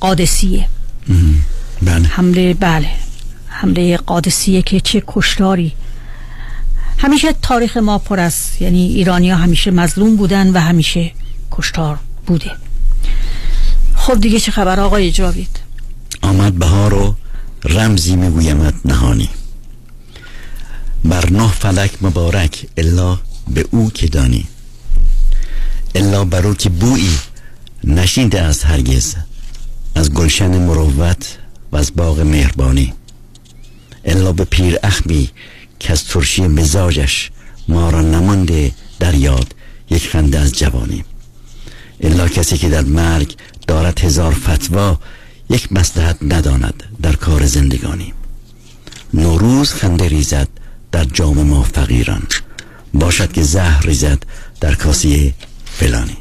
قادسیه. 0.01 0.69
بله. 1.83 2.07
حمله 2.09 2.55
بله. 2.55 2.89
حمله 3.47 3.97
قادسیه 3.97 4.63
که 4.63 4.81
چه 4.81 5.03
کشتاری. 5.07 5.73
همیشه 6.99 7.33
تاریخ 7.43 7.77
ما 7.77 7.99
پر 7.99 8.21
است 8.21 8.63
یعنی 8.63 8.87
ایرانی 8.87 9.31
ها 9.31 9.37
همیشه 9.37 9.71
مظلوم 9.71 10.17
بودن 10.17 10.53
و 10.53 10.59
همیشه 10.61 11.13
کشتار 11.51 11.99
بوده. 12.27 12.51
خب 13.97 14.21
دیگه 14.21 14.41
چه 14.41 14.53
خبر 14.53 14.81
آقای 14.81 15.11
جاوید؟ 15.13 15.61
آمد 16.23 16.55
بهار 16.55 16.95
و 16.95 17.17
رمزی 17.65 18.17
میگویمت 18.17 18.75
نهانی. 18.85 19.29
بر 21.05 21.31
نه 21.31 21.53
فلک 21.53 22.03
مبارک 22.03 22.67
الا 22.77 23.19
به 23.49 23.65
او 23.71 23.91
که 23.91 24.07
دانی. 24.07 24.49
الا 25.95 26.25
بر 26.25 26.47
او 26.47 26.55
که 26.55 26.69
بویی 26.69 27.19
نشینده 27.85 28.41
است 28.41 28.67
هرگز 28.67 29.15
از 29.95 30.13
گلشن 30.13 30.59
مروت 30.59 31.39
و 31.73 31.77
از 31.77 31.93
باغ 31.97 32.21
مهربانی. 32.21 32.95
الا 34.05 34.33
به 34.33 34.45
پیر 34.45 34.79
اخمی 34.83 35.31
که 35.79 35.93
از 35.93 36.05
ترشی 36.05 36.47
مزاجش 36.47 37.31
ما 37.69 37.91
را 37.91 38.03
نمانده 38.03 38.73
در 38.99 39.15
یاد 39.15 39.55
یک 39.91 40.09
خنده 40.09 40.39
از 40.39 40.53
جوانی. 40.53 41.05
الا 42.01 42.29
کسی 42.29 42.59
که 42.59 42.69
در 42.69 42.83
مرگ 42.83 43.37
دارد 43.67 44.01
هزار 44.01 44.35
فتوا 44.35 44.99
یک 45.51 45.73
مصلحت 45.73 46.17
نداند 46.23 46.83
در 47.03 47.13
کار 47.17 47.47
زندگانی. 47.47 48.13
نوروز 49.15 49.73
خنده 49.75 50.09
ریزد 50.09 50.49
در 50.93 51.05
جام 51.05 51.43
ما 51.43 51.63
فقیران. 51.63 52.23
باشد 52.95 53.33
که 53.33 53.43
زهر 53.43 53.87
ریزد 53.87 54.23
در 54.61 54.75
کاسه 54.75 55.35
فلانی. 55.65 56.17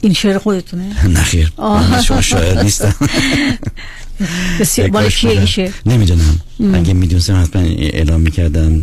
این 0.00 0.12
شعر 0.12 0.38
خودتونه؟ 0.38 1.06
نخیر. 1.20 1.52
من 1.58 2.02
شما 2.02 2.20
شاعر 2.20 2.62
نیستم. 2.62 2.94
بسیار 4.60 4.90
مال 4.90 5.08
کیه 5.08 5.30
این 5.30 5.46
شعر 5.46 5.72
نمی‌دونم. 5.86 6.40
اگه 6.74 6.92
می‌دونستم 6.94 7.42
حتما 7.42 7.62
اعلام 7.62 8.20
می‌کردم 8.20 8.82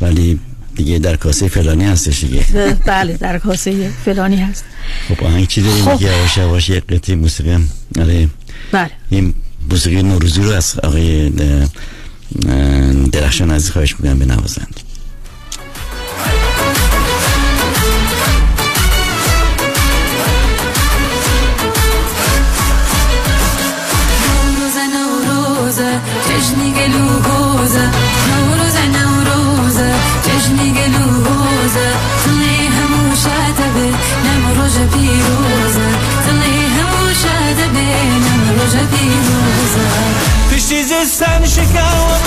ولی 0.00 0.40
دیگه 0.74 0.98
در 0.98 1.16
کاسه 1.16 1.48
فلانی 1.48 1.84
هستش 1.84 2.24
دیگه. 2.24 2.44
بله 2.86 3.16
در 3.16 3.38
کاسه 3.38 3.90
فلانی 4.04 4.36
هست. 4.36 4.64
خب 5.08 5.24
آهنگ 5.24 5.46
چی 5.46 5.62
داریم؟ 5.62 5.84
خب. 5.84 6.02
یواش 6.02 6.36
یواش 6.36 6.68
یک 6.68 6.86
قطعه 6.86 7.16
موسیقی 7.16 7.50
هم. 7.50 7.68
آره. 8.00 8.28
بله. 8.72 8.90
این 9.10 9.34
موسیقی 9.70 10.02
نوروزی 10.02 10.42
رو 10.42 10.50
از 10.50 10.78
آقای 10.82 11.32
درخشان 13.12 13.50
عزیز 13.50 13.70
خواهش 13.70 13.94
می‌کنم 14.00 14.18
بنوازند. 14.18 14.80
عجني 30.44 30.70
قلوزة 30.70 31.90
خليها 32.24 32.86
موشة 32.90 33.28
نعم 33.28 33.72
بي 33.74 33.96
نمرج 34.24 34.76
بيروزة 34.78 35.88
خليها 36.26 36.84
موشة 36.92 37.68
بي 37.72 37.94
نمرج 38.24 38.76
بيروزة 38.76 39.86
تشتي 40.50 40.84
زستان 40.84 41.46
شكاوة 41.46 42.18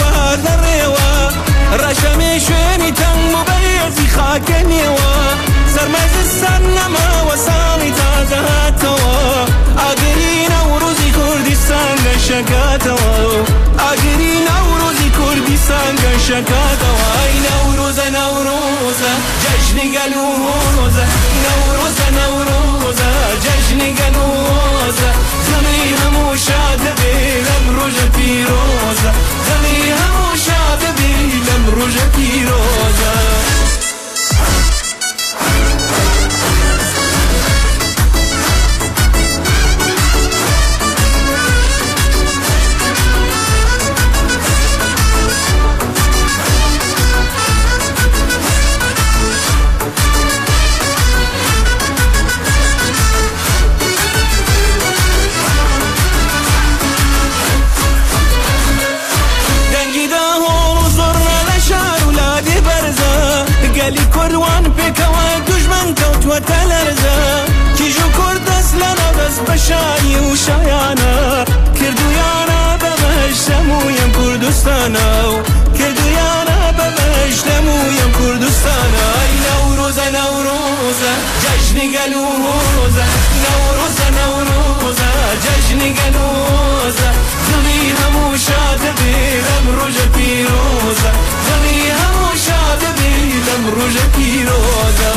وار 0.00 0.36
للريوة 0.36 1.30
رشمي 1.72 2.40
شيني 2.40 2.90
تن 2.90 3.18
مبيع 3.32 3.90
في 3.90 4.06
خاكني 4.16 4.88
وا 4.88 5.34
سرمز 5.74 6.14
السنة 6.24 6.88
ما 6.88 7.22
وصالي 7.22 7.90
تازهات 7.90 8.80
توا 8.82 9.44
أقلينا 9.78 10.62
ورو 10.62 10.85
کوردستان 11.56 11.96
گەشەکاتەوە 12.06 13.12
ئاگری 13.82 14.34
نەوروزی 14.48 15.10
کوردستان 15.18 15.92
گەشەکاتەوە 16.02 17.06
ئەی 17.18 17.36
نەوروزە 17.46 18.06
نەوروزە 18.16 19.12
جەژنی 19.42 19.88
گەلووزە 19.96 21.04
نەوروزە 21.44 22.08
نەوروزە 22.18 23.08
جەژنی 23.44 23.90
گەلووزە 23.98 25.10
زەمی 25.48 25.84
هەموو 26.00 26.36
شادە 26.46 26.92
بێ 26.98 27.14
لەم 27.46 27.64
ڕۆژە 27.76 28.06
پیرۆزە 28.14 29.10
زەمی 29.46 29.80
هەموو 30.00 30.32
شادە 30.46 30.90
بێ 30.98 31.12
لەم 31.46 31.64
ڕۆژە 31.76 32.06
پیرۆزە 32.14 33.14
گەلی 64.26 64.34
کوردوان 64.34 64.64
پێکەوە 64.76 65.26
دوژمن 65.46 65.88
کەوتوەتە 65.98 66.60
لەرزە 66.70 67.18
کیژ 67.76 67.96
و 68.04 68.08
کورد 68.16 68.42
دەست 68.48 68.74
لە 68.80 68.90
نەدەست 68.98 69.40
بە 69.46 69.56
شایی 69.66 70.18
و 70.26 70.36
شایانە 70.44 71.14
کردویانە 71.78 72.60
بەمەش 72.82 73.38
دەمویم 73.48 74.10
کوردستانە 74.18 75.08
و 75.30 75.34
کردویانە 75.78 76.58
بەمەش 76.78 77.36
دەمویم 77.48 78.10
ئەی 79.18 79.34
نەورۆزە 79.46 80.06
نەورۆزە 80.16 81.12
جەژنی 81.42 81.86
گەلوۆزە 81.94 83.06
نەورۆزە 83.44 84.08
نەورۆزە 84.18 85.10
جەژنی 85.44 85.90
گەلوۆزە 85.98 87.08
دڵی 87.48 87.82
هەموو 87.98 88.42
شادە 88.46 88.90
بێ 88.98 89.14
لەم 89.46 89.66
ڕۆژە 89.78 90.06
پیرۆزە 90.14 91.10
هەموو 91.98 92.15
بێ 92.98 93.16
لەم 93.46 93.64
ڕۆژە 93.76 94.06
پیرۆزە 94.14 95.14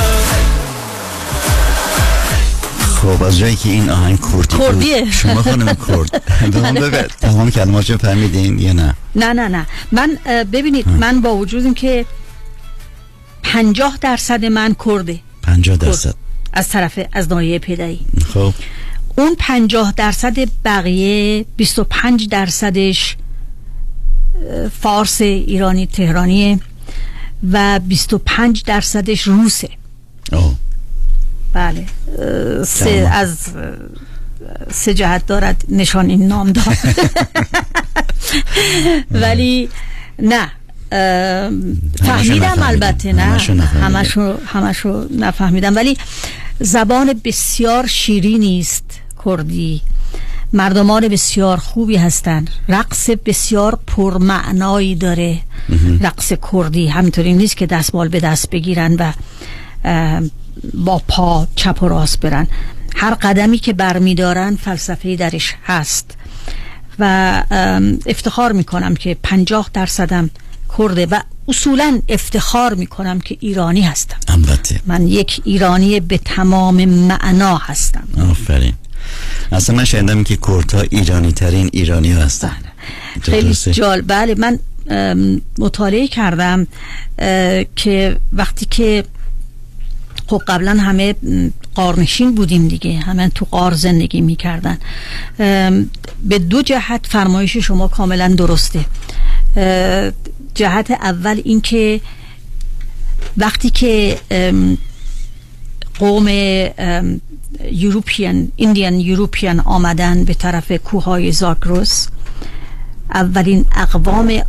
خب 3.01 3.23
از 3.23 3.37
جایی 3.37 3.55
که 3.55 3.69
این 3.69 3.89
آهنگ 3.89 4.19
کردی 4.21 4.57
کردیه. 4.57 5.11
شما 5.11 5.41
خانم 5.41 5.77
کرد 5.87 6.23
بگو، 6.81 7.01
تمام 7.21 7.51
کلمات 7.51 7.89
رو 7.91 7.97
فهمیدین 7.97 8.59
یا 8.59 8.73
نه؟ 8.73 8.95
نه 9.15 9.33
نه 9.33 9.47
نه. 9.47 9.65
من 9.91 10.17
ببینید 10.51 10.87
من 10.87 11.21
با 11.21 11.35
وجود 11.35 11.63
این 11.65 11.73
که 11.73 12.05
پنجاه 13.43 13.97
درصد 14.01 14.45
من 14.45 14.75
کرده. 14.85 15.19
50 15.43 15.77
درصد. 15.77 16.13
از 16.53 16.69
طرف 16.69 16.99
از 17.13 17.29
ناحیه 17.29 17.59
پدری 17.59 17.99
خب. 18.33 18.53
اون 19.17 19.35
پنجاه 19.39 19.93
درصد 19.97 20.47
بقیه 20.65 21.45
25 21.57 22.27
درصدش 22.27 23.15
فارس 24.81 25.21
ایرانی 25.21 25.87
تهرانیه. 25.87 26.59
و 27.51 27.79
25 27.79 28.63
درصدش 28.63 29.21
روسه 29.21 29.69
آه. 30.31 30.55
بله 31.53 31.85
سه. 32.63 33.09
از 33.13 33.37
سه 34.71 34.93
جهت 34.93 35.25
دارد 35.25 35.63
نشان 35.69 36.09
این 36.09 36.27
نام 36.27 36.51
دار 36.51 36.77
ولی 39.11 39.69
نه 40.19 40.51
فهمیدم. 41.99 42.63
البته 42.63 43.13
نه. 43.13 43.23
همشو 43.81 44.37
همشو 44.45 45.07
نفهمیدم 45.17 45.75
ولی 45.75 45.97
زبان 46.59 47.21
بسیار 47.23 47.87
شیرینی 47.87 48.59
است 48.59 48.83
کردی 49.25 49.81
مردمان 50.53 51.07
بسیار 51.07 51.57
خوبی 51.57 51.95
هستند 51.95 52.49
رقص 52.69 53.09
بسیار 53.09 53.79
پرمعنایی 53.87 54.95
داره. 54.95 55.39
رقص 56.01 56.33
کردی 56.51 56.87
همینطوری 56.87 57.33
نیست 57.33 57.57
که 57.57 57.65
دستمال 57.65 58.07
به 58.07 58.19
دست 58.19 58.49
بگیرن 58.49 58.95
و 58.95 59.13
با 60.73 61.01
پا 61.07 61.47
چپ 61.55 61.83
و 61.83 61.87
راست 61.87 62.19
برن. 62.19 62.47
هر 62.95 63.13
قدمی 63.13 63.57
که 63.57 63.73
برمیدارن 63.73 64.55
فلسفه 64.55 65.15
درش 65.15 65.55
هست. 65.65 66.11
و 66.99 67.43
افتخار 68.05 68.51
می‌کنم 68.51 68.95
که 68.95 69.17
پنجاه 69.23 69.69
درصدم 69.73 70.29
کرده 70.77 71.05
و 71.05 71.19
اصولا 71.47 72.01
افتخار 72.09 72.73
می‌کنم 72.73 73.19
که 73.19 73.37
ایرانی 73.39 73.81
هستم. 73.81 74.17
البته. 74.27 74.79
من 74.85 75.07
یک 75.07 75.41
ایرانی 75.43 75.99
به 75.99 76.17
تمام 76.17 76.85
معنا 76.85 77.57
هستم. 77.57 78.07
آفرین. 78.31 78.73
اصلا 79.51 79.75
من 79.75 79.85
شنیدم 79.85 80.23
که 80.23 80.35
کورتا 80.35 80.81
ایرانی 80.81 81.31
ترین 81.31 81.69
ایرانی 81.73 82.11
هستن 82.11 82.57
خیلی 83.21 83.47
درسته؟ 83.47 83.71
جال 83.71 84.01
بله 84.01 84.35
من 84.35 84.59
مطالعه 85.59 86.07
کردم 86.07 86.67
که 87.75 88.17
وقتی 88.33 88.65
که 88.65 89.03
خب 90.27 90.41
قبلا 90.47 90.71
همه 90.71 91.15
قارنشین 91.75 92.35
بودیم 92.35 92.67
دیگه 92.67 92.99
همه 92.99 93.29
تو 93.29 93.45
قار 93.51 93.73
زندگی 93.73 94.21
می‌کردن. 94.21 94.77
به 96.23 96.39
دو 96.49 96.61
جهت 96.61 97.07
فرمایش 97.09 97.57
شما 97.57 97.87
کاملا 97.87 98.27
درسته. 98.27 98.85
جهت 100.55 100.91
اول 100.91 101.41
اینکه 101.45 102.01
وقتی 103.37 103.69
که 103.69 104.17
قوم 105.99 106.25
ام، 107.59 107.67
یوروپیان 107.71 108.51
ایندیان 108.55 108.99
یوروپیان 108.99 109.59
آمدن 109.59 110.23
به 110.23 110.33
طرف 110.33 110.71
کوههای 110.71 111.31
زاگروس 111.31 112.07
اولین 113.13 113.65
اقوام 113.75 114.41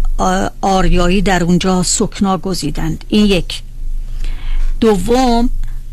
آریایی 0.60 1.22
در 1.22 1.44
اونجا 1.44 1.82
سکنا 1.82 2.38
گزیدند. 2.38 3.04
این 3.08 3.26
یک. 3.26 3.62
دوم 4.80 5.50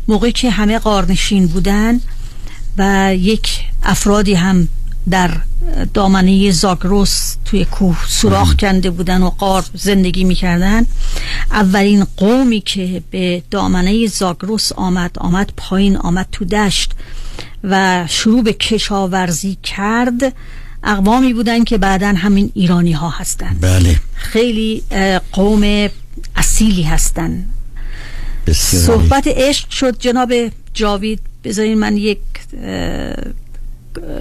موقعی 0.08 0.32
که 0.32 0.50
همه 0.50 0.78
قارنشین 0.78 1.46
بودن 1.46 2.00
و 2.78 3.14
یک 3.14 3.60
افرادی 3.82 4.34
هم 4.34 4.68
در 5.10 5.30
دامنه 5.94 6.50
زاگروس 6.50 7.36
توی 7.44 7.64
کوه 7.64 7.98
سوراخ 8.08 8.54
کنده 8.54 8.90
بودن 8.90 9.22
و 9.22 9.30
قار 9.30 9.64
زندگی 9.74 10.24
می‌کردن. 10.24 10.86
اولین 11.50 12.06
قومی 12.16 12.60
که 12.60 13.02
به 13.10 13.42
دامنه 13.50 14.06
زاگروس 14.06 14.72
آمد 14.72 15.10
آمد 15.18 15.52
پایین 15.56 15.96
آمد 15.96 16.26
تو 16.32 16.44
دشت 16.44 16.92
و 17.64 18.04
شروع 18.08 18.42
به 18.42 18.52
کشاورزی 18.52 19.58
کرد 19.62 20.34
اقوامی 20.84 21.32
بودن 21.32 21.64
که 21.64 21.78
بعدا 21.78 22.08
همین 22.08 22.50
ایرانی 22.54 22.92
ها 22.92 23.08
هستن. 23.10 23.56
بله. 23.60 24.00
خیلی 24.14 24.82
قوم 25.32 25.88
اصیلی 26.36 26.82
هستن. 26.82 27.46
بسیار 28.46 28.96
عالی. 28.96 29.08
صحبت 29.08 29.26
عشق 29.26 29.70
شد. 29.70 29.98
جناب 29.98 30.32
جاوید 30.74 31.20
بذارین 31.44 31.78
من 31.78 31.96
یک 31.96 32.18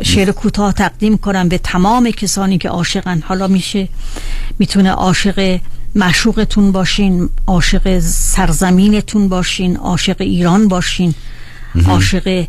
شعر 0.04 0.32
کوتاه 0.32 0.74
تقدیم 0.74 1.18
کنم 1.18 1.50
به 1.50 1.58
تمام 1.58 2.12
کسانی 2.12 2.58
که 2.58 2.70
عاشقن. 2.70 3.22
حالا 3.26 3.48
میشه 3.48 3.88
می‌تونه 4.60 4.92
عاشق 4.92 5.60
مشوقتون 5.98 6.72
باشین 6.72 7.30
عاشق 7.48 8.00
سرزمینتون 8.00 9.30
باشین 9.30 9.78
عاشق 9.78 10.16
ایران 10.20 10.68
باشین 10.68 11.14
عاشق 11.86 12.46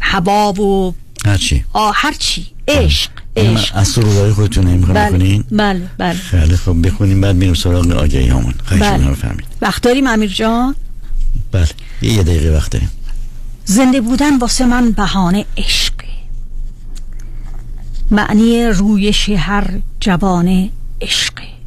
حباب 0.00 0.60
و 0.60 0.94
هرچی. 1.26 1.64
هرچی. 1.94 2.46
عشق 2.68 3.10
عشق. 3.36 3.76
از 3.76 3.88
سرودهای 3.88 4.32
خودتون 4.32 4.66
نمی‌خوام 4.66 4.94
بله 4.94 5.08
بکنین؟ 5.08 5.44
بله 5.50 5.90
بله. 5.98 6.14
خیلی 6.14 6.56
خب 6.56 6.86
بخونیم 6.86 7.20
بعد 7.20 7.36
میریم 7.36 7.54
سراغ 7.54 7.90
آگهی 7.90 8.28
همون 8.28 8.54
خواهش 8.64 8.82
بله. 8.82 8.96
می‌کنم 8.96 9.12
بفرمایید 9.12 9.46
وقت 9.62 9.82
داریم 9.82 10.06
امیر 10.06 10.30
جان؟ 10.30 10.74
بله. 11.52 11.68
یه 12.02 12.22
دقیقه 12.22 12.56
وقت 12.56 12.72
داریم. 12.72 12.90
زنده 13.64 14.00
بودن 14.00 14.38
واسه 14.38 14.66
من 14.66 14.90
بهانه 14.90 15.44
عشق. 15.56 15.94
معنی 18.10 18.64
رویش 18.66 19.28
هر 19.28 19.78
جوانه 20.00 20.70
عشق. 21.00 21.57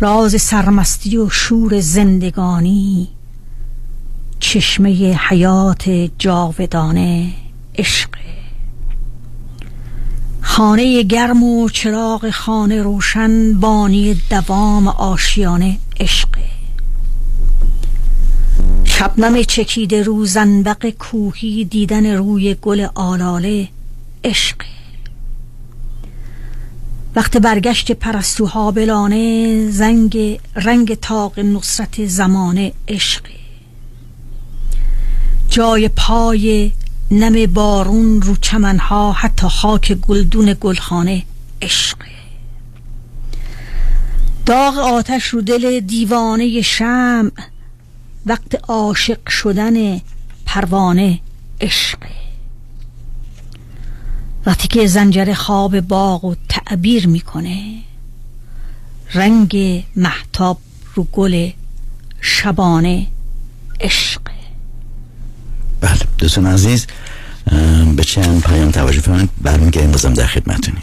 راز 0.00 0.42
سرمستی 0.42 1.16
و 1.16 1.30
شور 1.30 1.80
زندگانی 1.80 3.08
چشمه 4.40 5.18
حیات 5.28 6.10
جاودانه 6.18 7.32
عشق. 7.78 8.10
خانه 10.40 11.02
گرم 11.02 11.42
و 11.42 11.68
چراغ 11.68 12.30
خانه 12.30 12.82
روشن 12.82 13.60
بانی 13.60 14.22
دوام 14.30 14.88
آشیانه 14.88 15.78
عشق. 16.00 16.28
شبنم 18.84 19.42
چکیده 19.42 20.02
رو 20.02 20.26
زنبق 20.26 20.90
کوهی 20.90 21.64
دیدن 21.64 22.06
روی 22.06 22.54
گل 22.54 22.86
آلاله 22.94 23.68
عشق. 24.24 24.75
وقت 27.16 27.36
برگشت 27.36 27.92
پرستوها 27.92 28.70
بلانه 28.70 29.70
زنگ 29.70 30.40
رنگ 30.54 30.94
تاق 30.94 31.38
نصرت 31.38 32.06
زمانه 32.06 32.72
عشق. 32.88 33.22
جای 35.48 35.88
پای 35.88 36.72
نم 37.10 37.46
بارون 37.46 38.22
رو 38.22 38.36
چمنها 38.36 39.12
حتی 39.12 39.48
خاک 39.48 39.92
گلدون 39.92 40.56
گلخانه 40.60 41.22
عشق. 41.62 41.98
داغ 44.46 44.78
آتش 44.78 45.24
رو 45.24 45.40
دل 45.40 45.80
دیوانه 45.80 46.62
شمع 46.62 47.30
وقت 48.26 48.60
عاشق 48.68 49.28
شدن 49.28 50.00
پروانه 50.46 51.20
عشق. 51.60 51.98
وقتی 54.46 54.68
که 54.68 54.86
زنجر 54.86 55.34
خواب 55.34 55.80
باغ 55.80 56.24
و 56.24 56.34
تعبیر 56.48 57.08
می‌کنه. 57.08 57.78
رنگ 59.14 59.84
محتاب 59.96 60.58
رو 60.94 61.04
گل 61.04 61.50
شبانه 62.20 63.06
عشق. 63.80 64.20
بله 65.80 65.98
دوستان 66.18 66.46
عزیز 66.46 66.86
به 67.96 68.04
چند 68.04 68.42
پیام 68.42 68.70
توجه 68.70 69.00
فرمایید؟ 69.00 69.30
برمیگردیم 69.42 69.90
بازم 69.90 70.14
در 70.14 70.26
خدمتتونیم. 70.26 70.82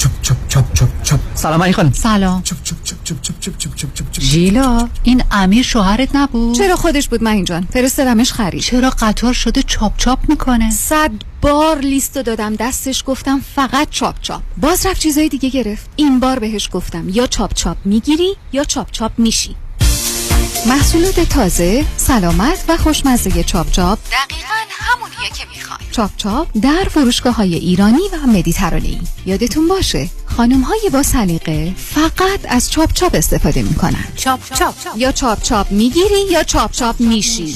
چپ 0.57 0.73
چپ 0.73 0.87
چپ 1.03 1.03
چپ 1.03 1.19
چپ 1.19 1.19
سلام 1.35 1.63
علی 1.63 1.73
خانم 1.73 1.91
سلام. 1.91 2.43
چپ 2.43 2.63
چپ 2.63 2.83
چپ 2.83 2.95
چپ 3.03 3.21
چپ 3.21 3.39
چپ 3.39 3.57
چپ 3.57 3.75
چپ 3.75 4.11
چپ 4.11 4.21
ژیلا 4.21 4.89
این 5.03 5.23
امیر 5.31 5.63
شوهرت 5.63 6.15
نبود؟ 6.15 6.55
چرا 6.55 6.75
خودش 6.75 7.07
بود 7.07 7.23
من 7.23 7.43
جان؟ 7.43 7.67
فرستادمش 7.73 8.31
خرید. 8.31 8.61
چرا 8.61 8.89
قطار 8.89 9.33
شده 9.33 9.63
چاپ 9.63 9.97
چاپ 9.97 10.19
می‌کنه؟ 10.29 10.71
صد 10.71 11.11
بار 11.41 11.79
لیستو 11.79 12.21
دادم 12.23 12.55
دستش 12.55 13.03
گفتم 13.05 13.41
فقط 13.55 13.89
چاپ 13.89 14.15
چاپ. 14.21 14.41
باز 14.57 14.85
رفت 14.85 14.99
چیزای 15.01 15.29
دیگه 15.29 15.49
گرفت. 15.49 15.89
این 15.95 16.19
بار 16.19 16.39
بهش 16.39 16.69
گفتم 16.71 17.09
یا 17.09 17.27
چاپ 17.27 17.53
چاپ 17.53 17.77
می‌گیری 17.85 18.35
یا 18.53 18.63
چاپ 18.63 18.91
چاپ 18.91 19.11
میشی. 19.17 19.55
محصولات 20.67 21.19
تازه 21.19 21.85
سلامت 21.97 22.65
و 22.69 22.77
خوشمزه 22.77 23.43
چاپ 23.43 23.71
چاپ. 23.71 23.99
دقیقا 23.99 24.53
همونیه 24.71 25.29
که 25.37 25.43
می‌خوای. 25.55 25.79
چاپ 25.91 26.11
چاپ 26.17 26.47
در 26.61 26.83
فروشگاه 26.91 27.35
های 27.35 27.55
ایرانی 27.55 28.01
و 28.13 28.27
مدیترانه‌ای. 28.27 28.99
یادتون 29.25 29.67
باشه 29.67 30.09
خانم 30.37 30.61
های 30.61 30.89
با 30.93 31.03
سلیقه 31.03 31.73
فقط 31.77 32.39
از 32.49 32.71
چاپ 32.71 32.93
چاپ 32.93 33.15
استفاده 33.15 33.61
می‌کنن. 33.61 34.05
چاپ 34.15 34.39
چاپ. 34.53 34.75
یا 34.97 35.11
چاپ 35.11 35.41
چاپ 35.41 35.71
می‌گیری 35.71 36.21
یا 36.31 36.43
چاپ 36.43 36.71
چاپ 36.71 36.95
میشی. 36.99 37.55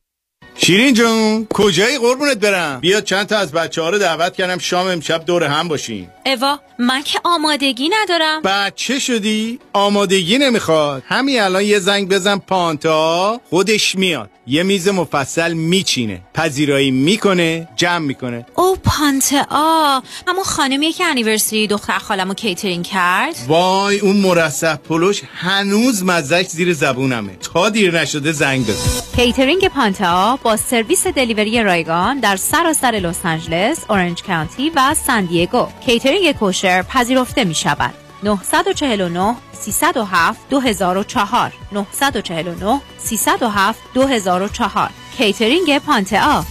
شیرین 0.63 0.93
جون 0.93 1.47
کجایی؟ 1.49 1.97
قربونت 1.97 2.37
برم. 2.37 2.79
بیا 2.79 3.01
چند 3.01 3.27
تا 3.27 3.37
از 3.37 3.51
بچه 3.51 3.81
ها 3.81 3.89
رو 3.89 3.97
دعوت 3.97 4.33
کردم 4.35 4.57
شام 4.57 4.87
امشب 4.87 5.25
دور 5.25 5.43
هم 5.43 5.67
باشیم. 5.67 6.09
اوا 6.25 6.59
من 6.79 7.03
که 7.03 7.19
آمادگی 7.23 7.89
ندارم. 8.01 8.41
بچه 8.41 8.99
شدی؟ 8.99 9.59
آمادگی 9.73 10.37
نمی‌خواد. 10.37 11.03
همین 11.07 11.41
الان 11.41 11.63
یه 11.63 11.79
زنگ 11.79 12.09
بزن 12.09 12.37
پانتا 12.37 13.41
خودش 13.49 13.95
میاد. 13.95 14.29
یه 14.47 14.63
میز 14.63 14.87
مفصل 14.87 15.53
میچینه 15.53 16.21
پذیرایی 16.33 16.91
می‌کنه 16.91 17.67
جمع 17.75 18.05
می‌کنه. 18.05 18.45
اوه 18.55 18.75
پانتا 18.75 20.03
همون 20.27 20.43
خانمی 20.45 20.91
که 20.91 21.05
anniversary 21.05 21.67
دختر 21.67 21.97
خالمو 21.99 22.33
کیترینگ 22.33 22.85
کرد. 22.85 23.35
وای 23.47 23.99
اون 23.99 24.15
مرصع 24.15 24.75
پلوش 24.75 25.21
هنوز 25.35 26.03
مزش 26.03 26.45
زیر 26.47 26.73
زبونمه. 26.73 27.35
تا 27.53 27.69
دیر 27.69 28.01
نشده 28.01 28.31
زنگ 28.31 28.63
بزن. 28.63 29.01
کیترینگ 29.15 29.67
پانتا 29.67 30.39
با 30.43 30.50
سرویس 30.55 31.07
delivery 31.07 31.63
رایگان 31.63 32.19
در 32.19 32.35
سراسر 32.35 32.91
لس 32.91 33.25
آنجلس، 33.25 33.85
اورنج 33.89 34.23
کانتی 34.23 34.71
و 34.75 34.93
سان 34.93 35.25
دیگو. 35.25 35.69
catering 35.85 36.31
kosher 36.31 36.81
پذیرفته 36.81 37.43
می 37.43 37.55
شود. 37.55 37.93
949 38.23 39.35
307 39.53 40.49
2004 40.49 41.51
949 41.71 42.81
307 42.97 43.79
2004 43.93 44.89
کیترینگ 45.17 45.79
پانتا 45.79 46.43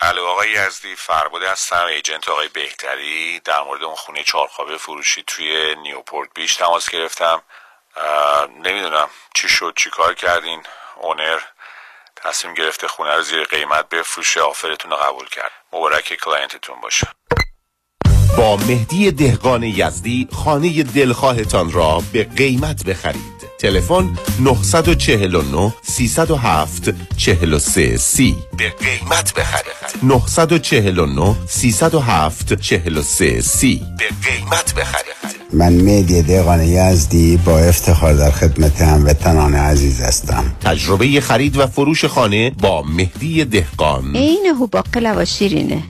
الو 0.00 0.24
آقای 0.24 0.50
یزدی 0.50 0.94
فرباده 0.96 1.50
هستم 1.50 1.84
agent 1.84 2.28
آقای 2.28 2.48
بهتری 2.48 3.40
در 3.40 3.62
مورد 3.62 3.82
اون 3.82 3.94
خونه 3.94 4.22
چهارخوابه 4.22 4.76
فروشی 4.76 5.24
توی 5.26 5.74
Newport 5.82 6.28
Beach 6.34 6.56
تماس 6.56 6.90
گرفتم. 6.90 7.42
نمی‌دونم 8.64 9.08
چی 9.34 9.48
شد 9.48 9.74
چی 9.76 9.90
کار 9.90 10.14
کردین 10.14 10.62
owner؟ 10.96 11.38
تصمیم 12.24 12.54
گرفته 12.54 12.88
خونه 12.88 13.14
رو 13.14 13.22
زیر 13.22 13.44
قیمت 13.44 13.88
بفروشه 13.88 14.40
offer 14.40 14.71
تون 14.71 14.90
رو 14.90 14.96
قبول 14.96 15.28
کرد. 15.28 15.50
مبارک 15.72 16.18
client 16.24 16.61
تون 16.61 16.80
باشه. 16.80 17.06
با 18.38 18.56
مهدی 18.56 19.10
دهقان 19.10 19.62
یزدی 19.62 20.28
خانه 20.32 20.82
دلخواهتان 20.82 21.72
را 21.72 22.02
به 22.12 22.24
قیمت 22.24 22.84
بخرید. 22.84 23.33
تلفن 23.64 24.10
949 24.40 25.72
307 25.82 26.94
43 27.16 27.96
سی. 27.96 28.36
به 28.58 28.64
قیمت 28.70 29.34
بخرید 29.34 29.74
949 30.02 31.34
307 31.48 32.60
43 32.60 33.40
سی. 33.40 33.82
به 33.98 34.04
قیمت 34.28 34.74
بخرید 34.74 35.14
من 35.52 35.72
مهدی 35.72 36.22
دهقان 36.22 36.62
یزدی 36.62 37.36
با 37.36 37.58
افتخار 37.58 38.14
در 38.14 38.30
خدمت 38.30 38.80
هموطنان 38.80 39.54
عزیز 39.54 40.00
هستم. 40.00 40.44
تجربه 40.60 41.20
خرید 41.20 41.56
و 41.56 41.66
فروش 41.66 42.04
خانه 42.04 42.50
با 42.50 42.82
مهدی 42.82 43.44
دهقان. 43.44 44.16
عینهو 44.16 44.46
باقلوا 44.60 45.24
شیرینه 45.24 45.82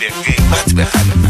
به 0.00 0.06
قیمت 0.24 0.74
بخرید 0.74 1.29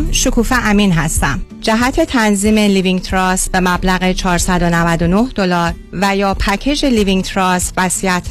سلام 0.00 0.12
شکوفه 0.12 0.68
امین 0.68 0.92
هستم. 0.92 1.40
جهت 1.60 2.00
تنظیم 2.00 2.58
living 2.58 3.00
trust 3.00 3.52
به 3.52 3.60
مبلغ 3.60 4.12
499 4.12 5.28
دلار 5.34 5.74
و 5.92 6.16
یا 6.16 6.34
پکیج 6.34 6.84
living 6.84 7.24
trust 7.24 7.74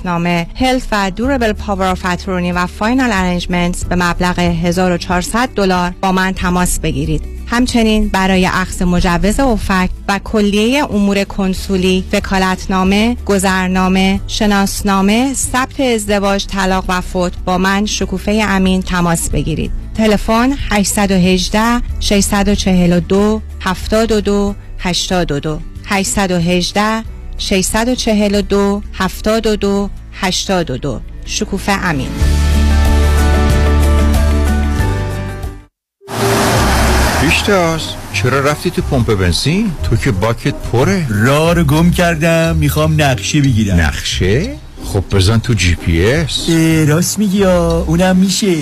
نامه 0.05 0.47
health 0.55 0.87
و 0.91 1.11
durable 1.11 1.53
power 1.53 1.97
attorney 2.05 2.51
و 2.51 2.65
final 2.65 3.09
arrangements 3.11 3.85
به 3.85 3.95
مبلغ 3.95 4.39
1400 4.39 5.49
دلار 5.55 5.93
با 6.01 6.11
من 6.11 6.33
تماس 6.33 6.79
بگیرید. 6.79 7.38
همچنین 7.51 8.07
برای 8.07 8.45
اخذ 8.45 8.81
مجوز 8.81 9.39
OFAC 9.39 9.89
و 10.07 10.19
کلیه 10.19 10.83
امور 10.83 11.23
کنسولی، 11.23 12.03
وکالتنامه، 12.13 13.17
گذرنامه، 13.25 14.21
شناسنامه، 14.27 15.33
ثبت 15.33 15.79
ازدواج، 15.79 16.45
طلاق 16.45 16.85
و 16.87 17.01
فوت 17.01 17.33
با 17.45 17.57
من 17.57 17.85
شکوفه 17.85 18.45
امین 18.47 18.81
تماس 18.81 19.29
بگیرید. 19.29 19.71
تلفن 19.95 20.53
818 20.71 21.81
642 21.99 23.41
72 23.59 24.55
82 24.79 25.59
818 25.85 27.03
642 27.37 28.81
72 28.93 29.89
82 30.13 31.01
شکوفه 31.25 31.71
امین. 31.71 32.09
پیشتاز 37.29 37.81
چرا 38.13 38.39
رفتی 38.39 38.71
تو 38.71 38.81
پمپ 38.81 39.15
بنزین؟ 39.15 39.71
تو 39.83 39.95
که 39.95 40.11
باکت 40.11 40.53
پره. 40.53 41.07
راه 41.09 41.53
رو 41.53 41.63
گم 41.63 41.91
کردم 41.91 42.55
می‌خوام 42.55 43.01
نقشه 43.01 43.41
بگیرم. 43.41 43.79
نقشه؟ 43.79 44.55
خب 44.85 45.03
بزن 45.11 45.37
تو 45.37 45.53
جی 45.53 45.75
پی 45.75 46.05
اس. 46.05 46.49
راست 46.87 47.19
میگی 47.19 47.43
اونم 47.43 48.15
میشه. 48.15 48.55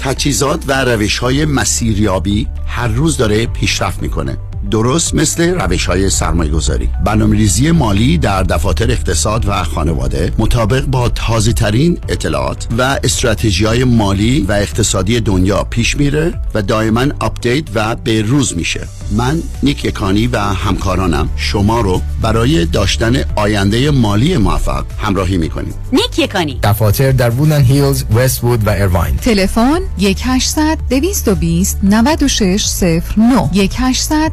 تجهیزات 0.00 0.64
و 0.66 0.84
روش 0.84 1.18
های 1.18 1.44
مسیریابی 1.44 2.48
هر 2.66 2.88
روز 2.88 3.16
داره 3.16 3.46
پیشرفت 3.46 4.02
می‌کنه. 4.02 4.36
درست 4.70 5.14
مثل 5.14 5.60
روش 5.60 5.86
های 5.86 6.10
سرمایه 6.10 6.50
گذاری 6.50 6.88
برنامه 7.04 7.36
ریزی 7.36 7.70
مالی 7.70 8.18
در 8.18 8.42
دفاتر 8.42 8.90
اقتصاد 8.90 9.48
و 9.48 9.64
خانواده 9.64 10.32
مطابق 10.38 10.84
با 10.84 11.08
تازه 11.08 11.52
ترین 11.52 11.98
اطلاعات 12.08 12.66
و 12.78 12.82
استراتژی 13.04 13.64
های 13.64 13.84
مالی 13.84 14.40
و 14.48 14.52
اقتصادی 14.52 15.20
دنیا 15.20 15.64
پیش 15.64 15.96
میره 15.96 16.34
و 16.54 16.62
دائما 16.62 17.06
update 17.20 17.64
و 17.74 17.96
به 17.96 18.22
روز 18.22 18.56
میشه. 18.56 18.88
من 19.12 19.42
نیک 19.62 19.84
یکانی 19.84 20.26
و 20.26 20.38
همکارانم. 20.38 21.28
شما 21.36 21.80
رو 21.80 22.02
برای 22.22 22.64
داشتن 22.64 23.16
آینده 23.36 23.90
مالی 23.90 24.36
موفق 24.36 24.84
همراهی 24.98 25.36
می‌کنیم. 25.36 25.74
نیک 25.92 26.18
یکانی. 26.18 26.60
دفاتر 26.62 27.12
در 27.12 27.30
Woodland 27.30 27.62
Hills، 27.62 28.04
Westwood 28.14 28.66
و 28.66 28.70
Irvine 28.70 29.16
تلفن 29.16 29.80
1 29.98 30.20
800 30.24 30.78
220 30.90 31.78
9609 31.82 33.50
1 33.52 33.72
800 33.78 34.32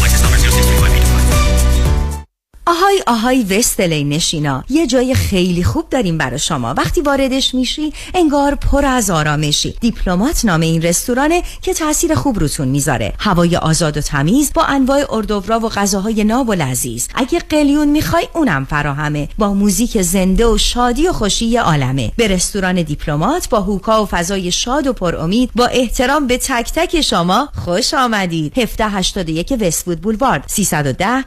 آهای 2.71 3.03
آهای 3.07 3.43
وستلی 3.43 4.03
نشینا. 4.03 4.63
یه 4.69 4.87
جای 4.87 5.13
خیلی 5.13 5.63
خوب 5.63 5.89
داریم 5.89 6.17
برای 6.17 6.39
شما. 6.39 6.73
وقتی 6.73 7.01
واردش 7.01 7.55
میشی 7.55 7.93
انگار 8.13 8.55
پر 8.55 8.85
از 8.85 9.09
آرامشی. 9.09 9.75
دیپلمات 9.79 10.45
نام 10.45 10.61
این 10.61 10.81
رستورانه 10.81 11.43
که 11.61 11.73
تاثیر 11.73 12.15
خوب 12.15 12.39
روتون 12.39 12.67
می‌ذاره. 12.67 13.13
هوای 13.19 13.57
آزاد 13.57 13.97
و 13.97 14.01
تمیز 14.01 14.51
با 14.53 14.63
انواع 14.63 15.05
اردوورا 15.09 15.59
و 15.59 15.69
غذاهای 15.69 16.23
ناب 16.23 16.49
و 16.49 16.53
لذیذ. 16.53 17.07
اگه 17.15 17.39
قلیون 17.39 17.87
می‌خوای 17.87 18.27
اونم 18.33 18.65
فراهمه. 18.65 19.29
با 19.37 19.53
موزیک 19.53 20.01
زنده 20.01 20.45
و 20.45 20.57
شادی 20.57 21.07
و 21.07 21.13
خوشی 21.13 21.57
عالمه. 21.57 22.11
به 22.17 22.27
رستوران 22.27 22.81
دیپلمات 22.81 23.49
با 23.49 23.61
هوکا 23.61 24.03
و 24.03 24.05
فضای 24.05 24.51
شاد 24.51 24.87
و 24.87 24.93
پر 24.93 25.15
امید 25.15 25.49
با 25.55 25.65
احترام 25.65 26.27
به 26.27 26.37
تک 26.37 26.71
تک 26.75 27.01
شما 27.01 27.49
خوش 27.65 27.93
آمدید. 27.93 28.53
1781 28.57 29.53
وستوود 29.61 30.01
بولوارد. 30.01 30.43
310 30.47 31.23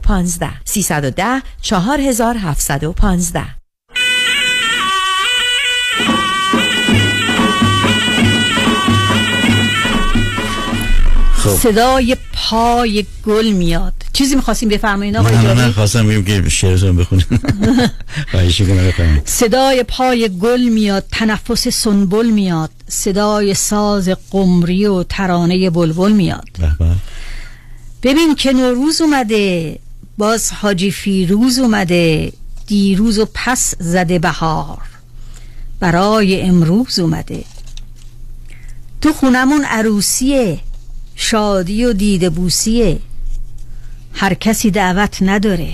4715 0.00 0.50
310 0.64 1.42
4715 1.62 3.62
خب. 11.42 11.50
صدای 11.50 12.16
پای 12.32 13.06
گل 13.26 13.46
میاد. 13.46 13.92
چیزی 14.12 14.34
می‌خواستیم 14.34 14.68
بفرمایید 14.68 15.16
آقای 15.16 15.32
نه 15.32 15.42
نه 15.42 15.54
جاوید؟ 15.54 15.74
خواستم 15.74 16.06
بگم 16.06 16.42
که 16.42 16.48
شعرتون 16.48 16.96
بخونیم. 16.96 17.26
صدای 19.24 19.84
پای 19.88 20.30
گل 20.42 20.60
میاد 20.60 21.04
تنفس 21.12 21.68
سنبل 21.68 22.26
میاد. 22.26 22.70
صدای 22.88 23.54
ساز 23.54 24.10
قمری 24.30 24.86
و 24.86 25.02
ترانه 25.02 25.70
بلبل 25.70 26.12
میاد. 26.12 26.48
ببین 28.02 28.34
که 28.34 28.52
نوروز 28.52 29.00
اومده 29.00 29.78
باز 30.18 30.52
حاجی 30.52 30.90
فیروز 30.90 31.58
اومده 31.58 32.32
دیروز 32.66 33.18
و 33.18 33.26
پس 33.34 33.74
زده 33.78 34.18
بهار. 34.18 34.82
برای 35.80 36.42
امروز 36.42 36.98
اومده. 36.98 37.44
تو 39.00 39.12
خونمون 39.12 39.64
عروسیه 39.64 40.60
شادی 41.16 41.84
و 41.84 41.92
دیده 41.92 42.30
بوسیه. 42.30 42.98
هر 44.12 44.34
کسی 44.34 44.70
دعوت 44.70 45.18
نداره 45.20 45.72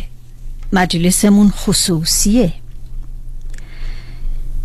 مجلسمون 0.72 1.50
خصوصیه. 1.50 2.52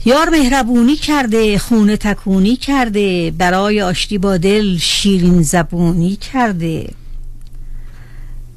یار 0.05 0.29
مهربونی 0.29 0.95
کرده 0.95 1.59
خونه 1.59 1.97
تکونی 1.97 2.55
کرده 2.55 3.31
برای 3.31 3.81
آشتی 3.81 4.17
با 4.17 4.37
دل 4.37 4.77
شیرین 4.77 5.41
زبونی 5.41 6.15
کرده. 6.15 6.89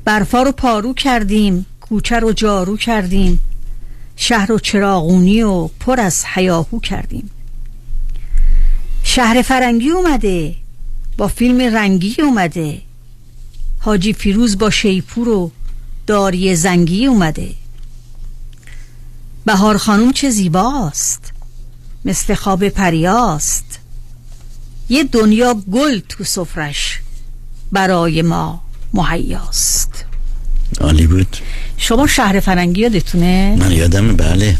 برفا 0.06 0.42
رو 0.42 0.52
پارو 0.52 0.94
کردیم 0.94 1.66
کوچه 1.80 2.18
رو 2.18 2.32
جارو 2.32 2.76
کردیم 2.76 3.40
شهر 4.16 4.52
و 4.52 4.58
چراغونی 4.58 5.42
و 5.42 5.68
پر 5.80 6.00
از 6.00 6.24
حیاهو 6.24 6.80
کردیم. 6.80 7.30
شهر 9.02 9.42
فرنگی 9.42 9.90
اومده 9.90 10.54
با 11.16 11.28
فیلم 11.28 11.60
رنگی 11.60 12.16
اومده. 12.18 12.82
حاجی 13.78 14.12
فیروز 14.12 14.58
با 14.58 14.70
شیپور 14.70 15.28
و 15.28 15.50
داری 16.06 16.56
زنگی 16.56 17.06
اومده. 17.06 17.54
بهار 19.44 19.76
خانوم 19.76 20.12
چه 20.12 20.30
زیباست 20.30 21.32
مثل 22.04 22.34
خواب 22.34 22.68
پریاست. 22.68 23.78
یه 24.88 25.04
دنیا 25.04 25.54
گل 25.54 25.98
تو 25.98 26.24
سفرش 26.24 27.00
برای 27.72 28.22
ما. 28.22 28.65
مهیاست 28.96 30.04
عالی 30.80 31.06
بود 31.06 31.36
شما 31.76 32.06
شهر 32.06 32.40
فرنگی 32.40 32.80
یادتونه؟ 32.80 33.56
من 33.58 33.72
یادم 33.72 34.16
بله 34.16 34.56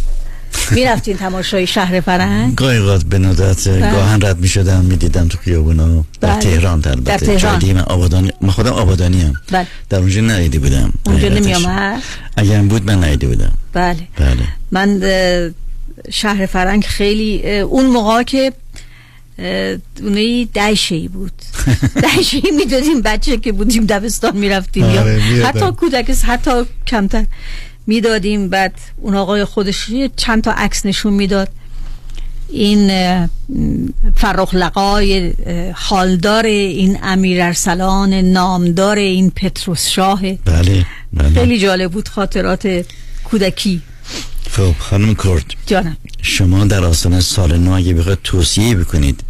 می‌رفتین 0.71 1.17
تماشای 1.17 1.67
شهر 1.67 2.01
فرنگ؟ 2.01 2.55
گاهی 2.55 2.79
اوقات 2.79 3.05
به 3.05 3.19
ندرت 3.19 3.69
بله. 3.69 3.93
گاهن 3.93 4.23
رد 4.23 4.39
می 4.41 4.49
شدم 4.49 4.85
می 4.85 4.97
دیدم 4.97 5.29
تو 5.29 5.39
خیابونا 5.39 6.05
در 6.21 6.29
بله. 6.33 6.39
تهران 6.39 6.81
در 6.81 6.91
البته 6.91 7.27
تهران. 7.27 7.59
دیگه 7.59 7.75
من 7.75 7.81
آبادانی 7.81 8.33
من 8.41 8.51
خودم 8.51 8.73
آبادانی 8.73 9.23
هم 9.23 9.35
بله 9.51 9.67
در 9.89 9.99
اونجا 9.99 10.21
ندیده 10.21 10.59
بودم 10.59 10.93
اونجا. 11.07 11.29
نمی 11.29 11.55
آمد؟ 11.55 12.03
اگر 12.37 12.63
بود 12.63 12.87
من 12.87 13.05
ندیده 13.05 13.27
بودم 13.27 13.53
بله 13.73 14.09
بله 14.17 14.49
من 14.71 15.01
شهر 16.11 16.47
فرنگ 16.47 16.85
خیلی 16.85 17.61
اون 17.61 17.87
موقع 17.87 18.23
که 18.23 18.53
اه، 19.39 19.77
اونایی 20.03 20.45
دهشهی 20.55 21.09
بود. 21.09 21.33
دهشهی 22.03 22.51
می‌دادیم 22.51 23.03
بچه 23.03 23.37
که 23.37 23.53
بودیم 23.53 23.87
دبستان 23.87 24.37
می‌رفتیم 24.37 24.85
آره،. 24.85 25.21
حتی 25.45 25.73
کودک 25.73 26.11
حتی 26.11 26.51
کمتر 26.87 27.27
می‌دادیم. 27.87 28.49
بعد 28.49 28.75
اون 28.97 29.15
آقای 29.15 29.45
خودش 29.45 29.91
چند 30.17 30.43
تا 30.43 30.53
عکس 30.53 30.87
نشون 30.87 31.13
می‌داد. 31.13 31.49
این 32.49 32.91
فرخ 34.17 34.55
لقای 34.55 35.33
حالدار 35.75 36.47
این 36.47 36.99
امیر 37.03 37.43
ارسلان 37.43 38.15
نامدار 38.15 38.99
این 38.99 39.31
پتروس 39.31 39.89
شاه. 39.89 40.21
بله 40.33 40.87
بله. 41.13 41.31
خیلی 41.35 41.59
جالب 41.59 41.93
بود 41.93 42.09
خاطرات 42.09 42.85
کودکی. 43.25 43.83
خب 44.51 44.75
خانم 44.79 45.15
کرد. 45.15 45.45
جانم. 45.67 45.97
شما 46.23 46.65
در 46.65 46.85
آستانه 46.85 47.21
سال 47.21 47.59
نو 47.59 47.73
اگه 47.73 47.95
بخواید 47.95 48.19
توصیه 48.25 48.75
بکنید 48.75 49.21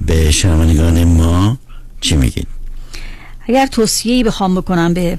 به 0.00 0.30
شنوندگان 0.30 1.04
ما 1.04 1.58
چی 2.00 2.16
میگید؟ 2.16 2.46
اگر 3.48 3.66
توصیه‌ای 3.66 4.24
بخوام 4.24 4.54
بکنم 4.54 4.94
به 4.94 5.18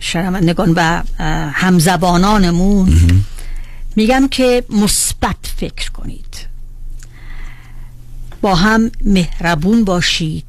شنوندگان 0.00 0.72
و 0.76 1.02
همزبانانمون 1.52 3.00
میگم 3.96 4.28
که 4.30 4.64
مثبت 4.70 5.36
فکر 5.56 5.90
کنید. 5.90 6.36
با 8.40 8.54
هم 8.54 8.90
مهربون 9.04 9.84
باشید. 9.84 10.44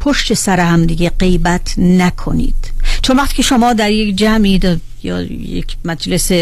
پشت 0.00 0.34
سر 0.34 0.60
هم 0.60 0.86
دیگه 0.86 1.10
غیبت 1.10 1.74
نکنید. 1.78 2.72
چون 3.02 3.16
وقتی 3.16 3.34
که 3.34 3.42
شما 3.42 3.72
در 3.72 3.90
یک 3.90 4.16
جمعی 4.16 4.60
یا 5.02 5.22
یک 5.22 5.76
مجلس 5.84 6.32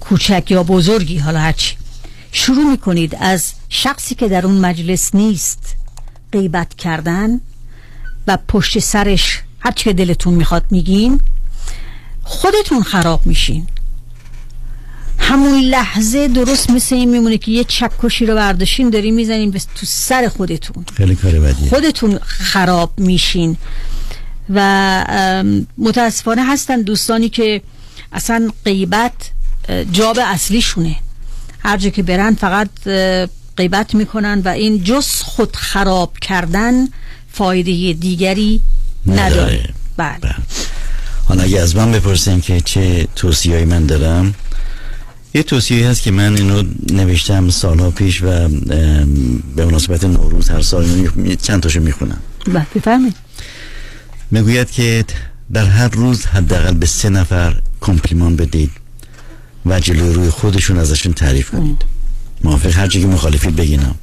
کوچک 0.00 0.50
یا 0.50 0.62
بزرگی 0.62 1.18
حالا 1.18 1.38
هرچی 1.38 1.76
شروع 2.32 2.70
می‌کنید 2.70 3.16
از 3.20 3.52
شخصی 3.68 4.14
که 4.14 4.28
در 4.28 4.46
اون 4.46 4.58
مجلس 4.58 5.14
نیست 5.14 5.76
غیبت 6.32 6.74
کردن 6.74 7.40
و 8.26 8.38
پشت 8.48 8.78
سرش 8.78 9.40
هر 9.60 9.70
چه 9.70 9.92
دلتون 9.92 10.34
می‌خواد 10.34 10.64
میگین 10.70 11.20
خودتون 12.22 12.82
خراب 12.82 13.26
میشین. 13.26 13.66
همون 15.18 15.60
لحظه 15.60 16.28
درست 16.28 16.70
مثل 16.70 16.94
این 16.94 17.10
میمونه 17.10 17.38
که 17.38 17.50
یه 17.50 17.64
چکشی 17.64 18.26
رو 18.26 18.34
برداشتین 18.34 18.90
داری 18.90 19.10
می‌زنین 19.10 19.52
تو 19.52 19.86
سر 19.86 20.28
خودتون. 20.28 20.84
خیلی 20.94 21.14
کار 21.14 21.40
بدیه. 21.40 21.68
خودتون 21.68 22.18
خراب 22.18 22.92
میشین. 22.96 23.56
و 24.54 25.64
متاسفانه 25.78 26.44
هستن 26.44 26.82
دوستانی 26.82 27.28
که 27.28 27.62
اصلا 28.12 28.50
غیبت 28.64 29.12
جاب 29.92 30.18
اصلیشونه. 30.24 30.96
هر 31.58 31.76
جا 31.76 31.90
که 31.90 32.02
برن 32.02 32.34
فقط 32.34 32.68
غیبت 33.56 33.94
می‌کنن 33.94 34.42
و 34.44 34.48
این 34.48 34.84
جز 34.84 35.06
خود 35.06 35.56
خراب 35.56 36.18
کردن 36.20 36.88
فایده 37.32 37.92
دیگری 37.92 38.60
نداره. 39.06 39.30
نداره. 39.30 39.74
بله. 39.96 40.34
حالا 41.24 41.42
اگه 41.42 41.60
از 41.60 41.76
من 41.76 41.92
بپرسین 41.92 42.40
که 42.40 42.60
چه 42.60 43.08
توصیه‌ای 43.16 43.64
من 43.64 43.86
دارم 43.86 44.34
یه 45.34 45.42
توصیه 45.42 45.88
هست 45.88 46.02
که 46.02 46.10
من 46.10 46.36
اینو 46.36 46.62
نوشتم 46.92 47.50
سالها 47.50 47.90
پیش 47.90 48.22
و 48.22 48.48
به 49.56 49.64
مناسبت 49.64 50.04
نوروز 50.04 50.48
هر 50.48 50.62
سال 50.62 51.08
چند 51.42 51.62
تاشو 51.62 51.80
می‌خونم. 51.80 52.20
بله 52.46 52.66
بفرمایید. 52.74 53.14
می‌گوید 54.30 54.70
که 54.70 55.04
در 55.52 55.64
هر 55.64 55.88
روز 55.88 56.26
حداقل 56.26 56.74
به 56.74 56.86
سه 56.86 57.08
نفر 57.08 57.54
کمپلیمان 57.80 58.36
بدید 58.36 58.70
و 59.66 59.80
جلوی 59.80 60.12
روی 60.12 60.30
خودشون 60.30 60.78
ازشون 60.78 61.12
تعریف 61.12 61.50
کنید. 61.50 61.82
موافق؟ 62.44 62.76
هر 62.76 62.88
که 62.88 62.98
مخالفید 62.98 63.56
بگینم. 63.56 63.94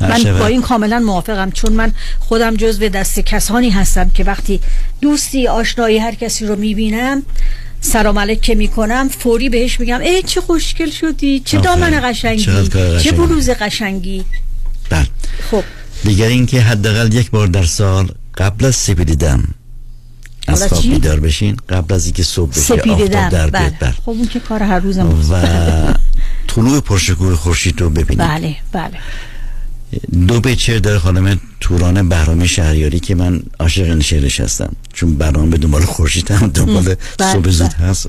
من 0.00 0.38
با 0.38 0.46
این 0.46 0.62
کاملا 0.62 0.98
موافقم 0.98 1.50
چون 1.50 1.72
من 1.72 1.92
خودم 2.18 2.56
جزو 2.56 2.88
دست 2.88 3.20
کسانی 3.20 3.70
هستم 3.70 4.10
که 4.10 4.24
وقتی 4.24 4.60
دوستی 5.00 5.46
آشنایی 5.46 5.98
هر 5.98 6.14
کسی 6.14 6.46
رو 6.46 6.56
می‌بینم 6.56 7.22
سلام 7.80 8.18
علیک 8.18 8.40
که 8.40 8.54
می‌کنم 8.54 9.08
فوری 9.08 9.48
بهش 9.48 9.80
میگم 9.80 10.00
ای 10.00 10.22
چه 10.22 10.40
خوشگل 10.40 10.90
شدی 10.90 11.40
چه. 11.40 11.58
دامن 11.58 12.10
قشنگی 12.10 12.44
چه. 13.02 13.12
بلوز 13.12 13.50
قشنگی. 13.50 14.24
بله. 14.90 15.06
خب. 15.50 15.62
دیگر 16.04 16.28
اینکه 16.28 16.60
حداقل 16.60 17.14
یک 17.14 17.30
بار 17.30 17.46
در 17.46 17.64
سال 17.64 18.08
قبل 18.36 18.64
از 18.64 18.76
سپیدی 18.76 19.16
دم 19.16 19.44
از 20.46 20.62
خواب؟ 20.62 20.82
بیدار 20.82 21.20
بشین 21.20 21.56
قبل 21.68 21.94
از 21.94 22.04
اینکه 22.04 22.22
صبح 22.22 22.50
بشه 22.50 22.74
آفتاب 22.74 23.06
در 23.06 23.28
بله. 23.28 23.50
بیاد. 23.50 23.74
بله. 23.80 23.90
خب 23.90 24.10
اون 24.10 24.26
که 24.26 24.40
کار 24.40 24.62
هر 24.62 24.78
روزم 24.78 25.08
و 25.30 25.42
طلوع 26.54 26.80
پرشکوه 26.80 27.34
خورشید 27.34 27.80
رو 27.80 27.90
ببینید. 27.90 28.18
بله 28.18 28.56
بله. 28.72 28.98
دو 30.26 30.40
بیچه 30.40 30.80
داره 30.80 30.98
خانم 30.98 31.40
توران 31.60 32.08
بهرامی 32.08 32.48
شهریاری 32.48 33.00
که 33.00 33.14
من 33.14 33.42
عاشق 33.60 33.82
این 33.82 34.00
شعرش 34.00 34.40
هستم. 34.40 34.72
چون 34.92 35.14
برنامه 35.14 35.50
به 35.50 35.58
دنبال 35.58 35.84
خورشید 35.84 36.30
هم 36.30 36.46
دنبال 36.46 36.94
بله، 37.18 37.32
صبح 37.32 37.50
زود 37.50 37.74
بله، 37.78 37.88
هست. 37.88 38.06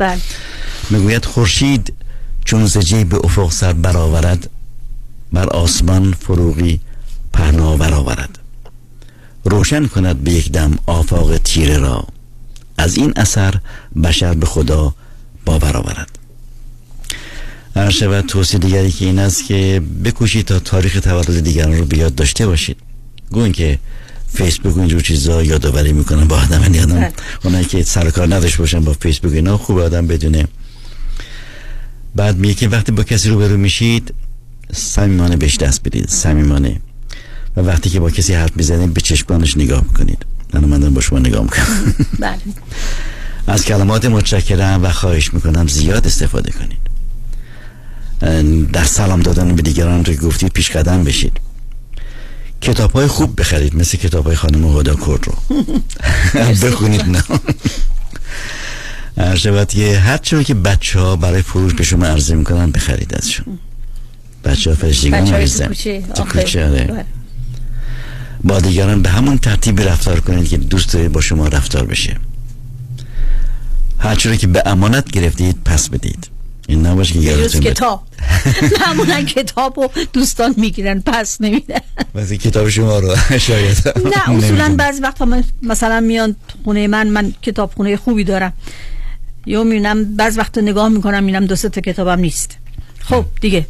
می‌گوید 0.90 1.26
خورشید 1.26 1.94
چون 2.46 2.66
زجی 2.66 3.04
به 3.04 3.18
افق 3.18 3.52
سر 3.52 3.74
برآورد 3.74 4.50
بر 5.34 5.50
آسمان 5.50 6.14
فروغی 6.20 6.80
پهنا 7.34 7.78
برآورد 7.78 8.40
روشن 9.50 9.88
کند 9.88 10.24
به 10.24 10.32
یک 10.32 10.52
دم 10.52 10.80
آفاق 10.86 11.38
تیره 11.38 11.78
را. 11.78 12.08
از 12.78 12.98
این 12.98 13.14
اثر 13.16 13.54
بشر 14.04 14.34
به 14.34 14.46
خدا 14.46 14.94
باور 15.46 15.78
آورد. 15.78 16.20
هر 17.76 17.90
شود 17.90 18.26
توصیه 18.26 18.60
دیگری 18.60 18.92
که 18.92 19.06
این 19.06 19.20
است 19.20 19.46
که 19.46 19.82
بکوشید 20.04 20.46
تا 20.46 20.60
تاریخ 20.60 21.00
تولد 21.00 21.40
دیگران 21.40 21.78
رو 21.78 21.86
بیاد 21.86 22.16
داشته 22.16 22.48
باشید. 22.48 22.78
گوین 23.32 23.52
که 23.52 23.80
فیسبوک 24.34 24.78
و 24.78 24.80
اینجور 24.80 25.02
چیزا 25.02 25.44
یادآوری 25.44 25.94
می‌کنن 25.94 26.28
با 26.28 26.38
آدم 26.38 26.62
یعنی 26.62 26.80
آدم 26.80 26.96
بله. 26.96 27.14
اونایی 27.44 27.66
که 27.66 27.84
سر 27.84 28.08
و 28.08 28.12
کار 28.12 28.36
نداشته 28.36 28.58
باشن 28.58 28.80
با 28.80 28.94
فیسبوک 28.94 29.34
اینا 29.34 29.58
خوب 29.58 29.78
آدم 29.78 30.08
بدونه. 30.08 30.48
بعد 32.16 32.38
میگه 32.38 32.54
که 32.54 32.68
وقتی 32.68 32.92
با 32.92 33.04
کسی 33.04 33.30
روبرو 33.30 33.58
میشید 33.58 34.14
صمیمانه 34.74 35.36
بهش 35.36 35.58
دست 35.58 35.84
بدید. 35.84 36.10
صمیمانه. 36.10 36.80
و 37.58 37.60
وقتی 37.60 37.90
که 37.90 38.00
با 38.00 38.10
کسی 38.10 38.34
حرف 38.34 38.52
می‌زنید 38.56 38.94
به 38.94 39.02
چشمانش 39.02 39.58
نگاه 39.58 39.84
می‌کنید. 39.84 40.26
من 40.54 40.66
من 40.66 40.80
دارم 40.80 40.94
با 40.94 41.02
شما 41.02 41.20
نگاه 41.20 41.44
می‌کنم. 41.44 41.96
بله. 42.20 42.38
از 43.48 43.66
کلمات 43.66 44.06
متشکرم 44.06 44.84
و 44.84 44.90
خواهش 44.90 45.34
می‌کنم 45.34 45.68
زیاد 45.68 46.08
استفاده 46.08 46.52
کنید. 46.52 46.88
در 48.72 48.84
سلام 48.84 49.22
دادن 49.22 49.56
به 49.56 49.62
دیگران 49.62 50.06
رو 50.06 50.14
که 50.14 50.20
گفتید 50.20 50.52
پیش 50.54 50.72
قدم 50.72 51.04
بشید. 51.04 51.40
کتاب 52.62 52.92
های 52.92 53.08
خوب 53.08 53.40
بخرید 53.40 53.76
مثل 53.76 53.98
کتاب 53.98 54.26
های 54.26 54.36
خانم 54.36 54.78
هدا 54.78 54.96
کرد 54.96 55.26
رو. 55.28 55.36
بخونید 56.64 57.06
نه 57.06 57.24
هر 59.18 59.36
شود 59.36 59.68
که 59.68 60.00
هر 60.00 60.18
که 60.18 60.54
بچه 60.54 61.00
ها 61.00 61.16
برای 61.16 61.42
فروش 61.42 61.74
به 61.74 61.84
شما 61.84 62.06
عرضه 62.06 62.36
می‌کنن 62.36 62.72
بخرید 62.72 63.16
ازشون. 63.16 63.60
بچه 64.44 64.70
ها 64.70 64.76
فرشتگان 64.76 65.22
بچه‌های 65.22 65.44
عزیزم. 65.44 65.66
تو 65.66 65.74
کوچه 65.74 66.02
تو 66.16 66.24
آخه. 66.24 66.42
کوچه 66.42 66.66
آره. 66.66 66.84
بله. 66.84 67.06
با 68.48 68.60
دیگران 68.60 69.02
به 69.02 69.10
همون 69.10 69.38
ترتیبی 69.38 69.84
رفتار 69.84 70.20
کنید 70.20 70.50
که 70.50 70.58
دوست 70.58 70.94
دارید 70.94 71.12
با 71.12 71.22
شما 71.22 71.48
رفتار 71.48 71.86
بشه. 71.86 72.18
هر 74.00 74.16
چی 74.16 74.30
رو 74.30 74.36
که 74.36 74.48
به 74.48 74.64
امانت 74.66 75.12
گرفتید 75.12 75.58
پس 75.66 75.90
بدید. 75.90 76.28
این 76.68 76.86
نباشه 76.86 77.14
که 77.14 77.20
جز 77.20 77.26
یادتون. 77.26 77.62
کتاب. 77.62 78.04
معمولا 78.82 79.22
کتاب 79.22 79.78
و 79.78 79.88
دوستان 80.14 80.54
می‌گیرن 80.58 81.00
پس 81.06 81.42
نمیدن. 81.42 81.80
مثل 82.16 82.36
کتاب 82.36 82.70
شما 82.70 83.00
رو 83.00 83.16
شاید 83.48 83.78
نه 84.06 84.30
اصولا. 84.30 84.76
بعضی 84.78 85.02
وقتا 85.02 85.26
من 85.26 85.44
مثلا 85.64 86.00
میان 86.00 86.36
خونه 86.64 86.88
من 86.88 87.08
من 87.08 87.34
کتاب 87.42 87.72
خونه 87.76 87.98
خوبی 87.98 88.24
دارم. 88.24 88.54
یا 89.46 89.64
می‌بینم 89.64 90.16
بعض 90.16 90.38
وقتا 90.38 90.62
نگاه 90.62 90.90
می‌کنم 90.90 91.24
می‌بینم 91.24 91.46
دو 91.46 91.56
سه 91.56 91.70
تا 91.70 91.82
کتابم 91.82 92.20
نیست. 92.20 92.58
خب 93.00 93.26
دیگه. 93.42 93.66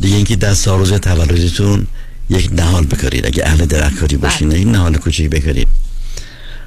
دیگه 0.00 0.16
اینکه 0.16 0.36
در 0.36 0.54
سالروز 0.54 0.92
تولدتون 0.92 1.86
یک 2.30 2.50
نهال 2.52 2.86
بکارید 2.86 3.26
اگه 3.26 3.46
اهل 3.46 3.66
درکاری 3.66 4.16
باشین 4.16 4.52
این 4.52 4.70
نهال 4.70 4.96
کوچیک 4.96 5.30
بکارید. 5.30 5.68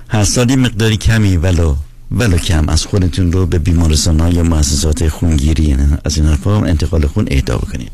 هر 0.08 0.24
سال 0.24 0.50
یه 0.50 0.56
مقداری 0.56 0.98
کمی 0.98 1.38
ولو 1.38 1.76
ولو 2.12 2.38
کم 2.38 2.70
از 2.70 2.86
خودتون 2.86 3.32
رو 3.32 3.46
به 3.46 3.60
بیمارستان 3.60 4.20
ها 4.20 4.30
یا 4.30 4.44
مؤسسات 4.44 5.08
خونگیری 5.08 5.78
از 6.06 6.18
این 6.18 6.26
حرفا 6.26 6.66
انتقال 6.66 7.08
خون 7.08 7.28
اهدا 7.32 7.58
بکنید. 7.58 7.92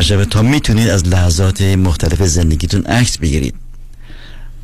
شب 0.00 0.24
تا 0.24 0.42
می‌تونید 0.42 0.88
از 0.88 1.06
لحظات 1.06 1.62
مختلف 1.62 2.22
زندگیتون 2.22 2.82
عکس 2.82 3.18
بگیرید. 3.18 3.54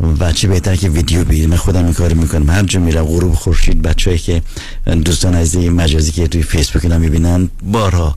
و 0.02 0.32
چه 0.32 0.48
بهتر 0.48 0.76
که 0.76 0.88
ویدیو 0.88 1.24
بگیرید 1.24 1.48
من 1.48 1.56
خودم 1.56 1.84
این 1.84 1.94
کارو 1.94 2.16
می‌کنم. 2.16 2.50
هر 2.50 2.62
جا 2.62 2.80
میرم 2.80 3.04
غروب 3.04 3.34
خورشید 3.34 3.82
بچه‌ای 3.82 4.18
که 4.18 4.42
دوستان 5.04 5.34
از 5.34 5.56
مجازی 5.56 6.12
که 6.12 6.28
توی 6.28 6.42
فیسبوک 6.42 6.84
اینا 6.84 6.98
می‌بینن 6.98 7.48
بارها 7.62 8.16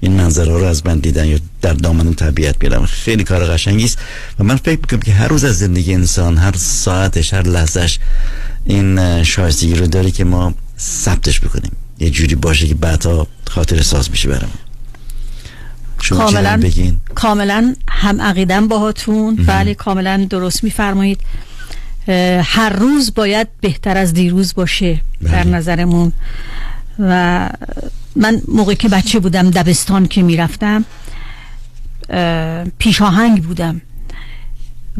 این 0.00 0.12
منظره 0.12 0.58
رو 0.58 0.64
از 0.64 0.86
من 0.86 0.98
دیدن 0.98 1.26
یا 1.26 1.38
در 1.62 1.72
دامن 1.72 2.14
طبیعت 2.14 2.58
بیارم. 2.58 2.86
خیلی 2.86 3.24
کار 3.24 3.44
قشنگی 3.44 3.84
است 3.84 3.98
و 4.38 4.44
من 4.44 4.56
فکر 4.56 4.80
می‌کنم 4.80 5.00
که 5.00 5.12
هر 5.12 5.28
روز 5.28 5.44
از 5.44 5.58
زندگی 5.58 5.94
انسان 5.94 6.38
هر 6.38 6.52
ساعتش 6.56 7.34
هر 7.34 7.42
لحظهش 7.42 7.98
این 8.64 9.22
شایستگی 9.22 9.74
رو 9.74 9.86
داره 9.86 10.10
که 10.10 10.24
ما 10.24 10.54
ثبتش 10.78 11.40
بکنیم. 11.40 11.72
یه 11.98 12.10
جوری 12.10 12.34
باشه 12.34 12.68
که 12.68 12.74
بعدها 12.74 13.26
خاطر 13.46 13.82
ساز 13.82 14.10
میشه 14.10 14.28
برام 14.28 14.50
شما 16.00 16.18
کاملا 16.18 16.56
بگین. 16.62 17.00
کاملا 17.14 17.74
هم 17.88 18.20
عقیدم 18.20 18.68
باهاتون. 18.68 19.36
بله 19.36 19.74
کاملا 19.74 20.26
درست 20.30 20.64
میفرمایید. 20.64 21.20
هر 22.42 22.68
روز 22.68 23.14
باید 23.14 23.48
بهتر 23.60 23.96
از 23.96 24.14
دیروز 24.14 24.54
باشه 24.54 25.00
در 25.22 25.46
نظرمون. 25.46 26.12
و 26.98 27.50
من 28.16 28.42
موقعی 28.48 28.76
که 28.76 28.88
بچه 28.88 29.18
بودم 29.18 29.50
دبستان 29.50 30.06
که 30.08 30.22
می‌رفتم 30.22 30.84
پیشاهنگ 32.78 33.42
بودم. 33.44 33.80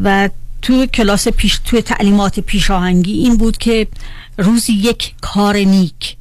و 0.03 0.29
تو 0.61 0.85
کلاس 0.85 1.27
پیش 1.27 1.59
توی 1.65 1.81
تعلیمات 1.81 2.39
پیشاهنگی 2.39 3.13
این 3.13 3.37
بود 3.37 3.57
که 3.57 3.87
روزی 4.37 4.73
یک 4.73 5.13
کار 5.21 5.57
نیک. 5.57 6.17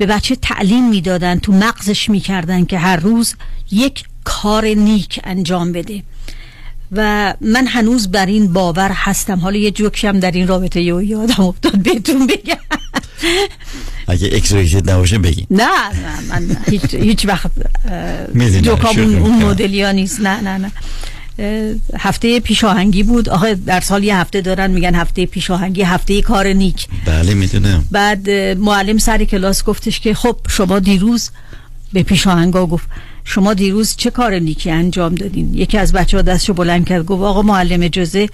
به 0.00 0.06
بچه 0.06 0.36
تعلیم 0.36 0.88
می‌دادن 0.88 1.38
تو 1.38 1.52
مغزش 1.52 2.10
می‌کردن 2.10 2.64
که 2.64 2.78
هر 2.78 2.96
روز 2.96 3.34
یک 3.70 4.04
کار 4.24 4.66
نیک 4.66 5.20
انجام 5.24 5.72
بده. 5.72 6.02
و 6.92 7.34
من 7.40 7.66
هنوز 7.66 8.10
بر 8.10 8.26
این 8.26 8.52
باور 8.52 8.90
هستم. 8.94 9.38
حالا 9.38 9.56
یه 9.56 9.70
جوکی 9.70 10.06
هم 10.06 10.20
در 10.20 10.30
این 10.30 10.46
رابطه 10.46 10.80
یه 10.80 11.04
یادم 11.04 11.44
افتاد 11.44 11.78
بهتون 11.78 12.26
بگم. 12.26 12.56
اگه 14.08 14.30
expression 14.32 14.90
نباشه 14.90 15.18
بگین. 15.18 15.46
نه 15.50 15.64
نه 15.64 16.20
من 16.28 16.56
هیچ, 16.70 16.94
هیچ 16.94 17.26
وقت 17.26 17.50
جوکام 18.62 18.98
اون, 18.98 19.14
اون 19.14 19.34
می‌کنم. 19.34 19.48
مدلی 19.48 19.82
ها 19.82 19.92
نیست. 19.92 20.20
نه 20.20 20.40
نه 20.40 20.58
نه. 20.58 20.72
هفته 21.98 22.40
پیشاهنگی 22.40 23.02
بود. 23.02 23.28
آخه 23.28 23.54
در 23.54 23.80
سال 23.80 24.04
یه 24.04 24.16
هفته 24.16 24.40
دارن 24.40 24.70
میگن 24.70 24.94
هفته 24.94 25.26
پیشاهنگی 25.26 25.82
هفته 25.82 26.22
کار 26.22 26.46
نیک. 26.46 26.86
بله 27.06 27.34
می‌دونم. 27.34 27.84
بعد 27.90 28.30
معلم 28.58 28.98
سر 28.98 29.24
کلاس 29.24 29.64
گفتش 29.64 30.00
که 30.00 30.14
خب 30.14 30.36
شما 30.48 30.78
دیروز 30.78 31.30
به 31.92 32.02
پیشاهنگا 32.02 32.66
گفت 32.66 32.88
شما 33.24 33.54
دیروز 33.54 33.96
چه 33.96 34.10
کار 34.10 34.34
نیکی 34.34 34.70
انجام 34.70 35.14
دادین؟ 35.14 35.54
یکی 35.54 35.78
از 35.78 35.92
بچه 35.92 36.16
ها 36.16 36.22
دستشو 36.22 36.52
بلند 36.52 36.88
کرد 36.88 37.06
گفت 37.06 37.22
آقا 37.22 37.42
معلم 37.42 37.82
اجازه 37.82 38.28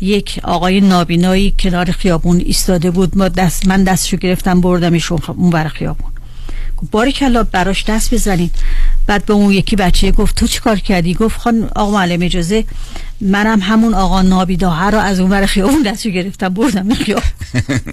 یک 0.00 0.40
آقای 0.42 0.80
نابینایی 0.80 1.54
کنار 1.58 1.90
خیابون 1.90 2.42
ایستاده 2.46 2.90
بود. 2.90 3.18
ما 3.18 3.28
دست 3.28 3.68
من 3.68 3.84
دستشو 3.84 4.16
گرفتم 4.16 4.60
بردمش 4.60 5.12
اون 5.12 5.52
ور 5.52 5.68
خیابون. 5.68 6.10
گفت 6.76 6.90
باری 6.90 7.12
کلا 7.12 7.44
براش 7.44 7.84
دست 7.84 8.14
بزنین. 8.14 8.50
بعد 9.06 9.24
به 9.26 9.34
اون 9.34 9.52
یکی 9.52 9.76
بچه 9.76 10.10
گفت 10.10 10.36
تو 10.36 10.46
چی 10.46 10.60
کار 10.60 10.76
کردی؟ 10.76 11.14
گفت 11.14 11.40
خان 11.40 11.70
آقا 11.76 11.90
معلم 11.92 12.22
اجازه 12.22 12.64
منم 13.20 13.60
همون 13.60 13.94
آقا 13.94 14.22
نابیداه 14.22 14.90
رو 14.90 14.98
از 14.98 15.20
اون 15.20 15.30
ور 15.30 15.46
خیابون 15.46 15.82
دستشو 15.82 16.10
گرفتم 16.10 16.48
بردم 16.48 16.94
خیابون. 16.94 17.24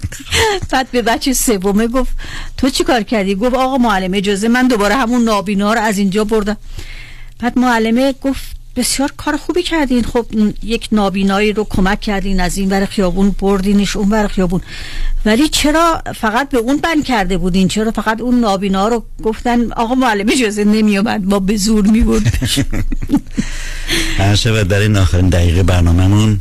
بعد 0.70 0.90
به 0.90 1.02
بچه 1.02 1.32
سومه 1.32 1.86
گفت 1.86 2.12
تو 2.56 2.70
چی 2.70 2.84
کار 2.84 3.02
کردی؟ 3.02 3.34
گفت 3.34 3.54
آقا 3.54 3.78
معلم 3.78 4.14
اجازه 4.14 4.48
من 4.48 4.68
دوباره 4.68 4.94
همون 4.94 5.24
نابینا 5.24 5.74
رو 5.74 5.80
از 5.80 5.98
اینجا 5.98 6.24
بردم. 6.24 6.56
بعد 7.38 7.58
معلمه 7.58 8.12
گفت 8.12 8.61
بسیار 8.76 9.12
کار 9.16 9.36
خوبی 9.36 9.62
کردین. 9.62 10.04
خب 10.04 10.26
یک 10.62 10.88
نابینایی 10.92 11.52
رو 11.52 11.66
کمک 11.70 12.00
کردین 12.00 12.40
از 12.40 12.58
این 12.58 12.70
ور 12.70 12.84
خیابون 12.84 13.34
بردینش 13.40 13.96
اون 13.96 14.10
ور 14.10 14.26
خیابون. 14.26 14.60
ولی 15.24 15.48
چرا 15.48 16.02
فقط 16.14 16.48
به 16.48 16.58
اون 16.58 16.76
بند 16.76 17.04
کرده 17.04 17.38
بودین؟ 17.38 17.68
چرا 17.68 17.90
فقط 17.90 18.20
اون 18.20 18.40
نابینا 18.40 18.88
رو 18.88 19.04
گفتن 19.22 19.72
آقا 19.72 19.94
معلم 19.94 20.26
اجازه 20.32 20.64
نمیومد 20.64 21.24
ما 21.24 21.38
به 21.38 21.56
زور 21.56 21.86
می‌برد 21.86 22.22
هر 24.18 24.34
شود 24.34 24.68
در 24.68 24.78
این 24.78 24.96
آخرین 24.96 25.28
دقیقه 25.28 25.62
برنامهمون 25.62 26.40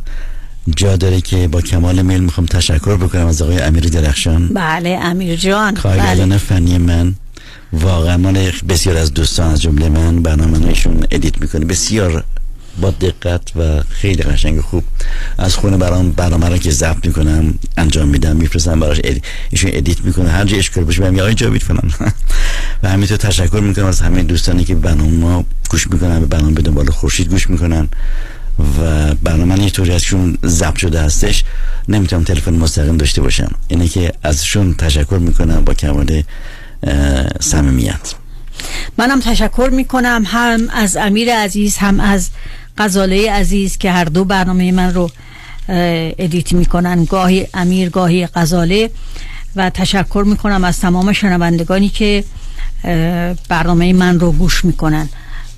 جا 0.76 0.96
داره 0.96 1.22
که 1.22 1.48
با 1.48 1.62
کمال 1.62 2.02
میل 2.02 2.20
می‌خوام 2.22 2.46
تشکر 2.46 2.98
بکنم 2.98 3.28
از 3.28 3.42
آقای 3.42 3.60
امیر 3.60 3.84
درخشان. 3.84 4.48
بله 4.48 5.00
امیر 5.02 5.36
جان. 5.36 5.74
کارگردان 5.74 6.30
بله. 6.30 6.38
فنی 6.38 6.78
من. 6.78 7.16
واقعا 7.74 8.18
مال 8.18 8.52
بسیار 8.70 8.98
از 8.98 9.14
دوستان 9.14 9.52
از 9.52 9.62
جمله 9.62 9.90
من 9.90 10.22
برنامه 10.22 10.68
ایشون 10.68 11.06
ادیت 11.12 11.42
می‌کنه. 11.42 11.66
بسیار 11.66 12.24
با 12.82 12.92
دقت 12.92 13.42
و 13.56 13.82
خیلی 13.90 14.24
قشنگ 14.24 14.62
خوب 14.62 14.84
از 15.38 15.56
خونه 15.56 15.78
برام 15.78 16.12
برنامه 16.12 16.50
رو 16.50 16.58
که 16.58 16.72
ضبط 16.72 17.06
می‌کنم 17.06 17.54
انجام 17.78 18.08
میدم 18.08 18.36
میفرستم 18.36 18.80
براش 18.80 19.00
ادی... 19.04 19.22
ایشون 19.50 19.72
ادیت 19.74 20.02
می‌کنه. 20.02 20.30
هر 20.30 20.46
جا 20.46 20.58
اشکال 20.58 20.84
باشه 20.84 21.02
بهم 21.02 21.20
آقای 21.20 21.34
جاوید 21.34 21.62
فلان. 21.62 21.94
و 22.84 22.90
همینطور 22.90 23.18
تشکر 23.18 23.60
می‌کنم 23.60 23.86
از 23.86 24.02
همه 24.02 24.24
دوستانی 24.24 24.64
که 24.64 24.76
برنامه 24.76 25.12
ما 25.12 25.46
گوش 25.70 25.88
می‌کنن 25.92 26.20
به 26.20 26.26
برنامه 26.26 26.54
به 26.54 26.62
دنبال 26.62 26.90
خورشید 26.90 27.30
گوش 27.30 27.50
می‌کنن 27.50 27.88
و 28.60 29.16
برنامه 29.16 29.64
یه 29.64 29.70
طوری 29.70 29.92
ازشون 29.92 30.38
ضبط 30.46 30.78
شده 30.78 31.02
هستش 31.02 31.44
نمی‌تونم 31.88 32.24
تلفن 32.24 32.54
مستقیم 32.54 32.98
داشته 32.98 33.22
باشم. 33.22 33.52
اینه 33.68 33.88
که 33.88 34.14
ازشون 34.24 34.74
تشکر 34.74 35.20
می‌کنم 35.22 35.66
با 35.66 35.74
کمال 35.74 36.24
صمیمیت. 37.40 38.14
منم 38.98 39.20
تشکر 39.20 39.70
می‌کنم 39.74 40.24
هم 40.26 40.70
از 40.74 40.98
امیر 40.98 41.36
عزیز 41.36 41.78
هم 41.78 42.00
از 42.00 42.30
غزاله 42.78 43.32
عزیز 43.32 43.78
که 43.78 43.92
هر 43.92 44.06
دو 44.06 44.26
برنامه 44.26 44.72
من 44.72 44.94
رو 44.94 45.12
ادیت 45.68 46.54
می‌کنن. 46.54 47.04
گاهی 47.04 47.48
امیر 47.54 47.90
گاهی 47.90 48.28
غزاله. 48.28 48.92
و 49.56 49.70
تشکر 49.70 50.24
می‌کنم 50.28 50.64
از 50.64 50.80
تمام 50.80 51.14
شنوندگانی 51.14 51.90
که 51.90 52.24
برنامه 53.50 53.94
من 53.94 54.20
رو 54.20 54.32
گوش 54.32 54.66
می‌کنن. 54.66 55.10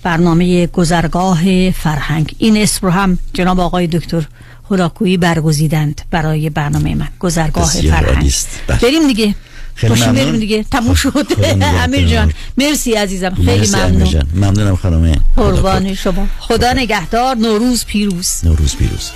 برنامه 0.03 0.67
گذرگاه 0.67 1.71
فرهنگ. 1.71 2.35
این 2.37 2.57
اسم 2.57 2.87
رو 2.87 2.93
هم 2.93 3.19
جناب 3.33 3.59
آقای 3.59 3.87
دکتر 3.87 4.27
هلاکویی 4.71 5.17
برگزیدند 5.17 6.01
برای 6.11 6.49
برنامه 6.49 6.95
من. 6.95 7.07
گذرگاه 7.19 7.69
فرهنگ. 7.69 8.33
بله. 8.67 8.79
بریم 8.79 9.07
دیگه. 9.07 9.35
خیلی 9.75 9.93
ممنون. 9.93 10.15
بریم 10.15 10.37
دیگه. 10.39 10.65
تموم 10.71 10.93
شد. 10.93 11.09
خدا 11.09 11.53
نگهدار. 11.53 11.81
امیر 11.83 12.07
جان 12.07 12.33
مرسی 12.57 12.93
عزیزم. 12.93 13.35
خیلی 13.35 13.67
ممنون. 13.67 14.09
جان. 14.09 14.27
ممنونم 14.35 14.75
خانم 14.75 15.15
قربان 15.35 15.95
شما. 15.95 16.27
خدا 16.39 16.73
نگهدار. 16.73 17.35
نوروز 17.35 17.85
پیروز. 17.85 18.29
نوروز 18.43 18.75
پیروز. 18.75 19.11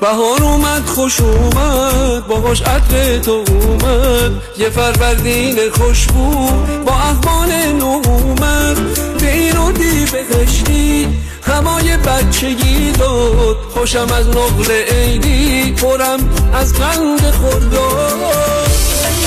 بهار 0.00 0.42
اومد 0.42 0.86
خوش 0.86 1.20
اومد. 1.20 2.26
باهاش 2.26 2.62
عطر 2.62 3.18
تو 3.18 3.44
اومد. 3.48 4.32
یه 4.58 4.70
فروردین 4.70 5.70
خوشبو 5.70 6.50
با 6.86 6.92
احوال 6.92 7.52
نو 7.78 8.02
اومد. 8.06 8.76
به 9.20 9.32
این 9.34 9.56
و 9.56 9.72
دی 9.72 10.04
بهشتی. 10.12 11.08
همای 11.46 11.96
بچگی 11.96 12.92
داد. 12.92 13.56
خوشم 13.74 14.12
از 14.18 14.28
نقل 14.28 14.70
عیدی 14.72 15.72
پرم 15.72 16.30
از 16.54 16.74
قند 16.74 17.30
خورداد 17.30 18.66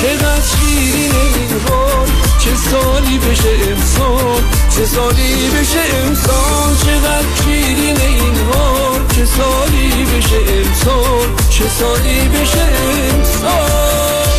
چقدر 0.01 0.41
شیرین 0.41 1.11
این 1.11 1.61
حال 1.69 2.07
چه 2.39 2.55
سالی 2.55 3.17
بشه 3.17 3.49
امسال 3.71 4.41
چه 4.75 4.85
سالی 4.85 5.49
بشه 5.49 5.79
امسال 6.05 6.75
چقدر 6.85 7.43
شیرین 7.43 7.97
این 8.01 8.35
حال 8.53 9.01
چه 9.15 9.25
سالی 9.25 10.05
بشه 10.05 10.53
امسال 10.53 11.27
چه 11.49 11.63
سالی 11.79 12.27
بشه 12.27 12.67
امسال 13.13 14.38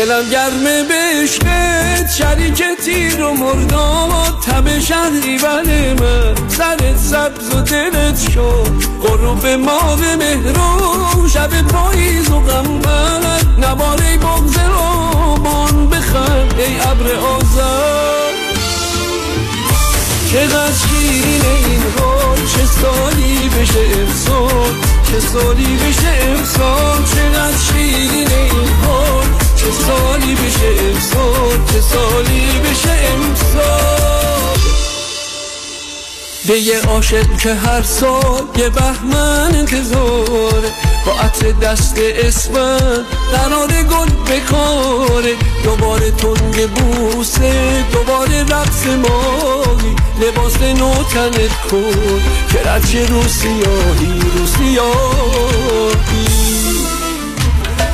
دلم 0.00 0.30
گرمه 0.30 0.84
بشکت 0.84 2.10
شریک 2.18 2.62
تیر 2.84 3.22
و 3.22 3.34
مرداد 3.34 4.40
تب 4.46 4.78
شهری 4.78 5.38
بله 5.38 5.94
من. 5.94 6.48
سرت 6.48 6.96
سبز 6.96 7.54
و 7.54 7.60
دلت 7.60 8.30
شد 8.30 8.70
غروب 9.02 9.46
ماه 9.46 10.16
مهرو 10.16 11.28
شب 11.28 11.62
پاییز 11.62 12.30
و 12.30 12.40
غمبر 12.40 13.40
نباره 13.58 14.18
بغز 14.18 14.56
روبان 14.58 15.88
بخند 15.88 16.54
ای 16.58 16.80
ابر 16.80 17.14
آزاد 17.16 18.34
چقدر 20.32 20.72
شیرین 20.72 21.42
این 21.44 21.82
حال 21.98 22.36
چه 22.36 22.66
سالی 22.66 23.48
بشه 23.48 24.00
امسال 24.00 24.74
چه 25.10 25.20
سالی 25.20 25.76
بشه 25.76 26.30
امسال 26.30 27.04
چقدر 27.04 27.58
شیرین 27.72 28.32
این 28.32 28.68
حال 28.84 29.39
چه 29.60 29.70
سالی 29.70 30.34
بشه 30.34 30.84
امسال؟ 30.84 31.58
چه 31.72 31.80
سالی 31.80 32.60
بشه 32.64 32.90
امسال؟ 32.90 34.40
یه 36.48 36.80
عاشق 36.80 37.36
که 37.36 37.54
هر 37.54 37.82
سال 37.82 38.42
یه 38.56 38.68
بهمن 38.68 39.54
انتظاره. 39.54 40.70
با 41.06 41.12
عطر 41.12 41.50
دست 41.52 41.94
اسمن 41.98 43.06
قرار 43.32 43.68
گل 43.68 44.08
بکاره. 44.08 45.36
دوباره 45.64 46.10
تنگ 46.10 46.68
بوسه 46.70 47.84
دوباره 47.92 48.42
رقص 48.42 48.86
ماهی. 48.86 49.96
لباس 50.20 50.62
نو 50.62 50.94
تنت 50.94 51.60
کن 51.70 52.22
که 52.52 52.58
رچه 52.70 53.06
رو 53.06 53.22
سیاهی 53.28 54.20
رو 54.36 54.46
سیاهی. 54.46 56.39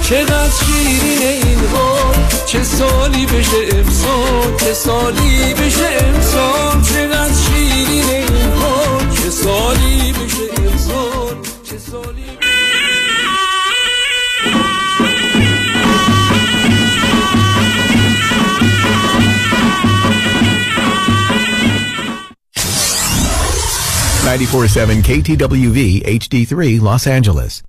چقدر 0.08 0.50
شیرین 0.50 1.22
این 1.22 1.58
حال 1.72 2.14
چه 2.46 2.62
سالی 2.62 3.26
بشه 3.26 3.56
امسال 3.72 4.56
چه 4.56 4.74
سالی 4.74 5.54
بشه 5.54 5.88
امسال 6.00 6.82
چقدر 6.82 7.32
شیرین 7.34 8.10
این 8.10 8.52
حال 8.52 9.10
چه 9.10 9.30
سالی 9.30 10.12
بشه 10.12 10.62
امسال 10.70 11.36
چه 11.64 11.78
سالی 11.78 12.26
Ninety-four-seven 24.26 24.98
KTWV 25.08 25.78
HD3 26.20 26.80
Los 26.82 27.06
Angeles. 27.06 27.62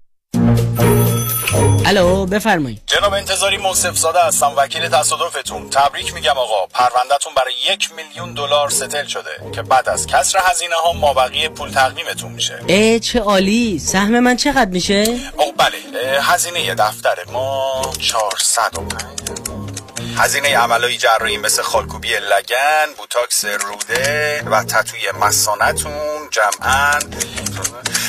الو 1.87 2.25
بفرمایید. 2.25 2.81
جناب 2.87 3.13
انتظاری 3.13 3.57
موصف 3.57 3.97
زاده 3.97 4.19
هستم 4.23 4.53
وکیل 4.57 4.89
تصادفتون. 4.89 5.69
تبریک 5.69 6.13
میگم 6.13 6.37
آقا 6.37 6.65
پروندهتون 6.65 7.33
برای 7.35 7.53
یک 7.73 7.89
میلیون 7.91 8.33
دلار 8.33 8.69
ستل 8.69 9.05
شده 9.05 9.51
که 9.55 9.61
بعد 9.61 9.89
از 9.89 10.07
کسر 10.07 10.39
هزینه 10.43 10.75
ها 10.75 10.93
مابقی 10.93 11.49
پول 11.49 11.69
تقدیمتون 11.71 12.31
میشه. 12.31 12.59
اه 12.67 12.99
چه 12.99 13.19
عالی. 13.19 13.79
سهم 13.79 14.19
من 14.19 14.35
چقدر 14.35 14.69
میشه؟ 14.69 15.19
او 15.37 15.51
بله 15.51 15.77
هزینه 16.21 16.75
دفتر 16.75 17.15
ما 17.31 17.81
405 18.01 19.03
هزینه 20.17 20.57
عملای 20.57 20.97
جراحی 20.97 21.37
مثل 21.37 21.61
خالکوبی 21.61 22.09
لگن 22.09 22.93
بوتاکس 22.97 23.45
روده 23.45 24.43
و 24.51 24.63
تتوی 24.63 25.11
مسانتون 25.21 26.29
جمعا. 26.31 26.99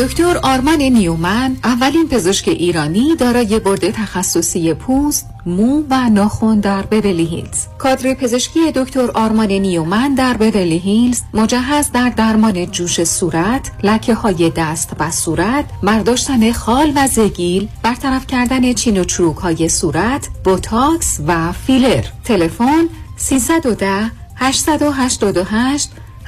دکتر 0.00 0.40
آرمان 0.42 0.82
نیومن 0.82 1.56
اولین 1.64 2.08
پزشک 2.08 2.48
ایرانی 2.48 3.16
دارای 3.16 3.58
board 3.58 3.90
تخصصی 3.90 4.74
پوست، 4.74 5.26
مو 5.46 5.82
و 5.90 6.08
ناخن 6.10 6.60
در 6.60 6.82
Beverly 6.82 7.24
Hills. 7.24 7.66
کادر 7.78 8.14
پزشکی 8.14 8.72
دکتر 8.74 9.10
آرمان 9.10 9.52
نیومن 9.52 10.14
در 10.14 10.36
Beverly 10.36 10.78
Hills 10.78 11.22
مجهز 11.34 11.90
در 11.92 12.08
درمان 12.08 12.66
جوش 12.66 13.04
صورت، 13.04 13.72
لکه 13.82 14.14
های 14.14 14.52
دست 14.56 14.92
و 15.00 15.10
صورت، 15.10 15.64
برداشتن 15.82 16.52
خال 16.52 16.92
و 16.96 17.06
زگیل، 17.06 17.68
برطرف 17.82 18.26
کردن 18.26 18.72
چین 18.72 19.00
و 19.00 19.04
چروک 19.04 19.36
های 19.36 19.68
صورت، 19.68 20.28
بوتاکس 20.44 21.20
و 21.26 21.52
فیلر. 21.52 22.04
تلفن 22.24 22.88
310 23.16 24.10
888 24.36 25.90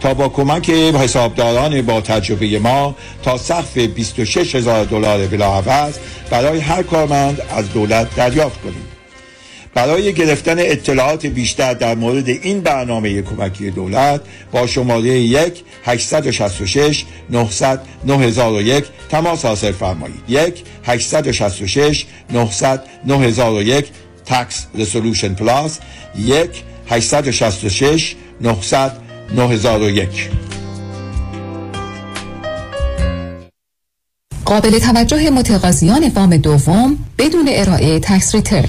تا 0.00 0.14
با 0.14 0.28
کمک 0.28 0.70
حسابداران 0.70 1.82
با 1.82 2.00
تجربه 2.00 2.58
ما 2.58 2.96
تا 3.22 3.38
سقف 3.38 3.78
26 3.78 4.54
هزار 4.54 4.84
دلار 4.84 5.26
بلاعوض 5.26 5.94
برای 6.30 6.58
هر 6.58 6.82
کارمند 6.82 7.40
از 7.50 7.72
دولت 7.72 8.16
دریافت 8.16 8.62
کنید 8.62 8.98
برای 9.74 10.12
گرفتن 10.12 10.58
اطلاعات 10.58 11.26
بیشتر 11.26 11.74
در 11.74 11.94
مورد 11.94 12.28
این 12.28 12.60
برنامه 12.60 13.22
کمکی 13.22 13.70
دولت 13.70 14.20
با 14.52 14.66
شماره 14.66 15.08
1 15.08 15.64
866 15.84 17.04
900 17.30 17.80
9001 18.04 18.84
تماس 19.08 19.44
حاصل 19.44 19.72
فرمایید. 19.72 20.20
1 20.28 20.62
866 20.84 22.06
900 22.30 22.82
9001 23.06 23.86
Tax 24.26 24.66
Resolution 24.74 25.34
Plus 25.34 25.78
1 26.18 26.50
866 26.88 28.14
900 28.40 29.07
9001 29.34 30.30
قابل 34.44 34.78
توجه 34.78 35.30
متقاضیان 35.30 36.12
وام 36.16 36.36
دوم 36.36 36.98
بدون 37.18 37.48
ارائه 37.48 38.00
tax 38.00 38.34
return. 38.34 38.68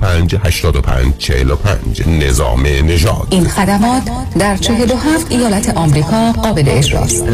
85 0.00 1.18
45 1.18 2.02
نظام 2.06 2.66
نژاد. 2.66 3.26
این 3.30 3.48
خدمات 3.48 4.02
در 4.38 4.56
47 4.56 5.32
ایالت 5.32 5.76
آمریکا 5.76 6.32
قابل 6.32 6.64
اجراست. 6.66 7.24